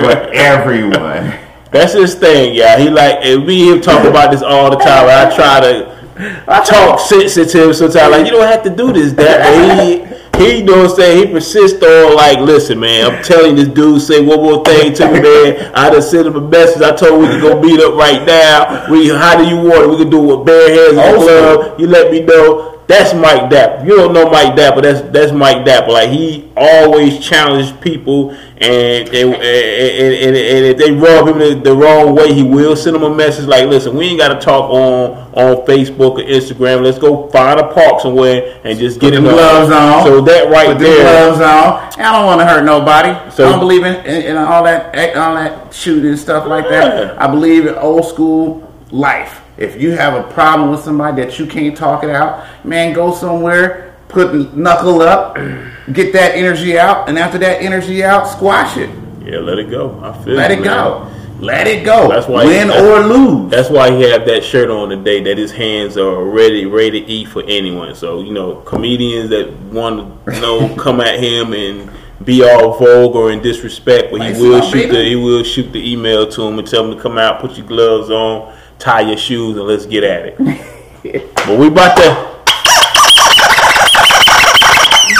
for 0.00 0.32
everyone. 0.32 1.34
That's 1.72 1.92
his 1.94 2.14
thing, 2.14 2.54
yeah. 2.54 2.78
He 2.78 2.88
like 2.88 3.18
and 3.22 3.44
we 3.44 3.68
him 3.68 3.80
talk 3.80 4.04
about 4.04 4.30
this 4.30 4.42
all 4.42 4.70
the 4.70 4.76
time. 4.76 5.06
I 5.08 5.34
try 5.34 5.60
to 5.60 6.00
I 6.46 6.64
talk 6.64 7.00
sensitive 7.00 7.74
sometimes. 7.74 8.12
Like 8.12 8.26
you 8.26 8.32
don't 8.32 8.46
have 8.46 8.62
to 8.64 8.70
do 8.70 8.92
this, 8.92 9.12
that. 9.14 9.42
But 9.42 10.38
he 10.38 10.50
he 10.52 10.58
you 10.58 10.64
know 10.64 10.82
what 10.82 10.90
I'm 10.90 10.96
saying. 10.96 11.26
He 11.28 11.32
persists 11.32 11.82
on 11.82 12.14
like, 12.14 12.38
listen, 12.38 12.78
man. 12.78 13.10
I'm 13.10 13.22
telling 13.24 13.56
this 13.56 13.68
dude 13.68 14.02
say 14.02 14.20
one 14.24 14.40
more 14.40 14.64
thing 14.64 14.94
to 14.94 15.06
me, 15.12 15.20
man. 15.20 15.72
I 15.74 15.90
just 15.90 16.10
sent 16.10 16.26
him 16.26 16.36
a 16.36 16.40
message. 16.40 16.82
I 16.82 16.94
told 16.94 17.14
him 17.14 17.20
we 17.22 17.26
can 17.28 17.40
go 17.40 17.60
beat 17.60 17.80
up 17.80 17.94
right 17.94 18.24
now. 18.24 18.90
We 18.90 19.08
how 19.08 19.36
do 19.36 19.48
you 19.48 19.56
want 19.56 19.82
it? 19.82 19.90
We 19.90 19.96
can 19.96 20.10
do 20.10 20.22
it 20.30 20.36
with 20.36 20.46
bare 20.46 20.68
hands 20.68 20.90
in 20.90 20.96
the 20.96 21.26
club. 21.26 21.80
You 21.80 21.86
let 21.88 22.12
me 22.12 22.20
know. 22.20 22.79
That's 22.90 23.14
Mike 23.14 23.48
Dapper. 23.50 23.84
You 23.86 23.96
don't 23.96 24.12
know 24.12 24.28
Mike 24.28 24.56
Dapper. 24.56 24.80
That's 24.80 25.00
that's 25.12 25.30
Mike 25.30 25.64
Dapper. 25.64 25.92
Like 25.92 26.10
he 26.10 26.50
always 26.56 27.20
challenged 27.20 27.80
people, 27.80 28.32
and 28.32 29.08
and, 29.08 29.34
and, 29.34 29.34
and, 29.36 30.36
and 30.36 30.66
if 30.66 30.76
they 30.76 30.90
rub 30.90 31.28
him 31.28 31.38
the, 31.38 31.54
the 31.62 31.72
wrong 31.72 32.16
way, 32.16 32.32
he 32.34 32.42
will 32.42 32.74
send 32.74 32.96
them 32.96 33.04
a 33.04 33.14
message 33.14 33.46
like, 33.46 33.66
"Listen, 33.68 33.96
we 33.96 34.06
ain't 34.06 34.18
got 34.18 34.34
to 34.34 34.40
talk 34.44 34.68
on 34.70 35.30
on 35.34 35.64
Facebook 35.66 36.18
or 36.18 36.24
Instagram. 36.24 36.82
Let's 36.82 36.98
go 36.98 37.28
find 37.30 37.60
a 37.60 37.72
park 37.72 38.00
somewhere 38.00 38.60
and 38.64 38.76
just 38.76 38.98
get 38.98 39.10
Put 39.10 39.18
in 39.18 39.22
gloves 39.22 39.72
on. 39.72 40.04
So 40.04 40.20
that 40.22 40.50
right 40.50 40.66
Put 40.66 40.80
there, 40.80 41.02
gloves 41.02 41.40
on. 41.40 42.04
I 42.04 42.10
don't 42.12 42.26
want 42.26 42.40
to 42.40 42.46
hurt 42.46 42.64
nobody. 42.64 43.30
So- 43.30 43.46
I 43.46 43.50
don't 43.50 43.60
believe 43.60 43.84
in, 43.84 43.94
in, 44.04 44.22
in 44.32 44.36
all 44.36 44.64
that 44.64 45.16
all 45.16 45.34
that 45.36 45.72
shooting 45.72 46.10
and 46.10 46.18
stuff 46.18 46.46
like 46.48 46.68
that. 46.68 47.20
I 47.22 47.28
believe 47.28 47.66
in 47.66 47.74
old 47.76 48.04
school 48.06 48.66
life. 48.90 49.40
If 49.56 49.80
you 49.80 49.92
have 49.92 50.14
a 50.14 50.32
problem 50.32 50.70
with 50.70 50.80
somebody 50.80 51.22
that 51.22 51.38
you 51.38 51.46
can't 51.46 51.76
talk 51.76 52.02
it 52.04 52.10
out, 52.10 52.46
man, 52.64 52.92
go 52.94 53.12
somewhere, 53.14 53.94
put 54.08 54.56
knuckle 54.56 55.02
up, 55.02 55.34
get 55.92 56.12
that 56.12 56.34
energy 56.34 56.78
out, 56.78 57.08
and 57.08 57.18
after 57.18 57.38
that 57.38 57.62
energy 57.62 58.02
out, 58.02 58.26
squash 58.26 58.76
it. 58.76 58.90
yeah, 59.24 59.38
let 59.38 59.58
it 59.58 59.70
go. 59.70 60.00
I 60.02 60.12
feel 60.24 60.34
Let 60.34 60.50
you, 60.50 60.60
it 60.60 60.64
go. 60.64 61.10
Let 61.38 61.66
it 61.66 61.84
go. 61.84 62.08
That's 62.08 62.26
why- 62.28 62.44
win 62.44 62.68
that's- 62.68 62.82
or 62.84 63.06
lose. 63.06 63.50
That's 63.50 63.70
why 63.70 63.90
he 63.90 64.02
had 64.02 64.26
that 64.26 64.44
shirt 64.44 64.68
on 64.70 64.90
today. 64.90 65.22
That 65.22 65.38
his 65.38 65.52
hands 65.52 65.96
are 65.96 66.22
ready, 66.24 66.66
ready 66.66 67.00
to 67.00 67.06
eat 67.06 67.28
for 67.28 67.42
anyone. 67.46 67.94
So 67.94 68.20
you 68.20 68.32
know, 68.32 68.56
comedians 68.56 69.30
that 69.30 69.50
want 69.72 70.24
to 70.26 70.34
you 70.34 70.40
know 70.40 70.74
come 70.78 71.00
at 71.00 71.18
him 71.18 71.52
and 71.54 71.90
be 72.24 72.44
all 72.44 72.78
vulgar 72.78 73.30
and 73.30 73.42
disrespect, 73.42 74.10
but 74.10 74.20
he 74.20 74.32
Like, 74.34 74.36
will 74.36 74.60
shoot 74.60 74.88
the 74.88 75.02
he 75.04 75.16
will 75.16 75.42
shoot 75.42 75.72
the 75.72 75.92
email 75.92 76.26
to 76.28 76.42
him 76.46 76.58
and 76.58 76.68
tell 76.68 76.84
him 76.84 76.94
to 76.94 77.02
come 77.02 77.16
out, 77.16 77.40
put 77.40 77.56
your 77.56 77.66
gloves 77.66 78.10
on, 78.10 78.54
tie 78.80 79.02
your 79.02 79.16
shoes, 79.16 79.56
and 79.56 79.66
let's 79.66 79.86
get 79.86 80.02
at 80.02 80.26
it. 80.26 80.38
but 81.46 81.58
we 81.58 81.68
about 81.68 81.96
to. 81.96 82.30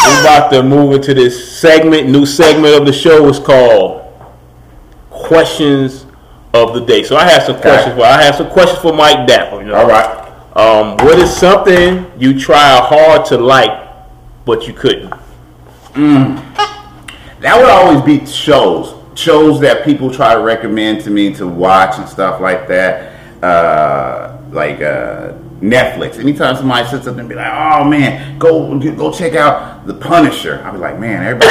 We 0.06 0.20
about 0.20 0.50
to 0.50 0.62
move 0.62 0.94
into 0.94 1.14
this 1.14 1.58
segment. 1.58 2.08
New 2.08 2.26
segment 2.26 2.74
of 2.74 2.86
the 2.86 2.92
show 2.92 3.28
is 3.28 3.38
called 3.38 4.00
questions 5.10 6.06
of 6.52 6.74
the 6.74 6.80
day. 6.80 7.04
So 7.04 7.16
I 7.16 7.28
have 7.28 7.44
some 7.44 7.60
questions 7.60 7.94
for 7.94 8.02
I 8.02 8.22
have 8.22 8.34
some 8.34 8.50
questions 8.50 8.80
for 8.80 8.92
Mike 8.92 9.26
Dapper. 9.26 9.60
You 9.60 9.68
know? 9.68 9.74
All 9.74 9.86
right. 9.86 10.16
Um, 10.56 10.96
what 11.06 11.18
is 11.18 11.34
something 11.34 12.10
you 12.18 12.38
try 12.38 12.76
hard 12.80 13.24
to 13.26 13.38
like 13.38 13.88
but 14.44 14.66
you 14.66 14.74
couldn't? 14.74 15.10
That 17.40 17.56
would 17.56 17.70
always 17.70 18.02
be 18.02 18.26
shows. 18.26 18.96
Shows 19.18 19.60
that 19.60 19.84
people 19.84 20.10
try 20.10 20.34
to 20.34 20.40
recommend 20.40 21.02
to 21.04 21.10
me 21.10 21.32
to 21.34 21.46
watch 21.46 21.98
and 21.98 22.08
stuff 22.08 22.40
like 22.40 22.66
that. 22.68 23.19
Uh, 23.42 24.36
like 24.52 24.80
uh, 24.80 25.32
Netflix. 25.60 26.18
Anytime 26.18 26.56
somebody 26.56 26.88
sits 26.88 27.06
up 27.06 27.16
and 27.16 27.28
be 27.28 27.34
like, 27.34 27.52
"Oh 27.52 27.84
man, 27.84 28.38
go 28.38 28.78
go 28.78 29.12
check 29.12 29.34
out 29.34 29.86
The 29.86 29.94
Punisher," 29.94 30.62
I'll 30.64 30.72
be 30.72 30.78
like, 30.78 30.98
"Man, 30.98 31.22
everybody. 31.22 31.50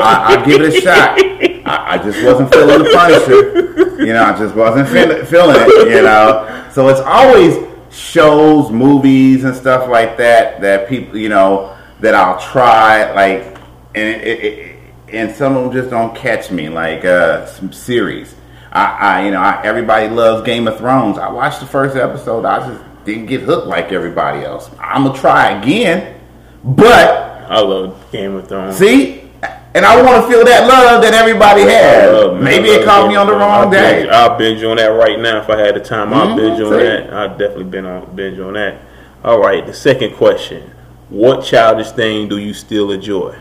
I, 0.00 0.24
I, 0.28 0.44
give 0.44 0.60
it 0.60 0.74
a 0.74 0.80
shot." 0.80 1.18
I, 1.66 1.94
I 1.94 1.98
just 1.98 2.22
wasn't 2.24 2.52
feeling 2.52 2.82
The 2.82 2.90
Punisher. 2.90 4.04
You 4.04 4.12
know, 4.12 4.24
I 4.24 4.38
just 4.38 4.54
wasn't 4.54 4.88
feel, 4.88 5.24
feeling 5.26 5.56
it. 5.58 5.88
You 5.90 6.02
know, 6.02 6.68
so 6.72 6.88
it's 6.88 7.00
always 7.00 7.56
shows, 7.90 8.70
movies, 8.70 9.44
and 9.44 9.54
stuff 9.54 9.88
like 9.88 10.16
that 10.16 10.60
that 10.60 10.88
people, 10.88 11.18
you 11.18 11.28
know, 11.28 11.76
that 12.00 12.14
I'll 12.14 12.40
try. 12.40 13.12
Like, 13.12 13.58
and 13.94 14.08
it, 14.08 14.26
it, 14.26 14.44
it, 14.44 14.76
and 15.12 15.34
some 15.34 15.56
of 15.56 15.64
them 15.64 15.72
just 15.72 15.90
don't 15.90 16.16
catch 16.16 16.50
me. 16.50 16.68
Like 16.68 17.04
uh, 17.04 17.46
some 17.46 17.72
series. 17.72 18.34
I, 18.72 18.84
I 18.84 19.24
you 19.24 19.30
know, 19.32 19.40
I, 19.40 19.62
everybody 19.64 20.08
loves 20.08 20.44
Game 20.46 20.68
of 20.68 20.78
Thrones. 20.78 21.18
I 21.18 21.30
watched 21.30 21.60
the 21.60 21.66
first 21.66 21.96
episode. 21.96 22.44
I 22.44 22.68
just 22.68 22.84
didn't 23.04 23.26
get 23.26 23.40
hooked 23.42 23.66
like 23.66 23.92
everybody 23.92 24.44
else. 24.44 24.70
I'm 24.78 25.04
gonna 25.04 25.18
try 25.18 25.60
again, 25.60 26.20
but 26.62 27.08
I 27.50 27.60
love 27.60 28.00
Game 28.12 28.36
of 28.36 28.46
Thrones. 28.48 28.76
see, 28.76 29.28
and 29.74 29.84
I 29.84 30.00
want 30.02 30.22
to 30.24 30.30
feel 30.30 30.44
that 30.44 30.68
love 30.68 31.02
that 31.02 31.14
everybody 31.14 31.62
has. 31.62 32.12
love- 32.12 32.40
Maybe 32.40 32.68
it 32.68 32.84
caught 32.84 33.08
me 33.08 33.16
on 33.16 33.26
the 33.26 33.32
wrong 33.32 33.64
I'll 33.64 33.70
day. 33.70 34.02
Binge, 34.02 34.08
I'll 34.12 34.38
binge 34.38 34.62
on 34.62 34.76
that 34.76 34.86
right 34.88 35.18
now 35.18 35.38
if 35.40 35.50
I 35.50 35.58
had 35.58 35.74
the 35.74 35.80
time. 35.80 36.12
I'll 36.14 36.28
Mhm, 36.28 36.36
binge 36.36 36.60
on 36.60 36.72
see? 36.72 36.78
that. 36.86 37.12
I've 37.12 37.38
definitely 37.38 37.64
been 37.64 37.86
on 37.86 38.14
binge 38.14 38.38
on 38.38 38.52
that. 38.54 38.76
All 39.24 39.40
right, 39.40 39.66
the 39.66 39.74
second 39.74 40.14
question: 40.14 40.70
What 41.08 41.42
childish 41.44 41.90
thing 41.90 42.28
do 42.28 42.38
you 42.38 42.54
still 42.54 42.92
enjoy? 42.92 43.34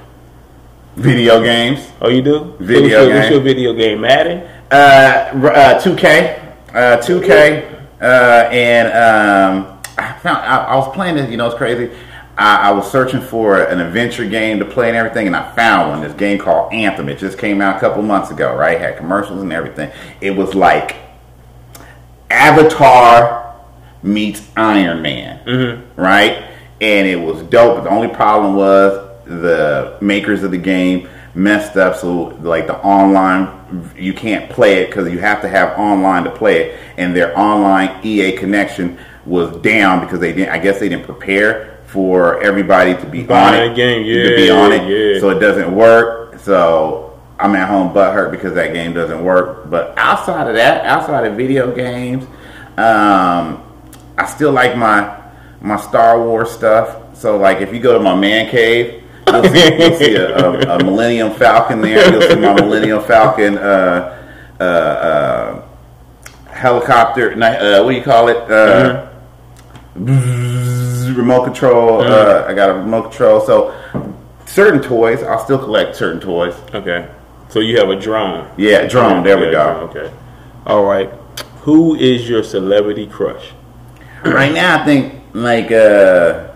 Video 0.95 1.41
games. 1.41 1.88
Oh, 2.01 2.09
you 2.09 2.21
do? 2.21 2.55
Video 2.59 2.82
what's, 2.99 3.07
your, 3.07 3.15
what's 3.19 3.30
your 3.30 3.39
video 3.41 3.73
game, 3.73 4.01
Madden? 4.01 4.43
Uh, 4.72 4.76
uh, 4.76 5.82
2K, 5.82 6.55
uh, 6.76 6.97
2K, 6.97 7.82
uh, 8.01 8.05
and 8.51 8.88
um, 8.89 9.80
I 9.97 10.13
found 10.20 10.38
I, 10.38 10.65
I 10.65 10.76
was 10.76 10.93
playing 10.93 11.15
this. 11.15 11.30
You 11.32 11.38
know, 11.38 11.47
it's 11.47 11.55
crazy. 11.55 11.91
I, 12.38 12.70
I 12.70 12.72
was 12.72 12.89
searching 12.91 13.20
for 13.20 13.63
an 13.63 13.80
adventure 13.80 14.30
game 14.30 14.59
to 14.59 14.65
play 14.65 14.88
and 14.89 14.95
everything, 14.95 15.26
and 15.26 15.36
I 15.36 15.55
found 15.55 15.89
one. 15.89 16.01
This 16.01 16.13
game 16.13 16.38
called 16.38 16.72
Anthem. 16.72 17.09
It 17.09 17.17
just 17.17 17.39
came 17.39 17.61
out 17.61 17.78
a 17.78 17.80
couple 17.80 18.03
months 18.03 18.30
ago, 18.30 18.55
right? 18.55 18.80
Had 18.80 18.97
commercials 18.97 19.41
and 19.41 19.51
everything. 19.51 19.91
It 20.22 20.32
was 20.32 20.53
like 20.53 20.97
Avatar 22.30 23.59
meets 24.03 24.47
Iron 24.55 25.01
Man, 25.01 25.88
right? 25.95 26.45
And 26.80 27.07
it 27.07 27.20
was 27.20 27.41
dope. 27.43 27.78
But 27.78 27.84
the 27.86 27.89
only 27.89 28.07
problem 28.07 28.55
was 28.55 29.07
the 29.26 29.97
makers 29.99 30.43
of 30.43 30.51
the 30.51 30.57
game 30.59 31.09
messed 31.39 31.77
up. 31.77 31.95
So 31.95 32.37
like 32.41 32.67
the 32.67 32.77
online, 32.83 33.91
you 33.97 34.13
can't 34.13 34.49
play 34.49 34.83
it 34.83 34.87
because 34.87 35.11
you 35.11 35.19
have 35.19 35.41
to 35.41 35.49
have 35.49 35.77
online 35.79 36.23
to 36.25 36.31
play 36.31 36.61
it, 36.61 36.79
and 36.97 37.15
their 37.15 37.37
online 37.37 38.05
EA 38.05 38.33
connection 38.33 38.99
was 39.25 39.55
down 39.61 40.01
because 40.01 40.19
they 40.19 40.33
didn't. 40.33 40.49
I 40.49 40.59
guess 40.59 40.79
they 40.79 40.89
didn't 40.89 41.05
prepare 41.05 41.79
for 41.85 42.41
everybody 42.41 42.93
to 42.93 43.05
be 43.07 43.27
on 43.29 43.55
it, 43.55 43.75
game, 43.75 44.03
to 44.03 44.35
be 44.35 44.45
yeah, 44.45 44.53
on 44.53 44.71
it. 44.71 44.87
yeah. 44.87 45.19
So 45.19 45.29
it 45.29 45.39
doesn't 45.39 45.75
work. 45.75 46.39
So 46.39 47.19
I'm 47.39 47.55
at 47.55 47.67
home 47.67 47.93
butt 47.93 48.13
hurt 48.13 48.31
because 48.31 48.53
that 48.55 48.73
game 48.73 48.93
doesn't 48.93 49.23
work. 49.23 49.69
But 49.69 49.97
outside 49.97 50.47
of 50.47 50.55
that, 50.55 50.85
outside 50.85 51.25
of 51.25 51.35
video 51.35 51.73
games, 51.73 52.25
um, 52.77 53.63
I 54.17 54.25
still 54.27 54.51
like 54.51 54.77
my 54.77 55.17
my 55.61 55.77
Star 55.77 56.21
Wars 56.21 56.51
stuff. 56.51 57.17
So 57.17 57.37
like 57.37 57.61
if 57.61 57.73
you 57.73 57.79
go 57.79 57.93
to 57.93 57.99
my 57.99 58.15
man 58.15 58.49
cave, 58.49 58.98
you'll 59.34 59.53
see, 59.53 59.77
you'll 59.77 59.97
see 59.97 60.15
a, 60.15 60.38
a, 60.38 60.77
a 60.77 60.84
Millennium 60.84 61.32
Falcon 61.32 61.82
there. 61.82 62.11
You'll 62.11 62.21
see 62.21 62.36
my 62.36 62.53
Millennium 62.53 63.03
Falcon 63.03 63.57
uh, 63.57 64.15
uh, 64.59 64.63
uh, 64.63 65.67
helicopter. 66.51 67.32
Uh, 67.32 67.84
what 67.84 67.91
do 67.91 67.97
you 67.97 68.03
call 68.03 68.27
it? 68.30 68.38
Uh, 68.51 69.09
remote 69.95 71.45
control. 71.45 72.01
Uh, 72.01 72.45
I 72.47 72.53
got 72.53 72.69
a 72.69 72.73
remote 72.73 73.03
control. 73.03 73.41
So 73.41 73.73
certain 74.45 74.82
toys, 74.82 75.23
I'll 75.23 75.43
still 75.43 75.59
collect 75.59 75.95
certain 75.95 76.19
toys. 76.19 76.55
Okay. 76.73 77.09
So 77.49 77.59
you 77.59 77.77
have 77.80 77.89
a 77.89 77.99
drone. 77.99 78.49
Yeah, 78.57 78.88
drone. 78.88 79.23
There 79.23 79.38
we 79.38 79.45
go. 79.45 79.51
drone, 79.51 79.89
Okay. 79.89 80.13
All 80.65 80.86
right. 80.86 81.09
Who 81.61 81.95
is 81.95 82.30
your 82.30 82.43
celebrity 82.43 83.07
crush? 83.07 83.51
right 84.23 84.53
now, 84.53 84.82
I 84.82 84.86
think 84.86 85.23
like 85.34 85.71
uh, 85.71 86.48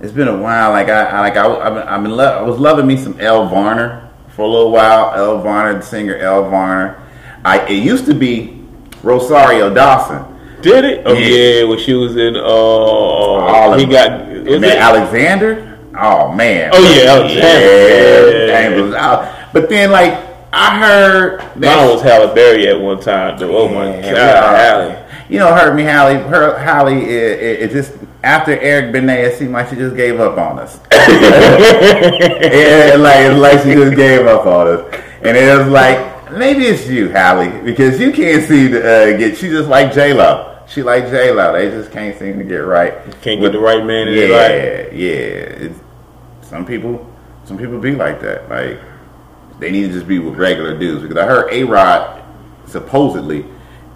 it's 0.00 0.12
been 0.12 0.28
a 0.28 0.36
while. 0.36 0.70
Like 0.70 0.88
I, 0.88 1.04
I 1.04 1.20
like 1.20 1.36
I, 1.36 1.46
I've 1.46 1.74
been, 1.74 1.88
I've 1.88 2.02
been 2.02 2.16
lo- 2.16 2.38
I 2.38 2.42
was 2.42 2.58
loving 2.58 2.86
me 2.86 2.96
some 2.96 3.18
Elle 3.20 3.46
Varner 3.48 4.08
for 4.28 4.42
a 4.42 4.48
little 4.48 4.70
while. 4.70 5.12
Elle 5.14 5.40
Varner, 5.42 5.78
the 5.78 5.82
singer 5.84 6.16
Elle 6.16 6.48
Varner. 6.50 7.00
I 7.44 7.60
it 7.66 7.82
used 7.84 8.06
to 8.06 8.14
be 8.14 8.62
Rosario 9.02 9.72
Dawson. 9.72 10.24
Did 10.62 10.84
it? 10.84 11.02
Oh 11.06 11.14
Yeah. 11.14 11.26
yeah, 11.60 11.64
when 11.64 11.78
she 11.78 11.94
was 11.94 12.16
in. 12.16 12.36
Uh, 12.36 12.40
All 12.40 13.76
he 13.78 13.84
of 13.84 13.90
got. 13.90 14.28
Is 14.30 14.60
Man? 14.60 14.76
Alexander. 14.76 15.78
Oh 15.98 16.32
man. 16.32 16.70
Oh, 16.72 16.78
yeah, 16.82 17.10
Alexander. 17.12 18.46
Yeah, 18.46 18.68
Yeah. 18.70 18.80
was 18.82 18.94
out. 18.94 19.52
But 19.52 19.68
then 19.68 19.90
like 19.90 20.12
I 20.52 20.78
heard 20.80 21.40
that 21.56 21.76
Mine 21.76 21.88
was 21.94 22.02
Halle 22.02 22.34
Berry 22.34 22.66
at 22.68 22.80
one 22.80 23.00
time. 23.00 23.38
Though. 23.38 23.56
Oh 23.56 23.68
my 23.68 23.86
god, 24.00 24.04
Halle. 24.04 24.90
Halle. 24.90 25.06
You 25.28 25.38
know, 25.38 25.54
hurt 25.54 25.74
me, 25.76 25.82
Halle. 25.84 26.18
Her 26.18 26.58
Halle, 26.58 26.92
it, 26.92 27.08
it, 27.08 27.60
it 27.62 27.70
just 27.70 27.92
after 28.22 28.52
Eric 28.58 28.92
Benet, 28.92 29.22
it 29.22 29.38
seemed 29.38 29.52
like 29.52 29.68
she 29.68 29.76
just 29.76 29.96
gave 29.96 30.20
up 30.20 30.36
on 30.38 30.58
us. 30.58 30.78
yeah, 30.92 30.96
like 32.98 33.20
it's 33.26 33.40
like 33.40 33.62
she 33.62 33.74
just 33.74 33.96
gave 33.96 34.26
up 34.26 34.46
on 34.46 34.68
us, 34.68 34.94
and 35.22 35.36
it 35.36 35.58
was 35.58 35.68
like 35.68 36.32
maybe 36.32 36.66
it's 36.66 36.86
you, 36.86 37.08
Halle, 37.08 37.62
because 37.62 37.98
you 38.00 38.12
can't 38.12 38.42
seem 38.46 38.72
to 38.72 38.80
uh, 38.80 39.16
get. 39.16 39.36
She 39.36 39.48
just 39.48 39.68
like 39.68 39.92
J 39.92 40.12
Lo. 40.12 40.62
She 40.68 40.82
like 40.82 41.04
J 41.06 41.32
Lo. 41.32 41.52
They 41.52 41.70
just 41.70 41.90
can't 41.90 42.18
seem 42.18 42.38
to 42.38 42.44
get 42.44 42.58
right. 42.58 42.92
Can't 43.22 43.40
get 43.40 43.52
the 43.52 43.58
right 43.58 43.84
man 43.84 44.08
in 44.08 44.14
yeah, 44.14 44.90
yeah. 44.92 45.16
It's, 45.66 45.80
some 46.42 46.66
people, 46.66 47.12
some 47.44 47.58
people 47.58 47.78
be 47.78 47.94
like 47.94 48.20
that. 48.20 48.48
Like 48.48 48.80
they 49.58 49.70
need 49.70 49.88
to 49.88 49.92
just 49.92 50.08
be 50.08 50.18
with 50.18 50.36
regular 50.36 50.78
dudes 50.78 51.02
because 51.02 51.16
I 51.16 51.26
heard 51.26 51.52
A 51.52 51.64
Rod 51.64 52.22
supposedly 52.66 53.44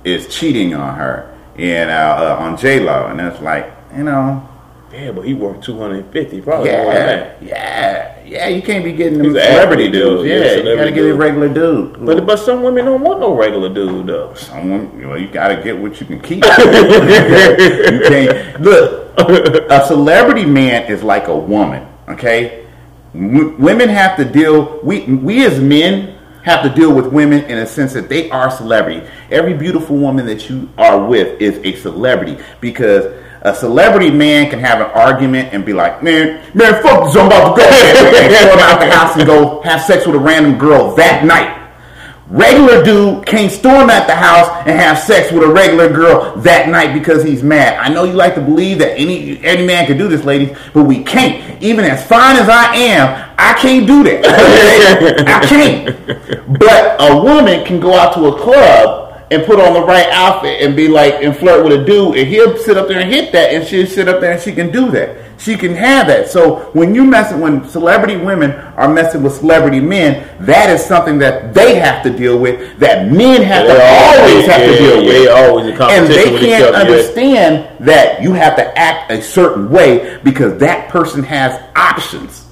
is 0.05 0.29
cheating 0.29 0.75
on 0.75 0.97
her 0.97 1.37
and 1.57 1.91
uh, 1.91 2.37
uh, 2.39 2.43
on 2.43 2.57
J 2.57 2.81
Lo, 2.81 3.07
and 3.07 3.19
that's 3.19 3.41
like 3.41 3.74
you 3.97 4.03
know, 4.05 4.49
Yeah, 4.93 5.11
but 5.13 5.23
he 5.25 5.35
worked 5.35 5.65
two 5.65 5.79
hundred 5.79 6.05
and 6.05 6.13
fifty, 6.13 6.41
probably 6.41 6.71
more 6.71 6.85
than 6.85 6.95
yeah, 6.95 7.07
that. 7.07 7.43
yeah, 7.43 8.23
yeah. 8.25 8.49
You 8.49 8.63
can't 8.63 8.85
be 8.85 8.93
getting 8.93 9.19
them 9.19 9.33
celebrity 9.33 9.91
dudes. 9.91 10.23
dude. 10.23 10.31
Yeah, 10.31 10.37
Yeah, 10.37 10.71
you 10.71 10.77
gotta 10.77 10.91
get 10.93 11.05
a 11.07 11.15
regular 11.15 11.49
dude. 11.49 12.05
But 12.05 12.27
but 12.27 12.37
some 12.39 12.63
women 12.63 12.85
don't 12.85 13.03
want 13.03 13.21
no 13.21 13.35
regular 13.35 13.69
dude 13.73 14.07
though. 14.07 14.35
Someone, 14.35 15.07
well, 15.07 15.19
you 15.19 15.29
gotta 15.29 15.63
get 15.63 15.77
what 15.79 16.01
you 16.01 16.07
can 16.07 16.21
keep. 16.21 16.45
you 17.09 18.01
can't 18.09 18.61
look. 18.61 19.03
A 19.71 19.85
celebrity 19.87 20.45
man 20.45 20.91
is 20.91 21.03
like 21.03 21.29
a 21.29 21.37
woman. 21.37 21.87
Okay, 22.09 22.67
w- 23.15 23.57
women 23.59 23.89
have 23.89 24.17
to 24.17 24.25
deal. 24.25 24.81
We 24.83 25.03
we 25.07 25.45
as 25.45 25.59
men 25.61 26.19
have 26.45 26.63
to 26.63 26.69
deal 26.69 26.93
with 26.95 27.07
women 27.07 27.43
in 27.45 27.59
a 27.59 27.67
sense 27.67 27.95
that 27.95 28.09
they 28.09 28.29
are 28.31 28.51
celebrity. 28.51 29.07
Every 29.31 29.55
beautiful 29.55 29.97
woman 29.97 30.27
that 30.27 30.51
you 30.51 30.69
are 30.79 31.05
with 31.05 31.41
is 31.41 31.59
a 31.65 31.75
celebrity 31.81 32.39
because. 32.61 33.23
A 33.45 33.55
celebrity 33.55 34.11
man 34.11 34.49
can 34.49 34.59
have 34.59 34.81
an 34.81 34.91
argument 34.95 35.53
and 35.53 35.67
be 35.67 35.75
like, 35.75 36.03
man, 36.03 36.43
man, 36.55 36.83
fuck 36.83 37.05
this, 37.05 37.15
I'm 37.15 37.27
about 37.27 37.55
to 37.55 37.61
go. 37.61 37.69
and 37.69 38.35
storm 38.37 38.59
out 38.59 38.81
the 38.81 38.91
house 38.91 39.17
and 39.17 39.27
go 39.27 39.61
have 39.61 39.83
sex 39.83 40.07
with 40.07 40.17
a 40.17 40.19
random 40.19 40.57
girl 40.57 40.95
that 40.97 41.27
night. 41.27 41.61
Regular 42.29 42.83
dude 42.83 43.27
can't 43.27 43.53
storm 43.53 43.91
at 43.91 44.07
the 44.07 44.15
house 44.15 44.49
and 44.67 44.79
have 44.81 44.99
sex 44.99 45.31
with 45.31 45.43
a 45.43 45.53
regular 45.53 45.93
girl 45.93 46.35
that 46.37 46.71
night 46.71 46.95
because 46.95 47.23
he's 47.23 47.43
mad. 47.43 47.79
I 47.79 47.93
know 47.93 48.05
you 48.05 48.15
like 48.15 48.35
to 48.37 48.41
believe 48.41 48.79
that 48.79 48.99
any 48.99 49.39
any 49.45 49.67
man 49.67 49.87
can 49.87 49.99
do 49.99 50.09
this, 50.09 50.25
ladies, 50.25 50.57
but 50.73 50.85
we 50.85 51.05
can't. 51.05 51.63
Even 51.63 51.85
as 51.85 52.07
fine 52.07 52.37
as 52.37 52.49
I 52.49 52.75
am, 52.75 53.35
I 53.37 53.53
can't 53.61 53.87
do 53.87 54.03
that. 54.05 54.25
I 55.29 55.47
can't. 55.47 56.59
But 56.59 56.97
a 56.99 57.23
woman 57.23 57.63
can 57.67 57.79
go 57.79 57.93
out 57.93 58.15
to 58.15 58.27
a 58.29 58.41
club 58.41 59.04
and 59.31 59.45
put 59.45 59.59
on 59.61 59.75
the 59.75 59.83
right 59.83 60.09
outfit 60.11 60.61
and 60.61 60.77
be 60.77 60.89
like 60.89 61.15
and 61.15 61.37
flirt 61.37 61.65
with 61.65 61.81
a 61.81 61.85
dude, 61.85 62.17
and 62.17 62.29
he'll 62.29 62.57
sit 62.59 62.77
up 62.77 62.89
there 62.89 63.01
and 63.01 63.13
hit 63.13 63.33
that, 63.33 63.53
and 63.53 63.67
she'll 63.67 63.87
sit 63.87 64.09
up 64.09 64.21
there 64.21 64.33
and 64.33 64.41
she 64.43 64.53
can 64.53 64.71
do 64.71 64.91
that. 64.91 65.25
She 65.39 65.57
can 65.57 65.75
have 65.75 66.07
that. 66.07 66.29
So 66.31 66.71
when 66.73 66.95
you 66.95 67.05
mess 67.05 67.31
messing, 67.31 67.41
when 67.41 67.69
celebrity 67.69 68.17
women 68.17 68.53
are 68.53 68.93
messing 68.93 69.23
with 69.23 69.35
celebrity 69.35 69.81
men, 69.81 70.29
that 70.47 70.71
is 70.71 70.85
something 70.85 71.19
that 71.19 71.55
they 71.55 71.75
have 71.77 72.03
to 72.05 72.11
deal 72.11 72.39
with. 72.39 72.79
That 72.79 73.11
men 73.11 73.43
have 73.43 73.67
to 73.67 73.75
Yeah, 73.75 74.15
always 74.17 74.47
have 74.47 74.61
to 74.61 74.73
yeah, 74.73 74.79
deal 74.79 75.05
with. 75.05 75.25
yeah, 75.25 75.31
always 75.31 75.67
in 75.67 75.81
and 75.81 76.07
they 76.07 76.33
with 76.33 76.41
can't 76.41 76.73
yeah. 76.73 76.81
understand 76.81 77.87
that 77.87 78.23
you 78.23 78.33
have 78.33 78.57
to 78.57 78.79
act 78.79 79.11
a 79.11 79.21
certain 79.21 79.71
way 79.71 80.19
because 80.23 80.59
that 80.61 80.89
person 80.89 81.23
has 81.23 81.61
options. 81.77 82.47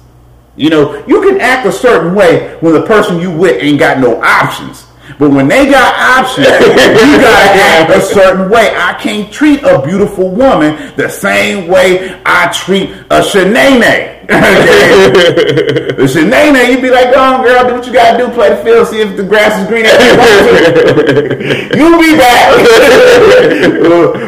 You 0.55 0.69
know, 0.69 1.03
you 1.07 1.21
can 1.21 1.41
act 1.41 1.65
a 1.65 1.71
certain 1.71 2.13
way 2.13 2.57
when 2.59 2.73
the 2.73 2.83
person 2.83 3.19
you 3.19 3.31
with 3.31 3.61
ain't 3.61 3.79
got 3.79 3.99
no 3.99 4.21
options. 4.21 4.85
But 5.19 5.31
when 5.31 5.47
they 5.47 5.69
got 5.69 5.93
options, 6.19 6.47
you 6.47 7.17
gotta 7.21 7.59
act 7.59 7.91
a 7.91 8.01
certain 8.01 8.49
way. 8.49 8.73
I 8.75 8.93
can't 8.99 9.31
treat 9.31 9.63
a 9.63 9.81
beautiful 9.81 10.29
woman 10.29 10.93
the 10.95 11.09
same 11.09 11.67
way 11.67 12.19
I 12.25 12.51
treat 12.51 12.89
a 13.09 13.21
shenane. 13.21 14.11
the 14.27 16.07
shenane, 16.07 16.71
you 16.71 16.81
be 16.81 16.89
like, 16.89 17.13
go 17.13 17.19
on, 17.19 17.43
girl, 17.43 17.67
do 17.67 17.73
what 17.75 17.85
you 17.85 17.93
gotta 17.93 18.17
do, 18.17 18.31
play 18.33 18.49
the 18.49 18.57
field, 18.63 18.87
see 18.87 19.01
if 19.01 19.17
the 19.17 19.23
grass 19.23 19.59
is 19.61 19.67
green. 19.67 19.85
you 21.77 21.99
be 21.99 22.15
back. 22.17 22.55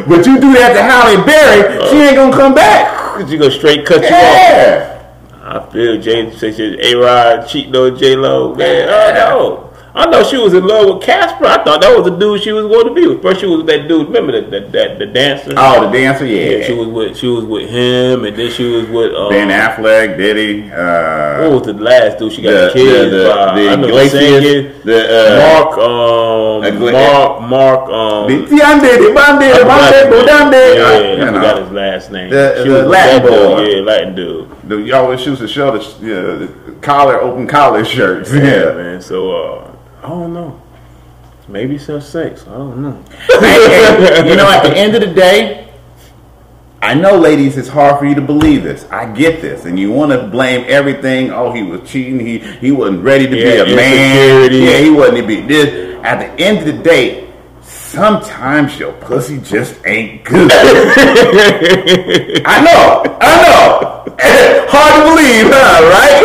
but 0.07 0.25
you 0.25 0.39
do 0.39 0.53
that 0.53 0.73
to 0.73 0.83
Halle 0.83 1.25
Berry, 1.25 1.89
she 1.89 1.97
ain't 1.97 2.15
gonna 2.15 2.35
come 2.35 2.53
back. 2.53 3.29
You 3.29 3.37
go 3.37 3.49
straight 3.49 3.85
cut 3.85 4.01
you 4.01 4.15
off. 4.15 4.95
I 5.47 5.71
feel 5.71 6.01
Jay 6.01 6.35
says 6.35 6.59
A 6.59 6.95
Rod 6.95 7.47
cheating 7.47 7.75
on 7.75 7.95
J 7.97 8.15
Lo. 8.15 8.55
Man, 8.55 8.89
oh, 8.89 8.93
I 8.93 9.13
know. 9.13 9.64
I 9.97 10.05
know 10.07 10.23
she 10.25 10.35
was 10.37 10.53
in 10.53 10.67
love 10.67 10.93
with 10.93 11.03
Casper. 11.03 11.45
I 11.45 11.63
thought 11.63 11.79
that 11.79 11.95
was 11.97 12.03
the 12.03 12.17
dude 12.17 12.41
she 12.43 12.51
was 12.51 12.65
going 12.67 12.85
to 12.87 12.93
be 12.93 13.07
with. 13.07 13.21
First, 13.21 13.39
she 13.39 13.45
was 13.47 13.59
with 13.59 13.67
that 13.67 13.87
dude. 13.87 14.07
Remember 14.07 14.33
that 14.33 14.51
that, 14.51 14.71
that 14.73 14.99
the 14.99 15.05
dancer? 15.05 15.53
Oh, 15.55 15.85
the 15.85 15.91
dancer, 15.97 16.25
yeah. 16.25 16.57
yeah. 16.57 16.65
She 16.67 16.73
was 16.73 16.87
with 16.89 17.17
she 17.17 17.27
was 17.27 17.45
with 17.45 17.69
him, 17.69 18.25
and 18.25 18.35
then 18.35 18.51
she 18.51 18.65
was 18.75 18.89
with 18.89 19.13
um, 19.15 19.29
Ben 19.29 19.47
Affleck, 19.47 20.17
Diddy, 20.17 20.63
What 20.69 20.77
uh, 20.77 21.49
was 21.49 21.61
the 21.65 21.73
last 21.75 22.19
dude 22.19 22.33
she 22.33 22.41
got 22.41 22.51
the, 22.51 22.71
kids? 22.73 23.11
the, 23.11 23.17
the, 23.19 23.29
by? 23.29 23.55
the 23.55 23.69
I 23.69 23.75
know 23.77 23.81
the 23.83 23.87
Iglesias, 23.87 24.43
singer. 24.43 24.83
the, 24.83 24.99
uh, 25.07 25.63
Mark, 25.63 25.77
um, 25.77 26.63
Igle- 26.75 26.91
Mark, 26.91 27.41
Mark, 27.49 27.89
um, 27.89 28.27
the 28.27 28.47
Tiande, 28.51 28.91
the 28.99 29.13
Bande, 29.15 29.47
the 29.59 29.63
Bande, 29.65 30.11
the 30.11 30.25
Bande. 30.27 30.53
yeah, 30.75 30.83
I 30.83 31.11
you 31.13 31.25
forgot 31.25 31.55
know, 31.55 31.63
his 31.63 31.71
last 31.71 32.11
name. 32.11 32.29
The- 32.31 32.63
she 32.63 32.67
the 32.67 32.75
was 32.75 32.87
Latin 32.87 33.23
that 33.23 33.31
dude, 33.31 33.57
boy. 33.57 33.63
yeah, 33.63 33.81
Latin 33.81 34.15
dude. 34.15 34.49
the, 34.67 34.75
y'all 34.81 35.05
always 35.05 35.25
used 35.25 35.39
to 35.39 35.47
show 35.47 35.71
the, 35.71 35.79
yeah, 36.05 36.21
the 36.45 36.73
collar, 36.81 37.21
open 37.21 37.47
collar 37.47 37.85
shirts. 37.85 38.33
Yeah, 38.33 38.43
Yeah. 38.43 38.73
man. 38.73 39.01
So 39.01 39.31
uh, 39.31 39.71
I 40.05 40.09
don't 40.09 40.33
know. 40.35 40.61
Maybe 41.47 41.79
some 41.79 41.99
sex. 41.99 42.45
I 42.47 42.51
don't 42.51 42.79
know. 42.83 43.03
You 44.29 44.35
know, 44.35 44.47
at 44.47 44.61
the 44.61 44.77
end 44.77 44.93
of 44.93 45.01
the 45.01 45.11
day, 45.11 45.73
I 46.79 46.93
know, 46.93 47.17
ladies, 47.17 47.57
it's 47.57 47.67
hard 47.67 47.97
for 47.97 48.05
you 48.05 48.13
to 48.13 48.21
believe 48.21 48.61
this. 48.61 48.85
I 48.91 49.11
get 49.11 49.41
this, 49.41 49.65
and 49.65 49.79
you 49.79 49.91
want 49.91 50.11
to 50.11 50.27
blame 50.27 50.63
everything. 50.67 51.31
Oh, 51.31 51.51
he 51.51 51.63
was 51.63 51.89
cheating. 51.89 52.19
He 52.19 52.37
he 52.37 52.71
wasn't 52.71 53.03
ready 53.03 53.25
to 53.25 53.35
Yeah, 53.35 53.63
be 53.63 53.73
a 53.73 53.75
man. 53.75 54.53
Yeah, 54.53 54.77
he 54.77 54.91
wasn't 54.91 55.17
to 55.17 55.25
be 55.25 55.41
this. 55.41 55.97
At 56.03 56.19
the 56.19 56.43
end 56.43 56.59
of 56.59 56.65
the 56.65 56.83
day, 56.83 57.33
sometimes 57.61 58.77
your 58.77 58.93
pussy 58.93 59.39
just 59.39 59.83
ain't 59.87 60.23
good. 60.23 60.51
I 62.45 62.61
know, 62.61 63.17
I 63.19 63.41
know. 63.41 64.05
Hard 64.69 64.93
to 64.95 65.01
believe, 65.09 65.45
huh? 65.49 65.81
Right? 65.95 66.21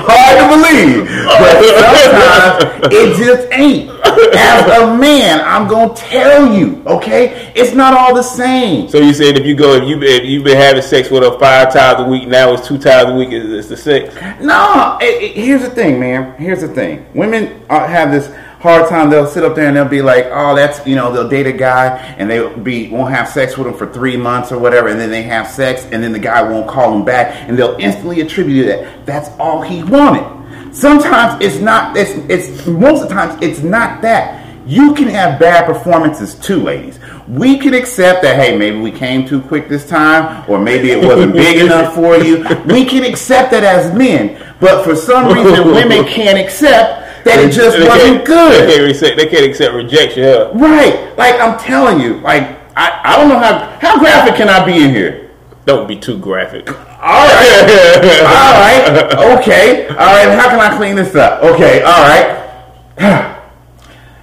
Hard 0.02 0.34
to 0.40 0.46
believe. 0.56 1.09
But 1.38 1.62
sometimes 2.80 2.94
it 2.94 3.16
just 3.24 3.52
ain't. 3.52 3.90
As 4.34 4.82
a 4.82 4.96
man, 4.96 5.40
I'm 5.44 5.68
gonna 5.68 5.94
tell 5.94 6.52
you, 6.52 6.82
okay? 6.86 7.52
It's 7.54 7.74
not 7.74 7.94
all 7.94 8.14
the 8.14 8.22
same. 8.22 8.88
So 8.88 8.98
you 8.98 9.14
said 9.14 9.36
if 9.36 9.46
you 9.46 9.54
go 9.54 9.74
if 9.74 9.88
you 9.88 10.00
if 10.02 10.24
you've 10.24 10.44
been 10.44 10.56
having 10.56 10.82
sex 10.82 11.10
with 11.10 11.22
her 11.22 11.38
five 11.38 11.72
times 11.72 12.00
a 12.00 12.08
week, 12.08 12.28
now 12.28 12.52
it's 12.52 12.66
two 12.66 12.78
times 12.78 13.10
a 13.10 13.14
week. 13.14 13.30
Is 13.30 13.68
the 13.68 13.76
sex? 13.76 14.14
No, 14.40 14.98
it, 15.00 15.22
it, 15.22 15.36
here's 15.36 15.62
the 15.62 15.70
thing, 15.70 16.00
man. 16.00 16.36
Here's 16.36 16.60
the 16.60 16.68
thing. 16.68 17.06
Women 17.14 17.62
uh, 17.70 17.86
have 17.86 18.10
this 18.10 18.32
hard 18.60 18.88
time. 18.88 19.10
They'll 19.10 19.26
sit 19.26 19.44
up 19.44 19.54
there 19.54 19.66
and 19.66 19.76
they'll 19.76 19.88
be 19.88 20.02
like, 20.02 20.26
"Oh, 20.30 20.54
that's 20.54 20.86
you 20.86 20.96
know," 20.96 21.12
they'll 21.12 21.28
date 21.28 21.46
a 21.46 21.52
guy 21.52 21.98
and 22.18 22.30
they 22.30 22.48
be 22.56 22.88
won't 22.88 23.12
have 23.12 23.28
sex 23.28 23.56
with 23.56 23.66
him 23.66 23.74
for 23.74 23.92
three 23.92 24.16
months 24.16 24.52
or 24.52 24.58
whatever, 24.58 24.88
and 24.88 25.00
then 25.00 25.10
they 25.10 25.22
have 25.22 25.46
sex 25.48 25.86
and 25.90 26.02
then 26.02 26.12
the 26.12 26.18
guy 26.18 26.42
won't 26.42 26.68
call 26.68 26.92
them 26.92 27.04
back, 27.04 27.34
and 27.48 27.58
they'll 27.58 27.76
instantly 27.78 28.20
attribute 28.20 28.66
that 28.66 29.06
that's 29.06 29.28
all 29.38 29.62
he 29.62 29.82
wanted. 29.82 30.40
Sometimes 30.72 31.42
it's 31.44 31.60
not. 31.60 31.96
It's 31.96 32.10
it's 32.28 32.66
most 32.66 33.02
of 33.02 33.08
the 33.08 33.14
times 33.14 33.42
it's 33.42 33.62
not 33.62 34.02
that. 34.02 34.40
You 34.66 34.94
can 34.94 35.08
have 35.08 35.40
bad 35.40 35.66
performances 35.66 36.34
too, 36.34 36.62
ladies. 36.62 37.00
We 37.26 37.58
can 37.58 37.74
accept 37.74 38.22
that, 38.22 38.36
hey, 38.36 38.56
maybe 38.56 38.78
we 38.78 38.92
came 38.92 39.26
too 39.26 39.40
quick 39.42 39.68
this 39.68 39.88
time, 39.88 40.48
or 40.48 40.60
maybe 40.60 40.90
it 40.90 41.04
wasn't 41.04 41.32
big 41.32 41.60
enough 41.64 41.94
for 41.94 42.16
you. 42.16 42.44
We 42.66 42.84
can 42.84 43.02
accept 43.04 43.50
that 43.50 43.64
as 43.64 43.92
men. 43.96 44.40
But 44.60 44.84
for 44.84 44.94
some 44.94 45.32
reason, 45.32 45.66
women 45.68 46.04
can't 46.04 46.38
accept 46.38 47.24
that 47.24 47.38
it 47.38 47.52
just 47.52 47.78
They 47.78 47.88
wasn't 47.88 48.24
good. 48.24 48.68
They 48.68 48.76
can't, 48.76 48.90
accept, 48.90 49.16
they 49.16 49.26
can't 49.26 49.44
accept 49.44 49.74
rejection. 49.74 50.24
Right. 50.58 51.16
Like 51.16 51.40
I'm 51.40 51.58
telling 51.58 52.00
you, 52.00 52.18
like 52.20 52.42
I, 52.76 53.00
I 53.04 53.16
don't 53.16 53.28
know 53.28 53.38
how 53.38 53.78
how 53.80 53.98
graphic 53.98 54.36
can 54.36 54.48
I 54.48 54.64
be 54.64 54.82
in 54.84 54.90
here? 54.90 55.30
Don't 55.66 55.86
be 55.88 55.98
too 55.98 56.18
graphic. 56.18 56.68
All 57.02 57.26
right. 57.26 58.20
all 58.26 58.52
right. 58.60 59.38
Okay. 59.38 59.88
All 59.88 59.96
right. 59.96 60.38
How 60.38 60.50
can 60.50 60.60
I 60.60 60.76
clean 60.76 60.96
this 60.96 61.14
up? 61.14 61.42
Okay. 61.42 61.82
All 61.82 62.02
right. 62.02 62.36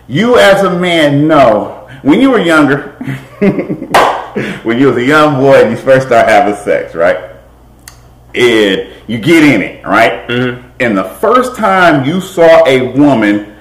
You 0.09 0.37
as 0.37 0.63
a 0.63 0.69
man 0.69 1.27
know 1.27 1.89
when 2.01 2.21
you 2.21 2.31
were 2.31 2.39
younger, 2.39 2.91
when 4.63 4.79
you 4.79 4.87
was 4.87 4.95
a 4.95 5.03
young 5.03 5.41
boy 5.41 5.61
and 5.61 5.71
you 5.71 5.75
first 5.75 6.07
start 6.07 6.29
having 6.29 6.55
sex, 6.55 6.95
right? 6.95 7.35
And 8.33 8.87
you 9.07 9.17
get 9.19 9.43
in 9.43 9.61
it, 9.61 9.85
right? 9.85 10.25
Mm-hmm. 10.29 10.69
And 10.79 10.97
the 10.97 11.03
first 11.03 11.57
time 11.57 12.05
you 12.05 12.21
saw 12.21 12.65
a 12.65 12.93
woman 12.97 13.57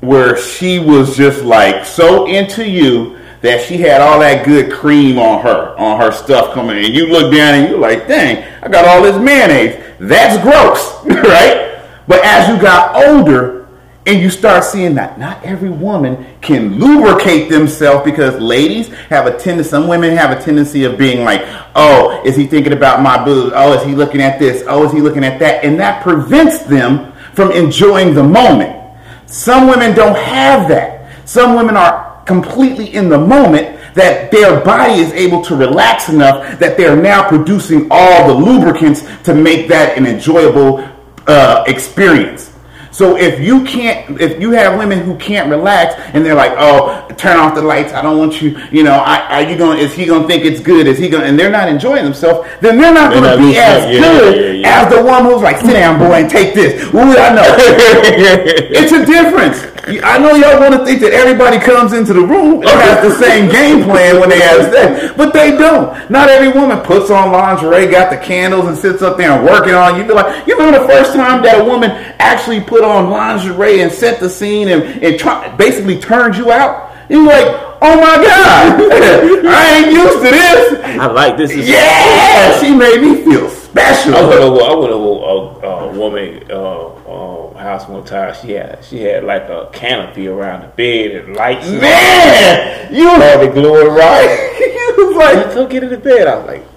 where 0.00 0.36
she 0.36 0.78
was 0.78 1.16
just 1.16 1.42
like 1.42 1.86
so 1.86 2.26
into 2.26 2.68
you 2.68 3.18
that 3.42 3.66
she 3.66 3.76
had 3.76 4.00
all 4.00 4.20
that 4.20 4.46
good 4.46 4.72
cream 4.72 5.18
on 5.18 5.42
her, 5.42 5.76
on 5.76 6.00
her 6.00 6.12
stuff 6.12 6.54
coming 6.54 6.78
in. 6.78 6.86
And 6.86 6.94
you 6.94 7.06
look 7.06 7.32
down 7.32 7.54
and 7.54 7.68
you're 7.68 7.78
like, 7.78 8.08
dang, 8.08 8.44
I 8.62 8.68
got 8.68 8.86
all 8.86 9.02
this 9.02 9.16
mayonnaise. 9.18 9.84
That's 9.98 10.40
gross, 10.42 11.04
right? 11.24 11.82
But 12.06 12.24
as 12.24 12.48
you 12.48 12.60
got 12.60 12.94
older 13.08 13.68
and 14.06 14.20
you 14.20 14.30
start 14.30 14.64
seeing 14.64 14.94
that 14.94 15.18
not 15.18 15.42
every 15.44 15.70
woman 15.70 16.24
can 16.40 16.78
lubricate 16.78 17.50
themselves 17.50 18.04
because 18.04 18.40
ladies 18.40 18.88
have 18.88 19.26
a 19.26 19.36
tendency, 19.38 19.70
some 19.70 19.86
women 19.88 20.16
have 20.16 20.36
a 20.36 20.40
tendency 20.40 20.84
of 20.84 20.96
being 20.96 21.24
like, 21.24 21.42
oh, 21.74 22.22
is 22.24 22.36
he 22.36 22.46
thinking 22.46 22.72
about 22.72 23.02
my 23.02 23.24
boobs? 23.24 23.52
Oh, 23.54 23.72
is 23.74 23.84
he 23.84 23.94
looking 23.94 24.20
at 24.20 24.38
this? 24.38 24.64
Oh, 24.68 24.84
is 24.86 24.92
he 24.92 25.00
looking 25.00 25.24
at 25.24 25.38
that? 25.40 25.64
And 25.64 25.78
that 25.80 26.02
prevents 26.02 26.62
them 26.64 27.12
from 27.34 27.50
enjoying 27.52 28.14
the 28.14 28.24
moment. 28.24 28.78
Some 29.26 29.66
women 29.66 29.94
don't 29.94 30.16
have 30.16 30.68
that. 30.68 31.28
Some 31.28 31.54
women 31.54 31.76
are 31.76 32.01
completely 32.26 32.94
in 32.94 33.08
the 33.08 33.18
moment 33.18 33.78
that 33.94 34.30
their 34.30 34.60
body 34.64 35.00
is 35.00 35.12
able 35.12 35.42
to 35.42 35.54
relax 35.54 36.08
enough 36.08 36.58
that 36.58 36.76
they're 36.76 36.96
now 36.96 37.28
producing 37.28 37.88
all 37.90 38.28
the 38.28 38.34
lubricants 38.34 39.04
to 39.22 39.34
make 39.34 39.68
that 39.68 39.98
an 39.98 40.06
enjoyable 40.06 40.88
uh, 41.26 41.64
experience. 41.66 42.51
So 42.92 43.16
if 43.16 43.40
you 43.40 43.64
can't, 43.64 44.20
if 44.20 44.40
you 44.40 44.50
have 44.52 44.78
women 44.78 45.00
who 45.00 45.16
can't 45.16 45.50
relax 45.50 45.94
and 46.14 46.24
they're 46.24 46.34
like, 46.34 46.52
oh, 46.56 47.08
turn 47.16 47.38
off 47.38 47.54
the 47.54 47.62
lights. 47.62 47.92
I 47.92 48.02
don't 48.02 48.18
want 48.18 48.42
you. 48.42 48.58
You 48.70 48.82
know, 48.82 48.94
I, 48.94 49.42
are 49.42 49.50
you 49.50 49.56
going? 49.56 49.78
Is 49.78 49.94
he 49.94 50.04
going 50.04 50.22
to 50.22 50.28
think 50.28 50.44
it's 50.44 50.60
good? 50.60 50.86
Is 50.86 50.98
he 50.98 51.08
going? 51.08 51.22
To 51.22 51.28
And 51.28 51.38
they're 51.38 51.50
not 51.50 51.68
enjoying 51.68 52.04
themselves. 52.04 52.48
Then 52.60 52.78
they're 52.78 52.92
not 52.92 53.12
going 53.12 53.24
to 53.24 53.36
be 53.38 53.56
as 53.56 53.94
Yeah, 53.94 54.00
good 54.00 54.36
yeah, 54.36 54.68
yeah, 54.68 54.82
as 54.82 54.94
the 54.94 55.02
one 55.02 55.24
who's 55.24 55.42
like, 55.42 55.58
sit 55.58 55.72
down, 55.72 55.98
boy, 55.98 56.22
and 56.22 56.30
take 56.30 56.54
this. 56.54 56.82
Ooh, 56.92 56.98
I 56.98 57.34
know. 57.34 57.42
It's 58.74 58.92
a 58.92 59.04
difference. 59.04 59.72
I 59.84 60.18
know 60.18 60.34
y'all 60.34 60.60
want 60.60 60.74
to 60.74 60.84
think 60.84 61.00
that 61.00 61.12
everybody 61.12 61.58
comes 61.58 61.92
into 61.92 62.12
the 62.12 62.22
room 62.22 62.62
and 62.62 62.70
has 62.70 63.02
the 63.02 63.18
same 63.18 63.50
game 63.50 63.82
plan 63.82 64.20
when 64.20 64.28
they 64.28 64.38
have 64.40 64.72
sex, 64.72 65.12
but 65.16 65.32
they 65.32 65.56
don't. 65.56 66.08
Not 66.08 66.28
every 66.28 66.52
woman 66.52 66.78
puts 66.80 67.10
on 67.10 67.32
lingerie, 67.32 67.90
got 67.90 68.10
the 68.10 68.16
candles, 68.16 68.66
and 68.66 68.78
sits 68.78 69.02
up 69.02 69.16
there 69.16 69.32
and 69.32 69.44
working 69.44 69.74
on. 69.74 69.98
You 69.98 70.06
feel 70.06 70.14
like 70.14 70.46
you 70.46 70.56
remember 70.56 70.80
the 70.80 70.86
first 70.86 71.14
time 71.14 71.42
that 71.42 71.60
a 71.60 71.64
woman 71.64 71.90
actually 72.18 72.60
put 72.60 72.81
on 72.84 73.10
lingerie 73.10 73.80
and 73.80 73.92
set 73.92 74.20
the 74.20 74.28
scene 74.28 74.68
and, 74.68 74.82
and 75.02 75.18
try, 75.18 75.54
basically 75.56 75.98
turned 75.98 76.36
you 76.36 76.50
out. 76.52 76.90
You're 77.08 77.26
like, 77.26 77.46
oh 77.82 77.96
my 77.96 78.16
god, 78.24 78.80
I 79.46 79.78
ain't 79.78 79.92
used 79.92 80.16
to 80.16 80.30
this. 80.30 80.98
I 80.98 81.06
like 81.06 81.36
this. 81.36 81.50
Is 81.50 81.68
Yeah, 81.68 82.58
she 82.60 82.74
made 82.74 83.02
me 83.02 83.22
feel 83.22 83.50
special. 83.50 84.14
I 84.16 84.28
went 84.28 84.40
over. 84.40 84.62
I 84.62 84.74
went 84.74 84.92
over 84.92 85.66
a, 85.66 85.68
a 85.68 85.98
woman 85.98 86.44
uh, 86.50 86.54
uh, 86.54 87.58
house 87.58 87.88
one 87.88 88.04
time. 88.04 88.34
She 88.40 88.52
had 88.52 88.84
she 88.84 89.00
had 89.00 89.24
like 89.24 89.42
a 89.42 89.70
canopy 89.72 90.28
around 90.28 90.62
the 90.62 90.68
bed 90.68 91.24
and 91.24 91.36
lights. 91.36 91.66
and 91.66 91.80
Man, 91.80 92.94
you 92.94 93.08
all 93.08 93.18
the 93.18 93.52
glory 93.52 93.88
right. 93.88 94.28
it 94.54 95.06
was 95.06 95.16
like 95.16 95.36
Let's 95.36 95.54
go 95.54 95.66
get 95.66 95.82
in 95.82 95.90
the 95.90 95.98
bed. 95.98 96.26
I 96.26 96.36
was 96.36 96.46
like, 96.46 96.71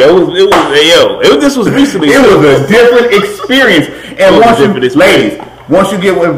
yo, 0.00 0.16
it 0.16 0.26
was 0.26 0.38
it 0.38 0.46
was 0.46 0.64
yo. 0.88 1.20
It 1.20 1.40
this 1.40 1.56
was 1.56 1.70
recently. 1.70 2.08
it 2.10 2.20
was 2.20 2.44
a 2.44 2.68
different 2.68 3.12
experience. 3.12 3.86
And 4.18 4.36
once 4.36 4.58
you, 4.58 4.66
experience. 4.66 4.96
ladies, 4.96 5.38
once 5.68 5.92
you 5.92 6.00
get 6.00 6.18
with, 6.18 6.32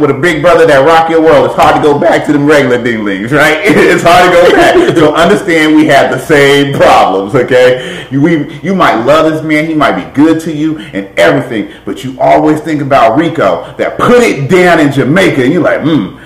with 0.00 0.10
a 0.10 0.18
big 0.20 0.40
brother 0.40 0.66
that 0.66 0.86
rock 0.86 1.10
your 1.10 1.20
world, 1.20 1.46
it's 1.46 1.54
hard 1.54 1.76
to 1.76 1.82
go 1.82 1.98
back 1.98 2.24
to 2.26 2.32
them 2.32 2.46
regular 2.46 2.78
dinglings, 2.82 3.30
right? 3.30 3.60
It's 3.64 4.02
hard 4.02 4.32
to 4.32 4.40
go 4.40 4.52
back. 4.52 4.96
so 4.96 5.14
understand 5.14 5.76
we 5.76 5.86
have 5.86 6.10
the 6.10 6.18
same 6.18 6.74
problems, 6.74 7.34
okay? 7.34 8.08
You 8.10 8.22
we, 8.22 8.60
you 8.60 8.74
might 8.74 9.04
love 9.04 9.30
this 9.30 9.42
man, 9.42 9.66
he 9.66 9.74
might 9.74 10.02
be 10.02 10.10
good 10.14 10.40
to 10.42 10.52
you 10.52 10.78
and 10.78 11.06
everything, 11.18 11.74
but 11.84 12.04
you 12.04 12.18
always 12.20 12.60
think 12.60 12.80
about 12.80 13.18
Rico 13.18 13.74
that 13.76 13.98
put 13.98 14.22
it 14.22 14.50
down 14.50 14.80
in 14.80 14.92
Jamaica, 14.92 15.44
and 15.44 15.52
you're 15.52 15.62
like, 15.62 15.82
hmm, 15.82 16.18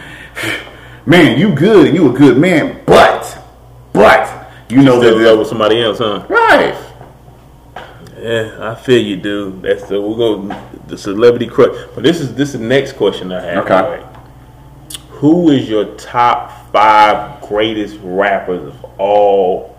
man, 1.11 1.39
you 1.39 1.55
good, 1.55 1.93
you 1.93 2.15
a 2.15 2.17
good 2.17 2.39
man, 2.39 2.83
but, 2.87 3.39
but 3.93 4.44
you 4.69 4.83
know 4.83 5.01
that 5.01 5.17
love 5.17 5.39
with 5.39 5.49
somebody 5.49 5.83
else, 5.83 5.99
huh? 5.99 6.25
right. 6.29 6.75
Yeah, 8.19 8.57
I 8.71 8.75
feel 8.75 9.03
you, 9.03 9.17
dude. 9.17 9.63
That's 9.63 9.85
the 9.89 10.01
we'll 10.01 10.17
go 10.17 10.57
the 10.87 10.97
celebrity 10.97 11.47
crush. 11.47 11.77
But 11.95 12.05
this 12.05 12.21
is 12.21 12.35
this 12.35 12.55
is 12.55 12.61
the 12.61 12.67
next 12.67 12.95
question 12.95 13.31
I 13.33 13.43
have. 13.43 13.65
Okay. 13.65 13.75
Right? 14.01 14.17
Who 15.11 15.51
is 15.51 15.69
your 15.69 15.95
top 15.97 16.73
five 16.73 17.43
greatest 17.43 17.99
rappers 18.03 18.63
of 18.75 18.85
all 18.99 19.77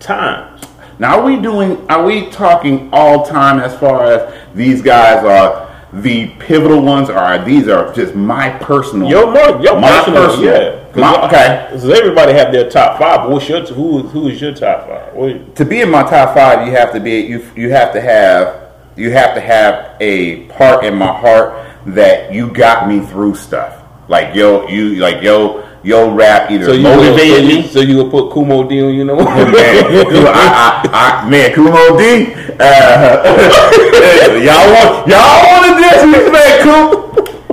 time? 0.00 0.60
Now, 0.98 1.20
are 1.20 1.24
we 1.24 1.36
doing? 1.40 1.88
Are 1.88 2.04
we 2.04 2.30
talking 2.30 2.88
all 2.92 3.24
time 3.24 3.58
as 3.60 3.78
far 3.78 4.04
as 4.04 4.34
these 4.54 4.82
guys 4.82 5.24
are 5.24 5.64
the 5.92 6.28
pivotal 6.40 6.82
ones, 6.82 7.10
or 7.10 7.16
are 7.18 7.44
these 7.44 7.68
are 7.68 7.92
just 7.94 8.14
my 8.14 8.50
personal? 8.58 9.08
Your 9.08 9.32
your 9.62 9.80
My 9.80 9.88
personal, 9.90 10.26
personal. 10.26 10.44
yeah. 10.74 10.83
My- 10.96 11.26
okay. 11.26 11.66
Because 11.70 11.88
everybody 11.88 12.32
have 12.32 12.52
their 12.52 12.70
top 12.70 12.98
five. 12.98 13.20
But 13.20 13.30
what's 13.30 13.48
your 13.48 13.60
who 13.62 14.02
who 14.02 14.28
is 14.28 14.40
your 14.40 14.54
top 14.54 14.88
five? 14.88 15.14
What, 15.14 15.56
to 15.56 15.64
be 15.64 15.80
in 15.80 15.90
my 15.90 16.02
top 16.02 16.34
five, 16.34 16.66
you 16.66 16.72
have 16.74 16.92
to 16.92 17.00
be 17.00 17.20
you. 17.20 17.44
You 17.56 17.70
have 17.70 17.92
to 17.92 18.00
have 18.00 18.72
you 18.96 19.10
have 19.10 19.34
to 19.34 19.40
have 19.40 19.96
a 20.00 20.46
part 20.46 20.84
in 20.84 20.94
my 20.96 21.12
heart 21.12 21.66
that 21.86 22.32
you 22.32 22.50
got 22.50 22.88
me 22.88 23.00
through 23.00 23.34
stuff. 23.34 23.82
Like 24.08 24.34
yo, 24.34 24.68
you 24.68 24.96
like 24.96 25.22
yo 25.22 25.64
yo 25.82 26.10
rap 26.14 26.50
either 26.50 26.64
so 26.64 26.72
you 26.72 26.82
motivated 26.82 27.44
me. 27.46 27.66
so 27.68 27.80
you 27.80 27.96
gonna 27.96 28.10
put 28.10 28.32
Kool 28.32 28.44
Moe 28.44 28.66
Dee 28.66 28.82
on 28.82 28.94
you 28.94 29.04
know? 29.04 29.16
man, 29.24 29.26
I, 29.26 30.82
I, 30.92 31.22
I, 31.24 31.30
man, 31.30 31.54
Kool 31.54 31.70
Moe 31.70 31.96
Dee. 31.98 32.34
Uh, 32.58 33.22
y'all 34.40 34.72
want 34.72 35.08
y'all 35.08 35.44
want 35.44 35.64
to 35.66 35.82
disrespect 35.82 36.62
Kool 36.62 36.72
Moe? 36.72 37.03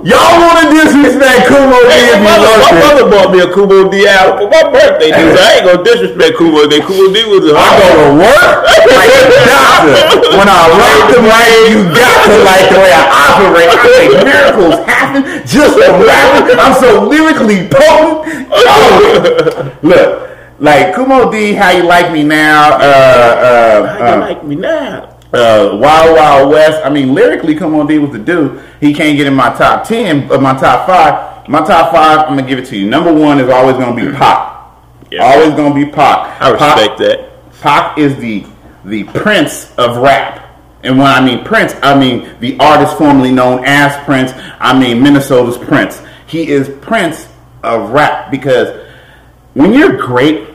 Y'all 0.02 0.34
want 0.42 0.58
to 0.66 0.74
disrespect 0.74 1.46
Kool 1.46 1.62
Moe 1.70 1.78
Dee 1.86 2.10
if 2.10 2.18
you 2.18 2.26
my, 2.26 2.34
mother, 2.42 2.58
my 2.58 2.74
mother 2.82 3.06
bought 3.06 3.30
me 3.30 3.38
a 3.38 3.46
Kool 3.54 3.70
Moe 3.70 3.86
Dee 3.86 4.10
album 4.10 4.42
for 4.42 4.50
my 4.50 4.66
birthday, 4.74 5.14
dude. 5.14 5.30
So 5.30 5.38
I 5.38 5.62
ain't 5.62 5.66
gonna 5.70 5.86
disrespect 5.86 6.42
Kool 6.42 6.50
Moe 6.50 6.66
Dee. 6.66 6.82
Kumo 6.82 7.14
D 7.14 7.22
was 7.30 7.46
a 7.46 7.54
I 7.54 7.70
go 7.78 7.86
to 7.86 8.08
work 8.18 8.66
like 8.66 9.14
a 9.14 9.24
doctor. 9.46 10.42
When 10.42 10.50
I 10.50 10.58
rock 10.74 11.06
the 11.14 11.22
mic, 11.22 11.54
you 11.70 11.86
got 11.94 12.18
to 12.26 12.34
like 12.42 12.66
the 12.74 12.82
way 12.82 12.90
I 12.98 13.04
operate. 13.14 13.70
I 13.70 13.86
make 13.94 14.14
miracles 14.26 14.78
happen 14.90 15.22
just 15.46 15.78
from 15.78 16.02
rapping. 16.02 16.58
I'm 16.58 16.74
so 16.82 17.06
lyrically 17.06 17.70
potent. 17.70 18.50
Oh, 18.50 19.78
look, 19.86 20.10
like 20.58 20.96
Kool 20.96 21.06
Moe 21.06 21.30
Dee, 21.30 21.54
how 21.54 21.70
you 21.70 21.84
like 21.84 22.12
me 22.12 22.24
now? 22.24 22.74
Uh, 22.74 22.82
uh, 22.82 23.86
How 23.86 24.06
uh, 24.06 24.16
you 24.16 24.22
like 24.22 24.44
me 24.44 24.56
now? 24.56 25.21
Uh, 25.34 25.78
Wild 25.82 26.16
Wild 26.16 26.50
West. 26.50 26.86
I 26.86 26.90
mean, 26.90 27.14
lyrically, 27.14 27.56
come 27.56 27.74
on, 27.76 27.88
D 27.88 27.98
was 28.00 28.12
the 28.12 28.20
dude. 28.20 28.62
He 28.82 28.94
can't 28.94 29.16
get 29.18 29.28
in 29.28 29.34
my 29.34 29.54
top 29.56 29.88
ten, 29.88 30.28
but 30.28 30.42
my 30.42 30.54
top 30.54 30.86
five. 30.88 31.48
My 31.48 31.60
top 31.66 31.92
five, 31.92 32.20
I'm 32.20 32.38
gonna 32.38 32.48
give 32.48 32.60
it 32.60 32.66
to 32.68 32.78
you. 32.78 32.90
Number 32.90 33.14
one 33.14 33.40
is 33.40 33.50
always 33.50 33.76
gonna 33.78 33.96
be 33.96 34.12
Pac. 34.18 34.52
Yeah. 35.10 35.24
Always 35.24 35.54
gonna 35.56 35.74
be 35.74 35.86
Pac. 35.86 36.42
I 36.42 36.56
Pac- 36.58 36.78
respect 36.78 37.00
that. 37.00 37.52
Pac 37.62 37.98
is 37.98 38.16
the 38.18 38.46
the 38.86 39.04
Prince 39.06 39.74
of 39.78 39.98
rap. 39.98 40.50
And 40.84 40.98
when 40.98 41.08
I 41.08 41.24
mean 41.24 41.44
Prince, 41.46 41.76
I 41.84 41.98
mean 41.98 42.30
the 42.40 42.58
artist 42.60 42.98
formerly 42.98 43.32
known 43.32 43.64
as 43.66 43.96
Prince. 44.04 44.34
I 44.60 44.78
mean 44.78 45.02
Minnesota's 45.02 45.58
Prince. 45.58 46.02
He 46.28 46.48
is 46.48 46.70
Prince 46.82 47.28
of 47.64 47.92
rap 47.92 48.32
because 48.32 48.88
when 49.54 49.74
you're 49.74 49.98
great, 49.98 50.48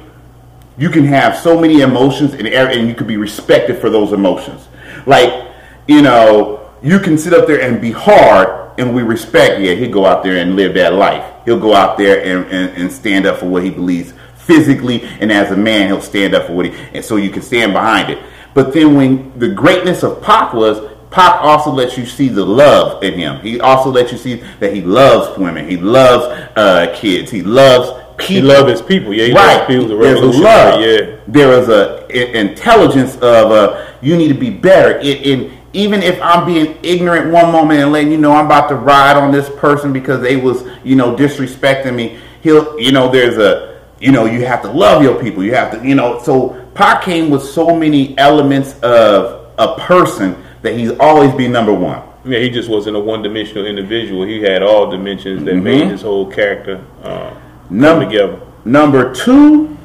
you 0.78 0.90
can 0.90 1.04
have 1.04 1.36
so 1.36 1.58
many 1.58 1.80
emotions 1.80 2.34
and, 2.34 2.46
and 2.46 2.88
you 2.88 2.94
can 2.94 3.06
be 3.06 3.16
respected 3.16 3.78
for 3.78 3.90
those 3.90 4.12
emotions. 4.12 4.68
Like, 5.06 5.50
you 5.86 6.02
know, 6.02 6.70
you 6.82 6.98
can 6.98 7.16
sit 7.16 7.32
up 7.32 7.46
there 7.46 7.60
and 7.60 7.80
be 7.80 7.92
hard 7.92 8.78
and 8.78 8.94
we 8.94 9.02
respect, 9.02 9.60
yeah, 9.60 9.72
he'll 9.74 9.90
go 9.90 10.04
out 10.04 10.22
there 10.22 10.36
and 10.36 10.54
live 10.54 10.74
that 10.74 10.92
life. 10.92 11.24
He'll 11.44 11.60
go 11.60 11.74
out 11.74 11.96
there 11.96 12.22
and, 12.22 12.50
and, 12.52 12.76
and 12.76 12.92
stand 12.92 13.26
up 13.26 13.38
for 13.38 13.46
what 13.46 13.64
he 13.64 13.70
believes 13.70 14.12
physically 14.36 15.02
and 15.02 15.32
as 15.32 15.50
a 15.50 15.56
man 15.56 15.88
he'll 15.88 16.00
stand 16.00 16.32
up 16.32 16.46
for 16.46 16.52
what 16.52 16.66
he 16.66 16.72
and 16.92 17.04
so 17.04 17.16
you 17.16 17.30
can 17.30 17.42
stand 17.42 17.72
behind 17.72 18.10
it. 18.10 18.22
But 18.54 18.72
then 18.72 18.94
when 18.94 19.38
the 19.38 19.48
greatness 19.48 20.02
of 20.02 20.22
Pac 20.22 20.52
was 20.52 20.92
Pac 21.10 21.40
also 21.40 21.70
lets 21.70 21.96
you 21.96 22.04
see 22.04 22.28
the 22.28 22.44
love 22.44 23.02
in 23.02 23.14
him. 23.14 23.40
He 23.40 23.60
also 23.60 23.90
lets 23.90 24.12
you 24.12 24.18
see 24.18 24.42
that 24.60 24.74
he 24.74 24.82
loves 24.82 25.38
women. 25.38 25.68
He 25.68 25.76
loves 25.76 26.24
uh, 26.56 26.94
kids. 26.94 27.30
He 27.30 27.42
loves 27.42 28.05
people. 28.16 28.34
He 28.34 28.42
loves 28.42 28.70
his 28.70 28.82
people. 28.82 29.14
Yeah, 29.14 29.26
he 29.26 29.32
right. 29.32 29.56
loves 29.56 29.66
people. 29.66 29.88
The 29.88 29.96
There's 29.96 30.20
a 30.20 30.40
love. 30.40 30.80
Yeah. 30.80 31.16
There 31.28 31.52
is 31.52 31.68
a 31.68 32.38
intelligence 32.38 33.14
of 33.16 33.50
uh, 33.50 33.86
you 34.00 34.16
need 34.16 34.28
to 34.28 34.38
be 34.38 34.50
better. 34.50 34.98
It, 34.98 35.26
in 35.26 35.56
even 35.72 36.02
if 36.02 36.20
I'm 36.22 36.46
being 36.46 36.78
ignorant 36.82 37.30
one 37.30 37.52
moment 37.52 37.80
and 37.80 37.92
letting 37.92 38.10
you 38.10 38.16
know 38.16 38.32
I'm 38.32 38.46
about 38.46 38.68
to 38.68 38.76
ride 38.76 39.16
on 39.16 39.30
this 39.30 39.50
person 39.56 39.92
because 39.92 40.20
they 40.20 40.36
was 40.36 40.64
you 40.84 40.96
know 40.96 41.14
disrespecting 41.14 41.94
me, 41.94 42.18
he'll 42.42 42.78
you 42.78 42.92
know 42.92 43.10
there's 43.10 43.38
a 43.38 43.82
you 44.00 44.12
know 44.12 44.24
you 44.24 44.44
have 44.46 44.62
to 44.62 44.70
love 44.70 45.02
your 45.02 45.20
people. 45.20 45.44
You 45.44 45.54
have 45.54 45.72
to 45.72 45.86
you 45.86 45.94
know 45.94 46.22
so 46.22 46.66
Pac 46.74 47.02
came 47.02 47.30
with 47.30 47.42
so 47.42 47.74
many 47.76 48.16
elements 48.18 48.78
of 48.80 49.50
a 49.58 49.76
person 49.80 50.42
that 50.62 50.76
he's 50.76 50.92
always 50.98 51.32
be 51.34 51.48
number 51.48 51.72
one. 51.72 52.02
Yeah, 52.24 52.40
he 52.40 52.50
just 52.50 52.68
wasn't 52.68 52.96
a 52.96 53.00
one-dimensional 53.00 53.66
individual. 53.66 54.26
He 54.26 54.42
had 54.42 54.62
all 54.62 54.90
dimensions 54.90 55.44
that 55.44 55.54
made 55.54 55.88
his 55.88 56.02
whole 56.02 56.28
character 56.28 56.84
uh, 57.04 57.32
come 57.68 57.78
Num- 57.78 58.00
together. 58.00 58.40
Number 58.64 59.14
two 59.14 59.76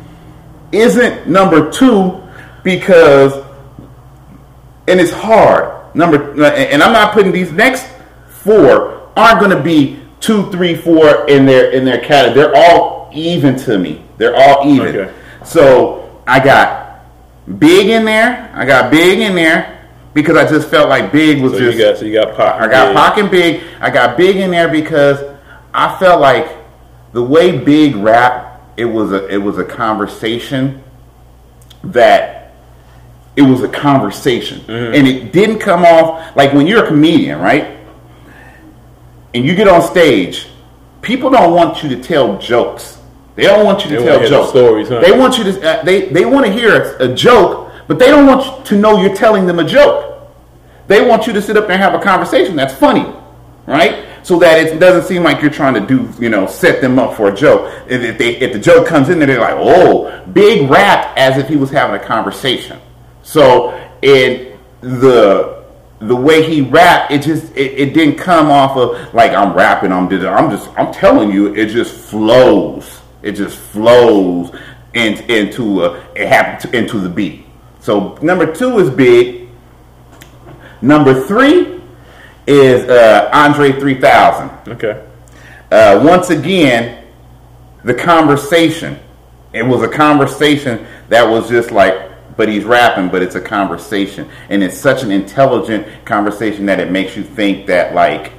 isn't 0.71 1.27
number 1.27 1.69
two 1.69 2.21
because, 2.63 3.33
and 4.87 4.99
it's 4.99 5.11
hard. 5.11 5.95
Number, 5.95 6.43
and 6.43 6.81
I'm 6.81 6.93
not 6.93 7.13
putting 7.13 7.31
these 7.31 7.51
next 7.51 7.87
four 8.27 9.09
aren't 9.15 9.39
going 9.39 9.55
to 9.55 9.61
be 9.61 9.99
two, 10.19 10.49
three, 10.51 10.75
four 10.75 11.27
in 11.27 11.45
their 11.45 11.71
in 11.71 11.85
their 11.85 11.99
category. 11.99 12.47
They're 12.47 12.55
all 12.55 13.09
even 13.13 13.57
to 13.59 13.77
me. 13.77 14.03
They're 14.17 14.35
all 14.35 14.67
even. 14.67 14.95
Okay. 14.95 15.13
So 15.43 16.21
I 16.25 16.43
got 16.43 17.01
big 17.59 17.89
in 17.89 18.05
there. 18.05 18.51
I 18.53 18.65
got 18.65 18.89
big 18.91 19.19
in 19.19 19.35
there 19.35 19.89
because 20.13 20.37
I 20.37 20.47
just 20.47 20.69
felt 20.69 20.89
like 20.89 21.11
big 21.11 21.41
was 21.41 21.53
So 21.53 21.59
just 21.59 21.77
you 21.77 21.83
got 21.83 21.97
so 21.97 22.05
you 22.05 22.13
got 22.13 22.35
Pac. 22.35 22.61
I 22.61 22.67
got 22.67 22.93
yeah. 22.93 23.09
Pac 23.09 23.17
and 23.17 23.31
Big. 23.31 23.63
I 23.79 23.89
got 23.89 24.17
Big 24.17 24.37
in 24.37 24.51
there 24.51 24.69
because 24.69 25.19
I 25.73 25.97
felt 25.99 26.21
like 26.21 26.60
the 27.13 27.21
way 27.23 27.57
Big 27.57 27.95
rap, 27.95 28.61
it 28.77 28.85
was 28.85 29.11
a 29.11 29.27
it 29.27 29.37
was 29.37 29.57
a 29.57 29.65
conversation 29.65 30.83
that 31.83 32.53
it 33.35 33.41
was 33.41 33.61
a 33.63 33.67
conversation, 33.69 34.59
Mm-hmm. 34.61 34.93
and 34.95 35.07
it 35.07 35.31
didn't 35.33 35.59
come 35.59 35.83
off 35.85 36.35
like 36.35 36.53
when 36.53 36.67
you're 36.67 36.83
a 36.83 36.87
comedian, 36.87 37.39
right? 37.39 37.77
And 39.33 39.45
you 39.45 39.55
get 39.55 39.67
on 39.67 39.81
stage, 39.81 40.47
people 41.01 41.29
don't 41.29 41.53
want 41.53 41.83
you 41.83 41.89
to 41.89 42.01
tell 42.01 42.37
jokes. 42.37 42.97
They 43.35 43.43
don't 43.43 43.63
want 43.65 43.85
you 43.85 43.91
to 43.95 43.97
They 43.97 44.05
tell 44.05 44.27
jokes. 44.27 44.49
stories, 44.49 44.89
huh? 44.89 44.99
They 44.99 45.17
want 45.17 45.37
you 45.37 45.45
to. 45.45 45.51
Uh, 45.79 45.83
they 45.83 46.07
they 46.09 46.25
want 46.25 46.45
to 46.45 46.51
hear 46.51 46.95
a, 46.99 47.09
a 47.09 47.15
joke, 47.15 47.71
but 47.87 47.97
they 47.97 48.07
don't 48.07 48.27
want 48.27 48.65
to 48.65 48.75
know 48.75 49.01
you're 49.01 49.15
telling 49.15 49.45
them 49.45 49.59
a 49.59 49.63
joke. 49.63 50.07
They 50.87 51.07
want 51.07 51.25
you 51.27 51.33
to 51.33 51.41
sit 51.41 51.55
up 51.55 51.63
there 51.67 51.73
and 51.73 51.81
have 51.81 51.93
a 51.93 52.03
conversation 52.03 52.57
that's 52.57 52.73
funny, 52.73 53.05
right? 53.65 54.05
So 54.23 54.37
that 54.39 54.59
it 54.59 54.79
doesn't 54.79 55.07
seem 55.07 55.23
like 55.23 55.41
you're 55.41 55.51
trying 55.51 55.73
to 55.73 55.81
do, 55.81 56.07
you 56.19 56.29
know, 56.29 56.45
set 56.45 56.81
them 56.81 56.99
up 56.99 57.17
for 57.17 57.29
a 57.29 57.35
joke. 57.35 57.73
If, 57.87 58.01
if 58.01 58.17
they 58.17 58.37
if 58.37 58.53
the 58.53 58.59
joke 58.59 58.87
comes 58.87 59.09
in 59.09 59.19
there, 59.19 59.27
they're 59.27 59.39
like, 59.39 59.55
"Oh, 59.57 60.23
big 60.33 60.69
rap," 60.69 61.17
as 61.17 61.37
if 61.37 61.47
he 61.47 61.55
was 61.55 61.71
having 61.71 61.99
a 61.99 62.03
conversation. 62.03 62.79
So 63.23 63.71
in 64.01 64.59
the 64.81 65.63
the 65.99 66.15
way 66.15 66.43
he 66.47 66.61
rapped, 66.61 67.11
it 67.11 67.21
just 67.21 67.55
it, 67.55 67.79
it 67.79 67.93
didn't 67.93 68.17
come 68.17 68.49
off 68.49 68.77
of 68.77 69.13
like 69.13 69.31
I'm 69.31 69.53
rapping. 69.53 69.91
I'm 69.91 70.05
I'm 70.05 70.51
just 70.51 70.69
I'm 70.77 70.93
telling 70.93 71.31
you, 71.31 71.53
it 71.55 71.67
just 71.67 71.93
flows. 71.93 73.01
It 73.21 73.33
just 73.33 73.57
flows 73.57 74.51
in, 74.93 75.19
into 75.29 75.83
a, 75.83 75.95
it 76.15 76.27
happens 76.27 76.73
into 76.73 76.99
the 76.99 77.09
beat. 77.09 77.45
So 77.79 78.17
number 78.21 78.51
two 78.53 78.79
is 78.79 78.89
big. 78.89 79.49
Number 80.81 81.23
three 81.25 81.80
is 82.47 82.89
uh, 82.89 83.29
Andre 83.33 83.71
3000. 83.73 84.49
Okay. 84.73 85.05
Uh, 85.71 86.01
once 86.05 86.29
again, 86.29 87.05
the 87.83 87.93
conversation. 87.93 88.99
It 89.53 89.63
was 89.63 89.81
a 89.83 89.87
conversation 89.87 90.85
that 91.09 91.23
was 91.29 91.49
just 91.49 91.71
like, 91.71 92.09
but 92.37 92.47
he's 92.47 92.63
rapping, 92.63 93.09
but 93.09 93.21
it's 93.21 93.35
a 93.35 93.41
conversation. 93.41 94.29
And 94.49 94.63
it's 94.63 94.77
such 94.77 95.03
an 95.03 95.11
intelligent 95.11 96.05
conversation 96.05 96.65
that 96.67 96.79
it 96.79 96.89
makes 96.91 97.15
you 97.17 97.23
think 97.23 97.67
that, 97.67 97.93
like, 97.93 98.31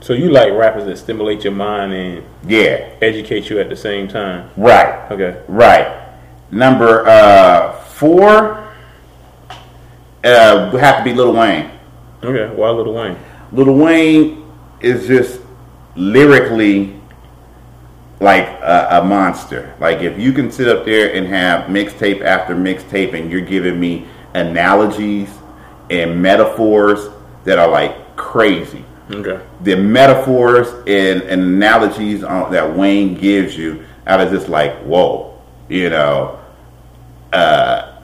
So 0.00 0.14
you 0.14 0.30
like 0.30 0.52
rappers 0.54 0.86
that 0.86 0.96
stimulate 0.98 1.44
your 1.44 1.52
mind 1.52 1.92
and 1.92 2.24
yeah, 2.46 2.88
educate 3.02 3.50
you 3.50 3.60
at 3.60 3.68
the 3.68 3.76
same 3.76 4.08
time. 4.08 4.50
right. 4.56 5.10
Okay. 5.12 5.42
Right. 5.46 6.08
Number 6.50 7.06
uh, 7.06 7.72
four 7.84 8.66
uh, 10.24 10.70
would 10.72 10.80
have 10.80 10.98
to 10.98 11.04
be 11.04 11.12
Lil 11.14 11.32
Wayne. 11.32 11.70
Okay. 12.22 12.54
Why 12.54 12.70
Little 12.70 12.94
Wayne? 12.94 13.18
Little 13.52 13.76
Wayne 13.76 14.50
is 14.80 15.06
just 15.06 15.40
lyrically 15.96 17.00
like 18.20 18.46
a, 18.46 19.00
a 19.00 19.04
monster. 19.04 19.74
Like 19.80 20.00
if 20.00 20.18
you 20.18 20.32
can 20.32 20.52
sit 20.52 20.68
up 20.68 20.84
there 20.84 21.14
and 21.14 21.26
have 21.26 21.68
mixtape 21.68 22.22
after 22.22 22.54
mixtape 22.54 23.14
and 23.14 23.30
you're 23.30 23.40
giving 23.40 23.80
me 23.80 24.06
analogies 24.34 25.30
and 25.88 26.20
metaphors 26.20 27.08
that 27.44 27.58
are 27.58 27.68
like 27.68 28.16
crazy. 28.16 28.84
Okay. 29.10 29.42
The 29.62 29.76
metaphors 29.76 30.68
and, 30.86 31.22
and 31.22 31.42
analogies 31.42 32.22
on, 32.22 32.52
that 32.52 32.76
Wayne 32.76 33.14
gives 33.14 33.56
you 33.56 33.84
out 34.06 34.20
of 34.20 34.30
just 34.30 34.48
like, 34.48 34.76
whoa, 34.82 35.40
you 35.68 35.90
know, 35.90 36.38
uh, 37.32 38.00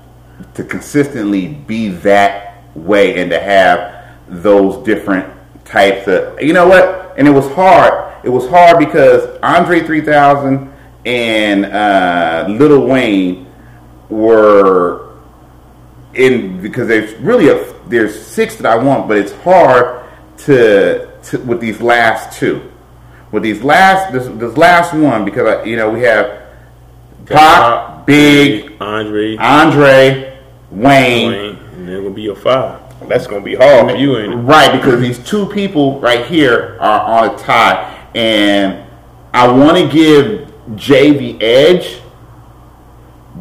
to 0.55 0.65
consistently 0.65 1.49
be 1.49 1.89
that 1.89 2.65
way 2.75 3.21
and 3.21 3.31
to 3.31 3.39
have 3.39 3.96
those 4.29 4.85
different 4.85 5.33
types 5.65 6.07
of 6.09 6.41
you 6.41 6.53
know 6.53 6.69
what? 6.69 7.15
And 7.17 7.27
it 7.27 7.33
was 7.33 7.49
hard. 7.53 8.15
It 8.25 8.31
was 8.31 8.49
hard 8.49 8.79
because 8.79 9.39
andre 9.43 9.81
3000 9.81 10.73
and 11.05 11.65
uh, 11.67 12.47
little 12.49 12.87
wayne 12.87 13.47
were 14.09 15.15
in 16.15 16.61
because 16.61 16.89
there's 16.89 17.15
really 17.21 17.49
a 17.49 17.73
there's 17.89 18.19
six 18.19 18.57
that 18.57 18.67
i 18.67 18.75
want 18.75 19.07
but 19.07 19.19
it's 19.19 19.33
hard 19.43 20.07
to, 20.39 21.21
to 21.23 21.39
with 21.41 21.61
these 21.61 21.81
last 21.81 22.39
two. 22.39 22.73
With 23.33 23.43
these 23.43 23.63
last 23.63 24.13
this, 24.13 24.29
this 24.39 24.57
last 24.57 24.95
one 24.95 25.25
because 25.25 25.47
I, 25.47 25.65
you 25.65 25.77
know 25.77 25.91
we 25.91 26.01
have 26.03 26.43
pac 27.27 28.07
big 28.07 28.73
Andre, 28.81 29.37
andre 29.37 30.39
wayne. 30.71 31.31
Wayne, 31.31 31.57
and 31.57 31.89
they're 31.89 32.03
gonna 32.03 32.15
be 32.15 32.23
your 32.23 32.37
five. 32.37 32.86
That's 33.09 33.27
gonna 33.27 33.43
be 33.43 33.55
hard 33.55 33.91
for 33.91 33.97
you, 33.97 34.19
ain't? 34.19 34.47
Right, 34.47 34.73
because 34.73 35.01
these 35.01 35.19
two 35.19 35.47
people 35.47 36.01
right 36.01 36.27
here 36.27 36.77
are 36.81 37.25
on 37.25 37.35
a 37.35 37.39
tie, 37.39 38.09
and 38.15 38.85
I 39.33 39.49
want 39.49 39.77
to 39.77 39.89
give 39.89 40.53
Jay 40.77 41.13
the 41.13 41.43
edge, 41.45 42.01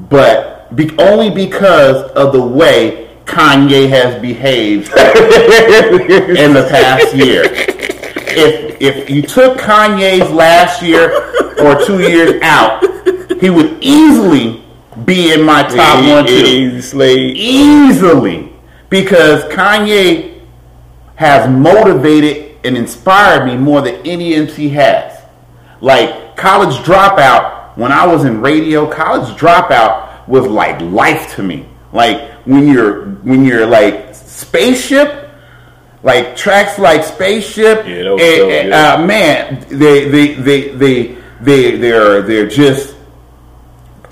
but 0.10 0.76
be, 0.76 0.92
only 0.98 1.30
because 1.30 2.12
of 2.12 2.34
the 2.34 2.42
way 2.42 3.10
Kanye 3.26 3.90
has 3.90 4.22
behaved 4.22 4.90
in 4.90 6.54
the 6.54 6.68
past 6.70 7.16
year. 7.16 7.44
If 8.38 8.82
if 8.82 9.10
you 9.10 9.22
took 9.22 9.58
Kanye's 9.58 10.30
last 10.32 10.82
year 10.82 11.12
or 11.60 11.84
two 11.86 12.00
years 12.00 12.42
out, 12.42 12.84
he 13.40 13.50
would 13.50 13.78
easily 13.82 14.64
be 15.06 15.34
in 15.34 15.44
my 15.44 15.64
top 15.64 16.08
one 16.08 16.26
too 16.26 16.34
Easy 16.34 16.82
Slade. 16.82 17.36
easily 17.38 18.45
because 19.04 19.44
Kanye 19.46 20.42
has 21.16 21.50
motivated 21.50 22.58
and 22.64 22.78
inspired 22.78 23.46
me 23.46 23.58
more 23.58 23.82
than 23.82 23.96
any 24.08 24.34
MC 24.36 24.70
has. 24.70 25.22
Like 25.82 26.38
college 26.38 26.76
dropout, 26.78 27.78
when 27.78 27.92
I 27.92 28.06
was 28.08 28.24
in 28.24 28.40
radio, 28.42 28.90
college 28.90 29.30
dropout 29.38 30.28
was 30.28 30.48
like 30.48 30.80
life 30.82 31.36
to 31.36 31.44
me. 31.44 31.68
Like 31.92 32.32
when 32.46 32.68
you're 32.68 33.06
when 33.24 33.44
you're 33.44 33.66
like 33.66 34.16
spaceship, 34.16 35.30
like 36.04 36.36
tracks 36.38 36.80
like 36.80 37.04
spaceship, 37.04 37.86
Yeah, 37.86 38.04
that 38.04 38.14
was 38.14 38.22
and- 38.22 38.52
and, 38.52 38.74
uh, 38.74 39.06
man, 39.06 39.66
they 39.70 40.08
they 40.10 40.34
they 40.36 40.70
they 40.70 41.18
they 41.42 41.76
they're 41.78 42.22
they're 42.22 42.48
just 42.48 42.96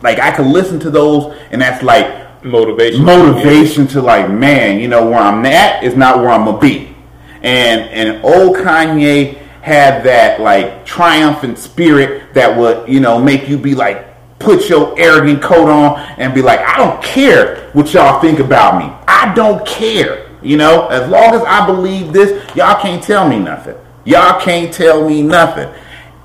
like 0.01 0.19
I 0.19 0.31
could 0.31 0.47
listen 0.47 0.79
to 0.81 0.89
those, 0.91 1.33
and 1.51 1.61
that's 1.61 1.81
like 1.83 2.22
motivation. 2.43 3.03
motivation 3.03 3.87
to 3.87 4.01
like, 4.01 4.29
man, 4.29 4.79
you 4.79 4.87
know 4.87 5.05
where 5.05 5.19
I'm 5.19 5.45
at 5.45 5.83
is 5.83 5.95
not 5.95 6.19
where 6.19 6.29
I'm 6.29 6.45
gonna 6.45 6.59
be. 6.59 6.95
And 7.41 7.81
and 7.89 8.23
old 8.23 8.57
Kanye 8.57 9.37
had 9.61 10.03
that 10.03 10.41
like 10.41 10.85
triumphant 10.85 11.57
spirit 11.57 12.33
that 12.33 12.57
would, 12.57 12.87
you 12.87 12.99
know, 12.99 13.19
make 13.19 13.47
you 13.47 13.57
be 13.57 13.75
like 13.75 14.13
put 14.43 14.69
your 14.69 14.97
arrogant 14.99 15.41
coat 15.41 15.69
on 15.69 15.99
and 16.17 16.33
be 16.33 16.41
like, 16.41 16.59
I 16.59 16.77
don't 16.77 17.01
care 17.01 17.69
what 17.71 17.93
y'all 17.93 18.19
think 18.19 18.39
about 18.39 18.77
me. 18.77 18.93
I 19.07 19.33
don't 19.33 19.65
care. 19.65 20.29
You 20.41 20.57
know, 20.57 20.87
as 20.87 21.09
long 21.09 21.33
as 21.33 21.41
I 21.43 21.65
believe 21.65 22.11
this, 22.11 22.31
y'all 22.55 22.81
can't 22.81 23.01
tell 23.01 23.27
me 23.27 23.39
nothing. 23.39 23.77
Y'all 24.03 24.39
can't 24.41 24.73
tell 24.73 25.07
me 25.07 25.21
nothing. 25.21 25.73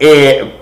And, 0.01 0.53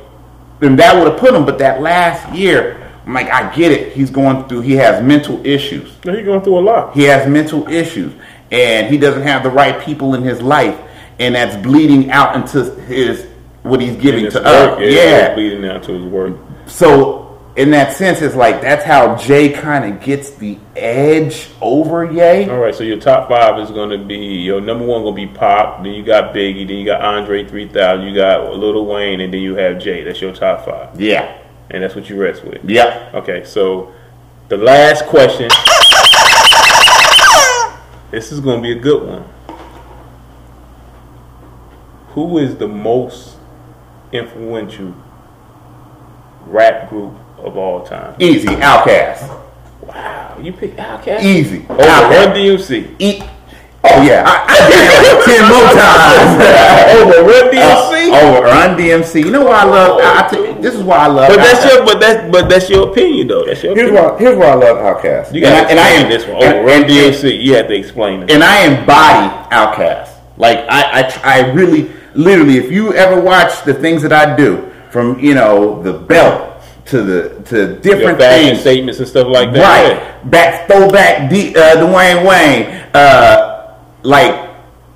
and 0.60 0.78
that 0.78 0.94
would 0.94 1.10
have 1.10 1.18
put 1.18 1.34
him, 1.34 1.46
but 1.46 1.58
that 1.58 1.80
last 1.80 2.34
year, 2.34 2.76
I'm 3.06 3.14
like, 3.14 3.30
I 3.30 3.54
get 3.54 3.70
it. 3.72 3.92
He's 3.92 4.10
going 4.10 4.48
through, 4.48 4.62
he 4.62 4.72
has 4.74 5.02
mental 5.02 5.44
issues. 5.46 5.92
No, 6.04 6.12
He's 6.14 6.24
going 6.24 6.42
through 6.42 6.58
a 6.58 6.60
lot. 6.60 6.92
He 6.94 7.04
has 7.04 7.28
mental 7.28 7.66
issues. 7.68 8.12
And 8.50 8.88
he 8.88 8.98
doesn't 8.98 9.22
have 9.22 9.42
the 9.44 9.50
right 9.50 9.80
people 9.80 10.14
in 10.14 10.22
his 10.22 10.42
life. 10.42 10.78
And 11.18 11.34
that's 11.34 11.56
bleeding 11.56 12.10
out 12.10 12.34
into 12.36 12.74
his, 12.82 13.26
what 13.62 13.80
he's 13.80 13.96
giving 13.96 14.28
to 14.30 14.38
work, 14.38 14.78
us. 14.78 14.80
yeah, 14.80 14.88
Yeah. 15.28 15.34
bleeding 15.34 15.64
out 15.66 15.82
to 15.84 15.92
his 15.92 16.04
work. 16.04 16.36
So 16.66 17.40
in 17.56 17.70
that 17.70 17.92
sense, 17.94 18.20
it's 18.22 18.34
like 18.34 18.60
that's 18.60 18.84
how 18.84 19.16
Jay 19.16 19.48
kind 19.48 19.84
of 19.94 20.00
gets 20.02 20.30
the 20.30 20.58
edge 20.76 21.48
over 21.62 22.04
Ye. 22.04 22.50
All 22.50 22.58
right, 22.58 22.74
so 22.74 22.84
your 22.84 22.98
top 23.00 23.28
five 23.28 23.58
is 23.60 23.70
going 23.70 23.90
to 23.90 24.04
be 24.04 24.16
your 24.16 24.60
number 24.60 24.84
one 24.84 25.02
going 25.02 25.14
to 25.16 25.26
be 25.32 25.38
Pac. 25.38 25.82
Then 25.82 25.92
you 25.94 26.04
got 26.04 26.34
Biggie. 26.34 26.66
Then 26.66 26.76
you 26.76 26.84
got 26.84 27.00
Andre 27.02 27.44
3000. 27.46 28.04
You 28.04 28.14
got 28.14 28.52
Little 28.54 28.84
Wayne, 28.86 29.20
and 29.20 29.32
then 29.32 29.40
you 29.40 29.54
have 29.56 29.78
Jay. 29.80 30.02
That's 30.04 30.20
your 30.20 30.32
top 30.34 30.64
five, 30.66 31.00
Yeah. 31.00 31.34
And 31.70 31.82
that's 31.82 31.94
what 31.94 32.09
you 32.09 32.20
rest 32.20 32.44
with. 32.44 32.64
Yeah. 32.64 33.10
Okay, 33.14 33.44
so 33.44 33.93
the 34.48 34.56
last 34.56 35.05
question. 35.06 35.48
This 38.10 38.30
is 38.32 38.40
going 38.40 38.62
to 38.62 38.62
be 38.62 38.72
a 38.72 38.80
good 38.80 39.02
one. 39.06 39.24
Who 42.10 42.38
is 42.38 42.56
the 42.56 42.68
most 42.68 43.36
influential 44.12 44.94
rap 46.47 46.88
group 46.88 47.12
of 47.38 47.56
all 47.56 47.84
time? 47.84 48.14
Easy. 48.20 48.48
Outkast. 48.48 49.28
Wow, 49.82 50.38
you 50.40 50.52
picked 50.52 50.76
Outkast 50.78 51.22
Easy. 51.22 51.66
over 51.68 51.74
Run 51.82 52.12
Outkast. 52.30 52.34
DMC. 52.34 52.94
E- 52.98 53.22
oh 53.92 54.02
yeah. 54.02 54.24
I, 54.26 54.34
I 54.46 54.58
did 54.68 54.82
like 54.98 55.24
ten 55.24 55.42
more 55.48 55.68
times. 55.78 56.30
Over 56.96 57.18
Run 57.28 57.46
DMC. 57.52 58.12
Uh, 58.12 58.20
over 58.26 58.46
Run 58.46 58.78
DMC. 58.78 59.24
You 59.24 59.30
know 59.30 59.44
why 59.44 59.60
I 59.60 59.64
love? 59.64 60.00
I, 60.00 60.26
I 60.26 60.60
this 60.60 60.74
is 60.74 60.82
why 60.82 60.96
I 60.98 61.06
love. 61.06 61.28
But 61.28 61.36
that's 61.36 61.64
Outkast. 61.64 61.74
your, 61.76 61.84
but 61.86 62.00
that's, 62.00 62.30
but 62.32 62.48
that's 62.48 62.70
your 62.70 62.90
opinion 62.90 63.28
though. 63.28 63.44
That's 63.44 63.62
your 63.62 63.74
Here's 63.74 63.90
opinion. 63.90 64.12
why. 64.12 64.18
Here's 64.18 64.36
why 64.38 64.46
I 64.46 64.54
love 64.54 64.76
Outkast. 64.78 65.32
You 65.34 65.40
got 65.40 65.52
and 65.52 65.66
I, 65.66 65.70
and 65.70 65.80
I 65.80 65.88
am 65.90 66.10
this 66.10 66.26
one. 66.26 66.36
Over 66.42 66.64
Run 66.64 66.82
DMC, 66.84 67.42
you 67.42 67.54
have 67.54 67.68
to 67.68 67.74
explain 67.74 68.22
it. 68.22 68.30
and 68.30 68.42
I 68.44 68.64
embody 68.66 69.28
Outkast. 69.54 70.12
Like 70.38 70.58
I, 70.68 71.00
I, 71.02 71.20
I 71.24 71.50
really, 71.52 71.90
literally, 72.14 72.58
if 72.58 72.70
you 72.70 72.92
ever 72.94 73.20
watch 73.20 73.64
the 73.64 73.72
things 73.74 74.02
that 74.02 74.12
I 74.12 74.36
do, 74.36 74.72
from 74.90 75.18
you 75.18 75.34
know 75.34 75.82
the 75.82 75.92
belt 75.94 76.62
to 76.86 77.02
the 77.02 77.42
to 77.46 77.78
different 77.80 78.18
things, 78.18 78.60
statements 78.60 78.98
and 79.00 79.08
stuff 79.08 79.26
like 79.28 79.52
that. 79.52 79.60
right? 80.22 80.30
Back 80.30 80.66
throwback, 80.68 81.30
D, 81.30 81.54
uh, 81.56 81.76
Dwayne 81.76 82.24
Wayne, 82.28 82.66
uh, 82.94 83.55
like 84.06 84.50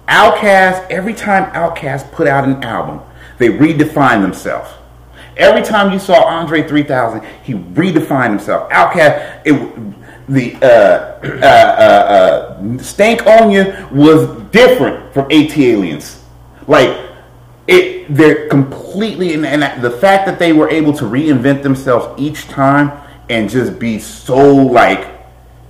Outkast. 0.08 0.88
Every 0.90 1.14
time 1.14 1.50
Outkast 1.52 2.12
put 2.12 2.26
out 2.26 2.44
an 2.44 2.62
album, 2.62 3.00
they 3.38 3.48
redefined 3.48 4.22
themselves. 4.22 4.70
Every 5.36 5.62
time 5.62 5.92
you 5.92 5.98
saw 5.98 6.24
Andre 6.24 6.66
3000, 6.66 7.22
he 7.42 7.54
redefined 7.54 8.30
himself. 8.30 8.70
Outkast, 8.70 9.42
it, 9.44 9.96
the 10.28 10.54
uh, 10.56 10.66
uh, 10.66 11.46
uh, 11.46 11.46
uh, 11.46 12.60
Stankonia 12.78 13.90
was 13.90 14.28
different 14.52 15.12
from 15.12 15.28
ATLiens. 15.28 16.20
Like, 16.68 17.10
it, 17.66 18.14
they're 18.14 18.48
completely, 18.48 19.34
and, 19.34 19.44
and 19.44 19.82
the 19.82 19.90
fact 19.90 20.26
that 20.26 20.38
they 20.38 20.52
were 20.52 20.68
able 20.68 20.92
to 20.94 21.04
reinvent 21.04 21.62
themselves 21.62 22.20
each 22.20 22.46
time 22.48 22.92
and 23.28 23.50
just 23.50 23.78
be 23.78 23.98
so 23.98 24.54
like, 24.54 25.08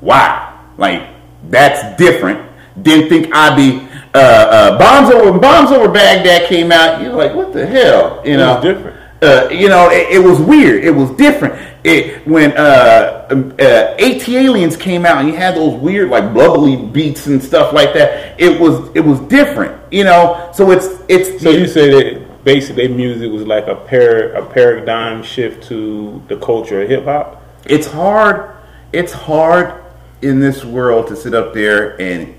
wow, 0.00 0.58
like 0.76 1.08
that's 1.48 1.96
different. 1.96 2.49
Didn't 2.82 3.08
think 3.08 3.34
I'd 3.34 3.56
be 3.56 3.86
uh, 4.14 4.18
uh, 4.18 4.78
bombs 4.78 5.12
over 5.14 5.38
bombs 5.38 5.70
over 5.70 5.88
Baghdad 5.88 6.48
came 6.48 6.72
out. 6.72 7.00
You're 7.02 7.12
like, 7.14 7.34
what 7.34 7.52
the 7.52 7.66
hell? 7.66 8.20
You 8.24 8.34
It 8.34 8.36
know, 8.38 8.54
was 8.54 8.62
different. 8.64 8.96
uh, 9.22 9.48
you 9.50 9.68
know, 9.68 9.90
it, 9.90 10.16
it 10.16 10.18
was 10.18 10.40
weird. 10.40 10.84
It 10.84 10.90
was 10.94 11.10
different. 11.12 11.54
It 11.84 12.26
when 12.26 12.52
uh, 12.56 13.26
um, 13.30 13.52
uh, 13.52 13.94
ATLiens 13.98 14.78
came 14.78 15.06
out 15.06 15.18
and 15.18 15.28
you 15.28 15.34
had 15.36 15.54
those 15.54 15.74
weird 15.80 16.10
like 16.10 16.34
bubbly 16.34 16.76
beats 16.76 17.26
and 17.26 17.42
stuff 17.42 17.72
like 17.72 17.92
that. 17.94 18.38
It 18.40 18.60
was 18.60 18.90
it 18.94 19.00
was 19.00 19.20
different. 19.20 19.80
You 19.92 20.04
know, 20.04 20.50
so 20.54 20.70
it's 20.70 20.88
it's 21.08 21.42
So 21.42 21.50
you 21.50 21.66
say 21.66 21.90
that 21.90 22.44
basically 22.44 22.86
their 22.86 22.96
music 22.96 23.30
was 23.30 23.46
like 23.46 23.66
a 23.66 23.74
par 23.76 24.32
a 24.32 24.44
paradigm 24.46 25.22
shift 25.22 25.64
to 25.68 26.22
the 26.28 26.36
culture 26.38 26.82
of 26.82 26.88
hip 26.88 27.04
hop. 27.04 27.42
it's 27.66 27.86
hard. 27.86 28.56
It's 28.92 29.12
hard 29.12 29.84
in 30.22 30.40
this 30.40 30.64
world 30.64 31.06
to 31.08 31.16
sit 31.16 31.32
up 31.34 31.54
there 31.54 32.00
and 32.00 32.34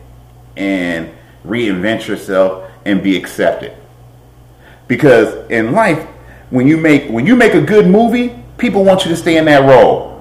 and 0.58 1.12
reinvent 1.46 2.08
yourself 2.08 2.70
and 2.86 3.04
be 3.04 3.18
accepted. 3.18 3.76
Because 4.88 5.50
in 5.50 5.72
life, 5.72 6.08
when 6.50 6.68
you 6.68 6.78
make 6.78 7.10
when 7.10 7.26
you 7.26 7.36
make 7.36 7.54
a 7.54 7.62
good 7.62 7.88
movie, 7.88 8.36
people 8.58 8.84
want 8.84 9.06
you 9.06 9.12
to 9.12 9.18
stay 9.18 9.38
in 9.38 9.46
that 9.46 9.68
role. 9.68 10.12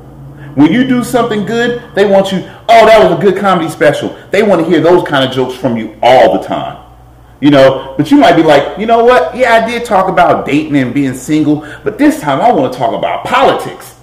When 0.54 0.72
you 0.72 0.86
do 0.86 1.04
something 1.04 1.44
good, 1.44 1.94
they 1.94 2.04
want 2.04 2.32
you, 2.32 2.38
oh, 2.68 2.86
that 2.86 3.02
was 3.02 3.18
a 3.18 3.22
good 3.22 3.38
comedy 3.38 3.68
special. 3.68 4.16
They 4.30 4.42
want 4.42 4.60
to 4.62 4.68
hear 4.68 4.80
those 4.80 5.06
kind 5.06 5.24
of 5.24 5.34
jokes 5.34 5.54
from 5.54 5.76
you 5.76 5.96
all 6.02 6.38
the 6.38 6.46
time. 6.46 6.84
You 7.40 7.50
know, 7.50 7.94
but 7.96 8.10
you 8.10 8.18
might 8.18 8.34
be 8.34 8.42
like, 8.42 8.78
you 8.78 8.84
know 8.84 9.04
what? 9.04 9.34
Yeah, 9.34 9.54
I 9.54 9.66
did 9.66 9.84
talk 9.84 10.08
about 10.08 10.44
dating 10.44 10.76
and 10.76 10.92
being 10.92 11.14
single, 11.14 11.60
but 11.84 11.98
this 11.98 12.20
time 12.20 12.40
I 12.40 12.52
want 12.52 12.72
to 12.72 12.78
talk 12.78 12.94
about 12.94 13.24
politics. 13.24 13.96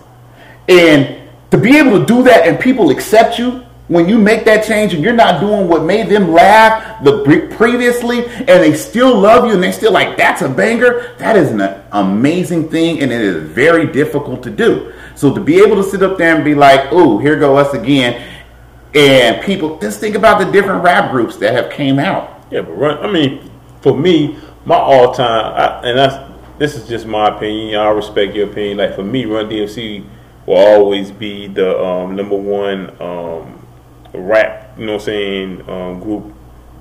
And 0.67 1.29
to 1.51 1.57
be 1.57 1.77
able 1.77 1.99
to 1.99 2.05
do 2.05 2.23
that 2.23 2.47
and 2.47 2.59
people 2.59 2.89
accept 2.89 3.37
you 3.37 3.63
when 3.87 4.09
you 4.09 4.17
make 4.17 4.43
that 4.45 4.65
change 4.65 4.93
and 4.93 5.03
you're 5.03 5.13
not 5.13 5.39
doing 5.39 5.67
what 5.67 5.83
made 5.83 6.09
them 6.09 6.31
laugh 6.31 7.03
the 7.03 7.23
previously 7.55 8.25
and 8.25 8.47
they 8.47 8.73
still 8.73 9.17
love 9.17 9.45
you 9.45 9.53
and 9.53 9.63
they 9.63 9.71
still 9.71 9.91
like 9.91 10.17
that's 10.17 10.41
a 10.41 10.49
banger 10.49 11.15
that 11.17 11.35
is 11.35 11.51
an 11.51 11.61
amazing 11.91 12.69
thing 12.69 13.01
and 13.01 13.11
it 13.11 13.21
is 13.21 13.43
very 13.49 13.85
difficult 13.91 14.43
to 14.43 14.49
do 14.49 14.93
so 15.15 15.33
to 15.33 15.39
be 15.39 15.59
able 15.59 15.75
to 15.75 15.83
sit 15.83 16.03
up 16.03 16.17
there 16.17 16.35
and 16.35 16.43
be 16.43 16.53
like 16.55 16.81
oh 16.91 17.17
here 17.17 17.39
go 17.39 17.55
us 17.55 17.73
again 17.73 18.21
and 18.93 19.43
people 19.45 19.77
just 19.79 19.99
think 19.99 20.15
about 20.15 20.39
the 20.39 20.51
different 20.51 20.83
rap 20.83 21.11
groups 21.11 21.37
that 21.37 21.53
have 21.53 21.71
came 21.71 21.99
out 21.99 22.37
Yeah, 22.49 22.61
but 22.61 22.73
run. 22.73 22.97
I 23.03 23.11
mean, 23.11 23.49
for 23.81 23.97
me, 23.97 24.37
my 24.65 24.75
all 24.75 25.13
time, 25.13 25.53
I, 25.53 25.87
and 25.87 25.97
that's 25.97 26.31
this 26.57 26.75
is 26.75 26.87
just 26.87 27.05
my 27.05 27.35
opinion. 27.35 27.79
I 27.79 27.89
respect 27.89 28.35
your 28.35 28.49
opinion. 28.49 28.77
Like 28.77 28.95
for 28.95 29.03
me, 29.03 29.25
Run 29.25 29.49
DMC 29.49 30.05
will 30.45 30.55
always 30.55 31.11
be 31.11 31.47
the 31.47 31.77
um, 31.79 32.15
number 32.15 32.35
one 32.35 32.89
um, 33.01 33.56
rap. 34.17 34.77
You 34.77 34.85
know 34.85 34.93
what 34.93 35.01
I'm 35.01 35.05
saying? 35.05 35.69
Um, 35.69 35.99
group 35.99 36.33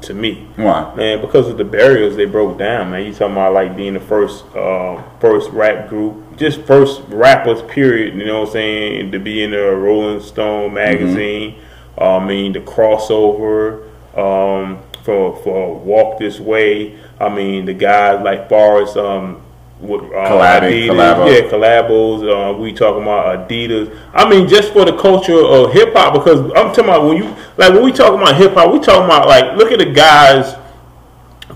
to 0.03 0.15
me. 0.15 0.47
why 0.57 0.95
Man, 0.95 1.21
because 1.21 1.49
of 1.49 1.57
the 1.57 1.65
barriers 1.65 2.17
they 2.17 2.27
broke 2.27 2.59
down, 2.59 2.91
man. 2.91 3.07
You 3.07 3.13
talking 3.13 3.33
about 3.33 3.55
like 3.55 3.77
being 3.77 3.95
the 3.95 4.01
first, 4.01 4.45
uh, 4.55 5.03
first 5.21 5.51
rap 5.51 5.89
group, 5.89 6.37
just 6.37 6.61
first 6.63 7.03
rappers, 7.09 7.63
period. 7.63 8.15
You 8.15 8.27
know 8.27 8.41
what 8.41 8.49
I'm 8.49 8.53
saying? 8.53 9.13
To 9.13 9.19
be 9.19 9.43
in 9.43 9.53
the 9.53 9.75
Rolling 9.77 10.21
Stone 10.21 10.75
magazine. 10.75 11.61
Uh, 11.99 12.19
I 12.19 12.27
mean, 12.27 12.53
the 12.53 12.61
crossover 12.61 13.85
um, 14.17 14.83
for 15.03 15.37
for 15.37 15.75
Walk 15.79 16.19
This 16.19 16.39
Way. 16.39 16.99
I 17.19 17.29
mean, 17.29 17.65
the 17.65 17.75
guys 17.75 18.23
like 18.23 18.49
Forrest. 18.49 18.97
Um, 18.97 19.43
with, 19.81 20.03
uh, 20.03 20.07
Collabing, 20.07 20.89
Adidas, 20.89 20.89
collabo. 20.89 21.33
yeah, 21.33 21.51
collabos. 21.51 22.55
Uh, 22.55 22.59
we 22.59 22.73
talking 22.73 23.03
about 23.03 23.49
Adidas. 23.49 23.97
I 24.15 24.29
mean, 24.29 24.49
just 24.49 24.73
for 24.73 24.85
the 24.85 24.97
culture 24.97 25.39
of 25.39 25.73
hip 25.73 25.93
hop, 25.95 26.15
because 26.15 26.41
I'm 26.41 26.69
talking 26.73 26.85
about 26.85 27.05
when 27.05 27.19
you 27.19 27.25
like 27.57 27.73
when 27.75 27.85
we 27.85 27.93
talking 27.93 28.21
about 28.21 28.37
hip 28.37 28.55
hop, 28.55 28.73
we 28.73 28.79
talking 28.81 29.05
about 29.05 29.29
like 29.29 29.57
look 29.57 29.71
at 29.73 29.79
the 29.79 29.93
guys 29.93 30.57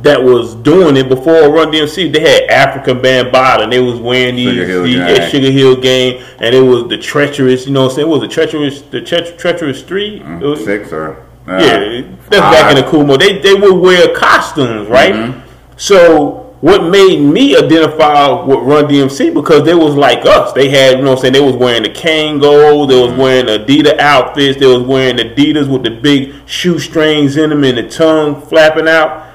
that 0.02 0.22
was 0.22 0.55
doing 0.55 0.97
it 0.97 1.09
before 1.09 1.51
Run 1.51 1.72
DMC. 1.72 2.12
They 2.12 2.20
had 2.20 2.48
Afrika 2.84 3.01
Bambaataa, 3.01 3.64
and 3.64 3.72
they 3.72 3.80
was 3.80 3.98
wearing 3.98 4.36
these, 4.36 4.51
Sugar 4.51 4.66
Hill 4.66 4.82
these 4.84 4.97
yeah, 4.97 5.28
Sugar 5.28 5.51
Hill 5.51 5.76
Gang, 5.80 6.22
and 6.40 6.55
it 6.55 6.60
was 6.60 6.88
the 6.88 6.98
treacherous. 6.98 7.66
You 7.66 7.72
know 7.72 7.84
what 7.84 7.90
I'm 7.92 7.97
saying? 7.97 8.09
It 8.09 8.10
was 8.10 8.20
the 8.20 8.28
treacherous, 8.28 8.82
the 8.82 9.01
tre- 9.01 9.36
treacherous 9.36 9.80
street. 9.80 10.22
It 10.22 10.42
was- 10.42 10.64
six 10.64 10.92
or 10.92 11.26
uh, 11.48 11.59
yeah, 11.59 12.02
that's 12.28 12.40
back 12.40 12.76
in 12.76 12.84
the 12.84 12.88
cool 12.88 13.05
mode. 13.05 13.20
They 13.20 13.38
they 13.38 13.55
would 13.55 13.74
wear 13.74 14.14
costumes, 14.14 14.88
right? 14.88 15.14
Mm-hmm. 15.14 15.40
So 15.78 16.39
what 16.61 16.85
made 16.91 17.19
me 17.20 17.57
identify 17.57 18.31
with 18.45 18.59
Run 18.61 18.85
DMC 18.85 19.32
because 19.32 19.65
they 19.65 19.74
was 19.74 19.95
like 19.95 20.27
us. 20.27 20.53
They 20.53 20.69
had, 20.69 20.99
you 20.99 21.05
know, 21.05 21.11
what 21.11 21.19
I'm 21.19 21.23
saying 21.23 21.32
they 21.32 21.41
was 21.41 21.57
wearing 21.57 21.82
the 21.85 21.89
Kango, 21.91 22.87
they 22.89 22.95
Mm-hmm. 22.95 23.11
was 23.11 23.12
wearing 23.19 23.47
Adidas 23.47 23.99
outfits, 23.99 24.59
they 24.61 24.66
was 24.66 24.82
wearing 24.82 25.16
Adidas 25.16 25.69
with 25.73 25.85
the 25.85 25.91
big 25.91 26.35
shoestrings 26.47 27.37
in 27.39 27.51
them 27.51 27.65
and 27.65 27.78
the 27.78 27.89
tongue 27.89 28.41
flapping 28.43 28.89
out. 28.89 29.28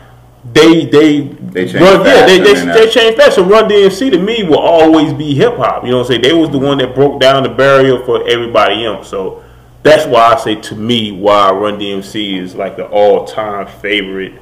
They 0.54 0.86
they 0.86 1.22
They 1.54 1.66
changed 1.68 1.76
run, 1.76 2.06
yeah, 2.06 2.26
they, 2.28 2.38
they, 2.40 2.54
fashion 2.54 2.68
they 2.74 2.86
that. 2.86 2.92
changed. 3.18 3.34
So 3.34 3.44
Run 3.44 3.68
DMC 3.68 4.12
to 4.12 4.20
me 4.20 4.44
will 4.44 4.60
always 4.60 5.12
be 5.14 5.34
hip 5.34 5.56
hop. 5.58 5.84
You 5.84 5.92
know 5.92 5.98
what 5.98 6.04
I'm 6.04 6.08
saying? 6.10 6.22
They 6.22 6.34
was 6.34 6.52
the 6.52 6.60
one 6.60 6.78
that 6.78 6.94
broke 6.94 7.20
down 7.20 7.42
the 7.44 7.50
barrier 7.50 8.00
for 8.06 8.28
everybody 8.30 8.86
else. 8.86 9.10
So 9.10 9.44
that's 9.82 10.06
why 10.06 10.34
I 10.34 10.38
say 10.38 10.56
to 10.56 10.76
me 10.76 11.12
why 11.12 11.50
Run 11.52 11.80
DMC 11.80 12.40
is 12.40 12.54
like 12.56 12.78
the 12.78 12.86
all 12.88 13.26
time 13.26 13.66
favorite 13.68 14.34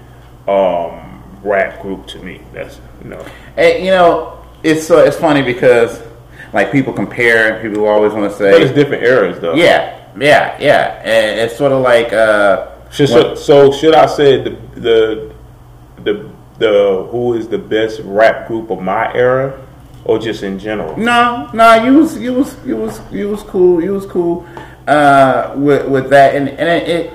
um, 0.48 1.12
rap 1.44 1.82
group 1.82 2.07
to 2.07 2.20
me. 2.20 2.41
That's 2.53 2.80
you 3.03 3.10
know. 3.10 3.26
And, 3.57 3.84
you 3.84 3.91
know, 3.91 4.44
it's 4.64 4.90
uh, 4.90 4.98
it's 4.99 5.18
funny 5.18 5.41
because 5.41 6.02
like 6.53 6.72
people 6.72 6.94
compare, 6.94 7.61
people 7.61 7.86
always 7.86 8.14
want 8.14 8.32
to 8.32 8.38
say, 8.38 8.52
But 8.52 8.61
it's 8.61 8.72
different 8.72 9.03
eras 9.03 9.40
though. 9.40 9.56
yeah, 9.56 10.07
yeah, 10.20 10.57
yeah, 10.60 11.02
and 11.03 11.40
it's 11.40 11.57
sort 11.57 11.72
of 11.72 11.82
like 11.82 12.14
uh, 12.14 12.70
Should, 12.91 13.10
so, 13.10 13.36
so 13.36 13.72
should 13.72 13.95
I 13.95 14.06
say 14.06 14.41
the 14.41 14.52
the 14.76 15.34
the 16.03 16.30
the 16.60 17.07
who 17.11 17.34
is 17.34 17.48
the 17.48 17.57
best 17.57 18.02
rap 18.03 18.48
group 18.48 18.70
of 18.70 18.82
my 18.82 19.14
era, 19.14 19.60
or 20.06 20.20
just 20.20 20.44
in 20.44 20.60
general? 20.60 20.95
No, 20.98 21.49
no, 21.53 21.84
you 21.84 21.98
was 21.98 22.18
you 22.18 22.34
was 22.34 22.56
you 22.65 22.78
was 22.78 23.02
you 23.11 23.30
was 23.30 23.41
cool. 23.44 23.84
You 23.84 23.94
was 23.94 24.06
cool 24.06 24.45
uh, 24.88 25.53
with 25.56 25.88
with 25.90 26.10
that, 26.11 26.36
and 26.36 26.49
and 26.49 26.70
it, 26.70 26.90
it 26.90 27.14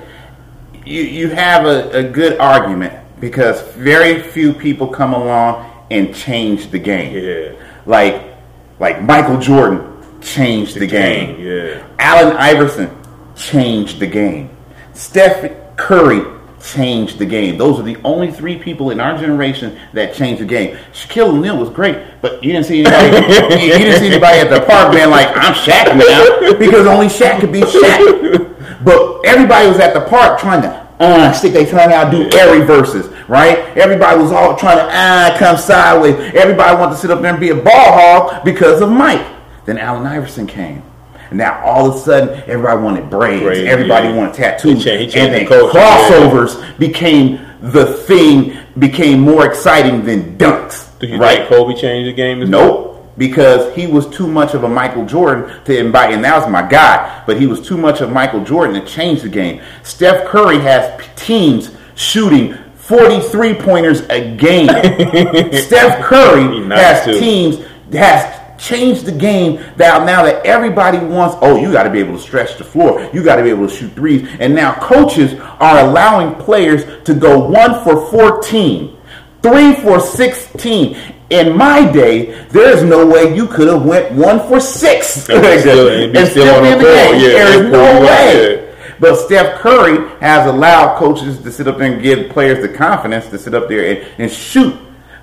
you 0.85 1.03
you 1.03 1.29
have 1.29 1.65
a, 1.65 1.89
a 1.91 2.03
good 2.03 2.37
argument 2.39 2.98
because 3.19 3.61
very 3.73 4.21
few 4.21 4.53
people 4.53 4.87
come 4.87 5.13
along 5.13 5.69
and 5.91 6.13
change 6.15 6.71
the 6.71 6.79
game. 6.79 7.15
Yeah. 7.15 7.53
Like 7.85 8.25
like 8.79 9.01
Michael 9.01 9.39
Jordan 9.39 10.21
changed 10.21 10.75
the, 10.75 10.87
game. 10.87 11.35
game, 11.35 11.45
yeah. 11.45 11.87
Allen 11.99 12.35
Iverson 12.37 12.95
changed 13.35 13.99
the 13.99 14.07
game. 14.07 14.49
Steph 14.93 15.77
Curry 15.77 16.21
changed 16.61 17.19
the 17.19 17.25
game. 17.25 17.57
Those 17.57 17.79
are 17.79 17.83
the 17.83 17.97
only 18.03 18.31
three 18.31 18.57
people 18.57 18.91
in 18.91 18.99
our 18.99 19.17
generation 19.17 19.79
that 19.93 20.13
changed 20.13 20.41
the 20.41 20.45
game. 20.45 20.77
Shaquille 20.91 21.29
O'Neal 21.29 21.57
was 21.57 21.69
great, 21.69 21.97
but 22.21 22.43
you 22.43 22.51
didn't 22.51 22.65
see 22.65 22.83
anybody. 22.83 23.17
you 23.65 23.77
didn't 23.77 23.99
see 23.99 24.07
anybody 24.07 24.39
at 24.39 24.49
the 24.49 24.65
park 24.65 24.93
being 24.93 25.09
like, 25.09 25.27
"I'm 25.35 25.53
Shaq 25.53 25.95
now," 25.95 26.57
because 26.57 26.85
only 26.85 27.07
Shaq 27.07 27.39
could 27.39 27.51
be 27.51 27.61
Shaq. 27.61 28.83
But 28.83 29.21
everybody 29.25 29.67
was 29.67 29.79
at 29.79 29.93
the 29.93 30.01
park 30.01 30.39
trying 30.39 30.61
to 30.61 30.88
uh, 30.99 31.31
stick 31.31 31.53
their 31.53 31.65
tongue 31.65 31.93
out, 31.93 32.11
do 32.11 32.29
air 32.37 32.59
reverses, 32.59 33.07
right? 33.27 33.57
Everybody 33.77 34.21
was 34.21 34.31
all 34.31 34.55
trying 34.55 34.77
to 34.77 34.83
uh, 34.83 35.37
come 35.37 35.57
sideways. 35.57 36.15
Everybody 36.35 36.77
wanted 36.77 36.95
to 36.95 36.97
sit 36.97 37.11
up 37.11 37.21
there 37.21 37.31
and 37.31 37.39
be 37.39 37.49
a 37.49 37.55
ball 37.55 37.71
hog 37.73 38.43
because 38.43 38.81
of 38.81 38.89
Mike. 38.89 39.25
Then 39.65 39.77
Allen 39.77 40.05
Iverson 40.05 40.47
came. 40.47 40.83
And 41.29 41.37
now 41.37 41.63
all 41.63 41.89
of 41.89 41.95
a 41.95 41.99
sudden, 41.99 42.43
everybody 42.47 42.81
wanted 42.81 43.09
braids. 43.09 43.43
Braids, 43.43 43.69
everybody 43.69 44.09
yeah. 44.09 44.15
wanted 44.15 44.33
tattoos. 44.33 44.79
He 44.79 44.83
changed- 44.83 45.13
he 45.13 45.19
changed 45.19 45.37
and 45.37 45.47
the 45.47 45.55
then 45.55 45.73
yeah. 45.73 46.09
crossovers 46.09 46.79
became 46.79 47.39
the 47.61 47.85
thing, 47.85 48.57
became 48.77 49.19
more 49.19 49.45
exciting 49.45 50.03
than 50.03 50.37
dunks. 50.37 50.87
Do 50.99 51.07
you 51.07 51.17
right? 51.17 51.39
think 51.39 51.49
Kobe 51.49 51.75
changed 51.75 52.09
the 52.09 52.13
game? 52.13 52.41
As 52.41 52.49
well? 52.49 52.88
Because 53.19 53.75
he 53.75 53.85
was 53.85 54.09
too 54.09 54.25
much 54.25 54.55
of 54.55 54.63
a 54.63 54.69
Michael 54.69 55.05
Jordan 55.05 55.63
to 55.65 55.77
invite, 55.77 56.11
and 56.13 56.23
that 56.23 56.39
was 56.39 56.49
my 56.49 56.67
guy. 56.67 57.23
But 57.27 57.39
he 57.39 57.45
was 57.45 57.61
too 57.61 57.77
much 57.77 58.01
of 58.01 58.11
Michael 58.11 58.43
Jordan 58.43 58.81
to 58.81 58.87
change 58.87 59.21
the 59.21 59.29
game. 59.29 59.61
Steph 59.83 60.27
Curry 60.27 60.57
has 60.59 61.05
teams 61.15 61.69
shooting 61.95 62.57
43 62.75 63.53
pointers 63.55 64.01
a 64.09 64.35
game. 64.35 64.67
Steph 65.53 66.01
Curry 66.01 66.67
has 66.69 67.05
too. 67.05 67.19
teams 67.19 67.57
has 67.91 68.39
changed 68.59 69.05
the 69.05 69.11
game 69.11 69.55
that 69.77 70.05
now 70.05 70.23
that 70.23 70.45
everybody 70.45 70.97
wants 70.97 71.35
oh 71.41 71.55
you 71.59 71.71
got 71.71 71.83
to 71.83 71.89
be 71.89 71.99
able 71.99 72.15
to 72.15 72.21
stretch 72.21 72.57
the 72.57 72.63
floor 72.63 73.09
you 73.13 73.23
got 73.23 73.37
to 73.37 73.43
be 73.43 73.49
able 73.49 73.67
to 73.67 73.73
shoot 73.73 73.91
threes 73.93 74.27
and 74.39 74.53
now 74.53 74.73
coaches 74.81 75.33
are 75.59 75.79
allowing 75.87 76.35
players 76.35 76.83
to 77.05 77.13
go 77.13 77.39
1 77.39 77.83
for 77.83 78.09
14 78.11 78.97
3 79.41 79.75
for 79.75 79.99
16 79.99 80.97
in 81.29 81.55
my 81.55 81.89
day 81.91 82.33
there's 82.49 82.83
no 82.83 83.05
way 83.05 83.35
you 83.35 83.47
could 83.47 83.67
have 83.67 83.83
went 83.85 84.11
1 84.13 84.39
for 84.47 84.59
6 84.59 85.29
And 85.29 85.59
still- 85.61 85.87
and 85.89 86.11
be 86.13 86.19
And 86.19 86.27
still 86.29 86.61
the 86.61 86.67
in 86.67 86.79
court. 86.79 86.83
game. 86.85 87.13
Yeah, 87.15 87.27
there 87.29 87.65
is 87.65 87.71
no 87.71 88.01
way 88.01 88.55
Yeah. 88.55 88.61
but 88.99 89.15
Steph 89.15 89.59
Curry 89.59 89.97
has 90.21 90.47
allowed 90.47 90.97
coaches 90.97 91.37
to 91.39 91.51
sit 91.51 91.67
up 91.67 91.77
there 91.77 91.91
and 91.91 92.01
give 92.01 92.29
players 92.29 92.59
the 92.61 92.69
confidence 92.69 93.27
to 93.27 93.37
sit 93.37 93.53
up 93.53 93.69
there 93.69 93.83
and, 93.85 93.99
and 94.17 94.31
shoot 94.31 94.73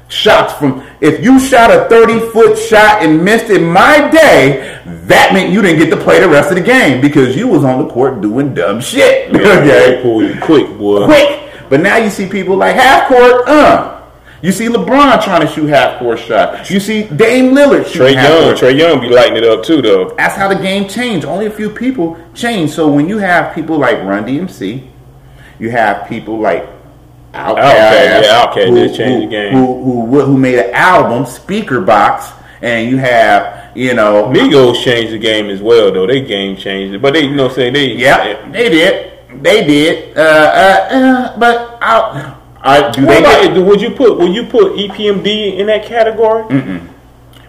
shots 0.08 0.52
from. 0.54 0.84
If 1.00 1.24
you 1.24 1.40
shot 1.40 1.72
a 1.72 1.88
30 1.88 2.20
foot 2.30 2.56
shot 2.56 3.02
and 3.02 3.24
missed 3.24 3.50
in 3.50 3.64
my 3.64 4.08
day, 4.08 4.78
that 4.86 5.32
meant 5.32 5.50
you 5.50 5.60
didn't 5.62 5.80
get 5.80 5.90
to 5.90 5.96
play 5.96 6.20
the 6.20 6.28
rest 6.28 6.50
of 6.50 6.54
the 6.56 6.62
game 6.62 7.00
because 7.00 7.36
you 7.36 7.48
was 7.48 7.64
on 7.64 7.84
the 7.84 7.92
court 7.92 8.20
doing 8.20 8.54
dumb 8.54 8.80
shit. 8.80 9.32
They 9.32 9.40
okay? 9.40 10.00
pull 10.02 10.22
you 10.22 10.38
quick, 10.40 10.78
boy. 10.78 11.06
Quick. 11.06 11.40
But 11.68 11.80
now 11.80 11.96
you 11.96 12.10
see 12.10 12.28
people 12.28 12.54
like 12.56 12.76
half 12.76 13.08
court, 13.08 13.48
uh. 13.48 13.95
You 14.42 14.52
see 14.52 14.66
LeBron 14.66 15.22
trying 15.22 15.40
to 15.40 15.46
shoot 15.46 15.66
half 15.66 15.98
court 15.98 16.18
shots. 16.18 16.70
You 16.70 16.78
see 16.78 17.04
Dame 17.04 17.54
Lillard 17.54 17.84
Trae 17.84 18.14
half 18.14 18.28
Young. 18.28 18.54
Trae 18.54 18.78
Young 18.78 19.00
be 19.00 19.08
lighting 19.08 19.36
it 19.36 19.44
up 19.44 19.64
too, 19.64 19.80
though. 19.80 20.10
That's 20.10 20.34
how 20.34 20.48
the 20.48 20.54
game 20.54 20.88
changed. 20.88 21.26
Only 21.26 21.46
a 21.46 21.50
few 21.50 21.70
people 21.70 22.18
changed. 22.34 22.74
So 22.74 22.88
when 22.88 23.08
you 23.08 23.18
have 23.18 23.54
people 23.54 23.78
like 23.78 23.98
Run 24.02 24.24
DMC, 24.24 24.86
you 25.58 25.70
have 25.70 26.06
people 26.08 26.38
like 26.38 26.64
Outkast, 27.32 27.56
Outkast, 27.56 28.22
yeah, 28.22 28.46
Outkast 28.46 28.74
did 28.74 28.94
change 28.94 29.24
the 29.24 29.30
game. 29.30 29.52
Who, 29.54 29.82
who, 29.82 30.06
who, 30.06 30.20
who 30.22 30.38
made 30.38 30.58
an 30.58 30.74
album, 30.74 31.24
Speakerboxxx, 31.24 32.32
and 32.62 32.90
you 32.90 32.96
have, 32.98 33.76
you 33.76 33.94
know, 33.94 34.24
Migos 34.32 34.82
changed 34.82 35.12
the 35.12 35.18
game 35.18 35.50
as 35.50 35.60
well, 35.60 35.92
though. 35.92 36.06
They 36.06 36.22
game 36.22 36.56
changed 36.56 36.94
it, 36.94 37.02
but 37.02 37.12
they, 37.12 37.24
you 37.24 37.34
know, 37.34 37.48
say 37.48 37.70
they. 37.70 37.92
yeah, 37.94 38.50
they 38.50 38.68
did. 38.70 39.12
They 39.42 39.66
did. 39.66 40.16
Uh, 40.16 40.20
uh, 40.20 40.94
uh, 40.94 41.38
but 41.38 41.78
I, 41.82 42.35
I, 42.66 42.90
do 42.90 43.06
What 43.06 43.22
they 43.22 43.54
get, 43.54 43.64
would 43.64 43.80
you 43.80 43.90
put 43.90 44.18
would 44.18 44.34
you 44.34 44.44
put 44.44 44.72
EPMD 44.72 45.58
in 45.58 45.66
that 45.66 45.84
category? 45.84 46.44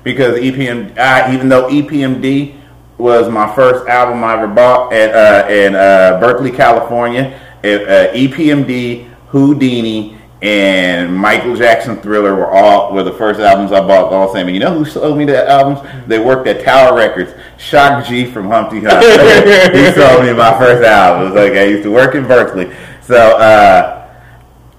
because 0.03 0.37
EPM, 0.39 0.97
uh, 0.97 1.33
even 1.33 1.49
though 1.49 1.67
EPMD 1.67 2.55
was 2.97 3.29
my 3.29 3.53
first 3.53 3.87
album 3.87 4.23
I 4.23 4.33
ever 4.33 4.47
bought 4.47 4.93
at 4.93 5.13
uh, 5.13 5.51
in 5.51 5.75
uh, 5.75 6.19
Berkeley, 6.19 6.51
California, 6.51 7.39
it, 7.61 7.87
uh, 7.87 8.13
EPMD, 8.13 9.11
Whodini, 9.31 10.17
and 10.41 11.15
Michael 11.15 11.55
Jackson 11.55 11.97
Thriller 11.97 12.35
were 12.35 12.49
all 12.49 12.93
were 12.93 13.03
the 13.03 13.11
first 13.11 13.39
albums 13.39 13.71
I 13.71 13.81
bought 13.81 14.13
all 14.13 14.27
the 14.27 14.33
same. 14.33 14.47
And 14.47 14.55
you 14.55 14.61
know 14.61 14.77
who 14.77 14.85
sold 14.85 15.17
me 15.17 15.25
the 15.25 15.49
albums? 15.49 15.87
They 16.07 16.19
worked 16.19 16.47
at 16.47 16.63
Tower 16.63 16.95
Records. 16.95 17.33
Shock 17.57 18.05
G 18.05 18.25
from 18.25 18.47
Humpty 18.47 18.81
Hump. 18.81 19.01
he 19.75 19.91
sold 19.91 20.23
me 20.23 20.33
my 20.33 20.57
first 20.57 20.85
album. 20.85 21.21
It 21.21 21.25
was 21.31 21.43
like 21.43 21.53
I 21.53 21.63
used 21.63 21.83
to 21.83 21.91
work 21.91 22.15
in 22.15 22.27
Berkeley, 22.27 22.73
so. 23.01 23.37
Uh, 23.37 23.96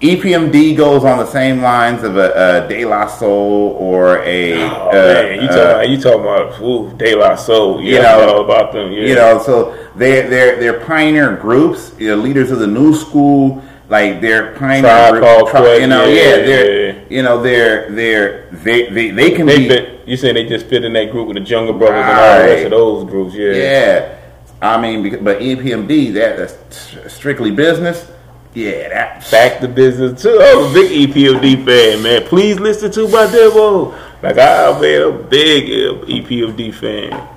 EPMD 0.01 0.77
goes 0.77 1.03
on 1.03 1.17
the 1.17 1.25
same 1.25 1.61
lines 1.61 2.03
of 2.03 2.15
a, 2.15 2.63
a 2.65 2.69
De 2.69 2.85
La 2.85 3.05
Soul 3.07 3.75
or 3.77 4.19
a 4.23 4.53
Oh 4.53 4.89
uh, 4.89 4.93
man, 4.93 5.41
you 5.41 5.47
uh, 5.49 5.51
talking 5.51 5.61
about, 5.61 5.89
you 5.89 6.01
talking 6.01 6.21
about 6.21 6.61
ooh, 6.61 6.97
De 6.97 7.15
La 7.15 7.35
Soul? 7.35 7.81
Yeah, 7.81 7.91
You 7.91 8.07
I 8.07 8.25
know, 8.25 8.43
about 8.45 8.71
them. 8.71 8.93
Yeah. 8.93 8.99
you 9.01 9.15
know, 9.15 9.43
so 9.43 9.89
they're 9.97 10.29
they're 10.29 10.57
they're 10.57 10.85
pioneer 10.85 11.35
groups, 11.35 11.91
you 11.99 12.07
know, 12.07 12.15
leaders 12.15 12.49
of 12.49 12.59
the 12.59 12.67
new 12.67 12.95
school. 12.95 13.61
Like 13.89 14.21
they're 14.21 14.55
pioneer 14.55 15.19
tri- 15.49 15.77
you 15.77 15.87
know, 15.87 16.05
yeah, 16.05 16.13
yeah, 16.13 16.35
they're 16.37 16.93
yeah. 16.93 17.03
you 17.09 17.23
know 17.23 17.41
they're 17.41 17.91
they're 17.91 18.49
they 18.51 18.89
they, 18.89 19.09
they 19.11 19.31
can 19.31 19.47
they 19.47 19.67
be. 19.67 19.99
You 20.05 20.15
saying 20.15 20.35
they 20.35 20.45
just 20.47 20.67
fit 20.67 20.85
in 20.85 20.93
that 20.93 21.11
group 21.11 21.27
with 21.27 21.35
the 21.35 21.43
Jungle 21.43 21.73
Brothers 21.73 22.05
and 22.05 22.17
all 22.17 22.37
the 22.39 22.45
rest 22.45 22.65
of 22.65 22.71
those 22.71 23.09
groups? 23.09 23.35
Yeah. 23.35 23.51
yeah. 23.51 24.15
I 24.61 24.79
mean, 24.79 25.23
but 25.23 25.39
EPMD 25.39 26.13
that 26.13 26.37
that's 26.37 27.13
strictly 27.13 27.51
business. 27.51 28.09
Yeah, 28.53 28.89
that 28.89 29.29
Back 29.29 29.59
to 29.61 29.67
business 29.67 30.21
too. 30.21 30.39
I'm 30.41 30.71
a 30.71 30.73
big 30.73 31.09
EPMD 31.09 31.63
fan, 31.65 32.01
man. 32.03 32.23
Please 32.27 32.59
listen 32.59 32.91
to 32.91 33.07
my 33.07 33.31
demo. 33.31 33.91
Like 34.23 34.37
I, 34.37 34.79
man, 34.81 35.01
I'm 35.03 35.13
a 35.19 35.23
big 35.23 35.65
uh, 35.65 36.05
EPMD 36.05 36.73
fan. 36.73 37.27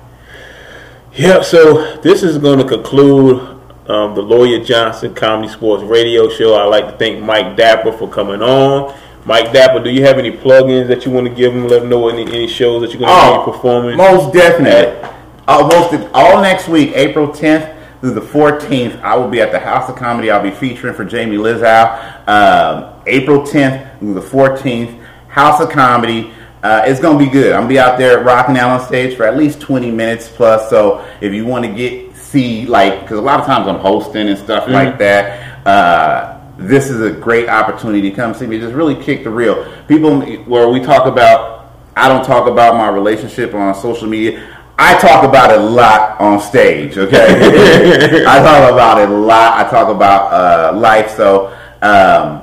Yep. 1.13 1.43
So 1.43 1.97
this 2.01 2.23
is 2.23 2.39
going 2.39 2.57
to 2.59 2.65
conclude 2.65 3.39
um, 3.87 4.15
the 4.15 4.21
Lawyer 4.21 4.63
Johnson 4.63 5.13
Comedy 5.13 5.49
Sports 5.53 5.83
Radio 5.83 6.29
Show. 6.29 6.55
I'd 6.55 6.65
like 6.65 6.85
to 6.85 6.97
thank 6.97 7.23
Mike 7.23 7.55
Dapper 7.55 7.91
for 7.91 8.09
coming 8.09 8.41
on. 8.41 8.97
Mike 9.25 9.53
Dapper, 9.53 9.81
do 9.83 9.89
you 9.91 10.03
have 10.03 10.17
any 10.17 10.31
plugins 10.31 10.87
that 10.87 11.05
you 11.05 11.11
want 11.11 11.27
to 11.27 11.33
give 11.33 11.53
them? 11.53 11.67
Let 11.67 11.81
them 11.81 11.89
know 11.89 12.09
any, 12.09 12.23
any 12.23 12.47
shows 12.47 12.81
that 12.81 12.89
you're 12.91 12.99
going 12.99 13.11
to 13.11 13.39
Oh, 13.39 13.45
be 13.45 13.51
performing. 13.51 13.97
Most 13.97 14.33
definitely. 14.33 15.09
Uh, 15.47 15.67
most 15.67 16.09
all 16.13 16.41
next 16.41 16.67
week, 16.67 16.91
April 16.95 17.27
10th 17.27 17.72
through 18.03 18.11
the 18.13 18.19
14th, 18.19 18.99
I 18.99 19.15
will 19.15 19.29
be 19.29 19.39
at 19.39 19.53
the 19.53 19.59
House 19.59 19.89
of 19.89 19.95
Comedy. 19.95 20.29
I'll 20.29 20.43
be 20.43 20.51
featuring 20.51 20.93
for 20.93 21.05
Jamie 21.05 21.37
Lissow. 21.37 22.27
Um, 22.27 23.01
April 23.07 23.43
10th 23.43 23.97
through 23.99 24.15
the 24.15 24.21
14th, 24.21 25.01
House 25.29 25.61
of 25.61 25.69
Comedy. 25.69 26.33
Uh, 26.61 26.83
it's 26.85 26.99
gonna 26.99 27.17
be 27.17 27.29
good. 27.29 27.53
I'm 27.53 27.61
gonna 27.61 27.69
be 27.69 27.79
out 27.79 27.97
there 27.97 28.21
rocking 28.21 28.57
out 28.57 28.77
on 28.77 28.85
stage 28.85 29.15
for 29.15 29.23
at 29.23 29.37
least 29.37 29.61
20 29.61 29.89
minutes 29.89 30.27
plus. 30.27 30.69
So 30.69 31.07
if 31.21 31.33
you 31.33 31.45
want 31.45 31.63
to 31.63 31.71
get 31.71 32.13
see 32.17 32.65
like, 32.65 33.03
because 33.03 33.19
a 33.19 33.21
lot 33.21 33.39
of 33.39 33.45
times 33.45 33.69
I'm 33.69 33.79
hosting 33.79 34.27
and 34.27 34.37
stuff 34.37 34.67
like 34.67 34.97
that. 34.97 35.65
Uh, 35.65 36.41
this 36.57 36.89
is 36.89 36.99
a 36.99 37.11
great 37.11 37.47
opportunity 37.47 38.09
to 38.09 38.11
come 38.13 38.33
see 38.33 38.47
me. 38.47 38.59
Just 38.59 38.75
really 38.75 39.01
kick 39.01 39.23
the 39.23 39.29
real. 39.29 39.65
People 39.87 40.19
where 40.43 40.67
we 40.67 40.81
talk 40.81 41.05
about 41.05 41.71
I 41.95 42.09
don't 42.09 42.25
talk 42.25 42.49
about 42.49 42.75
my 42.75 42.89
relationship 42.89 43.53
on 43.53 43.73
social 43.75 44.09
media. 44.09 44.49
I 44.77 44.97
talk 44.97 45.23
about 45.23 45.51
it 45.51 45.59
a 45.59 45.63
lot 45.63 46.19
on 46.19 46.39
stage, 46.39 46.97
okay? 46.97 48.23
I 48.27 48.39
talk 48.39 48.71
about 48.71 48.99
it 48.99 49.09
a 49.09 49.13
lot. 49.13 49.65
I 49.65 49.69
talk 49.69 49.89
about 49.89 50.33
uh, 50.33 50.77
life. 50.77 51.11
So, 51.11 51.55
um, 51.81 52.41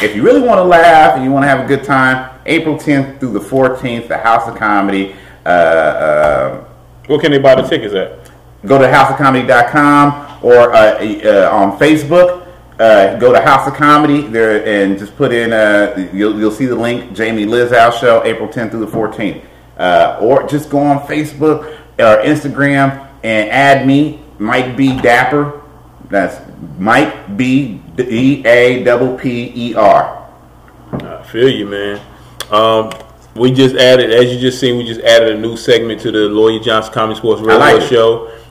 if 0.00 0.14
you 0.14 0.22
really 0.22 0.40
want 0.40 0.58
to 0.58 0.64
laugh 0.64 1.16
and 1.16 1.24
you 1.24 1.32
want 1.32 1.42
to 1.42 1.48
have 1.48 1.64
a 1.64 1.66
good 1.66 1.82
time, 1.84 2.30
April 2.46 2.76
10th 2.76 3.18
through 3.18 3.32
the 3.32 3.40
14th, 3.40 4.08
the 4.08 4.18
House 4.18 4.48
of 4.48 4.56
Comedy. 4.56 5.16
Uh, 5.44 5.48
uh, 5.48 6.64
Where 7.06 7.18
can 7.18 7.32
they 7.32 7.38
buy 7.38 7.56
the 7.60 7.66
tickets 7.66 7.94
at? 7.94 8.28
go 8.66 8.78
to 8.78 8.86
houseofcomedy.com 8.86 10.38
or 10.42 10.72
uh, 10.74 10.98
uh, 10.98 11.50
on 11.52 11.78
Facebook. 11.78 12.46
Uh, 12.78 13.18
go 13.18 13.32
to 13.32 13.40
House 13.40 13.66
of 13.66 13.74
Comedy 13.74 14.22
there 14.22 14.64
and 14.64 14.98
just 14.98 15.16
put 15.16 15.32
in. 15.32 15.52
Uh, 15.52 16.08
you'll 16.12 16.38
you'll 16.38 16.52
see 16.52 16.66
the 16.66 16.76
link. 16.76 17.12
Jamie 17.12 17.44
Lissow 17.44 17.92
show, 17.98 18.22
April 18.24 18.48
10th 18.48 18.70
through 18.70 18.86
the 18.86 18.92
14th. 18.92 19.44
Uh, 19.78 20.18
or 20.20 20.46
just 20.48 20.70
go 20.70 20.78
on 20.78 21.06
Facebook 21.06 21.64
or 21.98 22.22
Instagram 22.22 23.08
and 23.22 23.48
add 23.50 23.86
me, 23.86 24.20
Mike 24.38 24.76
B 24.76 25.00
Dapper. 25.00 25.62
That's 26.10 26.40
Mike 26.78 27.36
B 27.36 27.80
D 27.96 28.44
A 28.46 28.82
double 28.84 29.16
P 29.16 29.52
E 29.54 29.74
R. 29.74 30.28
I 30.92 31.22
feel 31.24 31.48
you, 31.48 31.66
man. 31.66 32.00
Um, 32.50 32.90
we 33.34 33.52
just 33.52 33.76
added, 33.76 34.10
as 34.10 34.32
you 34.32 34.40
just 34.40 34.58
seen, 34.58 34.78
we 34.78 34.84
just 34.84 35.00
added 35.02 35.36
a 35.36 35.40
new 35.40 35.56
segment 35.56 36.00
to 36.00 36.10
the 36.10 36.28
Lawyer 36.28 36.58
Johnson 36.60 36.92
Comedy 36.92 37.18
Sports 37.18 37.40
Radio 37.40 37.58
like 37.58 37.82
it. 37.82 37.88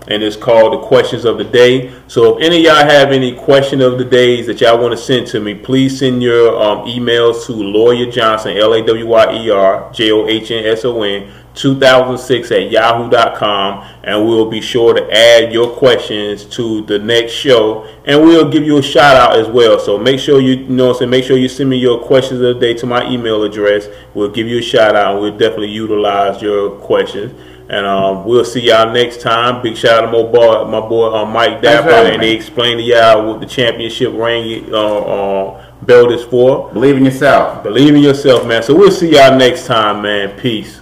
And 0.07 0.23
it's 0.23 0.37
called 0.37 0.73
the 0.73 0.87
Questions 0.87 1.25
of 1.25 1.37
the 1.37 1.43
Day. 1.43 1.93
So 2.07 2.37
if 2.37 2.43
any 2.45 2.57
of 2.59 2.63
y'all 2.63 2.75
have 2.85 3.11
any 3.11 3.35
question 3.35 3.81
of 3.81 3.97
the 3.97 4.05
days 4.05 4.47
that 4.47 4.61
y'all 4.61 4.79
want 4.79 4.91
to 4.91 4.97
send 4.97 5.27
to 5.27 5.39
me, 5.39 5.53
please 5.53 5.99
send 5.99 6.23
your 6.23 6.57
um, 6.61 6.87
emails 6.87 7.45
to 7.47 7.53
Lawyer 7.53 8.09
Johnson, 8.09 8.55
L 8.57 8.73
A 8.73 8.85
W 8.85 9.05
Y 9.05 9.43
E 9.43 9.49
R 9.49 9.91
J 9.91 10.11
O 10.11 10.25
H 10.27 10.51
N 10.51 10.65
S 10.65 10.85
O 10.85 11.01
N. 11.03 11.31
2006 11.57 12.51
at 12.51 12.71
yahoo.com 12.71 13.83
and 14.03 14.25
we'll 14.25 14.49
be 14.49 14.61
sure 14.61 14.93
to 14.93 15.11
add 15.11 15.51
your 15.51 15.75
questions 15.75 16.45
to 16.45 16.83
the 16.83 16.99
next 16.99 17.31
show 17.33 17.83
and 18.05 18.21
we'll 18.21 18.49
give 18.49 18.63
you 18.63 18.77
a 18.77 18.81
shout 18.81 19.15
out 19.15 19.37
as 19.37 19.47
well 19.47 19.79
so 19.79 19.97
make 19.97 20.19
sure 20.19 20.39
you, 20.39 20.53
you 20.53 20.69
know 20.69 20.87
what 20.87 20.93
I'm 20.93 20.99
saying 20.99 21.09
make 21.09 21.23
sure 21.23 21.37
you 21.37 21.49
send 21.49 21.69
me 21.69 21.77
your 21.77 21.99
questions 22.05 22.41
of 22.41 22.55
the 22.55 22.59
day 22.59 22.73
to 22.75 22.85
my 22.85 23.09
email 23.09 23.43
address 23.43 23.87
we'll 24.13 24.29
give 24.29 24.47
you 24.47 24.59
a 24.59 24.61
shout 24.61 24.95
out 24.95 25.13
and 25.13 25.21
we'll 25.21 25.37
definitely 25.37 25.71
utilize 25.71 26.41
your 26.41 26.77
questions 26.77 27.33
and 27.69 27.85
um, 27.85 28.25
we'll 28.25 28.45
see 28.45 28.61
y'all 28.61 28.91
next 28.91 29.21
time. 29.21 29.61
Big 29.61 29.75
shout 29.75 30.03
out 30.03 30.11
to 30.11 30.23
my 30.23 30.31
boy, 30.31 30.65
my 30.65 30.79
boy 30.79 31.13
uh, 31.13 31.25
Mike 31.25 31.61
Dapper, 31.61 31.89
right, 31.89 32.13
and 32.13 32.21
they 32.21 32.33
man. 32.33 32.35
explained 32.35 32.79
to 32.79 32.83
y'all 32.83 33.27
what 33.27 33.41
the 33.41 33.45
championship 33.45 34.13
ring 34.13 34.73
uh, 34.73 34.99
uh, 34.99 35.71
belt 35.81 36.11
is 36.11 36.23
for. 36.23 36.71
Believe 36.71 36.97
in 36.97 37.05
yourself. 37.05 37.63
Believe 37.63 37.95
in 37.95 38.01
yourself, 38.01 38.47
man. 38.47 38.63
So 38.63 38.75
we'll 38.75 38.91
see 38.91 39.13
y'all 39.13 39.37
next 39.37 39.65
time, 39.65 40.01
man. 40.01 40.39
Peace. 40.39 40.79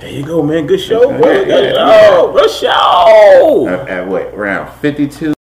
There 0.00 0.10
you 0.10 0.24
go, 0.24 0.40
man. 0.42 0.66
Good 0.66 0.80
show. 0.80 1.10
Yeah, 1.18 1.40
yeah, 1.40 1.72
show. 1.72 2.32
Good 2.32 2.50
show. 2.50 3.66
At, 3.68 3.88
at 3.88 4.06
what 4.06 4.36
round? 4.36 4.72
52. 4.80 5.35